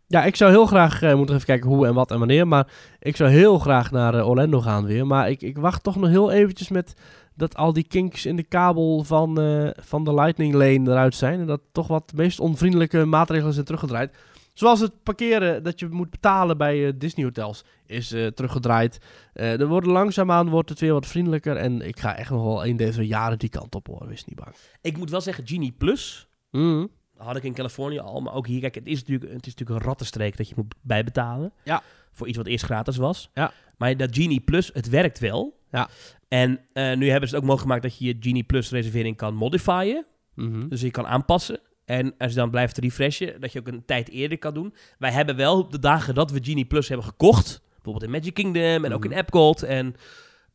Ja, 0.07 0.23
ik 0.23 0.35
zou 0.35 0.51
heel 0.51 0.65
graag... 0.65 1.01
eh 1.01 1.13
moet 1.15 1.29
even 1.29 1.45
kijken 1.45 1.69
hoe 1.69 1.87
en 1.87 1.93
wat 1.93 2.11
en 2.11 2.19
wanneer. 2.19 2.47
Maar 2.47 2.67
ik 2.99 3.15
zou 3.15 3.29
heel 3.29 3.59
graag 3.59 3.91
naar 3.91 4.13
eh, 4.15 4.27
Orlando 4.29 4.61
gaan 4.61 4.85
weer. 4.85 5.07
Maar 5.07 5.29
ik, 5.29 5.41
ik 5.41 5.57
wacht 5.57 5.83
toch 5.83 5.95
nog 5.95 6.09
heel 6.09 6.31
eventjes 6.31 6.69
met... 6.69 6.93
Dat 7.35 7.55
al 7.55 7.73
die 7.73 7.87
kinks 7.87 8.25
in 8.25 8.35
de 8.35 8.43
kabel 8.43 9.03
van, 9.03 9.35
van 9.79 10.03
de 10.03 10.13
Lightning 10.13 10.53
Lane 10.53 10.91
eruit 10.91 11.15
zijn. 11.15 11.39
En 11.39 11.45
dat 11.45 11.61
toch 11.71 11.87
wat 11.87 12.11
meest 12.15 12.39
onvriendelijke 12.39 13.05
maatregelen 13.05 13.53
zijn 13.53 13.65
teruggedraaid. 13.65 14.15
Zoals 14.61 14.79
het 14.79 15.03
parkeren 15.03 15.63
dat 15.63 15.79
je 15.79 15.87
moet 15.87 16.09
betalen 16.09 16.57
bij 16.57 16.87
eh, 16.87 16.93
Disney 16.95 17.25
hotels 17.25 17.63
is 17.85 18.11
eh, 18.11 18.27
teruggedraaid. 18.27 18.97
Eh 19.33 19.59
er 19.59 19.67
wordt 19.67 19.87
langzaamaan 19.87 20.49
wordt 20.49 20.69
het 20.69 20.79
weer 20.79 20.93
wat 20.93 21.07
vriendelijker. 21.07 21.55
En 21.55 21.81
ik 21.81 21.99
ga 21.99 22.15
echt 22.15 22.29
nog 22.29 22.43
wel 22.43 22.65
een 22.65 22.77
deze 22.77 23.07
jaren 23.07 23.39
die 23.39 23.49
kant 23.49 23.75
op 23.75 23.87
hoor. 23.87 24.07
Wees 24.07 24.25
niet 24.25 24.35
bang. 24.35 24.55
Ik 24.81 24.97
moet 24.97 25.09
wel 25.09 25.21
zeggen, 25.21 25.47
Genie 25.47 25.71
Plus... 25.71 26.27
Mhm. 26.51 26.85
had 27.17 27.35
ik 27.35 27.43
in 27.43 27.53
Californië 27.53 27.99
al, 27.99 28.21
maar 28.21 28.33
ook 28.33 28.47
hier. 28.47 28.59
Kijk, 28.59 28.75
het 28.75 28.87
is 28.87 28.99
natuurlijk, 28.99 29.31
het 29.31 29.45
is 29.45 29.53
natuurlijk 29.53 29.79
een 29.79 29.85
rattenstreek 29.85 30.37
dat 30.37 30.49
je 30.49 30.53
moet 30.57 30.75
bijbetalen. 30.81 31.53
Ja. 31.63 31.81
Voor 32.11 32.27
iets 32.27 32.37
wat 32.37 32.47
eerst 32.47 32.65
gratis 32.65 32.97
was. 32.97 33.29
Ja. 33.33 33.51
Maar 33.77 33.97
dat 33.97 34.15
Genie 34.15 34.39
Plus, 34.39 34.69
het 34.73 34.89
werkt 34.89 35.19
wel. 35.19 35.59
Ja. 35.71 35.89
En 36.27 36.59
nu 36.73 37.09
hebben 37.09 37.29
ze 37.29 37.35
het 37.35 37.43
ook 37.43 37.49
mogelijk 37.49 37.61
gemaakt 37.61 37.81
dat 37.81 37.97
je 37.97 38.05
je 38.05 38.15
Genie 38.19 38.43
Plus 38.43 38.69
reservering 38.69 39.17
kan 39.17 39.35
modifieren. 39.35 40.05
Mhm. 40.35 40.67
Dus 40.67 40.81
je 40.81 40.91
kan 40.91 41.07
aanpassen. 41.07 41.59
En 41.91 42.13
als 42.17 42.29
je 42.31 42.37
dan 42.37 42.49
blijft 42.49 42.77
refreshen, 42.77 43.41
dat 43.41 43.51
je 43.51 43.59
ook 43.59 43.67
een 43.67 43.85
tijd 43.85 44.09
eerder 44.09 44.37
kan 44.37 44.53
doen. 44.53 44.73
Wij 44.97 45.11
hebben 45.11 45.35
wel 45.35 45.57
op 45.59 45.71
de 45.71 45.79
dagen 45.79 46.13
dat 46.15 46.31
we 46.31 46.39
Genie 46.43 46.65
Plus 46.65 46.87
hebben 46.87 47.05
gekocht, 47.05 47.61
bijvoorbeeld 47.73 48.03
in 48.03 48.11
Magic 48.11 48.33
Kingdom 48.33 48.85
en 48.85 48.93
ook 48.93 49.03
Mhm. 49.03 49.11
in 49.11 49.17
Epcot 49.19 49.63
en 49.63 49.95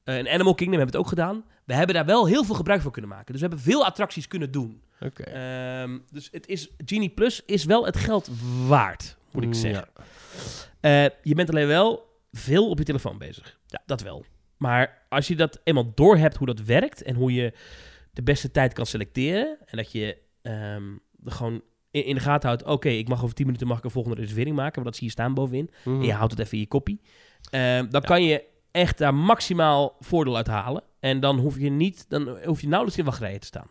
eh, 0.04 0.18
in 0.18 0.28
Animal 0.28 0.54
Kingdom 0.54 0.78
hebben 0.78 0.92
we 0.94 0.98
het 0.98 1.06
ook 1.06 1.18
gedaan. 1.18 1.44
We 1.64 1.74
hebben 1.74 1.94
daar 1.94 2.04
wel 2.06 2.26
heel 2.26 2.44
veel 2.44 2.54
gebruik 2.54 2.82
van 2.82 2.90
kunnen 2.90 3.10
maken. 3.10 3.32
Dus 3.32 3.40
we 3.40 3.46
hebben 3.48 3.64
veel 3.64 3.84
attracties 3.84 4.28
kunnen 4.28 4.50
doen. 4.50 4.82
Oké. 5.00 5.22
Ehm, 5.22 5.98
dus 6.10 6.28
het 6.32 6.46
is, 6.46 6.70
Genie 6.84 7.08
Plus 7.10 7.42
is 7.46 7.64
wel 7.64 7.86
het 7.86 7.96
geld 7.96 8.30
waard, 8.66 9.16
moet 9.32 9.42
ik 9.42 9.48
Mm, 9.48 9.54
zeggen. 9.54 9.88
Eh, 10.80 11.04
je 11.22 11.34
bent 11.34 11.48
alleen 11.50 11.66
wel 11.66 12.18
veel 12.32 12.68
op 12.70 12.78
je 12.78 12.84
telefoon 12.84 13.18
bezig. 13.18 13.58
Ja, 13.66 13.82
dat 13.86 14.00
wel. 14.02 14.24
Maar 14.56 15.02
als 15.08 15.28
je 15.28 15.36
dat 15.36 15.60
eenmaal 15.64 15.94
doorhebt 15.94 16.36
hoe 16.36 16.46
dat 16.46 16.60
werkt 16.60 17.02
en 17.02 17.14
hoe 17.14 17.32
je 17.32 17.52
de 18.12 18.22
beste 18.22 18.50
tijd 18.50 18.72
kan 18.72 18.86
selecteren 18.86 19.56
en 19.66 19.76
dat 19.76 19.92
je 19.92 20.16
ehm, 20.42 20.82
gewoon 21.32 21.60
in, 21.90 22.14
de 22.14 22.20
gaten 22.20 22.48
houdt, 22.48 22.64
oké, 22.64 22.88
ik 22.88 23.08
mag 23.08 23.22
over 23.22 23.34
10 23.34 23.46
minuten 23.46 23.66
mag 23.66 23.78
ik 23.78 23.84
een 23.84 23.90
volgende 23.90 24.20
reservering 24.20 24.56
maken, 24.56 24.74
want 24.74 24.86
dat 24.86 24.96
zie 24.96 25.06
je 25.06 25.12
staan 25.12 25.34
bovenin. 25.34 25.70
Mhm. 25.84 26.00
En 26.00 26.06
je 26.06 26.12
houdt 26.12 26.32
het 26.32 26.40
even 26.40 26.52
in 26.52 26.60
je 26.60 26.66
kopie. 26.66 27.00
Ehm, 27.50 27.90
dan 27.90 28.00
kan 28.00 28.22
je 28.22 28.44
echt 28.70 28.98
daar 28.98 29.14
maximaal 29.14 29.96
voordeel 30.00 30.36
uit 30.36 30.46
halen. 30.46 30.82
En 31.00 31.20
dan 31.20 31.38
hoef 31.38 31.58
je 31.58 31.70
niet, 31.70 32.04
dan 32.08 32.38
hoef 32.44 32.60
je 32.60 32.66
nauwelijks 32.68 32.98
in 32.98 33.04
wachtrijen 33.04 33.40
te 33.40 33.46
staan. 33.46 33.68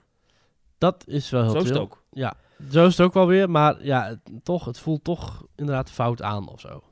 Dat 0.78 1.04
is 1.08 1.30
wel 1.30 1.42
heel 1.42 1.52
Zo 1.52 1.58
is 1.58 1.70
het 1.70 1.78
ook. 1.78 2.04
Ja, 2.12 2.34
zo 2.72 2.86
is 2.86 2.98
het 2.98 3.06
ook 3.08 3.14
wel 3.14 3.28
weer. 3.28 3.50
Maar 3.50 3.86
ja, 3.86 4.08
het, 4.08 4.20
toch, 4.44 4.66
het 4.66 4.80
voelt 4.80 5.04
toch 5.04 5.46
inderdaad 5.56 5.92
fout 5.92 6.22
aan 6.22 6.48
of 6.48 6.60
zo. 6.60 6.84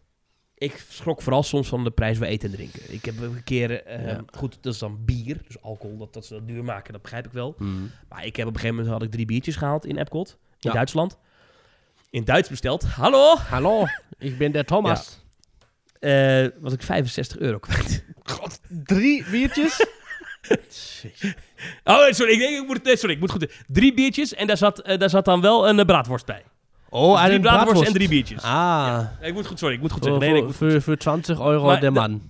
Ik 0.53 0.85
schrok 0.89 1.21
vooral 1.21 1.43
soms 1.43 1.67
van 1.67 1.83
de 1.83 1.91
prijs 1.91 2.17
bij 2.17 2.29
eten 2.29 2.49
en 2.49 2.55
drinken. 2.55 2.93
Ik 2.93 3.05
heb 3.05 3.21
een 3.21 3.43
keer, 3.43 3.83
eh, 3.83 4.05
Ja. 4.05 4.23
goed, 4.37 4.57
dat 4.61 4.73
is 4.73 4.79
dan 4.79 5.05
bier, 5.05 5.41
dus 5.47 5.61
alcohol, 5.61 5.97
dat, 5.97 6.13
dat 6.13 6.25
ze 6.25 6.33
dat 6.33 6.47
duur 6.47 6.63
maken, 6.63 6.93
dat 6.93 7.01
begrijp 7.01 7.25
ik 7.25 7.31
wel. 7.31 7.55
Maar 8.09 8.25
ik 8.25 8.35
heb 8.35 8.47
op 8.47 8.53
een 8.53 8.59
gegeven 8.59 8.75
moment 8.75 8.93
had 8.93 9.03
ik 9.03 9.11
drie 9.11 9.25
biertjes 9.25 9.55
gehaald 9.55 9.85
in 9.85 9.97
Epcot, 9.97 10.37
in 10.63 10.69
Ja. 10.71 10.75
Duitsland. 10.75 11.17
In 12.09 12.23
Duits 12.23 12.49
besteld. 12.49 12.83
Hallo! 12.83 13.35
Hallo, 13.35 13.83
ik 14.19 14.37
ben 14.37 14.51
de 14.51 14.63
Thomas. 14.63 15.21
Eh, 15.99 16.47
was 16.59 16.73
ik 16.73 16.81
65 16.83 17.37
euro 17.39 17.59
kwijt. 17.59 18.05
God, 18.23 18.59
drie 18.69 19.23
biertjes? 19.31 19.85
Oh, 21.83 22.09
sorry, 22.11 22.31
ik, 22.33 22.39
denk, 22.39 22.61
ik 22.61 22.67
moet, 22.67 22.83
nee, 22.83 22.97
sorry, 22.97 23.13
ik 23.15 23.19
moet 23.19 23.31
goed. 23.31 23.63
Drie 23.67 23.93
biertjes 23.93 24.33
en 24.33 24.47
daar 24.47 24.57
zat, 24.57 24.79
eh, 24.79 24.97
daar 24.99 25.09
zat 25.09 25.25
dan 25.25 25.41
wel 25.41 25.67
een 25.69 25.79
eh, 25.79 25.85
braadworst 25.85 26.25
bij. 26.25 26.43
Oh, 26.89 27.23
drie 27.23 27.35
een 27.35 27.41
braadworst 27.41 27.63
braadworst. 27.65 27.87
en 27.87 27.93
drie 27.93 28.07
biertjes. 28.09 28.41
Ah. 28.43 28.99
Ik 29.21 29.33
moet 29.33 29.47
goed, 29.47 29.59
sorry, 29.59 29.75
ik 29.75 29.81
moet 29.81 29.91
goed 29.91 30.03
zeggen. 30.03 30.21
Nee, 30.21 30.43
voor, 30.43 30.53
voor, 30.53 30.81
voor 30.81 30.97
20 30.97 31.39
euro 31.39 31.65
Maar 31.65 31.79
de 31.79 31.89
man. 31.89 32.21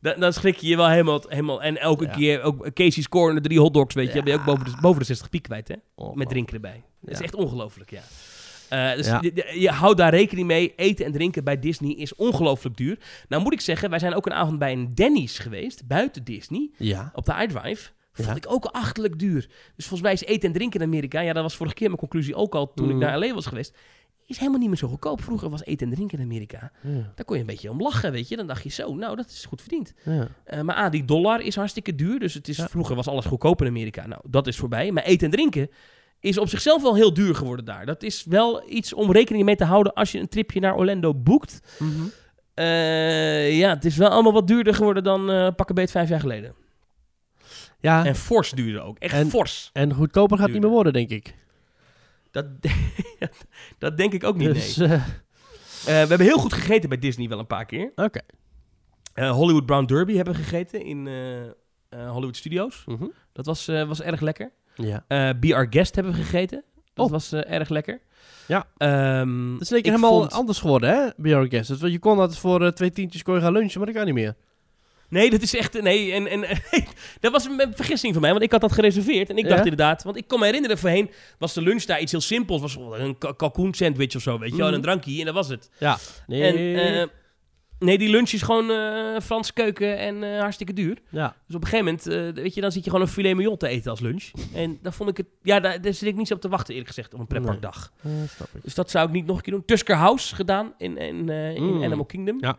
Dan, 0.00 0.20
dan 0.20 0.32
schrik 0.32 0.56
je 0.56 0.66
je 0.68 0.76
wel 0.76 0.88
helemaal, 0.88 1.22
helemaal 1.28 1.62
en 1.62 1.78
elke 1.80 2.04
Ja. 2.04 2.10
keer, 2.10 2.42
ook 2.42 2.72
Casey's 2.72 3.08
Corner, 3.08 3.42
drie 3.42 3.60
hotdogs, 3.60 3.94
weet 3.94 4.08
je, 4.12 4.16
Ja. 4.16 4.22
ben 4.22 4.32
je 4.32 4.38
ook 4.38 4.44
boven 4.44 4.64
de, 4.64 4.72
boven 4.80 4.98
de 5.00 5.06
60 5.06 5.28
piek 5.30 5.42
kwijt, 5.42 5.68
hè? 5.68 5.74
Met 5.74 5.84
Ongelooflijk. 5.94 6.28
drinken 6.30 6.54
erbij. 6.54 6.82
Dat 7.02 7.14
is 7.14 7.20
echt 7.20 7.34
ongelooflijk, 7.34 7.90
ja. 7.90 8.02
Eh, 8.68 8.96
dus 8.96 9.06
Ja. 9.06 9.18
je, 9.22 9.30
je- 9.34 9.60
je 9.60 9.70
houdt 9.70 9.98
daar 9.98 10.10
rekening 10.14 10.46
mee. 10.46 10.72
Eten 10.76 11.04
en 11.04 11.12
drinken 11.12 11.44
bij 11.44 11.58
Disney 11.58 11.90
is 11.94 12.14
ongelooflijk 12.14 12.76
duur. 12.76 12.98
Nou 13.28 13.42
moet 13.42 13.52
ik 13.52 13.60
zeggen, 13.60 13.90
wij 13.90 13.98
zijn 13.98 14.14
ook 14.14 14.26
een 14.26 14.32
avond 14.32 14.58
bij 14.58 14.72
een 14.72 14.94
Denny's 14.94 15.38
geweest, 15.38 15.86
buiten 15.86 16.24
Disney, 16.24 16.70
Ja. 16.76 17.10
op 17.14 17.24
de 17.24 17.34
iDrive. 17.42 17.90
Vond 18.12 18.28
Ja. 18.28 18.34
ik 18.34 18.44
ook 18.52 18.64
achterlijk 18.64 19.18
duur. 19.18 19.40
Dus 19.76 19.86
volgens 19.86 20.00
mij 20.00 20.12
is 20.12 20.24
eten 20.24 20.48
en 20.48 20.54
drinken 20.54 20.80
in 20.80 20.86
Amerika, 20.86 21.20
ja, 21.20 21.32
dat 21.32 21.42
was 21.42 21.56
vorige 21.56 21.74
keer 21.74 21.86
mijn 21.86 21.98
conclusie 21.98 22.34
ook 22.34 22.54
al 22.54 22.72
toen 22.74 22.88
ik 22.88 22.94
Mm. 22.94 23.00
naar 23.00 23.18
LA 23.18 23.34
was 23.34 23.46
geweest, 23.46 23.76
is 24.26 24.38
helemaal 24.38 24.58
niet 24.60 24.68
meer 24.68 24.78
zo 24.78 24.88
goedkoop. 24.88 25.22
Vroeger 25.22 25.48
was 25.50 25.64
eten 25.64 25.88
en 25.88 25.94
drinken 25.94 26.18
in 26.18 26.24
Amerika. 26.24 26.72
Ja. 26.82 27.12
Daar 27.14 27.24
kon 27.24 27.34
je 27.36 27.40
een 27.40 27.46
beetje 27.48 27.70
om 27.70 27.80
lachen, 27.82 28.12
weet 28.12 28.28
je. 28.28 28.36
Dan 28.36 28.46
dacht 28.46 28.62
je 28.62 28.68
zo, 28.68 28.94
nou, 28.94 29.16
dat 29.16 29.26
is 29.26 29.44
goed 29.44 29.60
verdiend. 29.60 29.92
Ja. 30.04 30.28
Eh, 30.44 30.60
maar 30.60 30.76
A, 30.76 30.88
die 30.88 31.04
dollar 31.04 31.40
is 31.40 31.56
hartstikke 31.56 31.94
duur. 31.94 32.18
Dus 32.18 32.34
het 32.34 32.48
is, 32.48 32.56
Ja. 32.56 32.68
vroeger 32.68 32.96
was 32.96 33.08
alles 33.08 33.24
goedkoop 33.24 33.60
in 33.60 33.66
Amerika. 33.68 34.06
Nou, 34.06 34.20
dat 34.28 34.46
is 34.46 34.56
voorbij. 34.56 34.90
Maar 34.92 35.02
eten 35.04 35.26
en 35.26 35.32
drinken 35.32 35.70
is 36.22 36.38
op 36.38 36.48
zichzelf 36.48 36.82
wel 36.82 36.94
heel 36.94 37.14
duur 37.14 37.34
geworden 37.34 37.64
daar. 37.64 37.86
Dat 37.86 38.02
is 38.02 38.24
wel 38.24 38.70
iets 38.70 38.92
om 38.92 39.12
rekening 39.12 39.44
mee 39.44 39.56
te 39.56 39.64
houden 39.64 39.92
als 39.92 40.12
je 40.12 40.18
een 40.18 40.28
tripje 40.28 40.60
naar 40.60 40.74
Orlando 40.76 41.14
boekt. 41.14 41.60
Mhm. 41.78 41.90
Eh, 42.54 43.58
ja, 43.58 43.68
het 43.74 43.84
is 43.84 43.96
wel 43.96 44.08
allemaal 44.08 44.32
wat 44.32 44.46
duurder 44.46 44.74
geworden 44.74 45.04
dan 45.04 45.30
eh 45.30 45.48
pakken 45.56 45.74
beet 45.74 45.90
vijf 45.90 46.08
jaar 46.08 46.20
geleden. 46.20 46.54
Ja, 47.80 48.04
En 48.04 48.16
fors 48.16 48.50
duurder 48.50 48.82
ook. 48.82 48.98
Echt 48.98 49.14
En- 49.14 49.30
fors. 49.30 49.70
en 49.72 49.94
goedkoper 49.94 50.36
gaat 50.36 50.44
het 50.46 50.54
niet 50.54 50.62
meer 50.64 50.72
worden, 50.72 50.92
denk 50.92 51.10
ik. 51.10 51.34
Dat, 52.30 52.46
dat 53.78 53.96
denk 53.96 54.12
ik 54.12 54.24
ook 54.24 54.36
niet, 54.36 54.54
Dus, 54.54 54.76
nee. 54.76 54.88
eh, 54.88 55.02
we 55.84 55.90
hebben 55.90 56.20
heel 56.20 56.38
goed 56.38 56.52
gegeten 56.52 56.88
bij 56.88 56.98
Disney 56.98 57.28
wel 57.28 57.38
een 57.38 57.46
paar 57.46 57.66
keer. 57.66 57.92
Oké. 57.96 58.20
Eh, 59.14 59.30
Hollywood 59.30 59.66
Brown 59.66 59.84
Derby 59.84 60.14
hebben 60.14 60.34
we 60.34 60.40
gegeten 60.42 60.84
in 60.84 61.08
Hollywood 61.90 62.36
Studios. 62.36 62.82
Mhm. 62.86 63.06
Dat 63.32 63.46
was, 63.46 63.66
was 63.66 64.00
erg 64.00 64.20
lekker. 64.20 64.50
Ja. 64.74 65.04
Eh 65.08 65.30
Be 65.40 65.54
Our 65.54 65.66
Guest 65.70 65.94
hebben 65.94 66.12
we 66.12 66.18
gegeten. 66.18 66.64
Dat 66.94 67.06
Oh. 67.06 67.12
was 67.12 67.32
eh, 67.32 67.52
erg 67.52 67.68
lekker. 67.68 68.00
Ja. 68.46 68.66
Ehm, 68.76 69.52
Het 69.52 69.60
is 69.60 69.68
zeker 69.68 69.90
helemaal 69.90 70.18
vond- 70.20 70.32
anders 70.32 70.58
geworden, 70.58 70.90
hè? 70.90 71.08
Bij 71.16 71.30
Your 71.30 71.46
Guest. 71.48 71.80
Je 71.80 71.98
kon 71.98 72.16
dat 72.16 72.38
voor 72.38 72.62
eh, 72.64 72.68
twee 72.72 72.90
tientjes 72.90 73.22
kon 73.22 73.34
je 73.34 73.40
gaan 73.40 73.52
lunchen, 73.52 73.78
maar 73.78 73.86
dat 73.86 73.96
kan 73.96 74.04
niet 74.04 74.14
meer. 74.14 74.34
Nee, 75.08 75.30
dat 75.30 75.42
is 75.42 75.56
echt... 75.56 75.82
Nee, 75.82 76.12
en, 76.12 76.26
en, 76.26 76.40
dat 77.20 77.32
was 77.32 77.44
een, 77.44 77.60
een 77.60 77.74
vergissing 77.74 78.12
van 78.12 78.22
mij, 78.22 78.30
want 78.30 78.42
ik 78.42 78.52
had 78.52 78.60
dat 78.60 78.72
gereserveerd. 78.72 79.30
En 79.30 79.36
ik 79.36 79.42
Ja? 79.44 79.48
dacht 79.50 79.62
inderdaad... 79.62 80.02
Want 80.02 80.16
ik 80.16 80.28
kon 80.28 80.38
me 80.38 80.44
herinneren, 80.46 80.78
voorheen 80.78 81.10
was 81.38 81.52
de 81.54 81.62
lunch 81.62 81.82
daar 81.84 82.00
iets 82.00 82.12
heel 82.12 82.20
simpels. 82.20 82.60
was 82.60 82.76
een 82.92 83.18
ka- 83.18 83.32
kalkoen 83.32 83.74
sandwich 83.74 84.16
of 84.16 84.22
zo, 84.22 84.38
weet 84.38 84.50
je 84.50 84.56
wel. 84.56 84.66
En 84.66 84.70
Mhm. 84.72 84.74
een 84.80 84.82
drankje 84.86 85.18
en 85.18 85.24
dat 85.24 85.34
was 85.34 85.48
het. 85.48 85.70
Ja. 85.78 85.98
Nee. 86.26 86.74
En, 86.76 87.10
nee, 87.82 87.98
die 87.98 88.08
lunch 88.10 88.30
is 88.30 88.42
gewoon 88.42 88.70
eh 88.70 89.20
Frans 89.20 89.52
keuken 89.52 89.98
en 89.98 90.22
eh, 90.22 90.40
hartstikke 90.40 90.72
duur. 90.72 90.98
ja. 91.08 91.36
Dus 91.46 91.56
op 91.56 91.62
een 91.62 91.68
gegeven 91.68 91.84
moment, 91.84 92.36
eh, 92.36 92.42
weet 92.42 92.54
je, 92.54 92.60
dan 92.60 92.72
zit 92.72 92.84
je 92.84 92.90
gewoon 92.90 93.06
een 93.06 93.12
filet 93.12 93.36
mignon 93.36 93.56
te 93.56 93.68
eten 93.68 93.90
als 93.90 94.00
lunch. 94.00 94.30
En 94.54 94.78
dan 94.82 94.92
vond 94.92 95.10
ik 95.10 95.16
het... 95.16 95.26
Ja, 95.42 95.60
daar, 95.60 95.80
daar 95.80 95.94
zit 95.94 96.08
ik 96.08 96.16
niet 96.16 96.32
op 96.32 96.40
te 96.40 96.48
wachten, 96.48 96.70
eerlijk 96.74 96.88
gezegd, 96.88 97.14
op 97.14 97.20
een 97.20 97.26
pretparkdag. 97.26 97.92
Dus 98.62 98.74
dat 98.74 98.90
zou 98.90 99.06
ik 99.06 99.12
niet 99.12 99.26
nog 99.26 99.36
een 99.36 99.42
keer 99.42 99.52
doen. 99.52 99.64
Tusker 99.64 99.96
House 99.96 100.34
gedaan 100.34 100.72
in, 100.78 100.96
in, 100.98 101.28
in 101.28 101.62
Mm. 101.62 101.82
Animal 101.82 102.04
Kingdom. 102.04 102.36
Ja. 102.40 102.56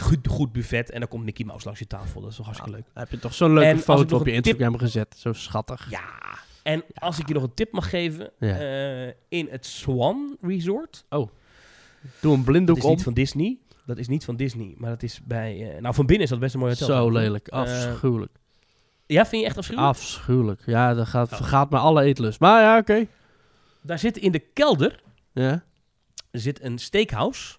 Goed, 0.00 0.28
goed 0.28 0.52
buffet. 0.52 0.90
En 0.90 1.00
dan 1.00 1.08
komt 1.08 1.24
Mickey 1.24 1.44
Mouse 1.46 1.64
langs 1.64 1.80
je 1.80 1.86
tafel. 1.86 2.20
Dat 2.20 2.30
is 2.30 2.36
toch 2.36 2.44
hartstikke 2.46 2.76
leuk. 2.76 2.86
Heb 2.94 3.10
je 3.10 3.18
toch 3.18 3.34
zo'n 3.34 3.52
leuke 3.52 3.68
En 3.68 3.78
foto 3.78 4.16
op 4.16 4.26
je 4.26 4.32
tip- 4.32 4.44
Instagram 4.44 4.78
gezet. 4.78 5.14
Zo 5.18 5.32
schattig. 5.32 5.90
Ja. 5.90 6.00
En 6.62 6.84
als 6.94 7.18
ik 7.18 7.28
je 7.28 7.34
nog 7.34 7.42
een 7.42 7.54
tip 7.54 7.72
mag 7.72 7.90
geven. 7.90 8.30
In 9.28 9.48
het 9.50 9.66
Swan 9.66 10.36
Resort. 10.40 11.04
Doe 11.08 11.20
een 12.30 12.36
Dat 12.36 12.44
blinddoek 12.44 12.82
niet 12.82 13.02
van 13.02 13.12
Disney. 13.14 13.58
Dat 13.86 13.98
is 13.98 14.08
niet 14.08 14.24
van 14.24 14.36
Disney. 14.36 14.74
Maar 14.78 14.90
dat 14.90 15.02
is 15.02 15.20
bij... 15.24 15.74
eh, 15.74 15.80
nou, 15.80 15.94
van 15.94 16.06
binnen 16.06 16.24
is 16.24 16.30
dat 16.30 16.40
best 16.40 16.54
een 16.54 16.60
mooi 16.60 16.72
hotel. 16.72 16.86
Zo 16.88 17.10
lelijk. 17.10 17.48
Eh, 17.48 17.58
Afschuwelijk. 17.58 18.32
ja, 19.06 19.26
vind 19.26 19.42
je 19.42 19.48
echt 19.48 19.58
afschuwelijk? 19.58 19.92
Afschuwelijk. 19.96 20.62
Ja, 20.66 20.94
dat 20.94 21.06
gaat, 21.06 21.30
Oh. 21.30 21.36
vergaat 21.36 21.70
me 21.70 21.78
alle 21.78 22.02
eetlust. 22.02 22.40
Maar 22.40 22.62
ja, 22.62 22.78
oké. 22.78 23.06
Daar 23.82 23.98
zit 23.98 24.16
in 24.16 24.32
de 24.32 24.38
kelder 24.38 25.02
Ja. 25.32 25.64
zit 26.30 26.62
een 26.62 26.78
steakhouse. 26.78 27.56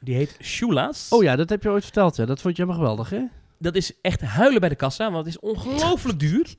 Die 0.00 0.14
heet 0.14 0.36
Shula's. 0.42 1.06
Oh 1.12 1.22
ja, 1.22 1.36
dat 1.36 1.48
heb 1.48 1.62
je 1.62 1.68
ooit 1.70 1.82
verteld. 1.84 2.16
Ja. 2.16 2.24
Dat 2.24 2.40
vond 2.40 2.56
je 2.56 2.62
helemaal 2.62 2.82
geweldig, 2.82 3.10
hè? 3.10 3.24
Dat 3.58 3.74
is 3.74 3.92
echt 4.00 4.20
huilen 4.20 4.60
bij 4.60 4.68
de 4.68 4.74
kassa, 4.74 5.04
want 5.10 5.26
het 5.26 5.34
is 5.34 5.40
ongelooflijk 5.40 6.18
duur. 6.20 6.54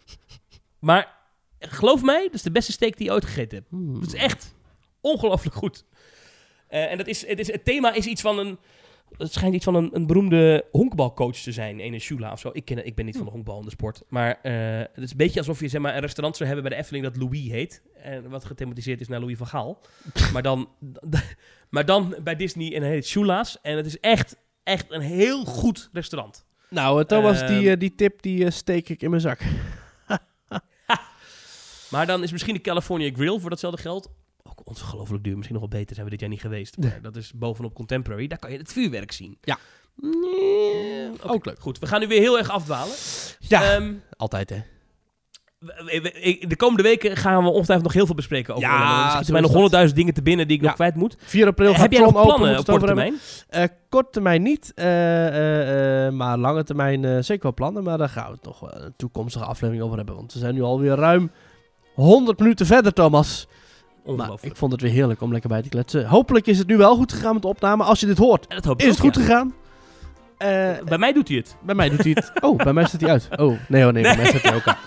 Maar 0.80 1.16
geloof 1.60 2.04
mij, 2.04 2.24
dat 2.26 2.34
is 2.34 2.42
de 2.42 2.52
beste 2.52 2.72
steak 2.72 2.98
die 2.98 3.06
je 3.06 3.12
ooit 3.14 3.26
gegeten 3.26 3.58
hebt. 3.58 3.70
Hmm. 3.70 3.96
Het 4.02 4.14
is 4.14 4.20
echt 4.20 4.56
ongelooflijk 5.02 5.56
goed. 5.56 5.84
Eh, 6.68 6.92
en 6.92 6.98
dat 6.98 7.08
is, 7.08 7.28
het, 7.28 7.40
is, 7.40 7.52
het 7.52 7.66
thema 7.66 7.94
is 7.94 8.06
iets 8.06 8.22
van 8.22 8.40
een... 8.40 8.58
Het 9.18 9.34
schijnt 9.34 9.56
iets 9.56 9.64
van 9.64 9.76
een, 9.76 9.90
een 9.94 10.08
beroemde 10.08 10.66
honkbalcoach 10.72 11.36
te 11.36 11.52
zijn, 11.52 11.80
een 11.80 12.00
Shula 12.00 12.32
of 12.32 12.40
zo. 12.40 12.50
Ik, 12.54 12.66
ken, 12.66 12.86
ik 12.86 12.96
ben 12.96 13.06
niet 13.06 13.16
van 13.18 13.26
de 13.26 13.32
honkbal 13.32 13.60
in 13.60 13.66
de 13.66 13.72
sport. 13.72 14.04
Maar 14.08 14.40
eh, 14.42 14.54
het 14.94 15.04
is 15.04 15.12
een 15.12 15.18
beetje 15.18 15.40
alsof 15.40 15.60
je 15.60 15.68
zeg 15.68 15.82
maar, 15.82 15.94
een 15.96 16.02
restaurant 16.02 16.36
zou 16.38 16.50
hebben 16.50 16.68
bij 16.68 16.78
de 16.78 16.84
Efteling 16.84 17.06
dat 17.06 17.18
Louis 17.18 17.48
heet. 17.50 17.82
En 18.02 18.30
wat 18.30 18.46
gethematiseerd 18.46 19.02
is 19.02 19.08
naar 19.08 19.20
Louis 19.20 19.38
van 19.38 19.48
Gaal. 19.48 19.82
maar, 20.34 20.42
dan, 20.42 20.70
maar 21.70 21.86
dan 21.86 22.16
bij 22.24 22.36
Disney 22.36 22.76
en 22.76 22.84
heet 22.84 23.08
Shula's. 23.08 23.58
En 23.62 23.78
het 23.78 23.86
is 23.86 24.00
echt, 24.00 24.38
echt 24.64 24.92
een 24.92 25.02
heel 25.02 25.46
goed 25.46 25.90
restaurant. 25.94 26.46
Nou, 26.70 27.00
eh, 27.00 27.06
Thomas, 27.06 27.42
Ehm. 27.42 27.54
die, 27.54 27.72
eh, 27.72 27.80
die 27.80 27.96
tip 27.96 28.22
die 28.22 28.52
steek 28.52 28.90
ik 28.90 29.02
in 29.02 29.10
mijn 29.10 29.22
zak. 29.22 29.40
Maar 31.90 32.06
dan 32.06 32.24
is 32.24 32.32
misschien 32.32 32.54
de 32.54 32.62
California 32.62 33.12
Grill 33.14 33.40
voor 33.40 33.50
datzelfde 33.50 33.82
geld 33.82 34.10
ook 34.50 34.62
ongelooflijk 34.68 35.24
duur. 35.24 35.36
Misschien 35.36 35.60
nog 35.60 35.70
wel 35.70 35.80
beter, 35.80 35.94
zijn 35.96 36.06
we 36.06 36.12
dit 36.12 36.22
jaar 36.22 36.30
niet 36.30 36.42
geweest. 36.42 36.78
Maar 36.78 37.00
dat 37.02 37.16
is 37.16 37.32
bovenop 37.36 37.74
Contemporary. 37.74 38.28
Daar 38.28 38.40
kan 38.40 38.52
je 38.52 38.58
het 38.58 38.72
vuurwerk 38.72 39.12
zien. 39.12 39.38
Ja. 39.42 39.58
Nee. 39.96 41.10
Ook 41.24 41.46
leuk. 41.46 41.60
Goed, 41.60 41.80
we 41.80 41.88
gaan 41.88 42.00
nu 42.00 42.08
weer 42.08 42.20
heel 42.22 42.38
erg 42.38 42.50
afdwalen. 42.50 42.94
Ja, 43.40 43.74
Ehm, 43.74 43.94
altijd, 44.18 44.50
hè? 44.50 44.62
de 46.48 46.54
komende 46.58 46.84
weken 46.84 47.18
gaan 47.18 47.44
we 47.44 47.50
ongetwijfeld 47.50 47.84
nog 47.84 47.94
heel 47.94 48.06
veel 48.06 48.16
bespreken 48.16 48.56
over 48.56 48.68
Ja. 48.70 49.06
Er 49.06 49.12
schieten 49.12 49.32
mij 49.34 49.42
nog 49.42 49.52
honderdduizend 49.52 49.98
dingen 49.98 50.14
te 50.14 50.22
binnen 50.22 50.48
die 50.48 50.56
ik 50.56 50.62
Ja. 50.62 50.68
nog 50.68 50.76
kwijt 50.76 50.96
moet. 50.96 51.16
4 51.20 51.48
april 51.48 51.72
gaat 51.72 51.82
Heb 51.82 51.92
jij 51.92 52.02
nog 52.02 52.12
plannen 52.12 52.60
op 52.60 52.66
korte 52.66 52.86
termijn? 52.86 53.16
Eh, 53.50 53.64
korte 53.90 54.10
termijn 54.12 54.42
niet, 54.42 54.72
eh, 54.76 55.28
eh, 55.28 56.06
eh, 56.08 56.14
maar 56.14 56.38
lange 56.38 56.64
termijn 56.64 57.06
eh, 57.06 57.18
zeker 57.22 57.44
wel 57.44 57.54
plannen. 57.54 57.84
Maar 57.84 57.98
daar 57.98 58.10
gaan 58.10 58.26
we 58.28 58.32
het 58.36 58.44
nog 58.44 58.60
wel 58.60 58.82
een 58.82 58.94
toekomstige 58.98 59.46
aflevering 59.46 59.84
over 59.86 59.98
hebben. 59.98 60.16
Want 60.16 60.34
we 60.34 60.40
zijn 60.40 60.54
nu 60.54 60.62
alweer 60.62 60.96
ruim 60.96 61.32
100 61.94 62.40
minuten 62.40 62.66
verder, 62.66 62.94
Thomas. 62.94 63.48
Ik 64.42 64.56
vond 64.56 64.72
het 64.72 64.82
weer 64.82 64.92
heerlijk 64.92 65.22
om 65.22 65.32
lekker 65.32 65.50
bij 65.50 65.62
te 65.62 65.70
kletsen. 65.70 66.06
Hopelijk 66.06 66.48
is 66.48 66.58
het 66.58 66.68
nu 66.68 66.78
wel 66.78 66.96
goed 66.96 67.14
gegaan 67.14 67.34
met 67.34 67.42
de 67.42 67.48
opname. 67.48 67.84
Als 67.84 68.00
je 68.00 68.06
dit 68.06 68.18
hoort, 68.18 68.48
En 68.48 68.56
dat 68.56 68.66
hoop 68.66 68.80
ik 68.80 68.86
is 68.88 68.98
het 68.98 69.06
ook, 69.06 69.14
goed 69.14 69.16
ja. 69.16 69.22
gegaan. 69.22 69.54
Eh, 70.38 70.84
Bij 70.86 70.98
mij 70.98 71.14
doet 71.14 71.28
hij 71.28 71.38
het. 71.38 71.56
bij 71.64 71.76
mij 71.76 71.90
doet 71.90 72.04
hij 72.04 72.12
het. 72.16 72.32
Oh, 72.44 72.58
bij 72.58 72.74
mij 72.74 72.86
staat 72.86 73.02
hij 73.02 73.10
uit. 73.10 73.28
Oh, 73.38 73.54
nee 73.68 73.84
hoor, 73.84 73.94
nee, 73.94 74.04
bij 74.04 74.16
mij 74.18 74.26
staat 74.26 74.42
hij 74.42 74.56
ook 74.56 74.68
aan. 74.68 74.78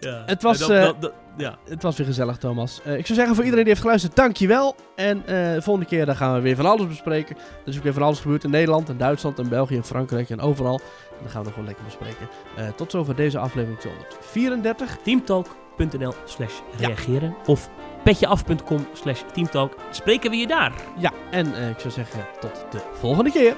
Ja. 0.00 0.22
Het 0.26 0.42
was, 0.42 0.58
Dat- 0.58 0.70
eh, 0.70 0.82
dat- 0.84 1.00
dat- 1.02 1.12
ja. 1.36 1.58
Het 1.68 1.82
was 1.82 1.96
weer 1.96 2.06
gezellig, 2.06 2.36
Thomas. 2.36 2.80
Eh, 2.84 2.96
ik 2.96 3.06
zou 3.06 3.18
zeggen, 3.18 3.34
voor 3.34 3.44
iedereen 3.44 3.64
die 3.64 3.72
heeft 3.72 3.80
geluisterd, 3.84 4.16
dankjewel. 4.16 4.76
En 4.96 5.18
eh, 5.26 5.54
de 5.54 5.62
volgende 5.62 5.88
keer 5.88 6.06
dan 6.06 6.16
gaan 6.16 6.34
we 6.34 6.40
weer 6.40 6.56
van 6.56 6.66
alles 6.66 6.86
bespreken. 6.88 7.36
Er 7.36 7.42
is 7.68 7.76
ook 7.76 7.82
weer 7.82 7.92
van 7.92 8.02
alles 8.02 8.20
gebeurd 8.20 8.44
in 8.44 8.50
Nederland, 8.50 8.88
en 8.88 8.96
Duitsland, 8.96 9.38
en 9.38 9.48
België, 9.48 9.76
en 9.76 9.84
Frankrijk 9.84 10.30
en 10.30 10.40
overal. 10.40 10.74
En 11.10 11.16
dan 11.22 11.30
gaan 11.30 11.40
we 11.40 11.46
nog 11.46 11.56
wel 11.56 11.64
lekker 11.64 11.84
bespreken. 11.84 12.28
Tot 12.76 12.90
zover 12.90 13.16
deze 13.16 13.38
aflevering 13.38 13.78
234. 13.80 15.46
Teamtalk.nl 15.76 16.14
slash 16.24 16.60
reageren. 16.78 17.36
Of 17.46 17.70
petjeaf.com 18.02 18.86
slash 18.92 19.22
teamtalk. 19.32 19.74
Spreken 19.90 20.30
we 20.30 20.36
je 20.36 20.46
daar. 20.46 20.72
Ja, 20.98 21.12
en 21.30 21.54
eh, 21.54 21.68
ik 21.68 21.78
zou 21.78 21.92
zeggen, 21.92 22.26
tot 22.40 22.66
de 22.70 22.80
volgende 22.92 23.30
keer. 23.30 23.56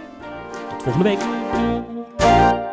Tot 0.68 0.82
volgende 0.82 1.08
week. 1.08 2.67